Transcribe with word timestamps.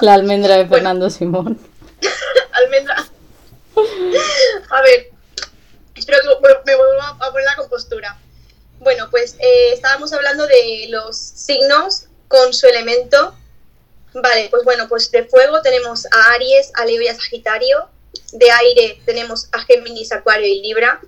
La 0.00 0.14
almendra 0.14 0.56
de 0.56 0.66
Fernando 0.66 1.10
Simón. 1.10 1.58
Almendra. 2.52 3.06
A 4.70 4.82
ver, 4.82 5.10
espero 5.94 6.18
que 6.22 6.28
me- 6.48 6.54
me 6.66 6.76
vuelva 6.76 7.08
a 7.20 7.30
poner 7.30 7.44
la 7.44 7.56
compostura. 7.56 8.18
Bueno, 8.80 9.08
pues 9.10 9.36
eh, 9.38 9.72
estábamos 9.74 10.12
hablando 10.12 10.46
de 10.46 10.86
los 10.88 11.16
signos 11.16 12.04
con 12.28 12.52
su 12.54 12.66
elemento. 12.66 13.34
Vale, 14.14 14.48
pues 14.50 14.64
bueno, 14.64 14.88
pues 14.88 15.10
de 15.10 15.24
fuego 15.24 15.62
tenemos 15.62 16.06
a 16.06 16.32
Aries, 16.34 16.72
a 16.74 16.84
Leo 16.84 17.00
y 17.02 17.08
a 17.08 17.14
Sagitario. 17.14 17.88
De 18.32 18.50
aire 18.50 19.00
tenemos 19.04 19.48
a 19.52 19.60
Géminis, 19.62 20.12
Acuario 20.12 20.46
y 20.46 20.62
Libra. 20.62 21.00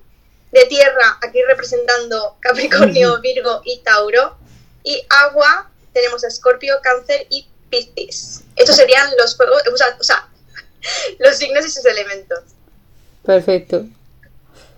De 0.53 0.67
tierra, 0.67 1.19
aquí 1.23 1.41
representando 1.49 2.37
Capricornio, 2.41 3.21
Virgo 3.21 3.63
y 3.65 3.79
Tauro. 3.81 4.37
Y 4.85 5.03
agua, 5.09 5.71
tenemos 5.95 6.23
a 6.25 6.29
Escorpio, 6.29 6.77
Cáncer 6.83 7.27
y 7.31 7.49
Piscis. 7.73 8.43
Estos 8.55 8.77
serían 8.77 9.09
los 9.19 9.35
fuegos, 9.35 9.63
o 9.73 9.77
sea, 9.77 9.97
o 9.99 10.05
sea, 10.05 10.29
los 11.19 11.37
signos 11.37 11.65
y 11.65 11.71
sus 11.71 11.85
elementos. 11.87 12.41
Perfecto. 13.25 13.87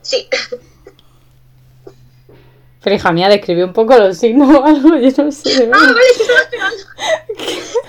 Sí, 0.03 0.29
Pero 2.83 2.97
hija 2.97 3.11
mía, 3.11 3.29
describe 3.29 3.65
un 3.65 3.73
poco 3.73 3.97
los 3.99 4.19
signos 4.19 4.55
o 4.55 4.63
algo, 4.65 4.97
yo 4.97 5.25
no 5.25 5.33
sé. 5.33 5.71
Ah, 5.73 5.79
vale, 5.79 5.95
que 6.17 6.23
estaba 6.23 6.41
esperando. 6.43 6.77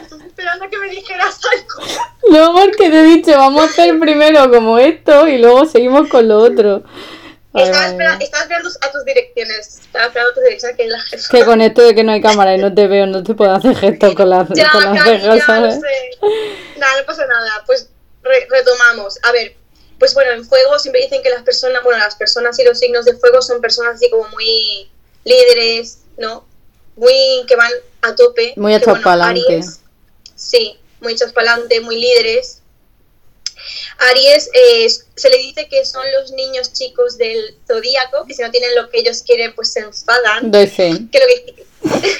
Estaba 0.01 0.25
esperando 0.25 0.65
a 0.65 0.69
que 0.69 0.77
me 0.77 0.89
dijeras 0.89 1.39
algo. 1.51 2.01
No, 2.31 2.53
porque 2.53 2.89
te 2.89 2.99
he 2.99 3.03
dicho, 3.03 3.31
vamos 3.31 3.61
a 3.61 3.65
hacer 3.65 3.99
primero 3.99 4.49
como 4.49 4.79
esto 4.79 5.27
y 5.27 5.37
luego 5.37 5.65
seguimos 5.65 6.07
con 6.09 6.27
lo 6.27 6.39
otro. 6.39 6.83
Estaba, 7.63 7.77
madre 7.83 7.91
espera- 7.91 8.17
estaba 8.21 8.43
esperando 8.43 8.69
a 8.81 8.91
tus 8.91 9.05
direcciones. 9.05 9.67
Estaba 9.79 10.05
esperando 10.07 10.31
a 10.31 10.33
tus 10.33 10.43
direcciones, 10.43 10.77
que 10.77 10.83
es 10.83 10.89
la 10.89 10.99
jefa. 11.01 11.27
Que 11.31 11.45
con 11.45 11.61
esto 11.61 11.81
de 11.81 11.95
que 11.95 12.03
no 12.03 12.11
hay 12.11 12.21
cámara 12.21 12.55
y 12.55 12.57
no 12.57 12.73
te 12.73 12.87
veo, 12.87 13.05
no 13.05 13.23
te 13.23 13.33
puedo 13.33 13.51
hacer 13.53 13.75
gestos 13.75 14.15
con 14.15 14.29
las, 14.29 14.47
Ya, 14.49 14.69
con 14.71 14.83
las 14.83 15.03
cejas, 15.03 15.37
ya, 15.37 15.45
¿sabes? 15.45 15.75
no 15.75 15.81
sé. 15.81 16.77
Nada, 16.77 16.99
no 16.99 17.05
pasa 17.05 17.25
nada. 17.25 17.63
Pues 17.65 17.89
re- 18.23 18.47
retomamos. 18.49 19.17
A 19.23 19.31
ver, 19.31 19.55
pues 19.99 20.13
bueno, 20.13 20.31
en 20.31 20.45
fuego 20.45 20.77
siempre 20.79 21.01
dicen 21.01 21.21
que 21.23 21.29
las 21.29 21.43
personas, 21.43 21.81
bueno, 21.83 21.99
las 21.99 22.15
personas 22.15 22.57
y 22.59 22.63
los 22.63 22.77
signos 22.79 23.05
de 23.05 23.15
fuego 23.15 23.41
son 23.41 23.61
personas 23.61 23.95
así 23.95 24.09
como 24.09 24.27
muy 24.29 24.89
líderes, 25.23 25.99
¿no? 26.17 26.45
Muy 26.95 27.13
que 27.47 27.55
van 27.55 27.71
a 28.01 28.15
tope. 28.15 28.53
Muy 28.57 28.73
hechas 28.75 28.87
bueno, 29.01 29.01
Sí, 30.35 30.77
muy 31.01 31.15
adelante, 31.15 31.79
muy 31.81 31.99
líderes. 31.99 32.61
Aries 33.97 34.49
eh, 34.53 34.87
se 35.15 35.29
le 35.29 35.37
dice 35.37 35.67
que 35.67 35.85
son 35.85 36.03
los 36.19 36.31
niños 36.31 36.73
chicos 36.73 37.17
del 37.17 37.57
zodíaco, 37.67 38.25
que 38.25 38.33
si 38.33 38.41
no 38.41 38.51
tienen 38.51 38.75
lo 38.75 38.89
que 38.89 38.99
ellos 38.99 39.23
quieren, 39.23 39.53
pues 39.55 39.71
se 39.73 39.79
enfadan 39.79 40.51
Doy 40.51 40.67
fe. 40.67 40.91
que 41.11 41.19
lo 41.19 41.25
que, 41.27 41.65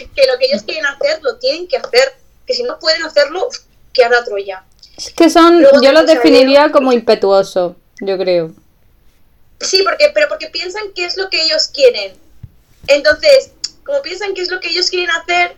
que 0.15 0.27
lo 0.27 0.37
que 0.37 0.45
ellos 0.45 0.63
quieren 0.63 0.85
hacer 0.85 1.21
lo 1.21 1.37
tienen 1.37 1.67
que 1.67 1.77
hacer, 1.77 2.13
que 2.45 2.53
si 2.53 2.63
no 2.63 2.79
pueden 2.79 3.03
hacerlo, 3.03 3.49
que 3.93 4.03
arda 4.03 4.23
Troya. 4.23 4.63
Es 4.97 5.09
que 5.11 5.29
son, 5.29 5.61
Luego 5.61 5.81
yo 5.81 5.91
los 5.91 6.05
definiría 6.05 6.71
como 6.71 6.93
impetuosos, 6.93 7.73
yo 7.99 8.17
creo. 8.17 8.53
Sí, 9.59 9.83
porque, 9.83 10.11
pero 10.13 10.27
porque 10.27 10.47
piensan 10.49 10.93
que 10.93 11.05
es 11.05 11.17
lo 11.17 11.29
que 11.29 11.41
ellos 11.41 11.67
quieren. 11.67 12.13
Entonces, 12.87 13.51
como 13.83 14.01
piensan 14.01 14.33
que 14.33 14.41
es 14.41 14.49
lo 14.49 14.59
que 14.59 14.69
ellos 14.69 14.89
quieren 14.89 15.09
hacer, 15.11 15.55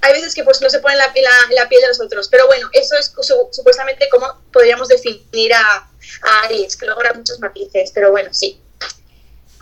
hay 0.00 0.12
veces 0.12 0.34
que 0.34 0.44
pues 0.44 0.60
no 0.60 0.70
se 0.70 0.78
ponen 0.80 0.98
la, 0.98 1.06
la- 1.14 1.54
la 1.62 1.68
piel 1.68 1.80
de 1.82 1.88
los 1.88 2.00
otros. 2.00 2.28
Pero 2.28 2.46
bueno, 2.46 2.68
eso 2.72 2.94
es 2.96 3.12
su- 3.20 3.48
supuestamente 3.50 4.08
como 4.08 4.26
podríamos 4.52 4.88
definir 4.88 5.52
a, 5.54 5.60
a 6.22 6.40
Aries, 6.44 6.76
que 6.76 6.88
habrá 6.88 7.12
muchos 7.14 7.38
matices, 7.40 7.90
pero 7.94 8.10
bueno, 8.10 8.32
sí. 8.32 8.60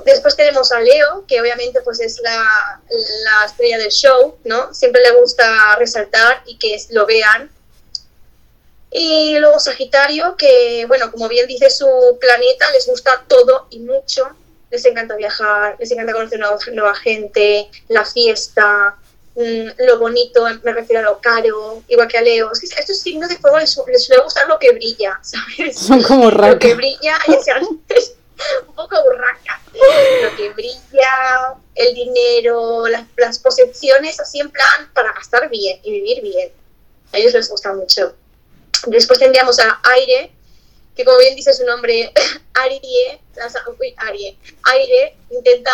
Después 0.04 0.36
tenemos 0.36 0.70
a 0.72 0.80
Leo, 0.80 1.24
que 1.26 1.40
obviamente 1.40 1.80
pues 1.80 2.00
es 2.00 2.20
la, 2.22 2.80
la 2.90 3.46
estrella 3.46 3.78
del 3.78 3.90
show, 3.90 4.38
¿no? 4.44 4.72
Siempre 4.74 5.02
le 5.02 5.12
gusta 5.20 5.76
resaltar 5.76 6.42
y 6.46 6.58
que 6.58 6.76
lo 6.90 7.06
vean. 7.06 7.50
Y 8.90 9.38
luego 9.38 9.58
Sagitario, 9.58 10.36
que 10.36 10.84
bueno, 10.86 11.10
como 11.10 11.28
bien 11.28 11.46
dice 11.46 11.70
su 11.70 12.18
planeta, 12.20 12.70
les 12.72 12.86
gusta 12.86 13.24
todo 13.26 13.66
y 13.70 13.80
mucho. 13.80 14.28
Les 14.70 14.84
encanta 14.84 15.16
viajar, 15.16 15.76
les 15.78 15.90
encanta 15.92 16.12
conocer 16.12 16.38
nueva, 16.38 16.58
nueva 16.72 16.94
gente, 16.94 17.68
la 17.88 18.04
fiesta, 18.04 18.96
mm, 19.36 19.82
lo 19.86 19.98
bonito, 19.98 20.44
me 20.62 20.72
refiero 20.72 21.00
a 21.00 21.10
lo 21.10 21.20
caro, 21.20 21.82
igual 21.88 22.08
que 22.08 22.18
a 22.18 22.22
Leo. 22.22 22.50
Es 22.52 22.60
que 22.60 22.80
estos 22.80 22.98
signos 22.98 23.28
de 23.28 23.36
fuego 23.36 23.58
les, 23.58 23.76
les 23.86 24.04
suele 24.04 24.22
gustar 24.22 24.48
lo 24.48 24.58
que 24.58 24.72
brilla, 24.72 25.18
¿sabes? 25.22 25.78
Son 25.78 26.02
como 26.02 26.30
Lo 26.30 26.58
que 26.58 26.74
brilla, 26.74 27.18
ya 27.28 27.40
sean 27.40 27.64
un 27.64 28.74
poco 28.74 29.02
burraca. 29.02 29.60
Lo 30.22 30.36
que 30.36 30.50
brilla, 30.50 31.54
el 31.74 31.94
dinero, 31.94 32.86
las, 32.86 33.04
las 33.16 33.38
posesiones, 33.38 34.18
así 34.20 34.40
en 34.40 34.50
plan 34.50 34.90
para 34.94 35.12
gastar 35.12 35.48
bien 35.48 35.80
y 35.82 35.92
vivir 35.92 36.22
bien. 36.22 36.50
A 37.12 37.18
ellos 37.18 37.32
les 37.32 37.48
gusta 37.48 37.72
mucho. 37.72 38.14
Después 38.86 39.18
tendríamos 39.18 39.58
a 39.58 39.80
Aire, 39.84 40.32
que 40.94 41.04
como 41.04 41.18
bien 41.18 41.36
dice 41.36 41.52
su 41.52 41.64
nombre, 41.64 42.12
Arie, 42.54 43.20
o 43.34 43.50
sea, 43.50 43.62
uy, 43.78 43.94
Arie, 43.98 44.36
Aire 44.64 45.16
intenta, 45.30 45.72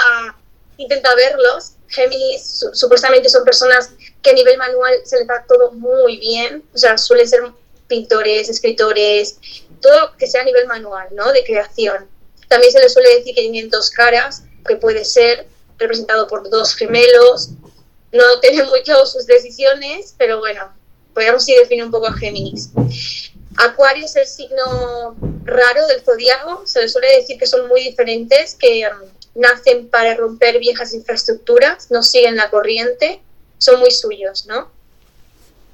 intenta 0.77 1.15
verlos. 1.15 1.73
Géminis 1.93 2.45
su- 2.59 2.75
supuestamente 2.75 3.29
son 3.29 3.45
personas 3.45 3.91
que 4.23 4.31
a 4.31 4.35
nivel 4.35 4.57
manual 4.59 4.95
se 5.05 5.19
les 5.19 5.27
da 5.27 5.45
todo 5.47 5.73
muy 5.73 6.17
bien, 6.19 6.65
o 6.75 6.79
sea, 6.79 6.99
suelen 6.99 7.29
ser 7.29 7.43
pintores, 7.87 8.49
escritores, 8.49 9.37
todo 9.81 10.17
que 10.17 10.27
sea 10.27 10.41
a 10.43 10.45
nivel 10.45 10.67
manual, 10.67 11.09
¿no? 11.13 11.31
De 11.33 11.45
creación. 11.45 12.09
También 12.49 12.73
se 12.73 12.81
les 12.81 12.93
suele 12.93 13.17
decir 13.17 13.35
que 13.35 13.43
tienen 13.43 13.69
dos 13.71 13.91
caras, 13.91 14.43
que 14.67 14.77
puede 14.77 15.05
ser 15.05 15.47
representado 15.79 16.27
por 16.27 16.49
dos 16.49 16.75
gemelos. 16.75 17.51
No 18.13 18.41
tienen 18.41 18.67
muy 18.67 18.83
claro 18.83 19.07
sus 19.07 19.27
decisiones, 19.27 20.15
pero 20.19 20.39
bueno, 20.39 20.73
podríamos 21.15 21.45
sí 21.45 21.55
definir 21.55 21.85
un 21.85 21.91
poco 21.91 22.07
a 22.07 22.13
Géminis. 22.13 22.71
Acuario 23.57 24.05
es 24.05 24.17
el 24.17 24.27
signo 24.27 25.17
raro 25.45 25.87
del 25.89 26.03
zodiaco. 26.03 26.67
Se 26.67 26.81
les 26.83 26.93
suele 26.93 27.17
decir 27.17 27.39
que 27.39 27.47
son 27.47 27.69
muy 27.69 27.83
diferentes, 27.83 28.55
que 28.55 28.83
um, 28.87 29.09
nacen 29.35 29.89
para 29.89 30.15
romper 30.15 30.59
viejas 30.59 30.93
infraestructuras, 30.95 31.91
no 31.91 32.03
siguen 32.03 32.37
la 32.37 32.51
corriente, 32.51 33.21
son 33.59 33.81
muy 33.81 33.91
suyos, 33.91 34.47
¿no? 34.47 34.71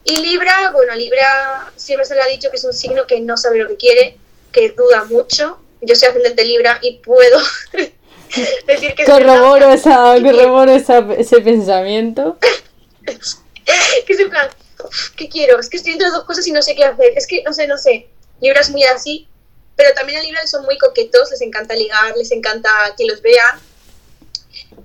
Y 0.04 0.16
Libra, 0.22 0.70
bueno, 0.72 0.94
Libra 0.94 1.70
siempre 1.76 2.06
se 2.06 2.14
le 2.14 2.22
ha 2.22 2.26
dicho 2.26 2.50
que 2.50 2.56
es 2.56 2.64
un 2.64 2.72
signo 2.72 3.06
que 3.06 3.20
no 3.20 3.36
sabe 3.36 3.58
lo 3.58 3.68
que 3.68 3.76
quiere, 3.76 4.16
que 4.52 4.70
duda 4.70 5.04
mucho. 5.04 5.58
Yo 5.80 5.94
soy 5.96 6.08
ascendente 6.08 6.44
Libra 6.44 6.78
y 6.82 6.98
puedo 6.98 7.38
decir 8.66 8.94
que 8.94 9.02
es 9.02 9.08
Corroboro, 9.08 9.68
verdad. 9.68 9.74
esa, 9.74 10.14
corroboro 10.22 10.72
esa, 10.72 10.98
ese 11.16 11.40
pensamiento. 11.40 12.38
que 14.06 14.12
es 14.12 14.20
en 14.20 14.30
plan, 14.30 14.48
"Uf, 14.84 15.10
¿qué 15.16 15.28
quiero? 15.28 15.58
Es 15.58 15.68
que 15.68 15.76
estoy 15.76 15.92
entre 15.92 16.08
dos 16.10 16.24
cosas 16.24 16.46
y 16.46 16.52
no 16.52 16.62
sé 16.62 16.74
qué 16.74 16.84
hacer. 16.84 17.12
Es 17.16 17.26
que 17.26 17.42
no 17.42 17.52
sé, 17.52 17.66
no 17.66 17.76
sé. 17.76 18.08
Libra 18.40 18.60
es 18.60 18.70
muy 18.70 18.84
así, 18.84 19.28
pero 19.78 19.94
también 19.94 20.18
a 20.18 20.22
Libra 20.22 20.44
son 20.48 20.64
muy 20.64 20.76
coquetos, 20.76 21.30
les 21.30 21.40
encanta 21.40 21.74
ligar, 21.76 22.14
les 22.16 22.32
encanta 22.32 22.68
que 22.98 23.06
los 23.06 23.22
vean. 23.22 23.60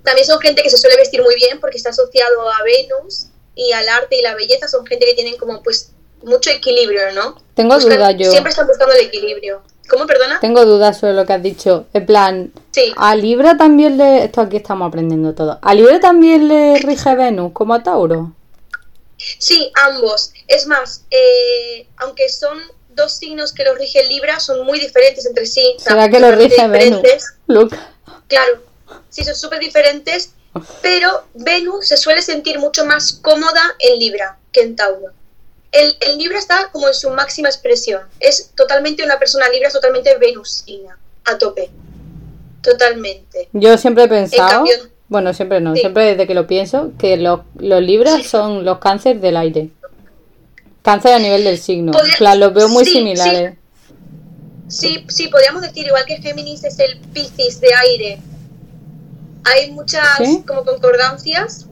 También 0.04 0.26
son 0.26 0.38
gente 0.40 0.62
que 0.62 0.70
se 0.70 0.76
suele 0.78 0.96
vestir 0.96 1.20
muy 1.22 1.34
bien 1.34 1.58
porque 1.60 1.76
está 1.76 1.90
asociado 1.90 2.48
a 2.50 2.62
Venus 2.62 3.26
y 3.56 3.72
al 3.72 3.88
arte 3.88 4.16
y 4.16 4.22
la 4.22 4.34
belleza. 4.36 4.68
Son 4.68 4.86
gente 4.86 5.04
que 5.04 5.14
tienen 5.14 5.36
como 5.36 5.62
pues 5.64 5.90
mucho 6.22 6.50
equilibrio, 6.50 7.12
¿no? 7.12 7.42
Tengo 7.54 7.74
Buscan- 7.74 7.96
duda 7.96 8.10
yo. 8.12 8.30
Siempre 8.30 8.50
están 8.50 8.66
buscando 8.68 8.94
el 8.94 9.00
equilibrio. 9.06 9.62
¿Cómo, 9.90 10.06
perdona? 10.06 10.38
Tengo 10.40 10.64
dudas 10.64 10.98
sobre 10.98 11.12
lo 11.14 11.26
que 11.26 11.32
has 11.34 11.42
dicho. 11.42 11.86
En 11.92 12.06
plan, 12.06 12.52
Sí. 12.70 12.94
a 12.96 13.16
Libra 13.16 13.56
también 13.56 13.98
le. 13.98 14.24
Esto 14.24 14.40
aquí 14.42 14.56
estamos 14.58 14.88
aprendiendo 14.88 15.34
todo. 15.34 15.58
¿A 15.60 15.74
Libra 15.74 15.98
también 16.00 16.48
le 16.48 16.78
rige 16.78 17.14
Venus 17.16 17.52
como 17.52 17.74
a 17.74 17.82
Tauro? 17.82 18.32
Sí, 19.38 19.70
ambos. 19.86 20.32
Es 20.48 20.66
más, 20.66 21.04
eh, 21.10 21.86
aunque 21.98 22.28
son 22.28 22.58
dos 22.94 23.12
signos 23.16 23.52
que 23.52 23.64
los 23.64 23.76
rige 23.78 24.04
Libra, 24.04 24.40
son 24.40 24.64
muy 24.64 24.78
diferentes 24.80 25.26
entre 25.26 25.46
sí. 25.46 25.74
¿Será 25.78 26.08
que 26.08 26.20
lo 26.20 26.28
totalmente 26.30 26.56
rige 26.56 26.68
Venus? 26.68 27.02
Luca. 27.46 27.90
Claro, 28.28 28.62
sí, 29.10 29.24
son 29.24 29.34
súper 29.34 29.60
diferentes, 29.60 30.30
pero 30.82 31.24
Venus 31.34 31.88
se 31.88 31.96
suele 31.96 32.22
sentir 32.22 32.58
mucho 32.58 32.84
más 32.84 33.12
cómoda 33.14 33.62
en 33.78 33.98
Libra 33.98 34.38
que 34.52 34.62
en 34.62 34.76
Tauro. 34.76 35.12
El, 35.72 35.96
el 36.00 36.18
Libra 36.18 36.38
está 36.38 36.68
como 36.70 36.86
en 36.86 36.94
su 36.94 37.10
máxima 37.10 37.48
expresión. 37.48 38.02
Es 38.20 38.50
totalmente 38.54 39.02
una 39.02 39.18
persona 39.18 39.48
Libra, 39.48 39.66
es 39.68 39.74
totalmente 39.74 40.16
venusina, 40.18 40.96
a 41.24 41.36
tope. 41.36 41.68
Totalmente. 42.62 43.48
Yo 43.52 43.76
siempre 43.76 44.04
he 44.04 44.08
pensado. 44.08 44.48
cambio- 44.48 44.88
bueno, 45.08 45.34
siempre 45.34 45.60
no, 45.60 45.74
Sí. 45.74 45.80
siempre 45.80 46.04
desde 46.06 46.26
que 46.26 46.34
lo 46.34 46.46
pienso, 46.46 46.92
que 46.98 47.16
los, 47.16 47.40
los 47.58 47.82
Libras 47.82 48.22
Sí. 48.22 48.24
son 48.28 48.64
los 48.64 48.78
cánceres 48.78 49.20
del 49.20 49.36
aire. 49.36 49.68
Cáncer 50.84 51.14
a 51.14 51.18
nivel 51.18 51.44
del 51.44 51.58
signo. 51.58 51.92
Podría- 51.92 52.16
plan, 52.18 52.38
los 52.38 52.52
veo 52.52 52.68
muy 52.68 52.84
sí, 52.84 52.92
similares. 52.92 53.54
Sí, 54.68 55.02
sí, 55.08 55.28
podríamos 55.28 55.62
decir, 55.62 55.86
igual 55.86 56.04
que 56.04 56.18
Géminis 56.18 56.62
es 56.62 56.78
el 56.78 56.98
Piscis 57.14 57.58
de 57.58 57.72
aire. 57.74 58.18
Hay 59.44 59.70
muchas 59.70 60.06
¿Sí? 60.18 60.44
como 60.46 60.62
concordancias. 60.62 61.66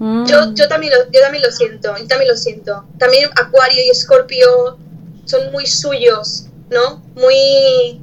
Mm. 0.00 0.26
Yo, 0.26 0.52
yo, 0.54 0.68
también 0.68 0.92
lo, 0.92 1.12
yo 1.12 1.20
también 1.20 1.44
lo 1.44 1.52
siento, 1.52 1.96
yo 1.96 2.06
también 2.08 2.28
lo 2.28 2.36
siento. 2.36 2.84
También 2.98 3.30
Acuario 3.36 3.84
y 3.84 3.90
Escorpio 3.90 4.78
son 5.26 5.52
muy 5.52 5.66
suyos, 5.66 6.46
¿no? 6.70 7.04
Muy, 7.14 8.00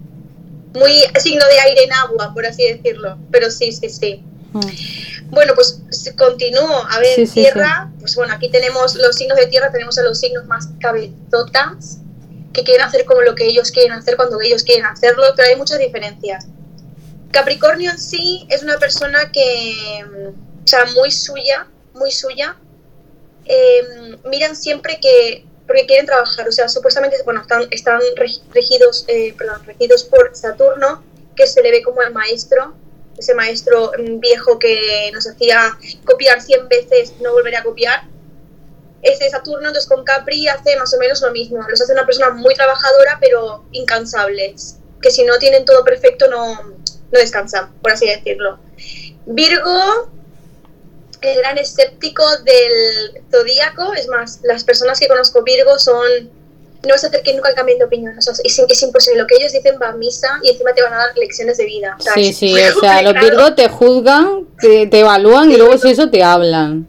muy 0.73 0.91
signo 1.19 1.45
de 1.45 1.59
aire 1.59 1.83
en 1.83 1.91
agua, 1.91 2.33
por 2.33 2.45
así 2.45 2.63
decirlo. 2.63 3.17
Pero 3.31 3.51
sí, 3.51 3.73
sí, 3.73 3.89
sí. 3.89 4.23
Mm. 4.53 5.29
Bueno, 5.29 5.53
pues 5.55 5.81
continúo. 6.17 6.85
A 6.89 6.99
ver, 6.99 7.15
Sí, 7.15 7.27
sí, 7.27 7.33
tierra, 7.41 7.91
pues 7.99 8.15
bueno, 8.15 8.33
aquí 8.33 8.49
tenemos 8.49 8.95
los 8.95 9.15
signos 9.15 9.37
de 9.37 9.47
tierra, 9.47 9.71
tenemos 9.71 9.97
a 9.97 10.03
los 10.03 10.19
signos 10.19 10.45
más 10.45 10.69
cabezotas, 10.79 11.97
que 12.53 12.63
quieren 12.63 12.85
hacer 12.85 13.05
como 13.05 13.21
lo 13.21 13.35
que 13.35 13.45
ellos 13.45 13.71
quieren 13.71 13.91
hacer 13.91 14.15
cuando 14.15 14.39
ellos 14.41 14.63
quieren 14.63 14.85
hacerlo, 14.85 15.23
pero 15.35 15.49
hay 15.49 15.55
muchas 15.55 15.79
diferencias. 15.79 16.47
Capricornio 17.31 17.91
en 17.91 17.99
sí 17.99 18.47
es 18.49 18.63
una 18.63 18.77
persona 18.77 19.31
que, 19.31 20.03
mm, 20.05 20.27
o 20.63 20.67
sea, 20.67 20.85
muy 20.95 21.11
suya, 21.11 21.67
muy 21.93 22.11
suya. 22.11 22.55
Eh, 23.45 24.17
miran 24.25 24.55
siempre 24.55 24.99
que, 24.99 25.45
porque 25.67 25.85
quieren 25.85 26.05
trabajar, 26.05 26.47
o 26.47 26.51
sea, 26.51 26.67
supuestamente, 26.69 27.17
bueno, 27.25 27.41
están, 27.41 27.67
están 27.71 27.99
regi- 28.15 28.41
regidos, 28.53 29.03
eh, 29.07 29.33
perdón, 29.37 29.61
regidos 29.65 30.03
por 30.05 30.31
Saturno, 30.33 31.03
que 31.35 31.45
se 31.47 31.61
le 31.61 31.71
ve 31.71 31.83
como 31.83 32.01
el 32.01 32.13
maestro, 32.13 32.73
ese 33.17 33.33
maestro 33.33 33.91
mm, 33.97 34.19
viejo 34.19 34.59
que 34.59 35.09
nos 35.13 35.27
hacía 35.27 35.77
copiar 36.05 36.41
100 36.41 36.67
veces, 36.69 37.13
no 37.21 37.33
volver 37.33 37.55
a 37.55 37.63
copiar. 37.63 38.03
Ese 39.01 39.29
Saturno, 39.29 39.67
entonces 39.67 39.87
con 39.87 40.03
Capri 40.03 40.47
hace 40.47 40.75
más 40.77 40.93
o 40.93 40.97
menos 40.97 41.21
lo 41.21 41.31
mismo, 41.31 41.59
los 41.69 41.79
hace 41.79 41.93
una 41.93 42.05
persona 42.05 42.31
muy 42.31 42.55
trabajadora, 42.55 43.17
pero 43.21 43.65
incansables, 43.71 44.77
que 45.01 45.11
si 45.11 45.23
no 45.23 45.37
tienen 45.37 45.65
todo 45.65 45.83
perfecto 45.83 46.27
no, 46.27 46.55
no 47.11 47.19
descansan, 47.19 47.73
por 47.81 47.91
así 47.91 48.07
decirlo. 48.07 48.59
Virgo, 49.25 50.09
el 51.21 51.37
gran 51.37 51.57
escéptico 51.57 52.23
del 52.39 53.23
zodíaco, 53.31 53.93
es 53.93 54.07
más, 54.07 54.39
las 54.43 54.63
personas 54.63 54.99
que 54.99 55.07
conozco 55.07 55.43
Virgo 55.43 55.77
son, 55.79 56.31
no 56.83 56.93
vas 56.93 57.03
a 57.03 57.07
hacer 57.07 57.21
que 57.23 57.33
nunca 57.33 57.53
cambien 57.53 57.79
de 57.79 57.85
opinión, 57.85 58.17
o 58.17 58.21
sea, 58.21 58.33
es, 58.43 58.59
es 58.59 58.83
imposible, 58.83 59.19
lo 59.19 59.27
que 59.27 59.35
ellos 59.35 59.51
dicen 59.51 59.75
va 59.81 59.89
a 59.89 59.93
misa 59.93 60.39
y 60.43 60.49
encima 60.49 60.73
te 60.73 60.83
van 60.83 60.93
a 60.93 60.97
dar 60.97 61.17
lecciones 61.17 61.57
de 61.57 61.65
vida. 61.65 61.97
Sí, 62.13 62.33
sí, 62.33 62.53
o 62.53 62.79
sea, 62.79 63.01
los. 63.01 63.13
Virgos 63.13 63.55
te 63.55 63.67
juzgan, 63.67 64.47
te, 64.59 64.87
te 64.87 64.99
evalúan 64.99 65.51
y 65.51 65.57
luego 65.57 65.77
si 65.77 65.89
eso 65.89 66.09
te 66.09 66.23
hablan. 66.23 66.87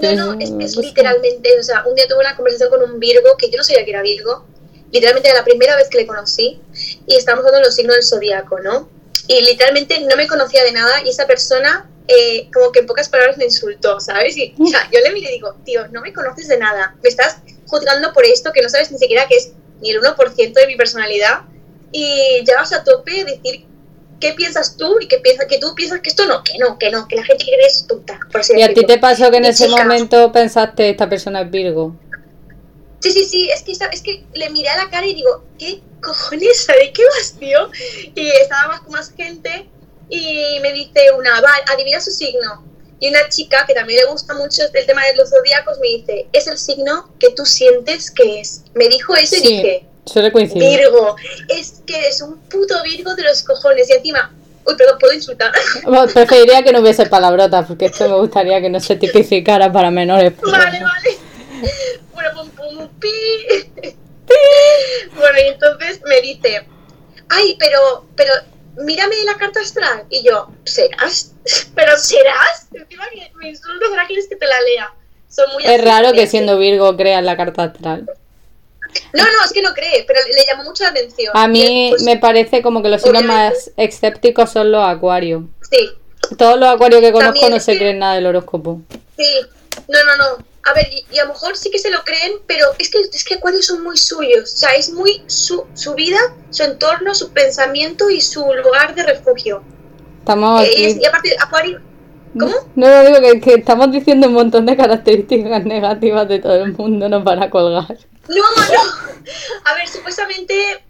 No, 0.00 0.14
no, 0.14 0.40
es, 0.40 0.50
es 0.50 0.74
pues, 0.74 0.76
literalmente, 0.76 1.58
o 1.58 1.62
sea, 1.62 1.84
un 1.86 1.94
día 1.94 2.08
tuve 2.08 2.20
una 2.20 2.34
conversación 2.34 2.70
con 2.70 2.82
un 2.82 2.98
Virgo 2.98 3.36
que 3.36 3.50
yo 3.50 3.58
no 3.58 3.64
sabía 3.64 3.84
que 3.84 3.90
era 3.90 4.02
Virgo, 4.02 4.46
literalmente 4.90 5.28
era 5.28 5.38
la 5.38 5.44
primera 5.44 5.76
vez 5.76 5.88
que 5.88 5.98
le 5.98 6.06
conocí 6.06 6.60
y 7.06 7.16
estábamos 7.16 7.44
hablando 7.44 7.64
de 7.64 7.66
los 7.66 7.74
signos 7.74 7.96
del 7.96 8.04
zodiaco, 8.04 8.60
¿no? 8.60 8.88
Y 9.28 9.40
literalmente 9.42 10.00
no 10.00 10.16
me 10.16 10.26
conocía 10.26 10.64
de 10.64 10.72
nada 10.72 11.02
y 11.04 11.08
esa 11.08 11.26
persona, 11.26 11.88
eh, 12.08 12.50
como 12.52 12.72
que 12.72 12.80
en 12.80 12.86
pocas 12.86 13.08
palabras 13.08 13.36
me 13.38 13.44
insultó, 13.44 14.00
¿sabes? 14.00 14.36
Y, 14.36 14.54
o 14.58 14.66
sea, 14.66 14.88
yo 14.92 15.00
le 15.00 15.12
miré 15.12 15.30
y 15.30 15.34
digo, 15.34 15.54
tío, 15.64 15.86
no 15.88 16.00
me 16.00 16.12
conoces 16.12 16.48
de 16.48 16.58
nada, 16.58 16.96
me 17.02 17.08
estás 17.08 17.38
juzgando 17.72 18.12
por 18.12 18.24
esto 18.26 18.52
que 18.52 18.60
no 18.60 18.68
sabes 18.68 18.92
ni 18.92 18.98
siquiera 18.98 19.26
que 19.26 19.36
es 19.36 19.52
ni 19.80 19.90
el 19.90 20.00
1% 20.00 20.52
de 20.52 20.66
mi 20.66 20.76
personalidad 20.76 21.40
y 21.90 22.44
vas 22.54 22.72
a 22.72 22.84
tope 22.84 23.24
decir 23.24 23.64
qué 24.20 24.34
piensas 24.34 24.76
tú 24.76 24.98
y 25.00 25.08
qué 25.08 25.18
piensas 25.18 25.46
que 25.46 25.58
tú 25.58 25.74
piensas 25.74 26.00
que 26.00 26.10
esto 26.10 26.26
no, 26.26 26.44
que 26.44 26.58
no, 26.58 26.78
que 26.78 26.90
no, 26.90 27.08
que 27.08 27.16
la 27.16 27.24
gente 27.24 27.44
que 27.44 27.52
es 27.66 27.86
tonta, 27.88 28.20
por 28.30 28.42
¿Y 28.56 28.62
a 28.62 28.72
ti 28.72 28.86
te 28.86 28.98
pasó 28.98 29.30
que 29.30 29.38
en 29.38 29.46
Y 29.46 29.48
ese 29.48 29.66
chica. 29.66 29.82
momento 29.82 30.30
pensaste 30.30 30.90
esta 30.90 31.08
persona 31.08 31.40
es 31.40 31.50
Virgo? 31.50 31.96
Sí, 33.00 33.10
sí, 33.10 33.24
sí, 33.24 33.50
es 33.50 33.62
que, 33.62 33.72
es 33.72 34.02
que 34.02 34.24
le 34.34 34.50
miré 34.50 34.68
a 34.68 34.84
la 34.84 34.90
cara 34.90 35.06
y 35.06 35.14
digo, 35.14 35.42
¿qué 35.58 35.80
cojones? 36.00 36.66
¿De 36.80 36.92
qué 36.92 37.02
vas, 37.04 37.34
tío? 37.38 37.70
Y 38.14 38.28
estaba 38.28 38.68
más 38.68 38.80
con 38.82 38.92
más 38.92 39.12
gente 39.12 39.68
y 40.08 40.60
me 40.60 40.72
dice 40.72 41.10
una, 41.18 41.40
va, 41.40 41.50
adivina 41.72 42.00
su 42.00 42.12
signo. 42.12 42.71
Y 43.02 43.08
una 43.08 43.28
chica 43.28 43.64
que 43.66 43.74
también 43.74 43.98
le 43.98 44.12
gusta 44.12 44.32
mucho 44.34 44.62
el 44.72 44.86
tema 44.86 45.04
de 45.04 45.16
los 45.16 45.28
zodiacos 45.28 45.76
me 45.80 45.88
dice, 45.88 46.28
es 46.32 46.46
el 46.46 46.56
signo 46.56 47.10
que 47.18 47.30
tú 47.30 47.44
sientes 47.44 48.12
que 48.12 48.40
es. 48.40 48.62
Me 48.74 48.86
dijo 48.86 49.16
eso 49.16 49.34
y 49.38 49.40
dije. 49.40 49.86
Virgo, 50.54 51.16
es 51.48 51.82
que 51.84 52.06
es 52.06 52.22
un 52.22 52.38
puto 52.42 52.80
Virgo 52.84 53.12
de 53.16 53.24
los 53.24 53.42
cojones. 53.42 53.90
Y 53.90 53.94
encima, 53.94 54.32
uy, 54.64 54.76
perdón, 54.76 54.98
puedo 55.00 55.14
insultar. 55.14 55.50
Bueno, 55.82 56.06
Preferiría 56.14 56.62
que 56.62 56.70
no 56.70 56.78
hubiese 56.78 57.06
palabrotas 57.06 57.66
porque 57.66 57.86
esto 57.86 58.08
me 58.08 58.18
gustaría 58.18 58.60
que 58.60 58.70
no 58.70 58.78
se 58.78 58.94
tipificara 58.94 59.72
para 59.72 59.90
menores. 59.90 60.34
Vale, 60.40 60.80
vale. 60.80 61.18
Bueno, 62.14 62.30
pum, 62.36 62.50
pum, 62.50 62.88
pi. 63.00 63.10
Bueno, 65.16 65.38
y 65.44 65.48
entonces 65.48 66.00
me 66.06 66.20
dice, 66.20 66.64
ay, 67.28 67.56
pero, 67.58 68.06
pero, 68.14 68.32
mírame 68.76 69.14
la 69.24 69.34
carta 69.36 69.60
astral. 69.60 70.04
Y 70.10 70.24
yo, 70.24 70.48
¿serás? 70.64 71.32
¿Pero 71.74 71.96
serás? 71.98 72.66
Encima 72.72 73.08
que 73.10 73.30
me 73.36 73.48
insultas, 73.50 73.88
ahora 73.90 74.06
quieres 74.06 74.28
que 74.28 74.36
te 74.36 74.46
la 74.46 74.60
lea. 74.60 74.92
Son 75.28 75.50
muy 75.52 75.64
Es 75.64 75.82
raro 75.82 76.12
que 76.12 76.26
siendo 76.26 76.58
Virgo 76.58 76.96
creas 76.96 77.22
la 77.24 77.36
carta 77.36 77.64
astral. 77.64 78.06
No, 79.14 79.24
no, 79.24 79.44
es 79.44 79.52
que 79.52 79.62
no 79.62 79.72
cree, 79.72 80.04
pero 80.06 80.20
le 80.34 80.44
llamó 80.46 80.64
mucho 80.64 80.84
la 80.84 80.90
atención. 80.90 81.30
A 81.34 81.48
mí 81.48 81.88
pues, 81.90 82.02
me 82.02 82.18
parece 82.18 82.60
como 82.60 82.82
que 82.82 82.90
los 82.90 83.00
signos 83.00 83.24
más 83.24 83.70
escépticos 83.78 84.50
son 84.50 84.70
los 84.70 84.84
acuarios. 84.86 85.44
Sí, 85.70 85.90
Todos 86.36 86.58
los 86.60 86.68
acuarios 86.68 87.00
que 87.00 87.10
conozco 87.12 87.32
También 87.40 87.52
no 87.52 87.60
se 87.60 87.72
que- 87.72 87.78
creen 87.78 87.98
nada 88.00 88.14
del 88.16 88.26
horóscopo. 88.26 88.80
sí. 89.16 89.24
No, 89.88 89.98
no, 90.04 90.16
no. 90.16 90.44
A 90.64 90.74
ver, 90.74 90.86
y, 90.92 91.04
y 91.10 91.18
a 91.18 91.24
lo 91.24 91.30
mejor 91.32 91.56
sí 91.56 91.70
que 91.70 91.78
se 91.78 91.90
lo 91.90 92.04
creen, 92.04 92.34
pero 92.46 92.66
es 92.78 92.90
que, 92.90 92.98
son 93.62 93.82
muy 93.82 93.96
suyos. 93.96 94.52
O 94.54 94.56
sea, 94.56 94.70
es 94.74 94.90
muy 94.92 95.22
su, 95.26 95.64
su 95.74 95.94
vida, 95.94 96.18
su 96.50 96.62
entorno, 96.64 97.14
su 97.14 97.30
pensamiento 97.32 98.10
y 98.10 98.20
su 98.20 98.40
lugar 98.40 98.94
de 98.94 99.02
refugio. 99.04 99.62
Estamos 100.20 100.62
Eh, 100.64 100.70
y, 100.76 100.84
es- 100.84 100.94
aquí. 100.94 101.02
y 101.02 101.06
aparte, 101.06 101.36
Acuario. 101.40 101.80
¿Cómo? 102.38 102.54
No, 102.76 102.88
no 102.88 103.04
digo 103.04 103.20
que, 103.20 103.40
que 103.40 103.54
estamos 103.54 103.92
diciendo 103.92 104.26
un 104.28 104.32
montón 104.34 104.64
de 104.66 104.76
características 104.76 105.64
negativas 105.66 106.26
de 106.28 106.38
todo 106.38 106.54
el 106.56 106.72
mundo, 106.72 107.08
no 107.08 107.22
para 107.22 107.50
colgar. 107.50 107.98
No, 108.28 108.36
no. 108.36 108.82
A 109.64 109.74
ver, 109.74 109.88
supuestamente. 109.88 110.82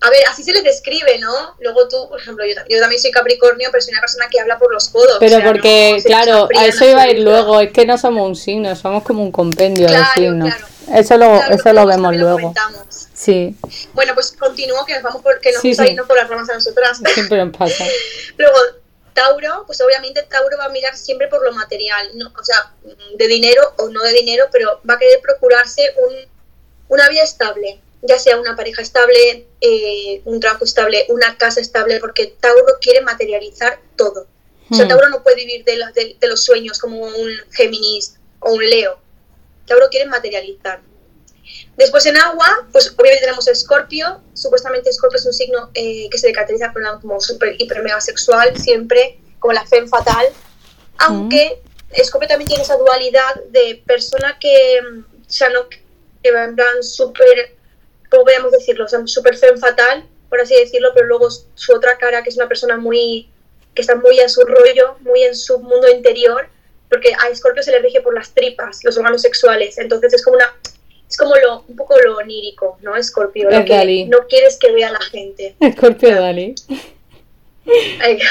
A 0.00 0.10
ver, 0.10 0.20
así 0.30 0.44
se 0.44 0.52
les 0.52 0.62
describe, 0.62 1.18
¿no? 1.18 1.56
Luego 1.60 1.88
tú, 1.88 2.08
por 2.08 2.20
ejemplo, 2.20 2.44
yo, 2.46 2.54
yo 2.70 2.78
también 2.80 3.02
soy 3.02 3.10
Capricornio, 3.10 3.68
pero 3.72 3.82
soy 3.82 3.92
una 3.94 4.00
persona 4.00 4.26
que 4.30 4.38
habla 4.38 4.56
por 4.56 4.72
los 4.72 4.88
codos. 4.90 5.16
Pero 5.18 5.38
o 5.38 5.40
sea, 5.40 5.48
porque, 5.52 5.94
no 5.98 6.02
claro, 6.04 6.48
a 6.56 6.66
eso 6.66 6.88
iba 6.88 7.02
a 7.02 7.10
ir 7.10 7.18
luego, 7.18 7.58
es 7.60 7.72
que 7.72 7.84
no 7.84 7.98
somos 7.98 8.24
un 8.28 8.36
signo, 8.36 8.76
somos 8.76 9.02
como 9.02 9.24
un 9.24 9.32
compendio 9.32 9.88
Claro, 9.88 10.04
de 10.14 10.22
signos. 10.22 10.48
claro. 10.54 10.66
Eso 10.94 11.16
lo, 11.16 11.26
Claro, 11.38 11.54
eso 11.54 11.72
lo 11.72 11.86
vemos 11.86 12.12
lo 12.14 12.18
luego. 12.20 12.36
comentamos. 12.54 13.08
Sí, 13.14 13.56
Bueno, 13.94 14.14
pues 14.14 14.32
continúo, 14.32 14.84
que 14.86 14.94
nos 14.94 15.02
vamos 15.02 15.22
por, 15.22 15.40
que 15.40 15.52
nos 15.52 15.60
Sí, 15.62 15.68
vamos 15.70 15.80
a 15.80 15.84
sí. 15.84 15.90
irnos 15.92 16.06
por 16.06 16.16
las 16.16 16.28
ramas 16.28 16.48
a 16.50 16.54
nosotras. 16.54 16.98
siempre 17.14 17.44
nos 17.44 17.56
pasa. 17.56 17.84
Luego, 18.36 18.56
Tauro, 19.12 19.64
pues 19.66 19.80
obviamente 19.80 20.22
Tauro 20.22 20.56
va 20.58 20.66
a 20.66 20.68
mirar 20.68 20.96
siempre 20.96 21.26
por 21.28 21.44
lo 21.44 21.52
material, 21.52 22.10
¿no? 22.14 22.32
o 22.38 22.44
sea, 22.44 22.72
de 23.16 23.26
dinero 23.26 23.74
o 23.78 23.88
no 23.88 24.00
de 24.02 24.12
dinero, 24.12 24.46
pero 24.52 24.80
va 24.88 24.94
a 24.94 24.98
querer 24.98 25.20
procurarse 25.20 25.82
un, 26.06 26.14
una 26.88 27.08
vida 27.08 27.22
estable, 27.24 27.80
ya 28.02 28.18
sea 28.18 28.38
una 28.38 28.54
pareja 28.54 28.80
estable, 28.80 29.46
eh, 29.60 30.22
un 30.24 30.38
trabajo 30.38 30.64
estable, 30.64 31.04
una 31.08 31.36
casa 31.36 31.60
estable, 31.60 31.98
porque 31.98 32.28
Tauro 32.40 32.78
quiere 32.80 33.00
materializar 33.00 33.80
todo. 33.96 34.26
O 34.70 34.74
sea, 34.76 34.84
Hmm. 34.84 34.88
Tauro 34.88 35.08
no 35.08 35.22
puede 35.24 35.36
vivir 35.36 35.64
de, 35.64 35.76
la- 35.78 35.90
de- 35.90 36.16
de 36.20 36.26
los 36.28 36.44
sueños 36.44 36.78
como 36.78 37.00
un 37.00 37.30
Géminis 37.50 38.14
o 38.38 38.52
un 38.52 38.70
Leo. 38.70 39.00
Tauro 39.68 39.88
quiere 39.90 40.06
materializar. 40.06 40.80
Después 41.76 42.04
en 42.06 42.16
agua, 42.16 42.66
pues 42.72 42.94
obviamente 42.96 43.20
tenemos 43.20 43.46
a 43.48 43.52
Escorpio. 43.52 44.20
Supuestamente 44.34 44.90
Escorpio 44.90 45.18
es 45.18 45.26
un 45.26 45.32
signo 45.32 45.70
eh, 45.74 46.08
que 46.10 46.18
se 46.18 46.32
caracteriza 46.32 46.72
por 46.72 46.82
una 46.82 47.00
como 47.00 47.20
súper 47.20 47.54
hiper 47.58 47.82
mega 47.82 48.00
sexual, 48.00 48.58
siempre, 48.58 49.18
como 49.38 49.52
la 49.52 49.66
femme 49.66 49.88
fatal. 49.88 50.26
Aunque 50.98 51.62
Escorpio 51.90 52.28
también 52.28 52.48
tiene 52.48 52.64
esa 52.64 52.76
dualidad 52.76 53.42
de 53.50 53.82
persona 53.86 54.36
que, 54.40 54.80
mm, 54.82 54.98
o 55.00 55.30
sea, 55.30 55.48
no, 55.50 55.68
que 56.22 56.32
va 56.32 56.44
en 56.44 56.56
plan 56.56 56.82
súper, 56.82 57.56
¿cómo 58.10 58.24
podríamos 58.24 58.52
decirlo? 58.52 58.84
O 58.84 58.88
sea, 58.88 59.00
súper 59.06 59.36
femme 59.36 59.58
fatal, 59.58 60.06
por 60.28 60.40
así 60.40 60.54
decirlo, 60.54 60.90
pero 60.94 61.06
luego 61.06 61.28
su 61.30 61.74
otra 61.74 61.96
cara, 61.96 62.22
que 62.22 62.30
es 62.30 62.36
una 62.36 62.48
persona 62.48 62.76
muy, 62.76 63.30
que 63.74 63.82
está 63.82 63.94
muy 63.94 64.20
a 64.20 64.28
su 64.28 64.42
rollo, 64.42 64.96
muy 65.00 65.22
en 65.22 65.34
su 65.34 65.60
mundo 65.60 65.88
interior, 65.88 66.48
porque 66.88 67.12
a 67.12 67.28
Escorpio 67.28 67.62
se 67.62 67.72
le 67.72 67.80
rige 67.80 68.00
por 68.00 68.14
las 68.14 68.32
tripas, 68.32 68.80
los 68.82 68.96
órganos 68.96 69.22
sexuales, 69.22 69.78
entonces 69.78 70.14
es 70.14 70.24
como 70.24 70.36
una 70.36 70.54
es 71.08 71.16
como 71.16 71.34
lo 71.36 71.64
un 71.66 71.76
poco 71.76 71.98
lo 71.98 72.18
onírico, 72.18 72.78
¿no? 72.82 72.94
Escorpio, 72.94 73.50
lo 73.50 73.64
que 73.64 74.06
no 74.08 74.26
quieres 74.28 74.58
que 74.58 74.72
vea 74.72 74.90
la 74.90 75.00
gente. 75.00 75.54
Escorpio 75.60 76.20
Dali. 76.20 76.54
Ay, 78.00 78.18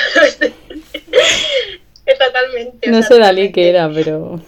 Totalmente. 2.17 2.89
No 2.89 3.03
sé 3.03 3.19
Dalí 3.19 3.49
totalmente. 3.49 3.51
qué 3.53 3.69
era, 3.69 3.91
pero. 3.93 4.39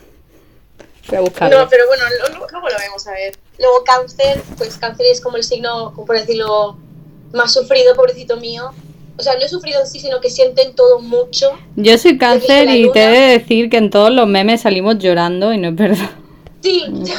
Voy 1.08 1.18
a 1.18 1.22
buscarlo. 1.22 1.60
No, 1.60 1.70
pero 1.70 1.88
bueno, 1.88 2.04
luego 2.52 2.70
lo 2.70 2.78
vemos 2.78 3.08
a 3.08 3.12
ver. 3.12 3.36
Luego 3.58 3.84
cáncer, 3.84 4.42
pues 4.58 4.78
cáncer 4.78 5.08
es 5.08 5.20
como 5.20 5.38
el 5.38 5.44
signo, 5.44 5.92
como 5.94 6.06
por 6.06 6.18
decirlo, 6.18 6.78
más 7.34 7.54
sufrido, 7.54 7.96
pobrecito 7.96 8.38
mío. 8.38 8.72
O 9.20 9.22
sea, 9.22 9.36
no 9.36 9.42
he 9.46 9.50
sufrido 9.50 9.82
en 9.82 9.88
sí, 9.88 10.00
sino 10.00 10.22
que 10.22 10.30
sienten 10.30 10.74
todo 10.76 11.00
mucho. 11.02 11.52
Yo 11.76 11.98
soy 11.98 12.18
cáncer 12.18 12.70
y 12.70 12.90
te 12.92 13.04
he 13.04 13.08
de 13.10 13.40
decir 13.40 13.70
que 13.70 13.76
en 13.78 13.90
todos 13.90 14.12
los 14.12 14.26
memes 14.28 14.62
salimos 14.62 14.98
llorando 14.98 15.52
y 15.54 15.58
no 15.58 15.68
es 15.70 15.76
verdad. 15.76 16.10
Sí, 16.64 16.86
ya. 17.04 17.16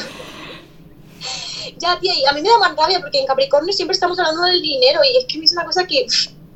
Tía, 2.01 2.13
y 2.15 2.25
a 2.27 2.33
mí 2.33 2.43
me 2.43 2.49
da 2.49 2.59
más 2.59 2.77
rabia 2.77 3.01
porque 3.01 3.19
en 3.21 3.27
Capricornio 3.27 3.73
siempre 3.73 3.95
estamos 3.95 4.19
hablando 4.19 4.43
del 4.43 4.61
dinero 4.63 5.01
y 5.03 5.17
es 5.19 5.25
que 5.27 5.37
a 5.37 5.41
mí 5.41 5.45
es 5.47 5.53
una 5.53 5.65
cosa 5.65 5.87
que, 5.87 6.07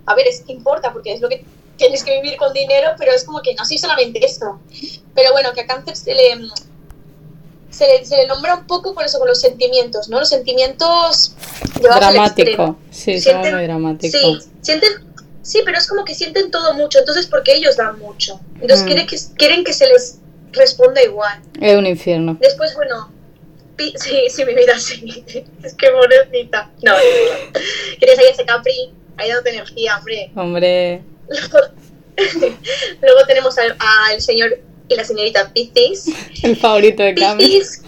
a 0.07 0.15
ver, 0.15 0.27
es 0.29 0.41
que 0.41 0.53
importa 0.53 0.93
porque 0.93 1.13
es 1.15 1.21
lo 1.21 1.29
que 1.29 1.45
tienes 1.77 2.05
que 2.05 2.21
vivir 2.21 2.37
con 2.37 2.53
dinero, 2.53 2.91
pero 2.99 3.13
es 3.13 3.25
como 3.25 3.41
que 3.43 3.55
no 3.55 3.65
soy 3.65 3.79
solamente 3.79 4.25
eso. 4.25 4.61
Pero 5.15 5.33
bueno, 5.33 5.53
que 5.55 5.63
a 5.63 5.67
Cáncer 5.67 5.97
se 5.97 6.15
le, 6.15 6.49
se 7.71 7.87
le, 7.87 8.05
se 8.05 8.17
le 8.19 8.27
nombra 8.27 8.55
un 8.57 8.67
poco 8.67 8.95
por 8.95 9.05
eso, 9.05 9.19
con 9.19 9.29
los 9.29 9.41
sentimientos, 9.41 10.09
¿no? 10.09 10.21
Los 10.21 10.29
sentimientos. 10.29 11.35
Dramático. 11.81 12.77
Sí, 12.91 13.13
Sienten- 13.15 13.55
muy 13.55 13.65
dramáticos. 13.65 14.21
Sí, 14.21 14.51
sienten, 14.63 14.93
Sí, 15.45 15.61
pero 15.65 15.79
es 15.79 15.87
como 15.87 16.05
que 16.05 16.15
sienten 16.15 16.51
todo 16.51 16.73
mucho, 16.75 16.99
entonces 16.99 17.27
porque 17.27 17.55
ellos 17.55 17.77
dan 17.77 17.99
mucho. 17.99 18.41
Entonces 18.55 18.83
Mm. 18.83 18.87
quieren, 18.87 19.07
que, 19.07 19.17
quieren 19.37 19.63
que 19.65 19.73
se 19.75 19.87
les 19.87 20.19
responda 20.53 21.03
igual. 21.03 21.41
Es 21.61 21.77
un 21.77 21.87
infierno. 21.87 22.37
Después, 22.41 22.75
bueno, 22.75 23.13
sí, 23.79 24.25
sí, 24.31 24.45
mi 24.45 24.55
vida 24.55 24.79
sí. 24.79 25.25
Es 25.63 25.75
que 25.75 25.91
pobrecita. 25.91 26.71
No, 26.83 26.93
no, 26.93 26.99
no. 26.99 27.61
Quieres 27.99 28.19
ahí 28.19 28.27
ese 28.33 28.45
Capri, 28.45 28.91
ahí 29.19 29.29
dándote 29.29 29.51
energía, 29.51 29.99
hombre. 29.99 30.31
Hombre, 30.35 31.03
Luego 33.03 33.27
tenemos 33.27 33.59
al, 33.59 33.77
al 33.79 34.21
señor 34.21 34.59
y 34.89 34.95
la 34.95 35.05
señorita 35.05 35.53
Piscis. 35.53 36.07
el 36.43 36.57
favorito 36.57 37.03
de 37.03 37.15
Cami. 37.15 37.45
Piscis, 37.45 37.83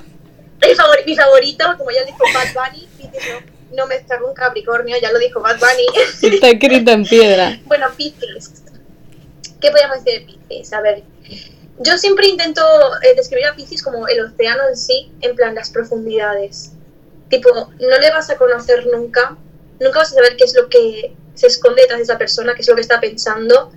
el 0.61 0.77
favor- 0.77 1.05
mi 1.07 1.15
favorito, 1.17 1.65
como 1.79 1.91
ya 1.91 2.05
dijo 2.05 2.19
Bad 2.35 2.53
Bunny, 2.55 2.89
Piscis 2.99 3.23
no, 3.33 3.56
no 3.73 3.87
me 3.87 3.97
está 3.97 4.23
un 4.23 4.35
Capricornio, 4.35 4.97
ya 5.01 5.13
lo 5.13 5.19
dijo 5.19 5.41
Bad 5.41 5.59
Bunny. 5.59 5.87
Está 6.35 6.51
escrito 6.51 6.91
en 6.91 7.05
piedra. 7.05 7.61
Bueno, 7.67 7.87
Piscis. 7.97 8.63
¿Qué 9.61 9.71
podríamos 9.71 10.05
decir 10.05 10.21
de 10.21 10.27
Piscis? 10.49 10.73
A 10.73 10.81
ver, 10.81 11.03
yo 11.79 11.99
siempre 11.99 12.29
intento 12.29 12.63
eh, 13.03 13.15
describir 13.15 13.47
a 13.47 13.55
Piscis 13.55 13.83
como 13.83 14.07
el 14.09 14.21
océano 14.21 14.69
en 14.69 14.77
sí, 14.77 15.13
en 15.21 15.35
plan 15.35 15.55
las 15.55 15.71
profundidades. 15.71 16.73
Tipo, 17.29 17.51
no 17.81 17.99
le 17.99 18.11
vas 18.11 18.31
a 18.31 18.37
conocer 18.37 18.87
nunca, 18.87 19.37
nunca 19.81 19.99
vas 19.99 20.13
a 20.13 20.15
saber 20.15 20.37
qué 20.37 20.45
es 20.45 20.55
lo 20.55 20.69
que 20.69 21.15
se 21.35 21.49
esconde 21.49 21.83
detrás 21.83 21.99
de 21.99 22.05
esa 22.05 22.19
persona, 22.19 22.55
qué 22.55 22.63
es 22.63 22.69
lo 22.69 22.75
que 22.75 22.83
está 22.83 23.01
pensando. 23.01 23.73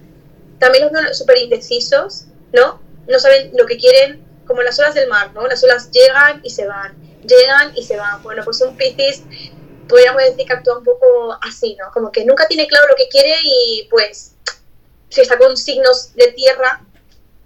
También 0.60 0.89
los 0.91 1.17
súper 1.17 1.38
indecisos, 1.39 2.25
¿no? 2.53 2.81
No 3.08 3.19
saben 3.19 3.51
lo 3.58 3.65
que 3.65 3.77
quieren, 3.77 4.24
como 4.46 4.62
las 4.62 4.77
olas 4.79 4.93
del 4.93 5.10
mar, 5.10 5.31
¿no? 5.34 5.48
Las 5.48 5.63
olas 5.63 5.89
llegan 5.91 6.41
y 6.43 6.51
se 6.51 6.67
van, 6.67 6.93
llegan 7.25 7.72
y 7.75 7.84
se 7.84 7.98
van. 7.98 8.22
Bueno, 8.24 8.43
pues 8.43 8.62
un 8.62 8.77
Piscis 8.77 9.24
podríamos 9.89 10.24
decir 10.24 10.46
que 10.46 10.53
actúa 10.53 10.77
un 10.77 10.86
poco 10.86 11.38
así, 11.41 11.75
¿no? 11.75 11.91
Como 11.91 12.12
que 12.12 12.24
nunca 12.24 12.48
tiene 12.48 12.67
claro 12.67 12.88
lo 12.88 12.96
que 12.96 13.10
quiere 13.10 13.36
y 13.43 13.88
pues 13.89 14.36
si 15.10 15.22
está 15.22 15.38
con 15.38 15.58
signos 15.58 16.13
de 16.15 16.31
tierra, 16.31 16.81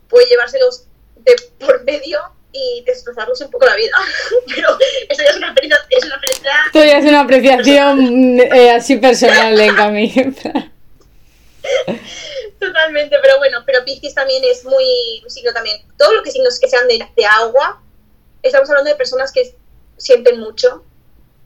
puede 0.09 0.27
llevárselos 0.27 0.85
de 1.15 1.33
por 1.59 1.83
medio 1.83 2.19
y 2.51 2.83
destrozarlos 2.85 3.41
un 3.41 3.49
poco 3.49 3.65
la 3.65 3.75
vida. 3.75 3.95
Pero 4.53 4.77
eso 5.09 5.23
ya 5.23 5.29
es 5.29 5.37
una 5.37 5.55
es 5.89 6.05
una 6.05 6.21
pena 6.21 6.65
Esto 6.67 6.83
ya 6.83 6.97
es 6.99 7.05
una 7.05 7.21
apreciación 7.21 8.39
eh, 8.39 8.71
así 8.71 8.97
personal 8.97 9.57
de 9.57 9.73
Cami. 9.75 10.13
totalmente, 12.59 13.17
pero 13.21 13.37
bueno, 13.39 13.63
pero 13.65 13.83
Piscis 13.83 14.13
también 14.13 14.43
es 14.45 14.63
muy 14.65 15.21
un 15.23 15.29
signo 15.29 15.51
también. 15.53 15.81
Todo 15.97 16.13
lo 16.13 16.23
que 16.23 16.31
signos 16.31 16.59
que 16.59 16.69
sean 16.69 16.87
de, 16.87 17.05
de 17.15 17.25
agua, 17.25 17.81
estamos 18.41 18.69
hablando 18.69 18.91
de 18.91 18.95
personas 18.95 19.31
que 19.31 19.55
sienten 19.97 20.39
mucho, 20.39 20.83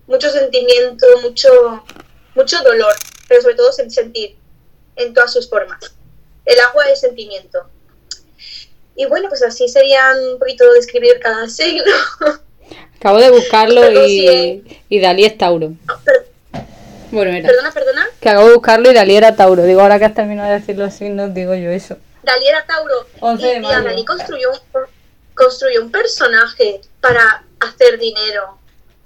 mucho 0.07 0.29
sentimiento, 0.31 1.05
mucho, 1.21 1.83
mucho 2.35 2.61
dolor, 2.63 2.93
pero 3.27 3.41
sobre 3.41 3.55
todo 3.55 3.71
sen- 3.71 3.89
sentir 3.89 4.35
en 4.95 5.13
todas 5.13 5.31
sus 5.31 5.49
formas. 5.49 5.79
El 6.45 6.59
agua 6.61 6.89
es 6.89 6.99
sentimiento. 7.01 7.69
Y 8.95 9.05
bueno, 9.05 9.29
pues 9.29 9.43
así 9.43 9.67
serían 9.67 10.17
un 10.33 10.39
poquito 10.39 10.71
describir 10.73 11.19
cada 11.21 11.47
signo. 11.49 11.83
Acabo 12.99 13.19
de 13.19 13.29
buscarlo 13.29 13.91
y, 14.05 14.27
sí. 14.27 14.81
y 14.89 14.99
Dalí 14.99 15.23
es 15.25 15.37
Tauro. 15.37 15.73
Bueno, 17.11 17.31
mira. 17.31 17.47
perdona, 17.47 17.71
perdona. 17.71 18.07
Que 18.19 18.29
acabo 18.29 18.47
de 18.47 18.53
buscarlo 18.55 18.89
y 18.91 18.93
Dalí 18.93 19.15
era 19.15 19.35
Tauro. 19.35 19.63
Digo, 19.63 19.81
ahora 19.81 19.99
que 19.99 20.05
has 20.05 20.13
terminado 20.15 20.49
de 20.51 20.59
decir 20.59 20.77
los 20.77 20.93
signos, 20.93 21.33
digo 21.33 21.53
yo 21.53 21.69
eso. 21.69 21.97
Dalí 22.23 22.47
era 22.47 22.65
Tauro. 22.65 23.05
11 23.19 23.43
y 23.43 23.47
de 23.53 23.59
tía, 23.59 23.69
mayo. 23.69 23.83
Dalí 23.83 24.03
construyó 24.03 24.51
un, 24.51 24.59
construyó 25.35 25.83
un 25.83 25.91
personaje 25.91 26.81
para 26.99 27.43
hacer 27.59 27.99
dinero. 27.99 28.57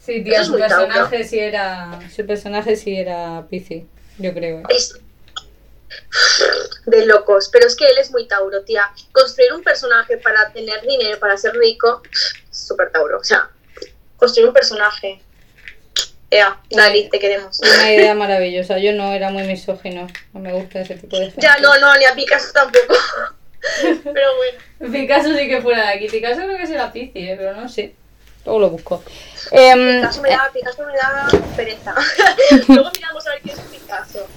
Sí, 0.03 0.23
tía, 0.23 0.43
su 0.43 0.57
personaje 0.57 1.23
sí 1.23 1.39
era. 1.39 1.99
Su 2.13 2.25
personaje 2.25 2.75
sí 2.75 2.97
era 2.97 3.45
Piscis, 3.49 3.83
yo 4.17 4.33
creo. 4.33 4.63
Es 4.69 4.99
de 6.85 7.05
locos. 7.05 7.49
Pero 7.51 7.67
es 7.67 7.75
que 7.75 7.87
él 7.87 7.97
es 7.99 8.09
muy 8.11 8.27
Tauro, 8.27 8.63
tía. 8.63 8.91
Construir 9.11 9.53
un 9.53 9.63
personaje 9.63 10.17
para 10.17 10.51
tener 10.51 10.81
dinero, 10.81 11.19
para 11.19 11.37
ser 11.37 11.53
rico, 11.53 12.01
súper 12.49 12.91
Tauro. 12.91 13.19
O 13.19 13.23
sea, 13.23 13.49
construir 14.17 14.47
un 14.47 14.53
personaje. 14.53 15.21
Ya, 16.31 16.59
Dalí, 16.69 17.09
te 17.09 17.19
queremos. 17.19 17.59
Una 17.59 17.93
idea 17.93 18.15
maravillosa. 18.15 18.79
Yo 18.79 18.93
no 18.93 19.11
era 19.11 19.29
muy 19.29 19.43
misógino. 19.43 20.07
No 20.33 20.39
me 20.39 20.53
gusta 20.53 20.79
ese 20.79 20.95
tipo 20.95 21.17
de 21.17 21.25
gente. 21.25 21.41
Ya, 21.41 21.57
no, 21.57 21.77
no, 21.77 21.95
ni 21.97 22.05
a 22.05 22.15
Picasso 22.15 22.53
tampoco. 22.53 22.95
Pero 24.03 24.27
bueno. 24.37 24.91
Picasso 24.91 25.35
sí 25.35 25.47
que 25.47 25.61
fuera 25.61 25.87
de 25.87 25.93
aquí. 25.93 26.07
Picasso 26.07 26.41
creo 26.41 26.57
que 26.57 26.67
será 26.67 26.91
Piscis, 26.91 27.29
¿eh? 27.29 27.35
pero 27.37 27.53
no 27.53 27.69
sé. 27.69 27.93
Luego 28.45 28.59
lo 28.59 28.69
busco. 28.71 29.03
Em, 29.51 29.97
Picasso 30.01 30.21
me 30.21 30.29
da, 30.29 30.41
Picasso 30.53 30.83
me 30.85 30.93
da 30.93 31.27
pereza. 31.55 31.93
Luego 32.67 32.89
miramos 32.95 33.27
a 33.27 33.29
ver 33.31 33.41
qué 33.43 33.51
es 33.51 33.59
Picasso. 33.59 34.27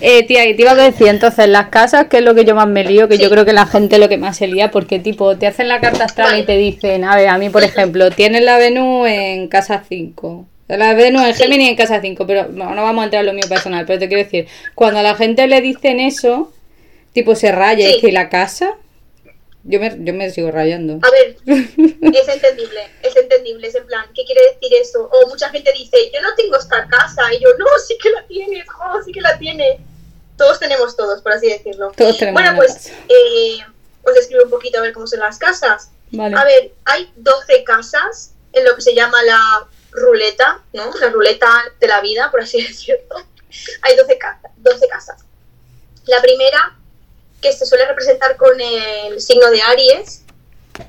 Eh, 0.00 0.24
tía, 0.26 0.44
que 0.44 0.54
te 0.54 0.62
iba 0.62 0.72
a 0.72 0.74
decir 0.76 1.08
entonces 1.08 1.48
las 1.48 1.68
casas, 1.70 2.06
que 2.06 2.18
es 2.18 2.22
lo 2.24 2.34
que 2.34 2.44
yo 2.44 2.54
más 2.54 2.68
me 2.68 2.84
lío, 2.84 3.08
que 3.08 3.16
Sí. 3.16 3.22
yo 3.22 3.30
creo 3.30 3.44
que 3.44 3.52
la 3.52 3.66
gente 3.66 3.98
lo 3.98 4.08
que 4.08 4.16
más 4.16 4.36
se 4.36 4.46
lía, 4.46 4.70
porque 4.70 4.98
tipo, 5.00 5.36
te 5.36 5.46
hacen 5.46 5.66
la 5.68 5.80
carta 5.80 6.04
astral 6.04 6.28
Vale. 6.30 6.40
y 6.40 6.46
te 6.46 6.56
dicen, 6.56 7.04
a 7.04 7.16
ver, 7.16 7.28
a 7.28 7.38
mí 7.38 7.50
por 7.50 7.64
ejemplo, 7.64 8.10
tienes 8.10 8.42
la 8.42 8.58
Venus 8.58 9.08
en 9.08 9.48
casa 9.48 9.82
5, 9.88 10.46
la 10.68 10.94
Venus 10.94 11.22
en 11.22 11.34
Sí. 11.34 11.42
Géminis 11.42 11.70
en 11.70 11.76
casa 11.76 12.00
5, 12.00 12.26
pero 12.28 12.46
no, 12.48 12.74
no 12.76 12.82
vamos 12.84 13.02
a 13.02 13.04
entrar 13.06 13.20
en 13.22 13.26
lo 13.26 13.32
mío 13.32 13.48
personal, 13.48 13.86
pero 13.86 13.98
te 13.98 14.06
quiero 14.08 14.22
decir, 14.22 14.46
cuando 14.76 15.00
a 15.00 15.02
la 15.02 15.16
gente 15.16 15.46
le 15.48 15.60
dicen 15.60 15.98
eso, 15.98 16.52
tipo 17.12 17.34
se 17.34 17.50
raya, 17.50 17.86
Sí. 17.88 17.94
es 17.96 18.00
que 18.00 18.12
la 18.12 18.28
casa, 18.28 18.70
yo 19.68 19.78
me, 19.80 19.96
yo 20.00 20.14
me 20.14 20.30
sigo 20.30 20.50
rayando. 20.50 20.98
A 21.06 21.10
ver, 21.10 21.36
es 21.46 22.28
entendible, 22.28 22.88
es 23.02 23.16
entendible, 23.16 23.68
es 23.68 23.74
en 23.74 23.86
plan, 23.86 24.06
¿qué 24.14 24.24
quiere 24.24 24.40
decir 24.52 24.74
eso? 24.80 25.08
O 25.12 25.28
mucha 25.28 25.50
gente 25.50 25.70
dice, 25.72 26.10
yo 26.12 26.20
no 26.22 26.34
tengo 26.34 26.56
esta 26.56 26.86
casa, 26.88 27.32
y 27.34 27.40
yo, 27.40 27.50
no, 27.58 27.66
sí 27.86 27.96
que 28.02 28.10
la 28.10 28.26
tienes, 28.26 28.66
oh, 28.80 29.02
sí 29.04 29.12
que 29.12 29.20
la 29.20 29.38
tiene. 29.38 29.78
Todos 30.36 30.58
tenemos 30.58 30.96
todos, 30.96 31.20
por 31.22 31.32
así 31.32 31.48
decirlo. 31.48 31.92
Todos 31.96 32.16
tenemos 32.18 32.40
Bueno, 32.40 32.56
pues, 32.56 32.88
eh, 33.08 33.58
os 34.04 34.14
describo 34.14 34.44
un 34.44 34.50
poquito 34.50 34.78
a 34.78 34.82
ver 34.82 34.92
cómo 34.92 35.06
son 35.06 35.20
las 35.20 35.36
casas. 35.38 35.90
Vale. 36.12 36.36
A 36.36 36.44
ver, 36.44 36.72
hay 36.84 37.12
12 37.16 37.64
casas 37.64 38.32
en 38.52 38.64
lo 38.64 38.74
que 38.74 38.80
se 38.82 38.94
llama 38.94 39.22
la 39.24 39.66
ruleta, 39.90 40.62
¿no? 40.72 40.90
La 41.00 41.10
ruleta 41.10 41.48
de 41.80 41.86
la 41.88 42.00
vida, 42.00 42.30
por 42.30 42.40
así 42.40 42.62
decirlo. 42.66 43.16
Hay 43.82 43.96
12, 43.96 44.16
ca- 44.16 44.40
12 44.58 44.88
casas. 44.88 45.20
La 46.06 46.22
primera, 46.22 46.77
que 47.40 47.52
se 47.52 47.66
suele 47.66 47.86
representar 47.86 48.36
con 48.36 48.60
el 48.60 49.20
signo 49.20 49.50
de 49.50 49.62
Aries, 49.62 50.22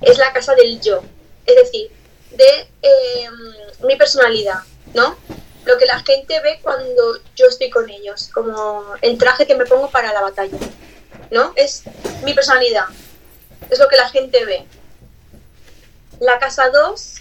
es 0.01 0.17
la 0.17 0.33
casa 0.33 0.55
del 0.55 0.79
yo. 0.81 1.01
Es 1.45 1.55
decir, 1.55 1.91
de 2.31 2.69
eh, 2.81 3.29
mi 3.83 3.95
personalidad, 3.95 4.59
¿no? 4.93 5.17
Lo 5.65 5.77
que 5.77 5.85
la 5.85 5.99
gente 5.99 6.39
ve 6.41 6.59
cuando 6.61 7.19
yo 7.35 7.47
estoy 7.47 7.69
con 7.69 7.89
ellos, 7.89 8.29
como 8.33 8.83
el 9.01 9.17
traje 9.17 9.45
que 9.45 9.55
me 9.55 9.65
pongo 9.65 9.89
para 9.89 10.13
la 10.13 10.21
batalla, 10.21 10.57
¿no? 11.31 11.53
Es 11.55 11.83
mi 12.23 12.33
personalidad, 12.33 12.85
es 13.69 13.79
lo 13.79 13.87
que 13.87 13.97
la 13.97 14.09
gente 14.09 14.45
ve. 14.45 14.65
La 16.19 16.39
casa 16.39 16.69
2 16.69 17.15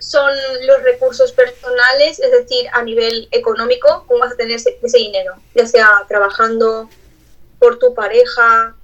son 0.00 0.32
los 0.66 0.82
recursos 0.82 1.32
personales, 1.32 2.20
es 2.20 2.30
decir, 2.30 2.68
a 2.72 2.82
nivel 2.82 3.28
económico, 3.30 4.04
cómo 4.06 4.20
vas 4.20 4.32
a 4.32 4.36
tener 4.36 4.56
ese 4.56 4.98
dinero, 4.98 5.34
ya 5.54 5.66
sea 5.66 6.04
trabajando 6.08 6.90
por 7.64 7.78
tu 7.78 7.94
pareja. 7.94 8.76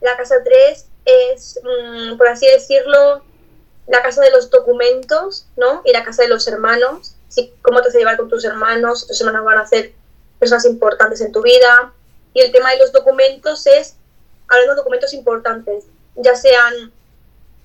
La 0.00 0.16
casa 0.16 0.36
3 0.44 0.86
es, 1.04 1.60
mm, 1.64 2.16
por 2.16 2.28
así 2.28 2.46
decirlo, 2.46 3.24
la 3.88 4.02
casa 4.02 4.22
de 4.22 4.30
los 4.30 4.50
documentos, 4.50 5.46
¿no? 5.56 5.82
Y 5.84 5.90
la 5.90 6.04
casa 6.04 6.22
de 6.22 6.28
los 6.28 6.46
hermanos, 6.46 7.16
sí, 7.28 7.52
cómo 7.62 7.80
te 7.80 7.88
vas 7.88 7.96
a 7.96 7.98
llevar 7.98 8.16
con 8.18 8.28
tus 8.28 8.44
hermanos, 8.44 9.08
tus 9.08 9.20
hermanos 9.20 9.44
van 9.44 9.58
a 9.58 9.66
ser 9.66 9.92
personas 10.38 10.64
importantes 10.64 11.20
en 11.22 11.32
tu 11.32 11.42
vida. 11.42 11.92
Y 12.34 12.40
el 12.40 12.52
tema 12.52 12.70
de 12.70 12.78
los 12.78 12.92
documentos 12.92 13.66
es, 13.66 13.96
hablando 14.46 14.74
de 14.74 14.78
documentos 14.78 15.12
importantes, 15.12 15.86
ya 16.14 16.36
sean, 16.36 16.92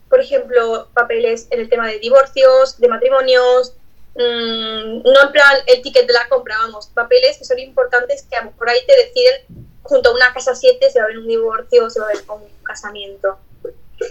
por 0.10 0.20
ejemplo, 0.20 0.88
papeles 0.96 1.46
en 1.52 1.60
el 1.60 1.70
tema 1.70 1.86
de 1.90 2.00
divorcios, 2.00 2.80
de 2.80 2.88
matrimonios, 2.88 3.74
mm, 4.16 5.04
no 5.04 5.22
en 5.22 5.32
plan 5.32 5.58
el 5.68 5.84
ticket 5.84 6.08
de 6.08 6.14
la 6.14 6.28
compra, 6.28 6.58
vamos, 6.58 6.88
papeles 6.88 7.38
que 7.38 7.46
son 7.46 7.60
importantes 7.60 8.26
que 8.28 8.36
a 8.36 8.46
lo 8.46 8.50
mejor 8.50 8.70
ahí 8.70 8.80
te 8.88 8.96
deciden 8.96 9.66
junto 9.86 10.10
a 10.10 10.14
una 10.14 10.34
casa 10.34 10.56
7 10.56 10.90
se 10.90 11.00
va 11.00 11.06
a 11.06 11.08
ver 11.10 11.20
un 11.20 11.28
divorcio 11.28 11.86
o 11.86 11.90
se 11.90 12.00
va 12.00 12.08
a 12.08 12.10
ver 12.10 12.24
un 12.28 12.42
casamiento. 12.64 13.38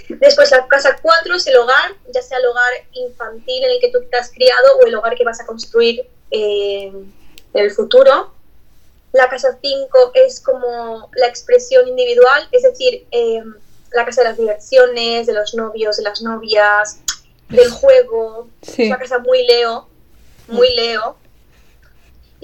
Después 0.09 0.51
la 0.51 0.67
casa 0.69 0.99
4 1.03 1.35
es 1.35 1.47
el 1.47 1.57
hogar, 1.57 1.93
ya 2.13 2.23
sea 2.23 2.39
el 2.39 2.47
hogar 2.47 2.73
infantil 2.93 3.65
en 3.65 3.71
el 3.73 3.81
que 3.81 3.91
tú 3.91 3.99
te 4.11 4.17
has 4.17 4.31
criado 4.31 4.79
o 4.79 4.87
el 4.87 4.95
hogar 4.95 5.15
que 5.15 5.25
vas 5.25 5.41
a 5.41 5.47
construir 5.47 6.09
eh, 6.31 6.87
en 6.87 7.65
el 7.65 7.71
futuro. 7.71 8.33
La 9.13 9.29
casa 9.29 9.59
5 9.61 10.13
es 10.15 10.41
como 10.41 11.11
la 11.15 11.27
expresión 11.27 11.87
individual, 11.89 12.49
es 12.53 12.63
decir, 12.63 13.07
eh, 13.11 13.43
la 13.93 14.05
casa 14.05 14.23
de 14.23 14.29
las 14.29 14.39
diversiones, 14.39 15.27
de 15.27 15.35
los 15.35 15.55
novios, 15.55 15.97
de 15.97 16.03
las 16.05 16.23
novias, 16.23 17.01
del 17.49 17.71
juego. 17.71 18.49
Sí. 18.63 18.85
Es 18.85 18.89
una 18.89 18.99
casa 18.99 19.19
muy 19.19 19.45
Leo, 19.47 19.89
muy 20.49 20.73
Leo. 20.75 21.17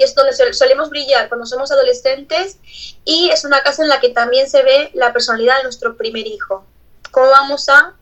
Y 0.01 0.03
es 0.03 0.15
donde 0.15 0.33
sol- 0.33 0.55
solemos 0.55 0.89
brillar 0.89 1.29
cuando 1.29 1.45
somos 1.45 1.71
adolescentes 1.71 2.57
y 3.05 3.29
es 3.29 3.45
una 3.45 3.63
casa 3.63 3.83
en 3.83 3.91
la 3.91 4.01
que 4.01 4.09
también 4.09 4.49
se 4.49 4.63
ve 4.63 4.91
la 4.95 5.13
personalidad 5.13 5.59
de 5.59 5.65
nuestro 5.65 5.95
primer 5.95 6.27
hijo. 6.27 6.65
¿Cómo 7.11 7.29
vamos 7.29 7.69
a 7.69 7.93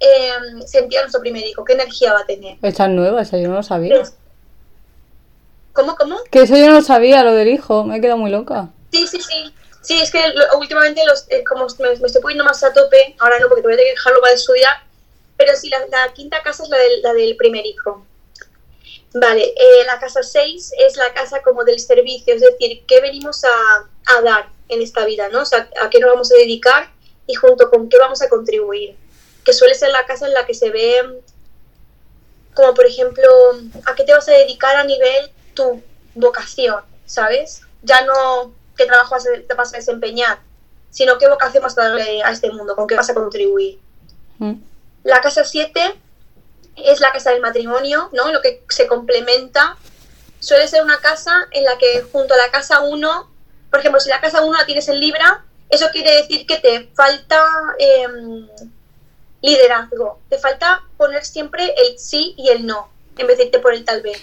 eh, 0.00 0.30
sentir 0.66 1.00
a 1.00 1.02
nuestro 1.02 1.20
primer 1.20 1.44
hijo? 1.46 1.62
¿Qué 1.62 1.74
energía 1.74 2.14
va 2.14 2.20
a 2.20 2.24
tener? 2.24 2.56
Es 2.62 2.78
nueva, 2.88 3.20
esa 3.20 3.36
yo 3.36 3.48
no 3.48 3.56
lo 3.56 3.62
sabía. 3.62 4.02
¿Cómo, 5.74 5.96
cómo? 5.96 6.16
Que 6.30 6.40
eso 6.42 6.56
yo 6.56 6.66
no 6.68 6.72
lo 6.76 6.82
sabía, 6.82 7.22
lo 7.22 7.34
del 7.34 7.48
hijo, 7.48 7.84
me 7.84 7.98
he 7.98 8.00
quedado 8.00 8.16
muy 8.18 8.30
loca. 8.30 8.70
Sí, 8.90 9.06
sí, 9.06 9.20
sí. 9.20 9.54
Sí, 9.82 10.00
es 10.00 10.10
que 10.10 10.26
lo- 10.28 10.58
últimamente 10.58 11.04
los, 11.04 11.26
eh, 11.28 11.44
como 11.46 11.66
me, 11.78 11.88
me 11.98 12.06
estoy 12.06 12.22
poniendo 12.22 12.44
más 12.44 12.64
a 12.64 12.72
tope, 12.72 13.16
ahora 13.18 13.38
no, 13.38 13.48
porque 13.48 13.60
todavía 13.60 13.76
tengo 13.84 13.88
que 13.92 13.96
dejarlo 13.98 14.20
para 14.22 14.32
estudiar, 14.32 14.72
pero 15.36 15.52
sí, 15.56 15.68
la, 15.68 15.80
la 15.90 16.10
quinta 16.14 16.42
casa 16.42 16.62
es 16.62 16.70
la 16.70 16.78
del, 16.78 17.02
la 17.02 17.12
del 17.12 17.36
primer 17.36 17.66
hijo. 17.66 18.06
Vale, 19.14 19.44
eh, 19.44 19.84
la 19.86 19.98
casa 20.00 20.24
6 20.24 20.72
es 20.76 20.96
la 20.96 21.14
casa 21.14 21.40
como 21.42 21.62
del 21.64 21.78
servicio, 21.78 22.34
es 22.34 22.40
decir, 22.40 22.84
qué 22.86 23.00
venimos 23.00 23.44
a, 23.44 23.88
a 24.16 24.20
dar 24.22 24.48
en 24.68 24.82
esta 24.82 25.04
vida, 25.06 25.28
¿no? 25.28 25.42
O 25.42 25.44
sea, 25.44 25.68
a 25.80 25.88
qué 25.88 26.00
nos 26.00 26.10
vamos 26.10 26.32
a 26.32 26.34
dedicar 26.34 26.90
y 27.28 27.34
junto 27.34 27.70
con 27.70 27.88
qué 27.88 27.96
vamos 27.98 28.20
a 28.22 28.28
contribuir. 28.28 28.96
Que 29.44 29.52
suele 29.52 29.74
ser 29.74 29.90
la 29.90 30.04
casa 30.04 30.26
en 30.26 30.34
la 30.34 30.44
que 30.46 30.54
se 30.54 30.70
ve, 30.70 31.20
como 32.54 32.74
por 32.74 32.86
ejemplo, 32.86 33.24
a 33.86 33.94
qué 33.94 34.02
te 34.04 34.12
vas 34.12 34.28
a 34.28 34.32
dedicar 34.32 34.74
a 34.76 34.84
nivel 34.84 35.30
tu 35.54 35.80
vocación, 36.14 36.82
¿sabes? 37.06 37.60
Ya 37.82 38.04
no 38.04 38.52
qué 38.76 38.86
trabajo 38.86 39.12
vas 39.12 39.26
a- 39.26 39.46
te 39.46 39.54
vas 39.54 39.72
a 39.74 39.76
desempeñar, 39.76 40.40
sino 40.90 41.18
qué 41.18 41.28
vocación 41.28 41.62
vas 41.62 41.78
a 41.78 41.84
darle 41.88 42.20
a 42.22 42.32
este 42.32 42.50
mundo, 42.50 42.74
con 42.74 42.88
qué 42.88 42.96
vas 42.96 43.10
a 43.10 43.14
contribuir. 43.14 43.78
Mm. 44.38 44.54
La 45.04 45.20
casa 45.20 45.44
7 45.44 45.94
es 46.76 47.00
la 47.00 47.12
casa 47.12 47.30
del 47.30 47.40
matrimonio, 47.40 48.08
¿no? 48.12 48.32
Lo 48.32 48.40
que 48.40 48.62
se 48.68 48.86
complementa. 48.86 49.76
Suele 50.40 50.68
ser 50.68 50.82
una 50.82 50.98
casa 50.98 51.48
en 51.52 51.64
la 51.64 51.78
que 51.78 52.02
junto 52.12 52.34
a 52.34 52.36
la 52.36 52.50
casa 52.50 52.80
1, 52.80 53.30
por 53.70 53.80
ejemplo, 53.80 54.00
si 54.00 54.10
la 54.10 54.20
casa 54.20 54.42
1 54.42 54.58
la 54.58 54.66
tienes 54.66 54.88
en 54.88 55.00
Libra, 55.00 55.44
eso 55.70 55.88
quiere 55.90 56.16
decir 56.16 56.46
que 56.46 56.58
te 56.58 56.88
falta 56.94 57.42
em, 57.78 58.48
liderazgo, 59.40 60.20
te 60.28 60.38
falta 60.38 60.82
poner 60.96 61.24
siempre 61.24 61.74
el 61.76 61.98
sí 61.98 62.34
y 62.36 62.50
el 62.50 62.66
no, 62.66 62.90
en 63.18 63.26
vez 63.26 63.38
de 63.38 63.44
irte 63.44 63.58
por 63.58 63.74
el 63.74 63.84
tal 63.84 64.02
vez. 64.02 64.22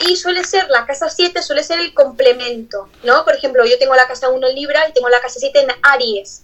Y 0.00 0.16
suele 0.16 0.44
ser, 0.44 0.68
la 0.70 0.86
casa 0.86 1.08
7 1.08 1.42
suele 1.42 1.62
ser 1.62 1.78
el 1.80 1.94
complemento, 1.94 2.88
¿no? 3.04 3.24
Por 3.24 3.34
ejemplo, 3.34 3.64
yo 3.64 3.78
tengo 3.78 3.94
la 3.94 4.08
casa 4.08 4.28
1 4.28 4.46
en 4.48 4.54
Libra 4.54 4.88
y 4.88 4.92
tengo 4.92 5.08
la 5.08 5.20
casa 5.20 5.38
7 5.38 5.60
en 5.60 5.68
Aries, 5.82 6.42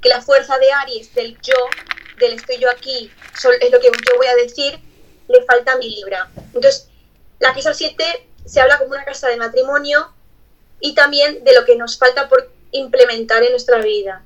que 0.00 0.08
la 0.08 0.22
fuerza 0.22 0.58
de 0.58 0.72
Aries, 0.72 1.14
del 1.14 1.38
yo, 1.40 1.56
del 2.18 2.34
estoy 2.34 2.58
yo 2.58 2.70
aquí, 2.70 3.10
es 3.60 3.70
lo 3.70 3.80
que 3.80 3.86
yo 3.86 4.16
voy 4.16 4.26
a 4.26 4.36
decir, 4.36 4.78
le 5.28 5.42
falta 5.44 5.76
mi 5.76 5.88
Libra. 5.88 6.30
Entonces, 6.54 6.88
la 7.38 7.54
casa 7.54 7.74
7 7.74 8.04
se 8.44 8.60
habla 8.60 8.78
como 8.78 8.90
una 8.90 9.04
casa 9.04 9.28
de 9.28 9.36
matrimonio 9.36 10.12
y 10.80 10.94
también 10.94 11.44
de 11.44 11.54
lo 11.54 11.64
que 11.64 11.76
nos 11.76 11.98
falta 11.98 12.28
por 12.28 12.50
implementar 12.72 13.42
en 13.42 13.50
nuestra 13.50 13.78
vida. 13.78 14.22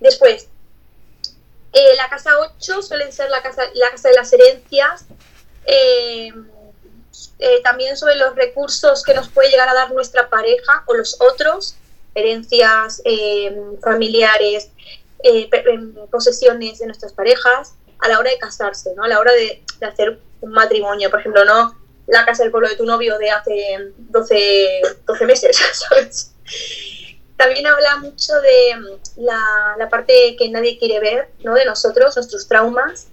Después, 0.00 0.48
eh, 1.72 1.94
la 1.96 2.08
casa 2.08 2.32
8 2.38 2.82
suele 2.82 3.12
ser 3.12 3.30
la 3.30 3.42
casa, 3.42 3.62
la 3.74 3.90
casa 3.90 4.08
de 4.08 4.14
las 4.14 4.32
herencias, 4.32 5.04
eh, 5.66 6.32
eh, 7.38 7.62
también 7.62 7.96
sobre 7.96 8.16
los 8.16 8.34
recursos 8.34 9.02
que 9.02 9.14
nos 9.14 9.28
puede 9.28 9.50
llegar 9.50 9.68
a 9.68 9.74
dar 9.74 9.92
nuestra 9.92 10.28
pareja 10.28 10.84
o 10.86 10.94
los 10.94 11.20
otros, 11.20 11.76
herencias 12.14 13.02
familiares, 13.82 14.70
eh, 15.22 15.48
posesiones 16.10 16.78
de 16.78 16.86
nuestras 16.86 17.12
parejas, 17.12 17.74
a 17.98 18.08
la 18.08 18.18
hora 18.18 18.30
de 18.30 18.38
casarse, 18.38 18.94
¿no? 18.96 19.04
a 19.04 19.08
la 19.08 19.18
hora 19.20 19.32
de, 19.32 19.62
de 19.78 19.86
hacer 19.86 20.18
un 20.40 20.52
matrimonio, 20.52 21.10
por 21.10 21.20
ejemplo, 21.20 21.44
no 21.44 21.76
la 22.06 22.24
casa 22.24 22.42
del 22.42 22.50
pueblo 22.50 22.68
de 22.68 22.76
tu 22.76 22.84
novio 22.86 23.18
de 23.18 23.30
hace 23.30 23.92
12, 23.96 24.80
12 25.06 25.26
meses, 25.26 25.56
¿sabes? 25.88 26.32
También 27.36 27.66
habla 27.66 27.96
mucho 27.98 28.34
de 28.40 28.76
mm, 28.76 29.20
la, 29.22 29.74
la 29.78 29.88
parte 29.88 30.34
que 30.38 30.48
nadie 30.50 30.78
quiere 30.78 30.98
ver, 31.00 31.28
¿no? 31.44 31.54
De 31.54 31.64
nosotros, 31.64 32.16
nuestros 32.16 32.48
traumas. 32.48 33.06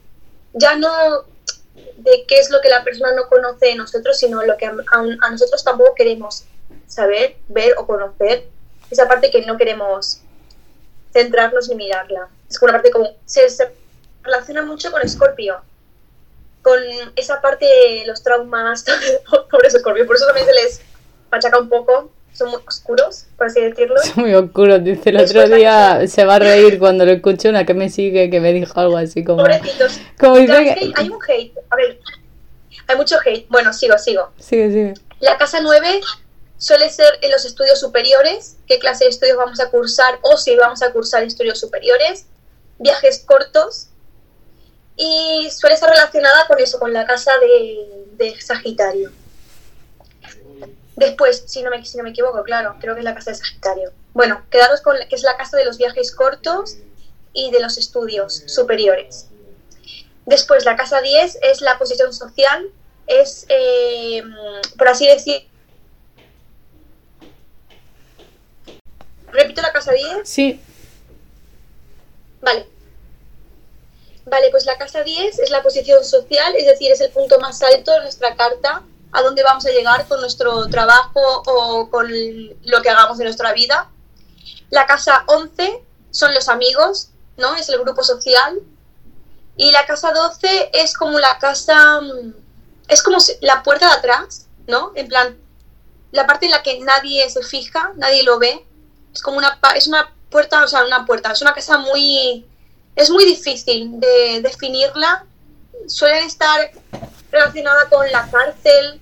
Ya 0.54 0.76
no 0.76 0.90
de 1.98 2.26
qué 2.28 2.40
es 2.40 2.50
lo 2.50 2.60
que 2.62 2.70
la 2.70 2.84
persona 2.84 3.14
no 3.14 3.28
conoce 3.30 3.68
de 3.68 3.76
nosotros, 3.76 4.18
sino 4.18 4.44
lo 4.44 4.58
que 4.58 4.66
a, 4.66 4.72
a- 4.92 5.18
a 5.28 5.30
nosotros 5.30 5.64
tampoco 5.64 5.94
queremos 5.96 6.46
saber, 6.88 7.38
ver 7.50 7.76
o 7.78 7.86
conocer. 7.86 8.48
Esa 8.90 9.08
parte 9.08 9.30
que 9.30 9.46
no 9.46 9.58
queremos 9.58 10.22
centrarnos 11.18 11.70
ni 11.70 11.76
mirarla. 11.76 12.28
Es 12.50 12.60
como 12.60 12.70
una 12.70 12.78
parte 12.78 12.92
como... 12.92 13.10
Se, 13.26 13.50
se 13.50 13.72
relaciona 14.24 14.64
mucho 14.64 14.92
con 14.92 15.02
Escorpio. 15.02 15.62
Con 16.62 16.80
esa 17.16 17.42
parte 17.42 17.66
de 17.66 18.04
los 18.06 18.22
traumas, 18.24 18.86
pobre 19.52 19.68
Escorpio. 19.68 20.06
Por 20.06 20.16
eso 20.16 20.26
también 20.26 20.46
se 20.46 20.54
les 20.54 20.82
machaca 21.32 21.60
un 21.60 21.70
poco. 21.70 22.12
Son 22.34 22.50
muy 22.50 22.60
oscuros, 22.68 23.26
por 23.36 23.48
así 23.48 23.62
decirlo. 23.62 23.96
Son 24.04 24.24
muy 24.24 24.36
oscuros, 24.36 24.84
dice 24.84 25.10
el 25.10 25.18
otro 25.18 25.48
día, 25.48 26.04
se 26.08 26.24
va 26.24 26.36
a 26.36 26.40
reír 26.40 26.78
cuando 26.78 27.04
lo 27.04 27.12
escuche 27.14 27.50
una 27.50 27.66
que 27.66 27.74
me 27.74 27.90
sigue, 27.90 28.30
que 28.30 28.40
me 28.40 28.54
dijo 28.54 28.80
algo 28.80 28.98
así 28.98 29.24
como... 29.24 29.38
Pobrecitos. 29.38 30.00
Como 30.20 30.38
dice 30.38 30.54
que 30.54 30.94
hay 30.96 31.10
un 31.10 31.20
hate. 31.28 31.54
A 31.72 31.76
ver, 31.76 32.00
hay 32.86 32.96
mucho 32.96 33.16
hate. 33.26 33.48
Bueno, 33.50 33.74
sigo, 33.74 33.98
sigo. 33.98 34.32
Sigue, 34.38 34.70
sigue. 34.70 34.94
La 35.20 35.36
casa 35.38 35.62
9 35.62 36.02
suele 36.58 36.90
ser 36.90 37.20
en 37.22 37.32
los 37.32 37.46
estudios 37.46 37.80
superiores, 37.80 38.58
qué 38.68 38.80
clase 38.80 39.06
de 39.06 39.12
estudios 39.12 39.38
vamos 39.38 39.60
a 39.60 39.70
cursar 39.70 40.20
o 40.24 40.38
si 40.38 40.56
vamos 40.56 40.82
a 40.82 40.92
cursar 40.92 41.24
estudios 41.24 41.60
superiores, 41.60 42.26
viajes 42.80 43.24
cortos 43.26 43.88
y 44.96 45.50
suele 45.52 45.76
estar 45.76 45.90
relacionada 45.90 46.48
con 46.48 46.60
eso, 46.60 46.80
con 46.80 46.92
la 46.92 47.06
casa 47.06 47.32
de, 47.40 48.36
Sagitario. 48.42 49.12
Después, 50.96 51.44
si 51.46 51.62
no, 51.62 51.70
me, 51.70 51.86
si 51.86 51.96
no 51.98 52.04
me 52.04 52.10
equivoco, 52.10 52.44
claro, 52.44 52.76
creo 52.82 52.96
que 52.96 53.02
es 53.02 53.06
la 53.06 53.14
casa 53.14 53.30
de 53.30 53.38
Sagitario. 53.38 53.92
Bueno, 54.14 54.42
quedaros 54.50 54.82
con 54.82 54.98
que 55.08 55.16
es 55.16 55.22
la 55.22 55.38
casa 55.38 55.56
de 55.58 55.66
los 55.66 55.78
viajes 55.78 56.12
cortos 56.12 56.78
y 57.34 57.52
de 57.52 57.60
los 57.60 57.78
estudios 57.78 58.44
superiores. 58.48 59.28
Después, 60.26 60.66
la 60.66 60.76
casa 60.76 61.02
10 61.02 61.38
es 61.44 61.62
la 61.62 61.78
posición 61.78 62.12
social, 62.12 62.68
es, 63.06 63.46
eh, 63.50 64.24
por 64.78 64.88
así 64.88 65.08
decir, 65.08 65.48
repito 69.32 69.62
la 69.62 69.72
casa 69.72 69.92
10, 69.92 70.28
Sí, 70.28 70.62
vale. 72.42 72.68
Vale, 74.26 74.50
pues 74.52 74.66
la 74.66 74.78
casa 74.78 75.04
10 75.04 75.40
es 75.40 75.50
la 75.50 75.64
posición 75.64 76.04
social, 76.04 76.54
es 76.56 76.66
decir, 76.66 76.92
es 76.92 77.00
el 77.00 77.12
punto 77.12 77.40
más 77.40 77.62
alto 77.62 77.94
de 77.94 78.02
nuestra 78.02 78.36
carta, 78.36 78.84
a 79.14 79.22
dónde 79.22 79.42
vamos 79.42 79.66
a 79.66 79.72
llegar 79.72 80.06
con 80.08 80.20
nuestro 80.20 80.68
trabajo 80.68 81.44
o 81.46 81.90
con 81.90 82.12
lo 82.12 82.82
que 82.82 82.90
hagamos 82.90 83.18
de 83.18 83.24
nuestra 83.24 83.54
vida. 83.54 83.90
La 84.70 84.86
casa 84.86 85.24
11 85.28 85.82
son 86.12 86.34
los 86.34 86.50
amigos, 86.50 87.10
¿no? 87.38 87.56
Es 87.56 87.70
el 87.70 87.80
grupo 87.80 88.04
social. 88.04 88.60
Y 89.56 89.72
la 89.72 89.86
casa 89.86 90.12
12 90.12 90.72
es 90.74 90.94
como 90.94 91.20
la 91.20 91.38
casa, 91.40 92.02
mm, 92.02 92.34
es 92.90 93.02
como 93.02 93.18
la 93.42 93.64
puerta 93.64 93.88
de 93.88 93.94
atrás, 93.94 94.48
¿no? 94.68 94.92
En 94.96 95.08
plan, 95.08 95.38
la 96.12 96.28
parte 96.28 96.46
en 96.46 96.52
la 96.52 96.64
que 96.64 96.80
nadie 96.80 97.30
se 97.30 97.42
fija, 97.44 97.94
nadie 97.96 98.24
lo 98.24 98.40
ve. 98.40 98.66
Es 99.18 99.24
como 99.24 99.40
una, 99.40 99.60
es 99.76 99.88
una 99.88 100.14
puerta, 100.30 100.64
o 100.64 100.68
sea, 100.68 100.86
una 100.86 101.04
puerta, 101.08 101.32
es 101.32 101.42
una 101.42 101.52
casa 101.52 101.80
muy, 101.80 102.46
es 102.96 103.10
muy 103.10 103.26
difícil 103.26 104.00
de 104.00 104.42
definirla. 104.44 105.26
Suelen 105.88 106.26
estar 106.26 106.70
relacionada 107.32 107.90
con 107.90 108.12
la 108.12 108.30
cárcel, 108.30 109.02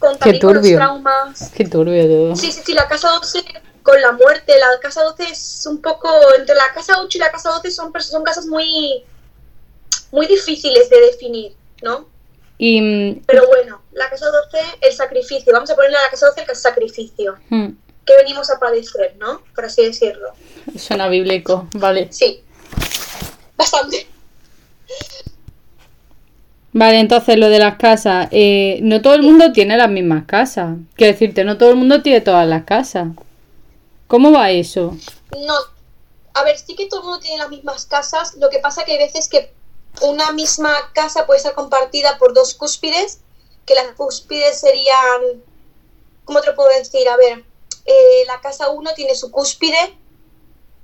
con, 0.00 0.18
también 0.18 0.40
con 0.42 0.54
los 0.56 0.66
traumas. 0.66 1.52
qué 1.54 1.64
turbio 1.64 2.04
todo. 2.08 2.34
Sí, 2.34 2.50
sí, 2.50 2.60
sí, 2.64 2.74
la 2.74 2.88
casa 2.88 3.10
12 3.10 3.44
con 3.84 4.00
la 4.00 4.10
muerte, 4.10 4.58
la 4.58 4.80
casa 4.80 5.04
12 5.04 5.22
es 5.30 5.64
un 5.68 5.80
poco, 5.80 6.08
entre 6.36 6.56
la 6.56 6.72
casa 6.74 7.00
8 7.00 7.18
y 7.18 7.20
la 7.20 7.30
casa 7.30 7.50
12 7.50 7.70
son, 7.70 7.92
son 8.00 8.24
casas 8.24 8.46
muy, 8.46 9.04
muy 10.10 10.26
difíciles 10.26 10.90
de 10.90 11.00
definir, 11.02 11.54
¿no? 11.82 12.08
Y... 12.58 12.80
mm, 12.80 13.22
Pero 13.26 13.46
bueno, 13.46 13.80
la 13.92 14.10
casa 14.10 14.26
12, 14.26 14.58
el 14.80 14.92
sacrificio, 14.92 15.52
vamos 15.52 15.70
a 15.70 15.76
ponerle 15.76 15.98
a 15.98 16.02
la 16.02 16.10
casa 16.10 16.26
12 16.26 16.46
el 16.48 16.56
sacrificio, 16.56 17.36
venimos 18.16 18.50
a 18.50 18.58
padecer, 18.58 19.16
¿no? 19.18 19.42
Por 19.54 19.64
así 19.64 19.84
decirlo. 19.84 20.28
Suena 20.76 21.08
bíblico, 21.08 21.68
vale. 21.74 22.08
Sí, 22.12 22.42
bastante. 23.56 24.06
Vale, 26.72 27.00
entonces 27.00 27.36
lo 27.36 27.48
de 27.48 27.58
las 27.58 27.76
casas. 27.76 28.28
eh, 28.30 28.78
no 28.82 29.02
todo 29.02 29.14
el 29.14 29.22
mundo 29.22 29.52
tiene 29.52 29.76
las 29.76 29.90
mismas 29.90 30.24
casas. 30.26 30.76
Quiero 30.94 31.12
decirte, 31.12 31.44
no 31.44 31.58
todo 31.58 31.70
el 31.70 31.76
mundo 31.76 32.02
tiene 32.02 32.20
todas 32.20 32.46
las 32.46 32.64
casas. 32.64 33.08
¿Cómo 34.06 34.32
va 34.32 34.50
eso? 34.50 34.96
No, 35.46 35.54
a 36.34 36.44
ver, 36.44 36.58
sí 36.58 36.74
que 36.76 36.86
todo 36.86 37.00
el 37.00 37.06
mundo 37.06 37.20
tiene 37.20 37.38
las 37.38 37.50
mismas 37.50 37.86
casas, 37.86 38.34
lo 38.36 38.48
que 38.50 38.58
pasa 38.58 38.84
que 38.84 38.92
hay 38.92 38.98
veces 38.98 39.28
que 39.28 39.52
una 40.02 40.32
misma 40.32 40.72
casa 40.94 41.26
puede 41.26 41.38
estar 41.38 41.54
compartida 41.54 42.18
por 42.18 42.34
dos 42.34 42.54
cúspides, 42.54 43.20
que 43.66 43.74
las 43.74 43.86
cúspides 43.96 44.60
serían, 44.60 45.42
¿cómo 46.24 46.40
te 46.40 46.48
lo 46.48 46.54
puedo 46.54 46.68
decir? 46.70 47.08
A 47.08 47.16
ver, 47.16 47.44
eh, 47.86 48.24
la 48.26 48.40
casa 48.40 48.70
1 48.70 48.90
tiene 48.94 49.14
su 49.14 49.30
cúspide 49.30 49.76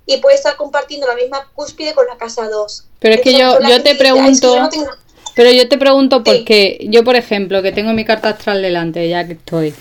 y 0.05 0.17
puede 0.17 0.35
estar 0.35 0.55
compartiendo 0.55 1.07
la 1.07 1.15
misma 1.15 1.49
cúspide 1.53 1.93
con 1.93 2.07
la 2.07 2.17
casa 2.17 2.47
2. 2.49 2.85
Pero 2.99 3.15
es 3.15 3.21
que 3.21 3.33
yo- 3.33 3.59
yo 3.67 3.83
te 3.83 3.95
pregunto- 3.95 4.69
Pero 5.35 5.51
yo 5.51 5.69
te 5.69 5.77
pregunto 5.77 6.17
Sí. 6.17 6.23
porque 6.25 6.87
yo, 6.89 7.03
por 7.03 7.15
ejemplo, 7.15 7.61
que 7.61 7.71
tengo 7.71 7.93
mi 7.93 8.05
carta 8.05 8.29
astral 8.29 8.61
delante, 8.61 9.07
ya 9.07 9.25
que 9.27 9.33
estoy. 9.33 9.73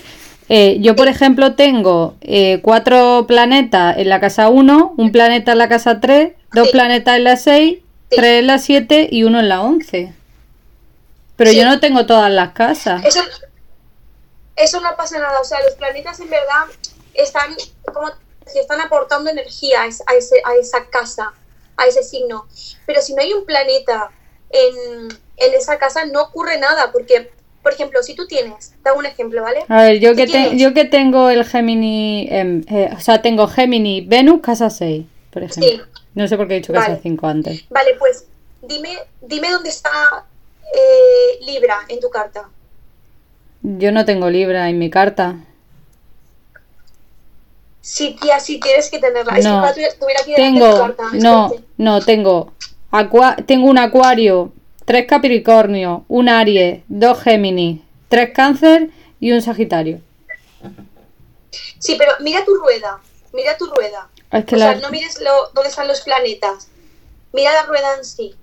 eh, 0.48 0.76
yo, 0.80 0.94
por 0.94 1.08
ejemplo, 1.08 1.54
tengo 1.56 2.14
eh, 2.20 2.60
cuatro 2.62 3.24
planetas 3.26 3.96
en 3.98 4.08
la 4.08 4.20
casa 4.20 4.48
1, 4.48 4.94
un 4.96 5.10
planeta 5.10 5.52
en 5.52 5.58
la 5.58 5.68
casa 5.68 5.98
3, 6.00 6.34
dos 6.52 6.66
Sí. 6.66 6.72
planetas 6.72 7.16
en 7.16 7.24
la 7.24 7.36
6, 7.36 7.78
Sí. 8.10 8.16
tres 8.16 8.38
en 8.40 8.46
la 8.46 8.58
7 8.58 9.08
y 9.10 9.24
uno 9.24 9.40
en 9.40 9.48
la 9.48 9.62
11. 9.62 10.12
Pero 11.36 11.50
Sí. 11.50 11.56
yo 11.56 11.64
no 11.64 11.80
tengo 11.80 12.06
todas 12.06 12.30
las 12.30 12.52
casas. 12.52 13.04
Eso, 13.04 13.20
eso 14.56 14.80
no 14.80 14.94
pasa 14.96 15.18
nada. 15.18 15.40
O 15.40 15.44
sea, 15.44 15.58
los 15.64 15.74
planetas 15.74 16.20
en 16.20 16.30
verdad 16.30 16.66
están, 17.16 17.54
como 17.92 18.08
si 18.46 18.58
están 18.58 18.80
aportando 18.80 19.30
energía 19.30 19.82
a, 19.82 19.86
ese- 20.14 20.42
a 20.44 20.54
esa 20.54 20.86
casa, 20.90 21.32
a 21.76 21.86
ese 21.86 22.02
signo. 22.02 22.46
Pero 22.86 23.00
si 23.02 23.14
no 23.14 23.22
hay 23.22 23.32
un 23.32 23.44
planeta 23.44 24.10
en, 24.50 25.08
en 25.36 25.54
esa 25.54 25.78
casa, 25.78 26.04
no 26.06 26.22
ocurre 26.22 26.58
nada. 26.58 26.92
Porque, 26.92 27.30
por 27.62 27.72
ejemplo, 27.72 28.02
si 28.02 28.14
tú 28.14 28.26
tienes, 28.26 28.74
te 28.82 28.88
hago 28.88 28.98
un 28.98 29.06
ejemplo, 29.06 29.42
¿vale? 29.42 29.64
A 29.68 29.82
ver, 29.82 29.98
yo 30.00 30.14
¿Qué 30.14 30.26
que, 30.26 30.32
te- 30.32 30.56
yo 30.58 30.72
que 30.74 30.84
tengo 30.84 31.28
el 31.30 31.44
Gemini, 31.44 32.28
em, 32.30 32.62
eh, 32.68 32.90
o 32.96 33.00
sea, 33.00 33.20
tengo 33.22 33.46
Gemini, 33.48 34.02
Venus, 34.02 34.40
casa 34.40 34.70
6, 34.70 35.04
por 35.30 35.42
ejemplo. 35.42 35.84
Sí. 35.84 36.00
No 36.14 36.26
sé 36.28 36.36
por 36.36 36.48
qué 36.48 36.54
he 36.54 36.58
dicho 36.60 36.72
casa 36.72 36.88
Vale. 36.90 37.00
5 37.02 37.26
antes. 37.26 37.64
Vale, 37.68 37.94
pues 37.98 38.24
dime, 38.62 38.96
dime 39.20 39.50
dónde 39.50 39.68
está 39.68 40.24
eh, 40.74 41.38
Libra 41.44 41.80
en 41.88 42.00
tu 42.00 42.08
carta. 42.08 42.48
Yo 43.62 43.92
no 43.92 44.04
tengo 44.04 44.30
Libra 44.30 44.68
en 44.70 44.78
mi 44.78 44.88
carta. 44.90 45.36
Sí 47.88 48.16
tienes 48.60 48.90
que 48.90 48.98
tenerla. 48.98 49.38
Es 49.38 49.44
que 49.44 49.50
No. 49.52 49.60
para 49.60 49.72
tuviera, 49.72 49.90
tu 50.24 50.32
Tengo, 50.34 50.88
no, 51.12 51.46
espérate. 51.46 51.66
no, 51.78 52.00
tengo, 52.00 52.52
acua- 52.90 53.36
tengo 53.46 53.68
un 53.70 53.78
Acuario, 53.78 54.52
tres 54.84 55.06
Capricornio, 55.06 56.04
un 56.08 56.28
Aries, 56.28 56.80
dos 56.88 57.20
Géminis, 57.22 57.80
tres 58.08 58.30
Cáncer 58.34 58.90
y 59.20 59.30
un 59.30 59.40
Sagitario. 59.40 60.00
Sí, 61.78 61.94
pero 61.96 62.10
mira 62.20 62.44
tu 62.44 62.54
rueda. 62.56 62.98
Mira 63.32 63.56
tu 63.56 63.66
rueda. 63.66 64.08
Es 64.32 64.44
que 64.44 64.56
o 64.56 64.58
la... 64.58 64.72
sea, 64.72 64.80
no 64.80 64.90
mires 64.90 65.20
lo, 65.20 65.30
dónde 65.54 65.70
están 65.70 65.86
los 65.86 66.00
planetas. 66.00 66.68
Mira 67.32 67.52
la 67.52 67.62
rueda 67.66 67.94
en 67.98 68.04
sí. 68.04 68.34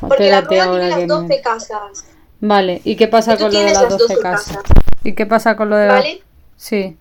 Porque 0.00 0.30
la 0.30 0.42
rueda 0.42 0.64
tiene 0.64 0.80
que 0.84 0.88
las 0.90 0.98
me- 0.98 1.06
12 1.06 1.40
casas. 1.40 2.04
Vale, 2.40 2.82
¿y 2.84 2.96
qué 2.96 3.08
pasa 3.08 3.34
Y 3.34 3.38
con 3.38 3.52
lo 3.54 3.58
de 3.58 3.64
las 3.64 3.72
las 3.82 3.88
12 3.88 4.02
12 4.04 4.18
casas? 4.20 4.46
casas. 4.58 4.62
¿Y 5.02 5.14
qué 5.14 5.24
pasa 5.24 5.56
con 5.56 5.70
lo 5.70 5.76
de. 5.76 5.86
¿Vale? 5.88 6.22
Sí. 6.58 6.96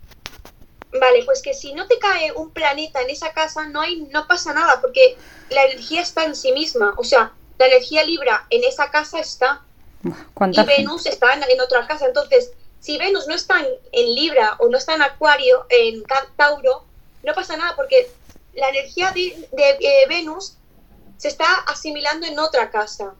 Vale, 0.99 1.23
pues 1.25 1.41
que 1.41 1.53
si 1.53 1.73
no 1.73 1.87
te 1.87 1.97
cae 1.99 2.31
un 2.33 2.51
planeta 2.51 3.01
en 3.01 3.09
esa 3.09 3.31
casa, 3.33 3.67
no 3.67 3.81
hay, 3.81 4.01
no 4.11 4.27
pasa 4.27 4.53
nada, 4.53 4.81
porque 4.81 5.17
la 5.49 5.65
energía 5.65 6.01
está 6.01 6.25
en 6.25 6.35
sí 6.35 6.51
misma. 6.51 6.93
O 6.97 7.03
sea, 7.03 7.33
la 7.57 7.67
energía 7.67 8.03
Libra 8.03 8.45
en 8.49 8.63
esa 8.63 8.89
casa 8.91 9.19
está. 9.19 9.61
Y. 10.03 10.63
Venus 10.63 11.05
está 11.05 11.33
en, 11.33 11.43
en 11.43 11.59
otra 11.61 11.87
casa. 11.87 12.05
Entonces, 12.05 12.51
si 12.79 12.97
Venus 12.97 13.27
no 13.27 13.33
está 13.33 13.59
en, 13.59 13.67
en 13.91 14.15
Libra 14.15 14.55
o 14.59 14.69
no 14.69 14.77
está 14.77 14.93
en 14.93 15.01
Acuario, 15.01 15.65
en 15.69 16.03
Tauro, 16.35 16.85
no 17.23 17.33
pasa 17.33 17.57
nada 17.57 17.75
porque 17.75 18.11
la 18.53 18.69
energía 18.69 19.11
de, 19.11 19.47
de, 19.51 19.69
eh, 19.79 20.05
Venus 20.07 20.57
se 21.17 21.27
está 21.27 21.45
asimilando 21.67 22.27
en 22.27 22.37
otra 22.39 22.69
casa. 22.69 23.13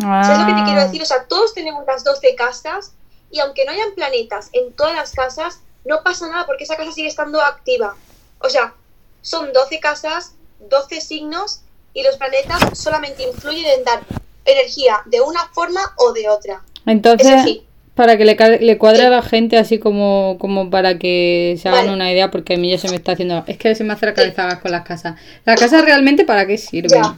¿Sabes 0.00 0.38
lo 0.38 0.46
que 0.46 0.54
te 0.54 0.64
quiero 0.64 0.80
Ah, 0.80 0.84
decir? 0.84 1.02
O 1.02 1.04
sea, 1.04 1.24
todos 1.24 1.52
tenemos 1.52 1.84
las 1.86 2.02
12 2.02 2.34
casas 2.34 2.92
y 3.30 3.40
aunque 3.40 3.64
no 3.66 3.72
hayan 3.72 3.94
planetas 3.94 4.48
en 4.52 4.72
todas 4.72 4.94
las 4.94 5.12
casas, 5.12 5.60
no 5.84 6.02
pasa 6.02 6.28
nada 6.28 6.46
porque 6.46 6.64
esa 6.64 6.76
casa 6.76 6.92
sigue 6.92 7.08
estando 7.08 7.40
activa. 7.40 7.94
O 8.38 8.48
sea, 8.48 8.74
son 9.22 9.52
12 9.52 9.80
casas, 9.80 10.34
12 10.68 11.00
signos 11.00 11.60
y 11.94 12.02
los 12.02 12.16
planetas 12.16 12.78
solamente 12.78 13.22
influyen 13.22 13.66
en 13.78 13.84
dar 13.84 14.00
energía 14.44 15.02
de 15.06 15.20
una 15.20 15.46
forma 15.52 15.80
o 15.98 16.12
de 16.12 16.28
otra. 16.28 16.62
Entonces, 16.86 17.58
para 17.94 18.16
que 18.16 18.24
le, 18.24 18.34
le 18.60 18.78
cuadre 18.78 19.00
Sí. 19.00 19.04
a 19.04 19.10
la 19.10 19.22
gente, 19.22 19.58
así 19.58 19.78
como, 19.78 20.36
como 20.40 20.70
para 20.70 20.98
que 20.98 21.58
se 21.60 21.68
hagan 21.68 21.82
Vale. 21.86 21.94
una 21.94 22.10
idea, 22.10 22.30
porque 22.30 22.54
a 22.54 22.56
mí 22.56 22.70
ya 22.70 22.78
se 22.78 22.88
me 22.88 22.96
está 22.96 23.12
haciendo. 23.12 23.44
Es 23.46 23.58
que 23.58 23.74
se 23.74 23.84
me 23.84 23.92
hace 23.92 24.06
la 24.06 24.14
cabeza 24.14 24.60
con 24.60 24.70
las 24.72 24.84
casas. 24.84 25.20
¿Las 25.44 25.60
casas 25.60 25.84
realmente 25.84 26.24
para 26.24 26.46
qué 26.46 26.56
sirven? 26.58 27.02
Ya. 27.02 27.16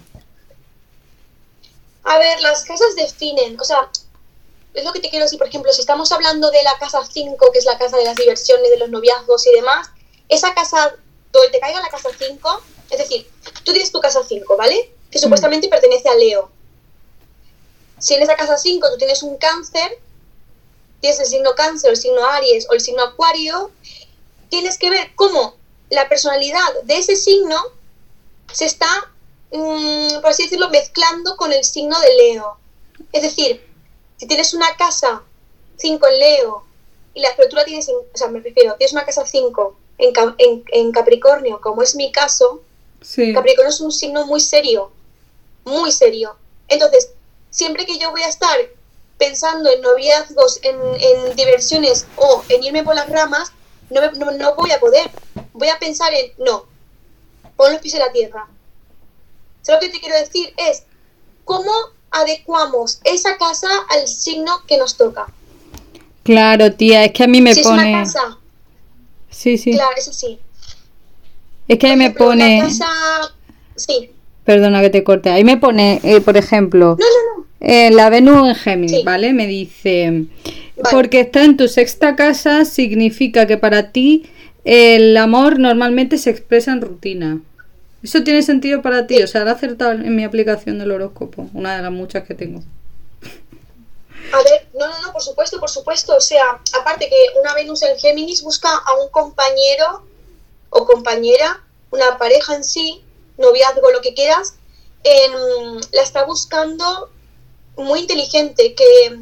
A 2.04 2.18
ver, 2.18 2.40
las 2.42 2.64
casas 2.64 2.94
definen, 2.96 3.58
o 3.58 3.64
sea, 3.64 3.78
es 4.74 4.84
lo 4.84 4.92
que 4.92 5.00
te 5.00 5.08
quiero 5.08 5.24
decir, 5.24 5.38
por 5.38 5.48
ejemplo, 5.48 5.72
si 5.72 5.80
estamos 5.80 6.10
hablando 6.10 6.50
de 6.50 6.62
la 6.64 6.76
casa 6.78 7.00
5, 7.04 7.52
que 7.52 7.58
es 7.58 7.64
la 7.64 7.78
casa 7.78 7.96
de 7.96 8.04
las 8.04 8.16
diversiones, 8.16 8.70
de 8.70 8.78
los 8.78 8.90
noviazgos 8.90 9.46
y 9.46 9.52
demás, 9.52 9.88
esa 10.28 10.52
casa, 10.52 10.96
donde 11.32 11.50
te 11.50 11.60
caiga 11.60 11.80
la 11.80 11.88
casa 11.88 12.08
5, 12.16 12.62
es 12.90 12.98
decir, 12.98 13.30
tú 13.64 13.72
tienes 13.72 13.92
tu 13.92 14.00
casa 14.00 14.20
5, 14.26 14.56
¿vale? 14.56 14.92
Que 15.10 15.18
supuestamente 15.18 15.68
pertenece 15.68 16.08
a 16.08 16.16
Leo. 16.16 16.50
Si 17.98 18.14
en 18.14 18.22
esa 18.22 18.34
casa 18.34 18.58
5 18.58 18.90
tú 18.90 18.98
tienes 18.98 19.22
un 19.22 19.36
cáncer, 19.36 19.98
tienes 21.00 21.20
el 21.20 21.26
signo 21.26 21.54
cáncer, 21.54 21.90
el 21.90 21.96
signo 21.96 22.24
Aries 22.26 22.66
o 22.68 22.74
el 22.74 22.80
signo 22.80 23.04
Acuario, 23.04 23.70
tienes 24.48 24.76
que 24.76 24.90
ver 24.90 25.14
cómo 25.14 25.56
la 25.90 26.08
personalidad 26.08 26.82
de 26.82 26.98
ese 26.98 27.14
signo 27.14 27.56
se 28.52 28.64
está, 28.64 29.12
mm, 29.52 30.20
por 30.20 30.30
así 30.30 30.44
decirlo, 30.44 30.68
mezclando 30.70 31.36
con 31.36 31.52
el 31.52 31.64
signo 31.64 31.98
de 32.00 32.14
Leo. 32.16 32.58
Es 33.12 33.22
decir, 33.22 33.73
si 34.24 34.28
tienes 34.28 34.54
una 34.54 34.74
casa 34.78 35.22
5 35.76 36.06
en 36.06 36.18
Leo, 36.18 36.64
y 37.12 37.20
la, 37.20 37.28
la 37.52 37.64
tienes 37.66 37.86
en, 37.88 37.96
o 37.96 38.16
sea, 38.16 38.28
me 38.28 38.40
refiero, 38.40 38.74
tienes 38.76 38.94
una 38.94 39.04
casa 39.04 39.26
5 39.26 39.76
en, 39.98 40.12
Ca- 40.14 40.34
en, 40.38 40.64
en 40.72 40.92
Capricornio, 40.92 41.60
como 41.60 41.82
es 41.82 41.94
mi 41.94 42.10
caso, 42.10 42.62
Sí. 43.02 43.34
Capricornio 43.34 43.68
es 43.68 43.82
un 43.82 43.92
signo 43.92 44.24
muy 44.26 44.40
serio, 44.40 44.90
muy 45.66 45.92
serio. 45.92 46.36
Entonces, 46.68 47.10
siempre 47.50 47.84
que 47.84 47.98
yo 47.98 48.10
voy 48.12 48.22
a 48.22 48.28
estar 48.28 48.56
pensando 49.18 49.70
en 49.70 49.82
noviazgos, 49.82 50.58
en, 50.62 50.76
en 50.98 51.36
diversiones 51.36 52.06
o 52.16 52.42
en 52.48 52.62
irme 52.64 52.82
por 52.82 52.94
las 52.94 53.10
ramas, 53.10 53.52
no, 53.90 54.00
me- 54.00 54.12
no, 54.12 54.30
no 54.30 54.54
voy 54.54 54.70
a 54.72 54.80
poder. 54.80 55.10
Voy 55.52 55.68
a 55.68 55.78
pensar 55.78 56.14
en, 56.14 56.32
no, 56.38 56.64
pon 57.58 57.72
los 57.72 57.82
pies 57.82 57.92
en 57.92 58.00
la 58.00 58.10
tierra. 58.12 58.48
O 59.60 59.64
sea, 59.66 59.74
lo 59.74 59.80
que 59.82 59.90
te 59.90 60.00
quiero 60.00 60.16
decir 60.18 60.54
es, 60.56 60.84
¿cómo 61.44 61.70
adecuamos 62.14 63.00
esa 63.04 63.36
casa 63.36 63.68
al 63.90 64.06
signo 64.08 64.52
que 64.66 64.78
nos 64.78 64.96
toca? 64.96 65.26
Claro, 66.22 66.72
tía, 66.72 67.04
es 67.04 67.12
que 67.12 67.24
a 67.24 67.26
mí 67.26 67.40
me 67.42 67.54
si 67.54 67.62
pone. 67.62 67.82
es 67.82 67.88
una 67.88 68.04
casa, 68.04 68.38
Sí, 69.30 69.58
sí. 69.58 69.72
claro, 69.72 69.90
es 69.96 70.08
así. 70.08 70.38
Es 71.68 71.78
que 71.78 71.86
ahí 71.88 71.96
me 71.96 72.10
pone. 72.10 72.58
Una 72.60 72.68
casa... 72.68 72.86
Sí. 73.76 74.10
Perdona 74.44 74.80
que 74.82 74.90
te 74.90 75.02
corte. 75.02 75.30
Ahí 75.30 75.42
me 75.44 75.56
pone, 75.56 76.00
eh, 76.04 76.20
por 76.20 76.36
ejemplo, 76.36 76.96
No, 76.98 77.06
no, 77.06 77.40
no. 77.42 77.46
eh, 77.60 77.90
la 77.90 78.10
Venus 78.10 78.48
en 78.48 78.54
Géminis, 78.54 78.98
Sí. 78.98 79.02
¿vale? 79.04 79.32
Me 79.32 79.46
dice. 79.46 80.26
Vale. 80.76 80.88
Porque 80.90 81.20
está 81.20 81.44
en 81.44 81.56
tu 81.56 81.66
sexta 81.68 82.14
casa, 82.16 82.64
significa 82.64 83.46
que 83.46 83.56
para 83.56 83.90
ti 83.90 84.26
el 84.64 85.16
amor 85.16 85.58
normalmente 85.58 86.18
se 86.18 86.30
expresa 86.30 86.72
en 86.72 86.80
rutina. 86.82 87.40
¿Eso 88.04 88.22
tiene 88.22 88.42
sentido 88.42 88.82
para 88.82 89.06
ti? 89.06 89.22
O 89.22 89.26
sea, 89.26 89.44
¿lo 89.44 89.50
he 89.50 89.52
acertado 89.54 89.92
en 89.92 90.14
mi 90.14 90.24
aplicación 90.24 90.78
del 90.78 90.92
horóscopo? 90.92 91.48
Una 91.54 91.76
de 91.76 91.82
las 91.82 91.90
muchas 91.90 92.24
que 92.24 92.34
tengo. 92.34 92.62
A 94.30 94.42
ver, 94.42 94.68
no, 94.74 94.86
no, 94.86 95.00
no, 95.00 95.10
por 95.10 95.22
supuesto, 95.22 95.58
por 95.58 95.70
supuesto. 95.70 96.14
O 96.14 96.20
sea, 96.20 96.60
aparte 96.78 97.08
que 97.08 97.40
una 97.40 97.54
Venus 97.54 97.82
en 97.82 97.96
Géminis 97.96 98.42
busca 98.42 98.68
a 98.68 98.92
un 99.02 99.08
compañero 99.08 100.04
o 100.68 100.84
compañera, 100.84 101.64
una 101.92 102.18
pareja 102.18 102.54
en 102.54 102.64
sí, 102.64 103.02
noviazgo, 103.38 103.90
lo 103.90 104.02
que 104.02 104.12
quieras, 104.12 104.56
em, 105.02 105.80
la 105.92 106.02
está 106.02 106.24
buscando 106.24 107.08
muy 107.76 108.00
inteligente, 108.00 108.74
que, 108.74 109.18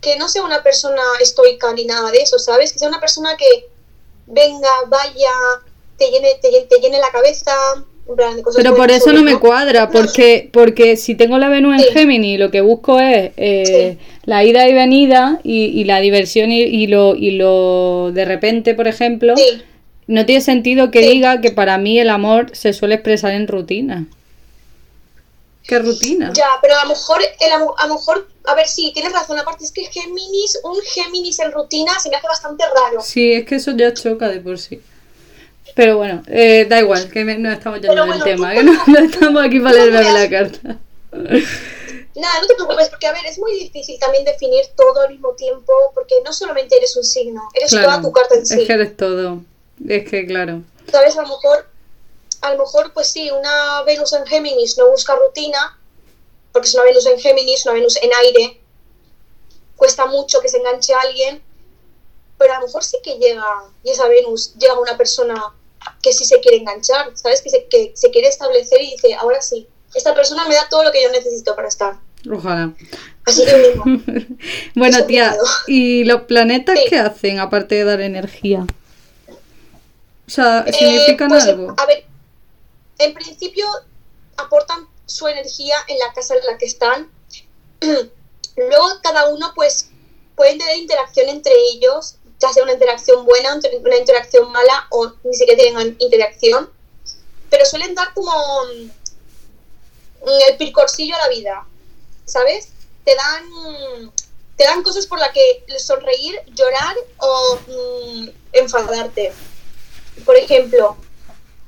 que 0.00 0.16
no 0.16 0.30
sea 0.30 0.44
una 0.44 0.62
persona 0.62 1.02
estoica 1.20 1.74
ni 1.74 1.84
nada 1.84 2.10
de 2.10 2.22
eso, 2.22 2.38
¿sabes? 2.38 2.72
Que 2.72 2.78
sea 2.78 2.88
una 2.88 3.00
persona 3.00 3.36
que 3.36 3.68
venga, 4.26 4.70
vaya, 4.86 5.32
te 5.98 6.10
llene, 6.10 6.36
te 6.36 6.50
llene, 6.50 6.66
te 6.66 6.78
llene 6.78 6.98
la 7.00 7.10
cabeza. 7.10 7.52
Pero 8.56 8.74
por 8.74 8.90
eso 8.90 9.12
no 9.12 9.22
me 9.22 9.38
cuadra, 9.38 9.90
porque, 9.90 10.48
porque 10.52 10.96
si 10.96 11.14
tengo 11.14 11.38
la 11.38 11.48
Venus 11.48 11.82
en. 11.82 11.92
Géminis, 11.92 12.38
lo 12.38 12.50
que 12.50 12.60
busco 12.62 12.98
es 13.00 13.32
eh, 13.36 13.98
la 14.24 14.44
ida 14.44 14.66
y 14.68 14.72
venida 14.74 15.40
y, 15.44 15.64
y 15.66 15.84
la 15.84 16.00
diversión 16.00 16.50
y, 16.50 16.62
y 16.62 16.86
lo, 16.86 17.14
y 17.14 17.32
lo 17.32 18.10
de 18.12 18.24
repente, 18.24 18.74
por 18.74 18.88
ejemplo, 18.88 19.36
Sí. 19.36 19.62
no 20.06 20.24
tiene 20.24 20.40
sentido 20.40 20.90
que 20.90 21.02
Sí. 21.02 21.08
diga 21.10 21.40
que 21.40 21.50
para 21.50 21.76
mí 21.78 21.98
el 22.00 22.08
amor 22.08 22.50
se 22.54 22.72
suele 22.72 22.94
expresar 22.94 23.32
en 23.32 23.46
rutina. 23.46 24.06
¿Qué 25.66 25.78
rutina? 25.80 26.32
Ya, 26.34 26.46
pero 26.62 26.76
a 26.78 26.84
lo 26.84 26.88
mejor, 26.90 27.20
el 27.20 27.52
a 27.52 27.86
lo 27.86 27.94
mejor, 27.94 28.26
a 28.46 28.54
ver, 28.54 28.66
sí, 28.66 28.90
tienes 28.94 29.12
razón. 29.12 29.38
Aparte 29.38 29.64
es 29.64 29.70
que 29.72 29.84
Géminis, 29.84 30.58
un 30.64 30.76
Géminis 30.82 31.38
en 31.40 31.52
rutina 31.52 31.92
se 32.00 32.08
me 32.08 32.16
hace 32.16 32.26
bastante 32.26 32.64
raro. 32.64 33.02
Sí, 33.02 33.32
es 33.34 33.44
que 33.44 33.56
eso 33.56 33.72
ya 33.76 33.92
choca 33.92 34.28
de 34.30 34.40
por 34.40 34.58
sí. 34.58 34.80
Pero 35.74 35.96
bueno, 35.98 36.22
eh, 36.26 36.66
da 36.68 36.80
igual, 36.80 37.10
que 37.10 37.24
me- 37.24 37.38
no 37.38 37.50
estamos 37.52 37.80
yendo 37.80 37.92
Pero 37.94 38.02
del 38.02 38.10
bueno, 38.10 38.24
tema, 38.24 38.52
que 38.54 38.62
no, 38.64 38.98
estamos 39.04 39.44
aquí 39.44 39.60
para 39.60 39.74
leerme 39.84 40.12
la 40.12 40.28
carta. 40.30 40.76
Nada, 42.14 42.40
no 42.40 42.46
te 42.48 42.54
preocupes, 42.54 42.88
porque 42.88 43.06
a 43.06 43.12
ver, 43.12 43.24
es 43.26 43.38
muy 43.38 43.52
difícil 43.52 43.98
también 44.00 44.24
definir 44.24 44.64
todo 44.76 45.02
al 45.02 45.10
mismo 45.10 45.32
tiempo, 45.34 45.72
porque 45.94 46.16
no 46.24 46.32
solamente 46.32 46.76
eres 46.76 46.96
un 46.96 47.04
signo, 47.04 47.42
eres 47.54 47.70
toda 47.70 48.00
tu 48.02 48.10
carta 48.10 48.34
en 48.34 48.46
sí. 48.46 48.60
es 48.62 48.66
que 48.66 48.72
eres 48.72 48.96
todo. 48.96 49.40
Es 49.88 50.08
que, 50.08 50.26
claro. 50.26 50.62
¿Sabes? 50.90 51.16
A 51.16 51.22
lo 51.22 51.28
mejor, 51.28 51.66
a 52.40 52.52
lo 52.54 52.58
mejor, 52.58 52.92
pues 52.92 53.08
sí, 53.08 53.30
una 53.30 53.82
Venus 53.82 54.12
en 54.14 54.26
Géminis 54.26 54.76
no 54.78 54.90
busca 54.90 55.14
rutina, 55.14 55.78
porque 56.52 56.66
es 56.66 56.74
una 56.74 56.84
Venus 56.84 57.06
en 57.06 57.20
Géminis, 57.20 57.64
una 57.66 57.74
Venus 57.74 57.96
en 58.02 58.10
aire, 58.24 58.60
cuesta 59.76 60.06
mucho 60.06 60.40
que 60.40 60.48
se 60.48 60.56
enganche 60.56 60.92
a 60.94 61.00
alguien, 61.00 61.40
pero 62.36 62.54
a 62.54 62.60
lo 62.60 62.66
mejor 62.66 62.82
sí 62.82 62.96
que 63.02 63.16
llega, 63.18 63.44
y 63.84 63.90
esa 63.90 64.08
Venus 64.08 64.54
llega 64.56 64.72
a 64.72 64.80
una 64.80 64.96
persona 64.96 65.54
que 66.02 66.12
sí 66.12 66.24
se 66.24 66.40
quiere 66.40 66.58
enganchar, 66.58 67.10
¿sabes? 67.14 67.42
Que 67.42 67.50
se, 67.50 67.66
que 67.68 67.92
se 67.94 68.10
quiere 68.10 68.28
establecer 68.28 68.80
y 68.82 68.90
dice, 68.92 69.14
ahora 69.14 69.40
sí, 69.40 69.66
esta 69.94 70.14
persona 70.14 70.46
me 70.48 70.54
da 70.54 70.68
todo 70.68 70.84
lo 70.84 70.92
que 70.92 71.02
yo 71.02 71.10
necesito 71.10 71.54
para 71.56 71.68
estar. 71.68 71.96
Ojalá. 72.30 72.72
Así 73.24 73.44
que 73.44 73.56
mismo. 73.56 73.84
bueno, 74.74 74.96
Eso 74.98 75.06
tía. 75.06 75.36
¿y 75.66 76.04
los 76.04 76.22
planetas 76.22 76.78
Sí. 76.78 76.86
qué 76.88 76.98
hacen 76.98 77.38
aparte 77.38 77.76
de 77.76 77.84
dar 77.84 78.00
energía? 78.00 78.66
O 80.26 80.30
sea, 80.30 80.64
Eh, 80.66 80.72
¿significan 80.72 81.28
pues, 81.28 81.44
algo? 81.44 81.74
A 81.76 81.86
ver, 81.86 82.04
en 82.98 83.14
principio 83.14 83.66
aportan 84.36 84.86
su 85.06 85.26
energía 85.26 85.76
en 85.88 85.98
la 85.98 86.12
casa 86.12 86.34
en 86.34 86.44
la 86.44 86.58
que 86.58 86.66
están. 86.66 87.08
Luego 87.80 88.86
cada 89.02 89.28
uno 89.30 89.52
pues 89.54 89.90
pueden 90.36 90.58
tener 90.58 90.76
interacción 90.76 91.28
entre 91.28 91.52
ellos, 91.72 92.16
ya 92.38 92.52
sea 92.52 92.62
una 92.62 92.72
interacción 92.72 93.24
buena, 93.24 93.54
una 93.54 93.96
interacción 93.96 94.50
mala 94.52 94.86
o 94.90 95.12
ni 95.24 95.34
siquiera 95.34 95.60
tienen 95.62 95.96
interacción, 95.98 96.70
pero 97.50 97.64
suelen 97.64 97.94
dar 97.94 98.12
como 98.14 98.32
mm, 98.64 98.90
el 100.48 100.56
pircorsillo 100.56 101.14
a 101.16 101.18
la 101.18 101.28
vida, 101.28 101.66
¿sabes? 102.24 102.68
Te 103.04 103.14
dan 103.14 104.12
te 104.58 104.64
dan 104.64 104.82
cosas 104.82 105.06
por 105.06 105.20
las 105.20 105.30
que 105.30 105.64
sonreír, 105.78 106.42
llorar 106.48 106.96
o 107.18 107.58
mm, 107.68 108.28
enfadarte. 108.52 109.32
Por 110.26 110.36
ejemplo, 110.36 110.96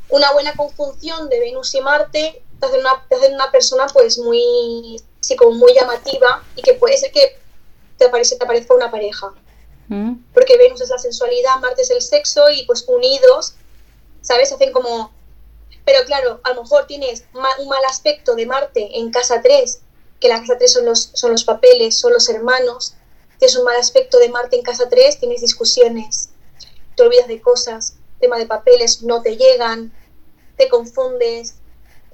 una 0.09 0.33
buena 0.33 0.55
conjunción 0.57 1.29
de 1.29 1.39
Venus 1.39 1.73
y 1.75 1.81
Marte 1.81 2.43
te 2.59 2.67
hacen 2.67 2.81
una, 2.81 3.07
te 3.09 3.17
una 3.33 3.51
persona 3.53 3.87
pues 3.93 4.19
muy, 4.19 5.01
sí, 5.21 5.37
como 5.37 5.53
muy 5.53 5.73
llamativa 5.73 6.43
y 6.57 6.63
que 6.63 6.75
puede 6.75 6.99
ser 6.99 7.13
que 7.13 7.39
te, 7.97 8.09
te 8.09 8.45
aparezca 8.45 8.75
una 8.75 8.91
pareja. 8.91 9.33
Porque 10.33 10.57
Venus 10.57 10.81
es 10.81 10.91
la 10.91 10.99
sensualidad, 10.99 11.59
Marte 11.61 11.83
es 11.83 11.91
el 11.91 12.01
sexo 12.01 12.49
y 12.49 12.65
pues 12.65 12.85
unidos, 12.87 13.55
¿sabes? 14.21 14.53
Hacen 14.53 14.73
como... 14.73 15.13
Pero 15.85 16.05
claro, 16.05 16.41
a 16.45 16.55
lo 16.55 16.63
mejor 16.63 16.87
tienes 16.87 17.25
un 17.35 17.69
mal 17.69 17.85
aspecto 17.89 18.37
de 18.37 18.47
Marte 18.47 18.99
en 18.99 19.11
casa 19.11 19.43
3, 19.43 19.81
que 20.21 20.29
la 20.29 20.39
casa 20.39 20.57
3 20.59 20.73
son 20.73 20.85
los, 20.85 21.11
son 21.15 21.33
los 21.33 21.45
papeles, 21.45 21.99
son 21.99 22.13
los 22.13 22.29
hermanos. 22.29 22.95
Tienes 23.39 23.57
un 23.57 23.65
mal 23.65 23.77
aspecto 23.77 24.19
de 24.19 24.29
Marte 24.29 24.57
en 24.57 24.63
casa 24.63 24.89
3, 24.89 25.19
tienes 25.19 25.41
discusiones, 25.41 26.31
te 26.95 27.03
olvidas 27.03 27.27
de 27.27 27.41
cosas, 27.41 27.95
tema 28.21 28.39
de 28.39 28.47
papeles, 28.47 29.03
no 29.03 29.23
te 29.23 29.37
llegan, 29.37 29.93
te 30.57 30.69
confundes, 30.69 31.55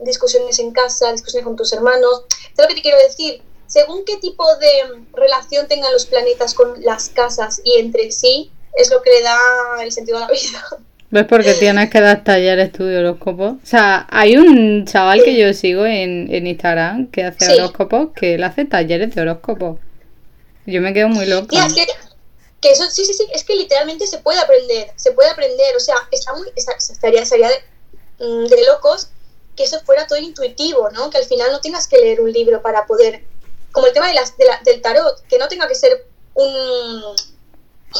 discusiones 0.01 0.59
en 0.61 0.73
casa, 0.73 1.13
discusiones 1.13 1.45
con 1.45 1.57
tus 1.57 1.73
hermanos. 1.73 2.23
¿Sabes 2.55 2.59
lo 2.59 2.69
que 2.69 2.75
te 2.77 2.83
quiero 2.83 2.99
decir? 2.99 3.43
Según 3.77 4.05
qué 4.07 4.17
tipo 4.17 4.43
de 4.57 5.05
relación 5.13 5.69
tengan 5.69 5.93
los 5.93 6.07
planetas 6.07 6.55
con 6.55 6.83
las 6.83 7.11
casas 7.11 7.61
y 7.63 7.79
entre 7.79 8.11
sí, 8.11 8.51
es 8.75 8.91
lo 8.91 9.03
que 9.03 9.11
le 9.11 9.23
da 9.23 9.39
el 9.83 9.93
sentido 9.93 10.17
a 10.17 10.21
la 10.23 10.29
vida. 10.29 10.65
¿Ves 11.11 11.25
por 11.27 11.45
qué 11.45 11.53
tienes 11.55 11.91
que 11.91 12.01
dar 12.01 12.25
talleres 12.25 12.73
tú 12.73 12.85
de 12.85 12.99
horóscopos? 12.99 13.53
O 13.63 13.67
sea, 13.67 14.07
hay 14.11 14.37
un 14.39 14.87
chaval 14.87 15.23
que 15.23 15.37
yo 15.37 15.53
sigo 15.53 15.85
en, 15.85 16.33
en 16.35 16.47
Instagram 16.47 17.11
que 17.11 17.25
hace 17.25 17.45
Sí. 17.47 17.53
horóscopos, 17.53 18.09
que 18.15 18.35
él 18.37 18.45
hace 18.45 18.65
talleres 18.65 19.15
de 19.15 19.21
horóscopos. 19.21 19.79
Yo 20.65 20.81
me 20.81 20.95
quedo 20.95 21.09
muy 21.09 21.27
loca. 21.27 21.47
Tía, 21.49 21.67
es 21.67 21.75
que, 21.75 21.87
que 22.63 22.71
eso, 22.71 22.85
sí, 22.91 23.05
sí, 23.05 23.13
sí, 23.13 23.27
es 23.35 23.45
que 23.45 23.55
literalmente 23.57 24.07
se 24.07 24.19
puede 24.19 24.41
aprender, 24.41 24.89
se 24.97 25.13
puede 25.13 25.29
aprender, 25.31 25.77
o 25.77 25.81
sea, 25.81 25.97
está 26.11 26.35
muy, 26.35 26.49
está- 26.57 26.77
estaría, 26.77 27.23
estaría 27.23 27.49
de, 27.51 28.25
mm, 28.25 28.47
de 28.47 28.65
locos 28.67 29.11
que 29.55 29.65
eso 29.65 29.81
fuera 29.87 30.07
todo 30.07 30.19
intuitivo, 30.19 30.91
¿no? 30.91 31.09
Que 31.09 31.19
al 31.19 31.25
final 31.25 31.51
no 31.53 31.61
tengas 31.61 31.89
que 31.89 31.97
leer 31.99 32.21
un 32.21 32.31
libro 32.33 32.61
para 32.63 32.85
poder, 32.87 33.23
como 33.77 33.89
el 33.89 33.93
tema 33.93 34.07
de 34.11 34.19
del 34.65 34.81
tarot, 34.81 35.21
que 35.29 35.37
no 35.39 35.49
tenga 35.49 35.69
que 35.69 35.75
ser 35.75 36.07
un, 36.33 37.03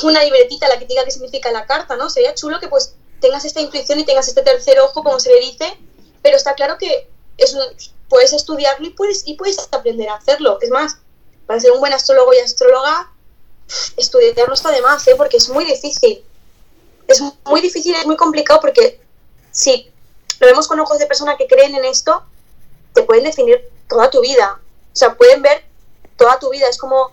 una 0.05 0.25
libretita 0.25 0.67
la 0.69 0.79
que 0.79 0.87
diga 0.87 1.05
qué 1.05 1.11
significa 1.11 1.53
la 1.53 1.67
carta, 1.67 1.97
¿no? 1.97 2.09
Sería 2.09 2.35
chulo 2.35 2.59
que 2.59 2.69
pues 2.69 2.95
tengas 3.21 3.45
esta 3.45 3.61
intuición 3.61 3.99
y 4.01 4.07
tengas 4.07 4.27
este 4.27 4.41
tercer 4.41 4.81
ojo, 4.81 5.03
como 5.03 5.21
se 5.21 5.31
le 5.31 5.39
dice, 5.41 5.79
pero 6.23 6.39
está 6.39 6.55
claro 6.55 6.79
que 6.79 7.11
es 7.37 7.53
un- 7.53 7.77
puedes 8.09 8.33
estudiarlo 8.33 8.87
y 8.87 8.91
puedes, 8.91 9.29
y 9.29 9.35
puedes 9.35 9.59
aprender 9.71 10.09
a 10.09 10.15
hacerlo. 10.15 10.59
Es 10.63 10.71
más, 10.71 10.97
para 11.47 11.61
ser 11.61 11.73
un 11.73 11.81
buen 11.81 11.93
astrólogo 11.93 12.33
y 12.33 12.39
astróloga, 12.39 13.13
estudiar 13.99 14.49
no 14.49 14.55
está 14.55 14.71
de 14.71 14.81
más, 14.81 15.07
¿eh? 15.09 15.15
porque 15.15 15.37
es 15.37 15.51
muy 15.51 15.67
difícil. 15.67 16.25
Es 17.07 17.21
muy 17.45 17.61
difícil, 17.61 17.95
es 17.97 18.07
muy 18.07 18.17
complicado 18.17 18.61
porque 18.63 18.99
si 19.51 19.93
lo 20.41 20.47
vemos 20.47 20.69
con 20.69 20.81
ojos 20.81 20.99
de 20.99 21.07
persona 21.07 21.37
que 21.37 21.47
creen 21.47 21.75
en 21.75 21.85
esto, 21.85 22.23
te 22.95 23.03
pueden 23.03 23.25
definir 23.25 23.61
toda 23.91 24.09
tu 24.09 24.23
vida. 24.23 24.59
O 24.97 24.99
sea, 24.99 25.15
pueden 25.15 25.43
ver 25.43 25.63
toda 26.17 26.39
tu 26.39 26.49
vida. 26.49 26.67
Es 26.71 26.79
como 26.79 27.11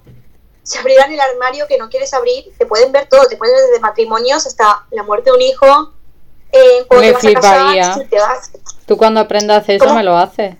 si 0.63 0.77
abrieran 0.77 1.11
el 1.11 1.19
armario 1.19 1.67
que 1.67 1.77
no 1.77 1.89
quieres 1.89 2.13
abrir, 2.13 2.45
te 2.57 2.65
pueden 2.65 2.93
ver 2.93 3.09
todo. 3.09 3.27
Te 3.27 3.35
pueden 3.35 3.53
ver 3.53 3.65
desde 3.65 3.81
matrimonios 3.81 4.47
hasta 4.47 4.85
la 4.91 5.03
muerte 5.03 5.31
de 5.31 5.35
un 5.35 5.41
hijo, 5.41 5.91
eh, 6.53 6.85
cuando 6.87 7.01
Me 7.01 7.07
te 7.07 7.13
vas 7.13 7.25
a 7.25 7.33
casar, 7.33 7.57
fliparía. 7.57 7.93
si 7.95 8.05
te 8.05 8.19
vas. 8.19 8.51
Tú 8.85 8.95
cuando 8.95 9.19
aprendas 9.19 9.67
eso 9.67 9.83
¿Cómo? 9.83 9.97
me 9.97 10.03
lo 10.03 10.15
haces. 10.15 10.55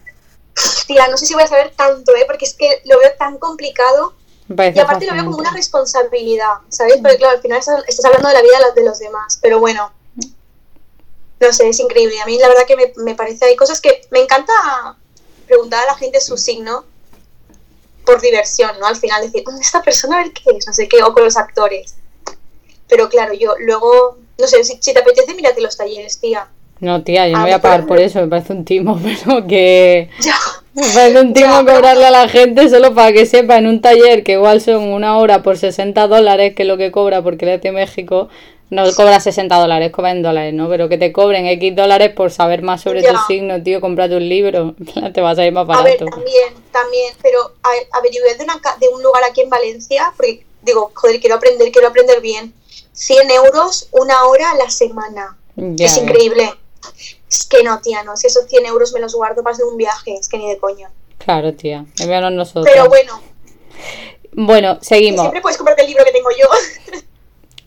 Tía, 0.85 1.07
no 1.07 1.15
sé 1.15 1.25
si 1.25 1.33
voy 1.33 1.43
a 1.43 1.47
saber 1.47 1.71
tanto, 1.77 2.13
¿eh? 2.13 2.25
porque 2.27 2.43
es 2.43 2.55
que 2.55 2.81
lo 2.83 2.99
veo 2.99 3.13
tan 3.17 3.37
complicado. 3.37 4.13
Y 4.49 4.79
aparte 4.79 5.05
lo 5.05 5.13
veo 5.13 5.23
como 5.23 5.37
una 5.37 5.53
responsabilidad, 5.53 6.55
¿sabes? 6.67 6.97
Porque 7.01 7.17
claro, 7.17 7.37
al 7.37 7.41
final 7.41 7.59
estás, 7.59 8.05
hablando 8.05 8.27
de 8.27 8.33
la 8.33 8.41
vida 8.41 8.57
de 8.75 8.83
los 8.83 8.99
demás, 8.99 9.39
pero 9.41 9.59
bueno, 9.59 9.93
no 11.39 11.53
sé, 11.53 11.69
es 11.69 11.79
increíble. 11.79 12.21
A 12.21 12.25
mí 12.25 12.37
la 12.37 12.49
verdad 12.49 12.65
que 12.67 12.75
me, 12.75 12.91
me 12.97 13.15
parece, 13.15 13.45
hay 13.45 13.55
cosas 13.55 13.79
que 13.79 14.01
me 14.11 14.19
encanta 14.19 14.53
preguntar 15.47 15.83
a 15.83 15.85
la 15.87 15.95
gente 15.95 16.19
su 16.19 16.35
signo 16.35 16.83
por 18.05 18.21
diversión, 18.21 18.71
¿no? 18.79 18.87
Al 18.87 18.95
final 18.95 19.21
decir, 19.21 19.43
"Mm, 19.45 19.61
esta 19.61 19.81
persona 19.81 20.19
a 20.19 20.23
ver 20.23 20.33
qué 20.33 20.57
es, 20.57 20.67
no 20.67 20.73
sé 20.73 20.87
qué, 20.87 21.01
o 21.03 21.13
con 21.13 21.23
los 21.23 21.37
actores. 21.37 21.95
Pero 22.87 23.09
claro, 23.09 23.33
yo 23.33 23.55
luego, 23.59 24.17
no 24.39 24.47
sé, 24.47 24.63
si, 24.63 24.77
si 24.79 24.93
te 24.93 24.99
apetece, 24.99 25.33
mírate 25.33 25.61
los 25.61 25.77
talleres, 25.77 26.19
tía. 26.19 26.47
No, 26.79 27.01
tía, 27.03 27.27
yo 27.27 27.37
no 27.37 27.43
voy 27.43 27.51
a 27.51 27.57
mí, 27.57 27.61
pagar 27.61 27.85
por 27.85 27.99
eso, 27.99 28.19
me 28.19 28.27
parece 28.27 28.53
un 28.53 28.65
timo, 28.65 28.99
pero 29.25 29.47
que... 29.47 30.09
Ya. 30.19 30.35
Me 30.73 30.81
parece 30.81 31.21
un 31.21 31.33
timo 31.33 31.63
Ya, 31.63 31.73
cobrarle 31.73 32.05
a 32.07 32.11
la 32.11 32.27
gente 32.27 32.67
solo 32.67 32.93
para 32.95 33.13
que 33.13 33.25
sepa 33.27 33.57
en 33.57 33.67
un 33.67 33.79
taller 33.79 34.23
que 34.23 34.33
igual 34.33 34.59
son 34.59 34.87
una 34.91 35.17
hora 35.17 35.43
por 35.43 35.57
60 35.57 36.07
dólares, 36.07 36.55
que 36.55 36.63
es 36.63 36.67
lo 36.67 36.77
que 36.77 36.91
cobra 36.91 37.21
porque 37.21 37.53
es 37.53 37.61
de 37.61 37.71
México, 37.71 38.27
no 38.69 38.83
cobra 38.95 39.19
60 39.19 39.55
dólares, 39.55 39.91
cobra 39.91 40.11
en 40.11 40.21
dólares, 40.23 40.53
¿no? 40.53 40.67
Pero 40.69 40.89
que 40.89 40.97
te 40.97 41.11
cobren 41.11 41.45
X 41.45 41.75
dólares 41.75 42.11
por 42.15 42.31
saber 42.31 42.61
más 42.63 42.81
sobre 42.81 43.01
Ya. 43.03 43.11
tu 43.11 43.17
signo, 43.27 43.61
tío, 43.61 43.79
cómprate 43.81 44.15
un 44.15 44.27
libro, 44.27 44.75
te 45.13 45.21
vas 45.21 45.37
a 45.37 45.45
ir 45.45 45.53
más 45.53 45.69
A 45.69 45.83
ver, 45.83 45.97
barato. 45.99 46.05
también, 46.05 46.53
también, 46.71 47.13
pero 47.21 47.39
a- 47.63 47.97
averigué 47.97 48.35
de, 48.37 48.43
una 48.43 48.59
de 48.79 48.87
un 48.89 49.03
lugar 49.03 49.23
aquí 49.23 49.41
en 49.41 49.49
Valencia, 49.49 50.11
porque 50.17 50.43
digo, 50.63 50.91
joder, 50.95 51.19
quiero 51.19 51.35
aprender, 51.35 51.71
quiero 51.71 51.87
aprender 51.89 52.19
bien. 52.21 52.53
100 52.93 53.31
euros 53.31 53.87
una 53.91 54.25
hora 54.25 54.51
a 54.51 54.55
la 54.55 54.69
semana. 54.69 55.37
Ya, 55.55 55.85
es 55.87 55.97
increíble. 55.97 56.53
Es 57.29 57.45
que 57.45 57.63
no, 57.63 57.79
tía, 57.81 58.03
no, 58.03 58.15
si 58.17 58.27
esos 58.27 58.45
100 58.47 58.65
euros 58.67 58.91
me 58.93 58.99
los 58.99 59.13
guardo 59.15 59.41
para 59.43 59.53
hacer 59.53 59.65
un 59.65 59.77
viaje, 59.77 60.13
es 60.15 60.27
que 60.29 60.37
ni 60.37 60.47
de 60.49 60.57
coña. 60.57 60.91
Claro, 61.17 61.53
tía, 61.53 61.85
envíanos 61.99 62.31
nosotros. 62.33 62.67
Pero 62.71 62.87
bueno, 62.89 63.19
Bueno, 64.33 64.77
seguimos. 64.81 65.21
siempre 65.21 65.41
puedes 65.41 65.57
comprarte 65.57 65.83
el 65.83 65.87
libro 65.89 66.03
que 66.05 66.11
tengo 66.11 66.29
yo 66.31 66.47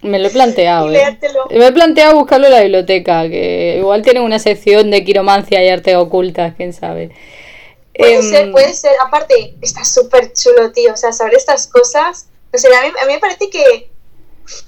Me 0.02 0.18
lo 0.18 0.28
he 0.28 0.30
planteado, 0.30 0.92
¿eh? 0.92 1.18
Me 1.50 1.66
he 1.66 1.72
planteado 1.72 2.14
buscarlo 2.14 2.46
en 2.46 2.52
la 2.52 2.61
biblioteca, 2.62 3.28
que 3.28 3.76
igual 3.78 4.02
tienen 4.02 4.22
una 4.22 4.38
sección 4.38 4.90
de 4.90 5.04
quiromancia 5.04 5.64
y 5.64 5.68
artes 5.68 5.96
ocultas, 5.96 6.54
quién 6.56 6.72
sabe. 6.72 7.11
Puede 7.96 8.16
Em, 8.16 8.22
ser, 8.30 8.52
puede 8.52 8.74
ser. 8.74 8.92
Aparte, 9.04 9.54
está 9.62 9.85
súper 9.85 10.32
chulo, 10.35 10.70
tío. 10.72 10.92
O 10.92 10.96
sea, 10.96 11.12
saber 11.12 11.35
estas 11.35 11.66
cosas. 11.66 12.26
No 12.52 12.59
sé, 12.59 12.68
a 12.68 12.82
mí, 12.82 12.88
a 13.02 13.06
mí 13.06 13.12
me 13.14 13.18
parece 13.18 13.48
que, 13.48 13.90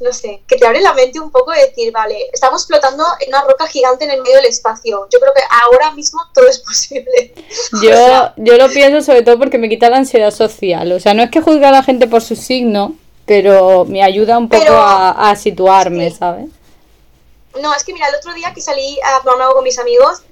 no 0.01 0.13
sé, 0.13 0.41
que 0.49 0.57
te 0.57 0.67
abre 0.67 0.81
la 0.81 0.95
mente 0.95 1.21
un 1.21 1.31
poco 1.31 1.53
de 1.53 1.67
decir, 1.67 1.93
vale, 1.93 2.17
estamos 2.33 2.67
flotando 2.67 3.05
en 3.21 3.29
una 3.29 3.43
roca 3.45 3.67
gigante 3.67 4.07
en 4.07 4.13
el 4.13 4.23
medio 4.23 4.37
del 4.37 4.47
espacio. 4.47 5.07
Yo 5.13 5.21
creo 5.21 5.33
que 5.35 5.43
ahora 5.63 5.93
mismo 5.93 6.21
todo 6.35 6.49
es 6.49 6.59
posible. 6.67 7.35
Yo, 7.83 7.91
O 7.91 7.95
sea, 7.95 8.35
yo 8.39 8.57
lo 8.57 8.69
pienso 8.71 9.03
sobre 9.03 9.23
todo 9.23 9.39
porque 9.39 9.59
me 9.59 9.69
quita 9.69 9.91
la 9.91 9.99
ansiedad 9.99 10.31
social. 10.31 10.91
O 10.93 10.99
sea, 10.99 11.13
no 11.13 11.23
es 11.23 11.31
que 11.31 11.43
juzgue 11.43 11.67
a 11.67 11.71
la 11.71 11.83
gente 11.83 12.07
por 12.09 12.23
su 12.23 12.35
signo, 12.35 12.95
pero 13.29 13.85
me 13.85 14.03
ayuda 14.03 14.37
un 14.39 14.49
poco 14.49 14.63
Pero- 14.65 14.77
a, 14.79 15.31
a 15.31 15.37
situarme, 15.37 16.11
sí. 16.11 16.17
¿sabes? 16.17 16.47
No, 17.63 17.75
es 17.75 17.85
que 17.85 17.93
mira, 17.93 18.09
el 18.09 18.15
otro 18.17 18.33
día 18.35 18.53
que 18.55 18.61
salí 18.61 18.99
a 19.05 19.23
tomar 19.23 19.43
algo 19.43 19.55
con 19.57 19.65
mis 19.65 19.79
amigos, 19.79 20.23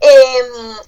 eh, 0.00 0.08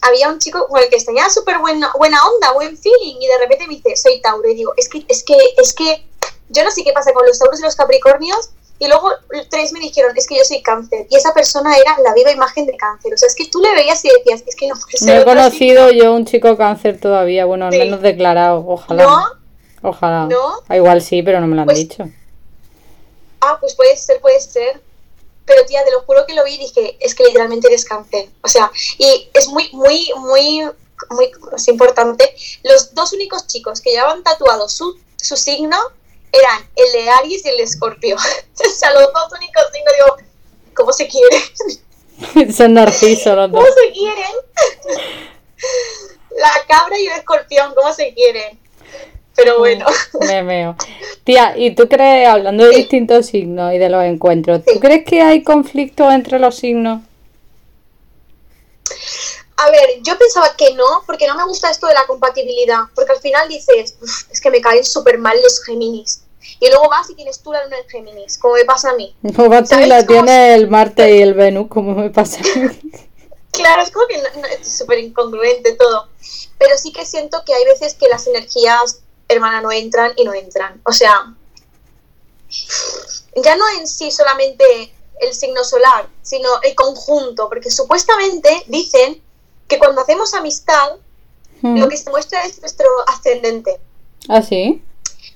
había 0.03 0.29
un 0.29 0.39
chico 0.41 0.67
con 0.69 0.83
el 0.83 0.89
que 0.89 0.99
tenía 1.03 1.29
súper 1.31 1.59
buena, 1.59 1.91
buena 1.97 2.19
onda, 2.27 2.53
buen 2.53 2.77
feeling, 2.77 3.17
y 3.21 3.27
de 3.27 3.39
repente 3.39 3.67
me 3.69 3.75
dice, 3.75 3.97
soy 3.97 4.21
Tauro, 4.21 4.49
y 4.49 4.55
digo, 4.55 4.73
es 4.77 4.89
que, 4.89 5.05
es 5.09 5.23
que, 5.23 5.37
es 5.57 5.73
que, 5.73 6.05
yo 6.49 6.65
no 6.65 6.71
sé 6.73 6.83
qué 6.85 6.93
pasa 6.93 7.13
con 7.13 7.25
los 7.27 7.39
Tauros 7.39 7.61
y 7.61 7.63
los 7.63 7.77
Capricornios, 7.77 8.51
y 8.81 8.89
luego 8.89 9.09
tres 9.51 9.73
me 9.73 9.79
dijeron, 9.79 10.17
es 10.17 10.27
que 10.27 10.37
yo 10.37 10.45
soy 10.45 10.63
cáncer, 10.63 11.07
y 11.09 11.15
esa 11.17 11.33
persona 11.33 11.77
era 11.77 11.97
la 12.03 12.13
viva 12.13 12.33
imagen 12.33 12.67
de 12.67 12.77
cáncer, 12.77 13.15
o 13.15 13.17
sea, 13.17 13.29
es 13.29 13.37
que 13.37 13.47
tú 13.49 13.61
le 13.61 13.73
veías 13.75 14.05
y 14.05 14.09
decías, 14.09 14.43
es 14.49 14.57
que 14.57 14.67
no 14.67 14.75
puede 14.75 14.99
ser 14.99 15.15
No 15.15 15.21
he 15.21 15.25
conocido 15.25 15.91
yo 15.93 16.13
un 16.13 16.25
chico 16.27 16.57
cáncer 16.57 16.99
todavía, 16.99 17.45
bueno, 17.45 17.67
al 17.67 17.73
Sí. 17.73 17.79
menos 17.79 18.01
declarado, 18.03 18.65
ojalá. 18.67 19.05
¿No? 19.05 19.44
Ojalá. 19.87 20.27
¿No? 20.27 20.61
Ah, 20.69 20.77
igual 20.77 21.03
sí, 21.03 21.23
pero 21.23 21.41
no 21.41 21.47
me 21.47 21.55
lo 21.55 21.61
han 21.63 21.67
Pues- 21.67 21.79
dicho. 21.79 22.05
Ah, 23.41 23.59
pues 23.61 23.75
puede 23.75 23.95
ser, 23.97 24.21
puede 24.21 24.41
ser. 24.41 24.81
Pero 25.45 25.67
tía, 25.67 25.85
te 25.85 25.91
lo 25.93 26.01
juro 26.05 26.25
que 26.27 26.33
lo 26.33 26.43
vi 26.43 26.55
y 26.55 26.59
dije, 26.59 26.97
es 27.01 27.15
que 27.15 27.25
literalmente 27.25 27.67
eres 27.69 27.85
cáncer. 27.85 28.31
O 28.41 28.49
sea, 28.49 28.71
y 28.97 29.29
es 29.35 29.47
muy, 29.49 29.69
muy, 29.73 30.11
muy, 30.17 30.63
muy 31.11 31.31
es 31.55 31.69
importante. 31.69 32.35
Los 32.63 32.95
dos 32.95 33.13
únicos 33.13 33.47
chicos 33.47 33.83
que 33.83 33.91
llevaban 33.91 34.23
tatuado 34.23 34.71
su, 34.71 34.99
su 35.21 35.37
signo 35.37 35.77
eran 36.33 36.67
el 36.75 36.93
de 36.93 37.11
Aries 37.11 37.45
y 37.45 37.49
el 37.51 37.59
de 37.59 37.65
Escorpio. 37.65 38.17
o 38.67 38.71
sea, 38.71 38.91
los 38.95 39.13
dos 39.13 39.33
únicos 39.37 39.65
signos, 39.71 39.95
digo, 39.99 40.29
¿cómo 40.75 40.93
se 40.95 41.07
quieren? 41.07 42.55
Son 42.57 42.73
narcisos 42.73 43.37
los 43.37 43.51
¿Cómo 43.51 43.61
dos. 43.63 43.75
se 43.75 43.93
quieren? 43.93 44.33
La 46.37 46.51
cabra 46.67 46.99
y 46.99 47.07
el 47.07 47.13
escorpión, 47.19 47.75
¿cómo 47.75 47.93
se 47.93 48.13
quieren? 48.15 48.59
Pero 49.37 49.59
bueno. 49.59 49.85
Me 50.21 50.43
veo. 50.43 50.77
Tía, 51.25 51.55
¿y 51.57 51.75
tú 51.75 51.89
crees, 51.89 52.29
hablando 52.29 52.65
de 52.65 52.77
distintos 52.77 53.27
signos 53.27 53.73
y 53.75 53.79
de 53.79 53.89
los 53.89 54.05
encuentros, 54.05 54.63
¿tú 54.65 54.79
crees 54.79 55.05
que 55.05 55.23
hay 55.23 55.43
conflictos 55.43 56.13
entre 56.13 56.39
los 56.39 56.55
signos? 56.57 57.01
A 59.57 59.71
ver, 59.71 59.89
yo 60.03 60.19
pensaba 60.19 60.55
que 60.57 60.75
no, 60.75 60.85
porque 61.07 61.27
no 61.27 61.35
me 61.37 61.45
gusta 61.45 61.71
esto 61.71 61.87
de 61.87 61.95
la 61.95 62.07
compatibilidad, 62.07 62.81
porque 62.95 63.13
al 63.13 63.21
final 63.21 63.49
dices, 63.49 63.97
"Uf, 64.03 64.31
es 64.31 64.41
que 64.41 64.51
me 64.51 64.61
caen 64.61 64.85
súper 64.85 65.19
mal 65.19 65.37
los 65.43 65.63
Géminis. 65.65 66.23
Y 66.61 66.69
luego 66.69 66.89
vas 66.91 67.09
y 67.09 67.15
tienes 67.15 67.41
tú 67.41 67.53
la 67.53 67.65
luna 67.65 67.79
en 67.79 67.89
Géminis, 67.89 68.37
como 68.39 68.55
me 68.55 68.65
pasa 68.65 68.91
a 68.91 68.95
mí. 68.95 69.15
Como 69.37 69.59
tú 69.61 69.67
¿Sabes 69.67 69.89
la 69.89 70.05
cómo 70.05 70.25
tiene 70.25 70.55
el 70.55 70.69
Marte 70.69 71.17
y 71.17 71.23
el 71.23 71.35
Venus, 71.35 71.69
como 71.69 71.95
me 71.95 72.11
pasa. 72.11 72.41
a 72.41 72.59
mí. 72.59 72.79
Claro, 73.53 73.83
es 73.83 73.93
como 73.93 74.09
que 74.09 74.17
no- 74.19 74.41
no, 74.41 74.47
es 74.49 74.67
súper 74.67 74.99
incongruente 74.99 75.75
todo. 75.75 76.09
Pero 76.59 76.77
sí 76.77 76.93
que 76.93 77.07
siento 77.07 77.45
que 77.47 77.55
hay 77.55 77.65
veces 77.65 77.95
que 77.95 78.09
las 78.09 78.27
energías, 78.27 78.99
hermana, 79.35 79.61
no 79.61 79.71
entran 79.73 80.13
y 80.17 80.25
no 80.25 80.33
entran. 80.35 80.81
O 80.85 80.93
sea, 80.93 81.35
ya 83.43 83.57
no 83.57 83.65
en 83.79 83.87
sí 83.89 84.11
solamente 84.11 84.95
el 85.21 85.35
signo 85.35 85.65
solar, 85.65 86.09
sino 86.23 86.49
el 86.63 86.75
conjunto, 86.75 87.49
porque 87.49 87.71
supuestamente 87.71 88.65
dicen 88.67 89.23
que 89.69 89.79
cuando 89.79 90.01
hacemos 90.03 90.35
amistad, 90.35 90.93
lo 91.63 91.89
que 91.89 91.97
se 91.97 92.11
muestra 92.11 92.45
es 92.45 92.61
nuestro 92.61 92.87
ascendente. 93.07 93.81
¿Ah, 94.29 94.43
sí? 94.43 94.83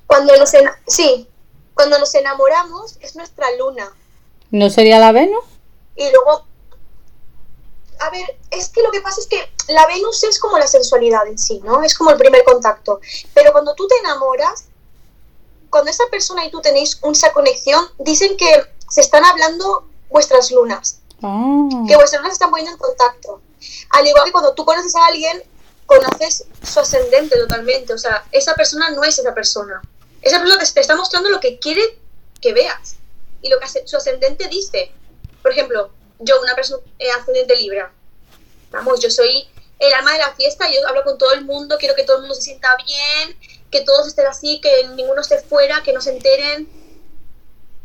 Cuando 0.07 0.37
nos, 0.37 0.53
en- 0.53 0.69
sí, 0.87 1.27
cuando 1.75 1.99
nos 1.99 2.15
enamoramos 2.15 2.97
es 3.01 3.17
nuestra 3.17 3.47
luna. 3.57 3.91
¿No 4.51 4.69
sería 4.69 4.99
la 4.99 5.13
Venus? 5.13 5.45
Y 5.97 6.11
luego, 6.11 6.45
a 8.01 8.11
ver, 8.11 8.39
es 8.51 8.69
que 8.69 8.83
lo 8.83 8.91
que 8.91 9.01
pasa 9.01 9.21
es 9.21 9.27
que 9.27 9.51
la 9.73 9.87
Venus 9.87 10.23
es 10.25 10.39
como 10.39 10.59
la 10.59 10.67
sensualidad 10.67 11.27
en 11.27 11.39
sí, 11.39 11.61
¿no? 11.65 11.83
Es 11.83 11.95
como 11.97 12.11
el 12.11 12.17
primer 12.19 12.45
contacto. 12.45 13.01
Pero 13.35 13.53
cuando 13.53 13.75
tú 13.75 13.87
te 13.89 13.97
enamoras, 13.99 14.67
cuando 15.71 15.91
esa 15.91 16.05
persona 16.11 16.45
y 16.45 16.51
tú 16.51 16.61
tenéis 16.61 16.99
esa 17.13 17.33
conexión, 17.33 17.87
dicen 17.99 18.37
que 18.37 18.65
se 18.89 19.01
están 19.01 19.25
hablando 19.25 19.87
vuestras 20.11 20.51
lunas, 20.51 21.01
Ah. 21.23 21.69
que 21.89 21.97
vuestras 21.97 22.21
lunas 22.23 22.31
se 22.33 22.35
están 22.35 22.51
poniendo 22.51 22.73
en 22.73 22.79
contacto. 22.79 23.41
Al 23.91 24.07
igual 24.07 24.25
que 24.25 24.33
cuando 24.33 24.55
tú 24.55 24.65
conoces 24.65 24.95
a 24.95 25.07
alguien, 25.07 25.43
conoces 25.87 26.45
su 26.63 26.81
ascendente 26.81 27.37
totalmente. 27.39 27.93
O 27.93 27.99
sea, 27.99 28.25
esa 28.33 28.55
persona 28.55 28.91
no 28.91 29.03
es 29.05 29.19
esa 29.19 29.35
persona. 29.35 29.83
Esa 30.23 30.39
persona 30.39 30.63
te 30.63 30.81
está 30.81 30.97
mostrando 30.97 31.29
lo 31.31 31.41
que 31.41 31.59
quiere 31.59 31.99
que 32.41 32.53
veas 32.53 32.97
y 33.43 33.49
lo 33.49 33.59
que 33.59 33.67
su 33.87 33.97
ascendente 33.97 34.49
dice. 34.49 34.93
Por 35.43 35.53
ejemplo, 35.53 35.91
yo, 36.21 36.41
una 36.43 36.55
persona 36.55 36.83
eh, 36.99 37.11
ascendente 37.11 37.57
Libra, 37.57 37.91
vamos, 38.71 39.01
yo 39.01 39.11
soy 39.11 39.47
el 39.79 39.93
alma 39.95 40.13
de 40.13 40.19
la 40.19 40.33
fiesta, 40.35 40.67
yo 40.71 40.87
hablo 40.89 41.03
con 41.05 41.19
todo 41.19 41.33
el 41.33 41.45
mundo, 41.45 41.77
quiero 41.79 41.95
que 41.95 42.05
todo 42.05 42.17
el 42.17 42.23
mundo 42.23 42.35
se 42.35 42.43
sienta 42.43 42.69
bien, 42.85 43.37
que 43.71 43.83
todos 43.83 44.07
estén 44.09 44.27
así, 44.27 44.61
que 44.61 44.89
ninguno 44.97 45.21
esté 45.21 45.39
fuera, 45.39 45.83
que 45.85 45.93
no 45.93 46.01
se 46.01 46.11
enteren. 46.11 46.69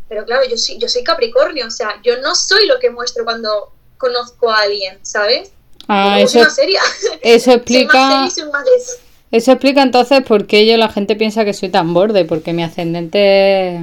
Pero 0.10 0.26
claro, 0.26 0.44
yo 0.50 0.58
soy, 0.58 0.78
yo 0.80 0.88
soy 0.90 1.04
Capricornio, 1.04 1.68
o 1.68 1.72
sea, 1.72 2.00
yo 2.04 2.18
no 2.22 2.36
soy 2.36 2.66
lo 2.68 2.80
que 2.80 2.90
muestro 2.90 3.24
cuando 3.26 3.72
conozco 3.98 4.50
a 4.50 4.60
alguien, 4.62 5.00
¿sabes? 5.04 5.52
Ah, 5.88 6.20
eso, 6.20 6.34
soy 6.34 6.42
más 6.44 6.56
seria. 6.56 6.82
eso 7.22 7.46
Soy 7.46 7.54
más 7.54 7.58
explica... 7.58 7.92
seria 7.92 8.26
y 8.28 8.32
soy 8.32 8.52
más 8.52 8.66
des- 8.66 9.00
Eso 9.32 9.52
explica 9.52 9.82
entonces 9.84 10.24
por 10.24 10.48
qué 10.48 10.66
yo 10.66 10.78
la 10.78 10.90
gente 10.90 11.16
piensa 11.16 11.46
que 11.46 11.54
soy 11.54 11.70
tan 11.70 11.94
borde, 11.94 12.26
porque 12.26 12.54
mi 12.54 12.64
ascendente... 12.64 13.80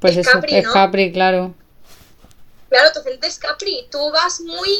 Pues 0.00 0.16
Es 0.16 0.26
eso, 0.26 0.32
Capri, 0.32 0.56
es. 0.56 0.68
Capri, 0.68 1.12
claro. 1.12 1.54
Claro, 2.68 2.90
tu 2.92 2.98
ascendente 3.00 3.26
es 3.28 3.38
Capri, 3.38 3.86
tú 3.90 4.10
vas 4.10 4.40
muy... 4.40 4.70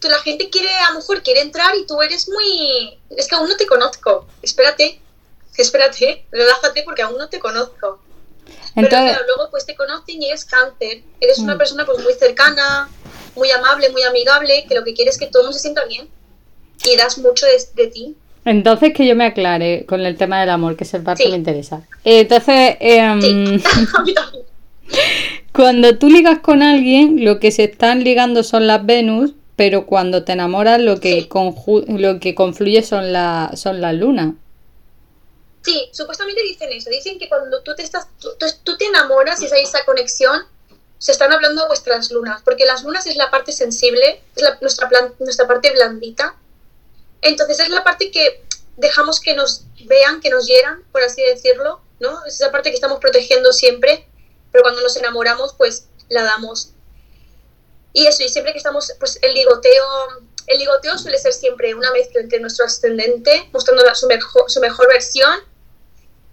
Tú, 0.00 0.08
la 0.08 0.18
gente 0.20 0.48
quiere, 0.48 0.70
a 0.70 0.90
lo 0.92 0.98
mejor 1.00 1.22
quiere 1.24 1.40
entrar 1.40 1.74
y 1.76 1.84
tú 1.86 2.00
eres 2.02 2.28
muy... 2.28 2.98
Es 3.16 3.26
que 3.26 3.34
aún 3.34 3.48
no 3.48 3.56
te 3.56 3.66
conozco, 3.66 4.28
espérate, 4.42 5.00
espérate, 5.56 6.24
relájate 6.30 6.82
porque 6.84 7.02
aún 7.02 7.18
no 7.18 7.28
te 7.28 7.40
conozco. 7.40 7.98
Pero 8.74 8.86
Entonces, 8.86 9.10
claro, 9.10 9.24
luego 9.26 9.50
pues 9.50 9.66
te 9.66 9.74
conocen 9.74 10.22
y 10.22 10.28
eres 10.28 10.44
cáncer, 10.44 11.02
eres 11.20 11.38
una 11.40 11.56
Mm. 11.56 11.58
persona 11.58 11.84
pues 11.84 11.98
muy 12.02 12.14
cercana, 12.14 12.88
muy 13.34 13.50
amable, 13.50 13.90
muy 13.90 14.02
amigable, 14.04 14.64
que 14.68 14.74
lo 14.76 14.84
que 14.84 14.94
quieres 14.94 15.14
es 15.14 15.20
que 15.20 15.26
todo 15.26 15.42
el 15.42 15.46
mundo 15.48 15.56
se 15.58 15.62
sienta 15.62 15.84
bien 15.86 16.08
y 16.84 16.96
das 16.96 17.18
mucho 17.18 17.44
de, 17.46 17.60
de 17.74 17.88
ti. 17.88 18.16
entonces 18.44 18.92
que 18.94 19.04
yo 19.06 19.16
me 19.16 19.26
aclare 19.26 19.84
con 19.84 20.00
el 20.06 20.16
tema 20.16 20.38
del 20.40 20.50
amor, 20.50 20.76
que 20.76 20.84
es 20.84 20.94
el 20.94 21.02
parte 21.02 21.24
Sí. 21.24 21.28
que 21.28 21.30
me 21.32 21.38
interesa. 21.38 21.82
Entonces, 22.04 22.76
em, 22.78 23.20
Sí, 23.20 23.64
a 23.96 24.02
mí 24.04 24.14
también. 24.14 24.44
Cuando 25.58 25.98
tú 25.98 26.08
ligas 26.08 26.38
con 26.38 26.62
alguien, 26.62 27.24
lo 27.24 27.40
que 27.40 27.50
se 27.50 27.64
están 27.64 28.04
ligando 28.04 28.44
son 28.44 28.68
las 28.68 28.86
Venus, 28.86 29.32
pero 29.56 29.86
cuando 29.86 30.22
te 30.22 30.30
enamoras, 30.30 30.80
lo 30.80 31.00
que, 31.00 31.28
lo 31.88 32.20
que 32.20 32.34
confluye 32.36 32.80
son, 32.84 33.12
la, 33.12 33.50
son 33.56 33.80
las 33.80 33.92
lunas. 33.94 34.34
Sí, 35.62 35.88
supuestamente 35.92 36.44
dicen 36.44 36.70
eso. 36.70 36.90
Dicen 36.90 37.18
que 37.18 37.28
cuando 37.28 37.60
tú 37.64 37.74
te 37.74 37.82
estás, 37.82 38.06
tú, 38.20 38.76
te 38.76 38.84
enamoras 38.84 39.42
y 39.42 39.52
hay 39.52 39.64
esa 39.64 39.84
conexión, 39.84 40.42
se 40.98 41.10
están 41.10 41.32
hablando 41.32 41.66
vuestras 41.66 42.12
lunas, 42.12 42.40
porque 42.44 42.64
las 42.64 42.84
lunas 42.84 43.08
es 43.08 43.16
la 43.16 43.28
parte 43.28 43.50
sensible, 43.50 44.20
es 44.36 44.42
la- 44.44 44.58
nuestra, 44.60 44.88
plan- 44.88 45.12
nuestra 45.18 45.48
parte 45.48 45.72
blandita. 45.72 46.36
Entonces 47.20 47.58
es 47.58 47.68
la 47.70 47.82
parte 47.82 48.12
que 48.12 48.44
dejamos 48.76 49.18
que 49.18 49.34
nos 49.34 49.64
vean, 49.86 50.20
que 50.20 50.30
nos 50.30 50.46
hieran, 50.46 50.84
por 50.92 51.02
así 51.02 51.20
decirlo, 51.20 51.80
¿no? 51.98 52.24
Es 52.26 52.34
esa 52.34 52.52
parte 52.52 52.70
que 52.70 52.76
estamos 52.76 53.00
protegiendo 53.00 53.52
siempre, 53.52 54.06
pero 54.52 54.62
cuando 54.62 54.82
nos 54.82 54.96
enamoramos, 54.96 55.54
pues 55.56 55.88
la 56.08 56.22
damos. 56.24 56.72
Y 57.92 58.06
eso, 58.06 58.22
y 58.22 58.28
siempre 58.28 58.52
que 58.52 58.58
estamos, 58.58 58.92
pues 58.98 59.18
el 59.22 59.34
ligoteo, 59.34 59.84
el 60.46 60.58
ligoteo 60.58 60.96
suele 60.98 61.18
ser 61.18 61.32
siempre 61.32 61.74
una 61.74 61.90
mezcla 61.92 62.20
entre 62.20 62.40
nuestro 62.40 62.64
ascendente, 62.66 63.48
mostrando 63.52 63.82
la- 63.84 63.94
su, 63.94 64.06
mejor, 64.06 64.50
su 64.50 64.60
mejor 64.60 64.88
versión, 64.88 65.40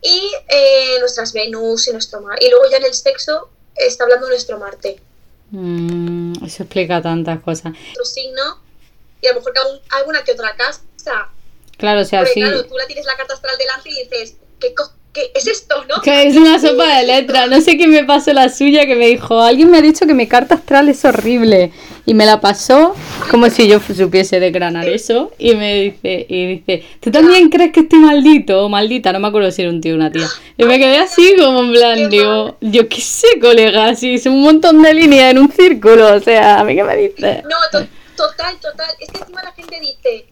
y 0.02 0.32
eh, 0.50 0.98
nuestras 1.00 1.34
Venus 1.34 1.88
y 1.88 1.92
nuestro 1.92 2.22
Mar. 2.22 2.38
Y 2.42 2.50
luego 2.50 2.66
ya 2.70 2.78
en 2.78 2.86
el 2.86 2.94
sexo 2.94 3.50
está 3.76 4.04
hablando 4.04 4.28
nuestro 4.30 4.58
Marte, 4.60 5.02
Mm, 5.52 6.44
eso 6.44 6.64
explica 6.64 7.02
tantas 7.02 7.40
cosas. 7.42 7.72
nuestro 7.74 8.04
signo, 8.06 8.60
y 9.22 9.28
a 9.28 9.34
lo 9.34 9.40
mejor 9.40 9.54
alguna 9.92 10.24
que 10.24 10.32
otra 10.34 10.56
casa. 10.56 10.82
Claro, 11.78 12.02
o 12.02 12.06
sea, 12.06 12.20
Porque 12.20 12.34
sí. 12.34 12.40
claro, 12.42 12.66
tú 12.66 12.76
la 12.78 12.88
tienes 12.88 13.06
la 13.06 13.16
carta 13.16 13.34
astral 13.36 13.58
delante 13.58 13.90
y 13.90 14.04
dices, 14.04 14.36
¿qué, 14.60 14.74
co- 14.74 14.92
qué 15.16 15.32
es 15.34 15.48
esto, 15.48 15.76
no? 15.90 16.02
Que 16.04 16.28
es 16.28 16.36
una 16.36 16.60
sopa 16.60 16.98
de 17.00 17.08
letras. 17.08 17.50
No 17.50 17.60
sé 17.62 17.78
quién 17.78 17.90
me 17.90 18.04
pasó 18.04 18.34
la 18.34 18.50
suya 18.50 18.86
que 18.86 18.96
me 18.96 19.08
dijo, 19.08 19.42
alguien 19.42 19.72
me 19.72 19.78
ha 19.78 19.82
dicho 19.82 20.06
que 20.06 20.14
mi 20.14 20.28
carta 20.28 20.56
astral 20.56 20.90
es 20.90 21.04
horrible. 21.06 21.72
Y 22.06 22.14
me 22.14 22.28
la 22.28 22.40
pasó 22.40 22.94
como 23.32 23.50
si 23.50 23.68
yo 23.68 23.80
supiese 23.80 24.40
decranar 24.40 24.88
eso. 24.88 25.32
Y 25.40 25.56
me 25.56 25.74
dice, 25.82 26.26
y 26.30 26.46
dice, 26.58 26.84
¿tú 27.00 27.10
también 27.10 27.50
crees 27.50 27.72
que 27.72 27.80
estoy 27.80 27.98
maldito 28.00 28.64
o 28.66 28.70
maldita? 28.70 29.12
No 29.12 29.20
me 29.20 29.30
acuerdo 29.30 29.50
si 29.50 29.64
era 29.64 29.72
un 29.72 29.82
tío 29.82 29.94
o 29.94 29.96
una 29.96 30.12
tía. 30.12 30.28
Y 30.58 30.66
me 30.66 30.78
quedé 30.78 30.98
así 30.98 31.36
como 31.40 31.62
en 31.64 31.72
plan, 31.72 32.10
digo, 32.12 32.58
yo 32.62 32.88
qué 32.90 33.02
sé, 33.02 33.40
colega, 33.42 33.96
si 33.96 34.16
es 34.16 34.26
un 34.28 34.42
montón 34.44 34.84
de 34.84 34.94
líneas 34.94 35.32
en 35.32 35.40
un 35.40 35.52
círculo. 35.52 36.14
O 36.14 36.20
sea, 36.20 36.60
¿a 36.60 36.64
mí 36.64 36.76
qué 36.76 36.84
me 36.84 36.96
dices? 36.98 37.44
No, 37.46 37.56
to- 37.72 37.88
total, 38.16 38.56
total. 38.62 38.88
Es 39.00 39.10
que 39.10 39.18
encima 39.20 39.42
la 39.42 39.52
gente 39.54 39.80
dice, 39.80 40.26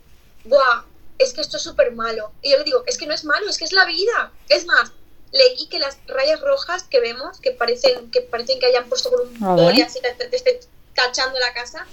¡buah! 0.46 0.84
Es 1.23 1.33
que 1.33 1.41
esto 1.41 1.57
es 1.57 1.63
súper 1.63 1.93
malo. 1.93 2.31
Y 2.41 2.51
yo 2.51 2.57
le 2.57 2.63
digo, 2.63 2.83
es 2.86 2.97
que 2.97 3.05
no 3.05 3.13
es 3.13 3.23
malo, 3.23 3.49
es 3.49 3.57
que 3.57 3.65
es 3.65 3.71
la 3.71 3.86
vida. 3.86 4.31
Es 4.49 4.65
más, 4.65 4.91
leí 5.33 5.67
que 5.67 5.79
las 5.79 5.97
rayas 6.07 6.39
rojas 6.41 6.83
que 6.83 6.99
vemos, 6.99 7.39
que 7.39 7.51
parecen 7.51 8.12
que, 8.12 8.21
parecen 8.21 8.59
que 8.59 8.67
hayan 8.67 8.88
puesto 8.88 9.09
con 9.09 9.21
A 9.43 9.49
un 9.49 9.55
boli 9.55 9.81
así, 9.81 9.99
te, 9.99 10.36
esté 10.36 10.59
tachando 10.93 11.39
la 11.39 11.53
casa, 11.53 11.86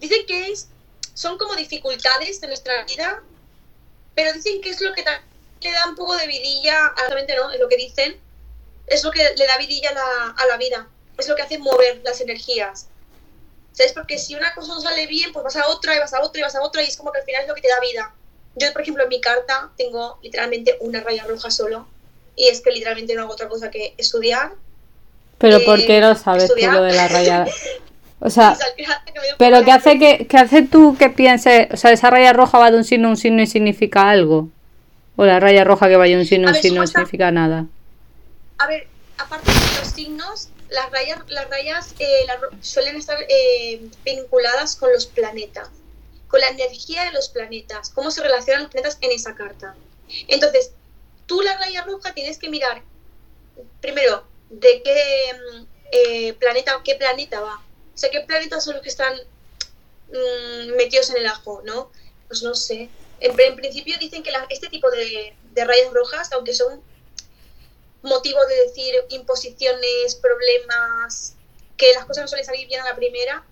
dicen 0.00 0.24
que 0.26 0.50
es, 0.50 0.68
son 1.14 1.36
como 1.36 1.54
dificultades 1.54 2.40
de 2.40 2.46
nuestra 2.46 2.84
vida, 2.84 3.22
pero 4.14 4.32
dicen 4.32 4.62
que 4.62 4.70
es 4.70 4.80
lo 4.80 4.94
que 4.94 5.04
le 5.60 5.72
da 5.72 5.88
un 5.88 5.94
poco 5.94 6.16
de 6.16 6.26
vidilla, 6.26 6.92
realmente 6.96 7.36
no, 7.36 7.50
es 7.50 7.60
lo 7.60 7.68
que 7.68 7.76
dicen, 7.76 8.18
es 8.86 9.04
lo 9.04 9.10
que 9.10 9.34
le 9.36 9.46
da 9.46 9.58
vidilla 9.58 9.90
a 9.90 9.94
la, 9.94 10.34
a 10.38 10.46
la 10.46 10.56
vida, 10.56 10.88
es 11.18 11.28
lo 11.28 11.36
que 11.36 11.42
hace 11.42 11.58
mover 11.58 12.00
las 12.02 12.20
energías. 12.22 12.86
¿Sabes? 13.72 13.92
Porque 13.92 14.18
si 14.18 14.34
una 14.34 14.52
cosa 14.54 14.74
no 14.74 14.80
sale 14.80 15.06
bien, 15.06 15.32
pues 15.32 15.44
vas 15.44 15.56
a 15.56 15.68
otra 15.68 15.94
y 15.94 15.98
vas 15.98 16.12
a 16.12 16.22
otra 16.22 16.40
y 16.40 16.42
vas 16.42 16.54
a 16.56 16.62
otra 16.62 16.82
y 16.82 16.86
es 16.86 16.96
como 16.96 17.12
que 17.12 17.20
al 17.20 17.24
final 17.24 17.42
es 17.42 17.48
lo 17.48 17.54
que 17.54 17.60
te 17.60 17.68
da 17.68 17.78
vida. 17.80 18.14
Yo, 18.60 18.70
por 18.74 18.82
ejemplo, 18.82 19.02
en 19.04 19.08
mi 19.08 19.20
carta 19.22 19.70
tengo 19.78 20.18
literalmente 20.22 20.76
una 20.80 21.00
raya 21.00 21.24
roja 21.24 21.50
solo 21.50 21.86
y 22.36 22.48
es 22.48 22.60
que 22.60 22.70
literalmente 22.70 23.14
no 23.14 23.22
hago 23.22 23.32
otra 23.32 23.48
cosa 23.48 23.70
que 23.70 23.94
estudiar. 23.96 24.52
Pero 25.38 25.56
Eh, 25.56 25.64
¿por 25.64 25.78
qué 25.78 26.00
lo 26.00 26.14
sabes 26.14 26.46
tú 26.46 26.54
lo 26.66 26.82
de 26.82 26.92
la 26.92 27.08
raya? 27.16 27.46
O 28.20 28.28
sea, 28.28 28.56
pero 29.38 29.64
¿qué 29.64 29.72
hace 29.72 29.98
que, 29.98 30.26
qué 30.26 30.36
hace 30.36 30.62
tú 30.62 30.94
que 30.98 31.08
pienses, 31.08 31.68
o 31.72 31.76
sea, 31.78 31.90
esa 31.90 32.10
raya 32.10 32.34
roja 32.34 32.58
va 32.58 32.70
de 32.70 32.76
un 32.76 32.84
signo 32.84 33.08
a 33.08 33.12
un 33.12 33.16
signo 33.16 33.40
y 33.42 33.46
significa 33.46 34.10
algo? 34.10 34.50
O 35.16 35.24
la 35.24 35.40
raya 35.40 35.64
roja 35.64 35.88
que 35.88 35.96
vaya 35.96 36.16
de 36.16 36.22
un 36.22 36.26
signo 36.26 36.48
a 36.48 36.50
un 36.50 36.52
ver, 36.54 36.62
signo 36.62 36.80
no 36.82 36.86
significa 36.86 37.30
nada. 37.30 37.66
A 38.58 38.66
ver, 38.66 38.86
aparte 39.16 39.50
de 39.50 39.80
los 39.80 39.88
signos, 39.88 40.48
las 40.68 40.90
rayas, 40.90 41.20
las 41.28 41.48
rayas 41.48 41.94
eh, 41.98 42.26
suelen 42.60 42.96
estar 42.96 43.18
eh, 43.28 43.80
vinculadas 44.04 44.76
con 44.76 44.92
los 44.92 45.06
planetas, 45.06 45.70
con 46.30 46.40
la 46.40 46.48
energía 46.48 47.04
de 47.04 47.12
los 47.12 47.28
planetas, 47.28 47.90
cómo 47.90 48.10
se 48.10 48.22
relacionan 48.22 48.62
los 48.62 48.70
planetas 48.70 48.98
en 49.00 49.12
esa 49.12 49.34
carta. 49.34 49.74
Entonces, 50.28 50.72
tú 51.26 51.42
la 51.42 51.56
raya 51.58 51.82
roja 51.82 52.14
tienes 52.14 52.38
que 52.38 52.48
mirar, 52.48 52.82
primero, 53.80 54.24
de 54.48 54.82
qué 54.82 55.32
mm, 55.34 55.66
eh, 55.92 56.32
planeta, 56.34 56.80
qué 56.84 56.94
planeta 56.94 57.40
va. 57.40 57.56
O 57.94 57.98
sea, 57.98 58.10
qué 58.10 58.20
planetas 58.20 58.64
son 58.64 58.74
los 58.74 58.82
que 58.82 58.88
están 58.88 59.14
mm, 59.14 60.76
metidos 60.76 61.10
en 61.10 61.18
el 61.18 61.26
ajo, 61.26 61.62
¿no? 61.64 61.90
pues 62.30 62.44
no 62.44 62.54
sé. 62.54 62.88
En, 63.18 63.34
principio 63.56 63.96
dicen 63.98 64.22
que 64.22 64.30
este 64.50 64.68
tipo 64.68 64.88
de, 64.88 65.34
de 65.52 65.64
rayas 65.64 65.92
rojas, 65.92 66.30
aunque 66.32 66.54
son 66.54 66.80
motivo 68.02 68.38
de 68.46 68.54
decir 68.66 68.94
imposiciones, 69.08 70.14
problemas, 70.14 71.34
que 71.76 71.92
las 71.92 72.04
cosas 72.04 72.22
no 72.22 72.28
suelen 72.28 72.46
salir 72.46 72.68
bien 72.68 72.80
a 72.82 72.84
la 72.84 72.94
primera, 72.94 73.44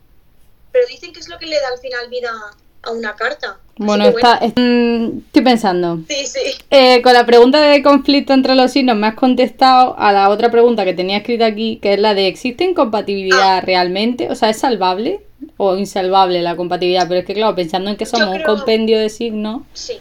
pero 0.70 0.86
dicen 0.86 1.12
que 1.12 1.18
es 1.18 1.28
lo 1.28 1.40
que 1.40 1.46
le 1.46 1.60
da 1.60 1.68
al 1.68 1.78
final 1.80 2.08
vida 2.08 2.56
a 2.82 2.90
una 2.92 3.14
carta. 3.16 3.58
Bueno, 3.76 4.04
está, 4.06 4.36
es- 4.38 4.52
mm, 4.56 5.18
estoy 5.26 5.42
pensando. 5.42 6.00
Sí, 6.08 6.26
sí. 6.26 6.40
Eh, 6.70 7.00
con 7.02 7.12
la 7.12 7.24
pregunta 7.26 7.60
de 7.60 7.82
conflicto 7.82 8.32
entre 8.32 8.54
los 8.56 8.72
signos 8.72 8.96
me 8.96 9.06
has 9.06 9.14
contestado 9.14 9.94
a 9.98 10.12
la 10.12 10.28
otra 10.30 10.50
pregunta 10.50 10.84
que 10.84 10.94
tenía 10.94 11.18
escrita 11.18 11.46
aquí, 11.46 11.78
que 11.80 11.94
es 11.94 12.00
la 12.00 12.14
de 12.14 12.26
¿existe 12.26 12.64
incompatibilidad 12.64 13.62
realmente? 13.64 14.30
O 14.30 14.34
sea, 14.34 14.50
¿es 14.50 14.58
salvable 14.58 15.20
o 15.56 15.76
insalvable 15.76 16.42
la 16.42 16.56
compatibilidad? 16.56 17.06
Pero 17.06 17.20
es 17.20 17.26
que 17.26 17.34
claro, 17.34 17.54
pensando 17.54 17.90
en 17.90 17.96
que 17.96 18.06
somos 18.06 18.28
un 18.34 18.42
compendio 18.42 18.98
de 18.98 19.08
signos, 19.10 19.62
Sí. 19.74 19.98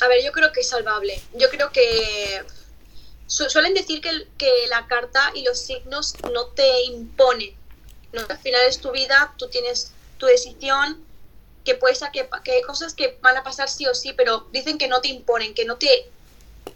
A 0.00 0.08
ver, 0.08 0.18
yo 0.24 0.32
creo 0.32 0.52
que 0.52 0.60
es 0.60 0.68
salvable. 0.68 1.14
Yo 1.38 1.48
creo 1.50 1.70
que 1.70 2.42
su- 3.26 3.48
suelen 3.48 3.72
decir 3.74 4.00
que, 4.00 4.10
que 4.36 4.50
la 4.68 4.86
carta 4.86 5.20
y 5.34 5.44
los 5.44 5.58
signos 5.58 6.14
no 6.32 6.46
te 6.48 6.66
imponen. 6.92 7.50
¿no? 8.12 8.20
Al 8.28 8.38
final 8.38 8.60
es 8.68 8.78
tu 8.80 8.90
vida, 8.90 9.32
tú 9.38 9.48
tienes 9.48 9.92
tu 10.18 10.26
decisión, 10.26 10.98
que 11.64 11.74
puede 11.74 11.96
que, 12.12 12.52
hay 12.52 12.62
cosas 12.62 12.94
que 12.94 13.18
van 13.22 13.36
a 13.36 13.42
pasar 13.42 13.68
sí 13.68 13.86
o 13.86 13.94
sí, 13.94 14.12
pero 14.12 14.46
dicen 14.52 14.78
que 14.78 14.86
no 14.86 15.00
te 15.00 15.08
imponen, 15.08 15.54
que 15.54 15.64
no 15.64 15.76
te 15.76 16.10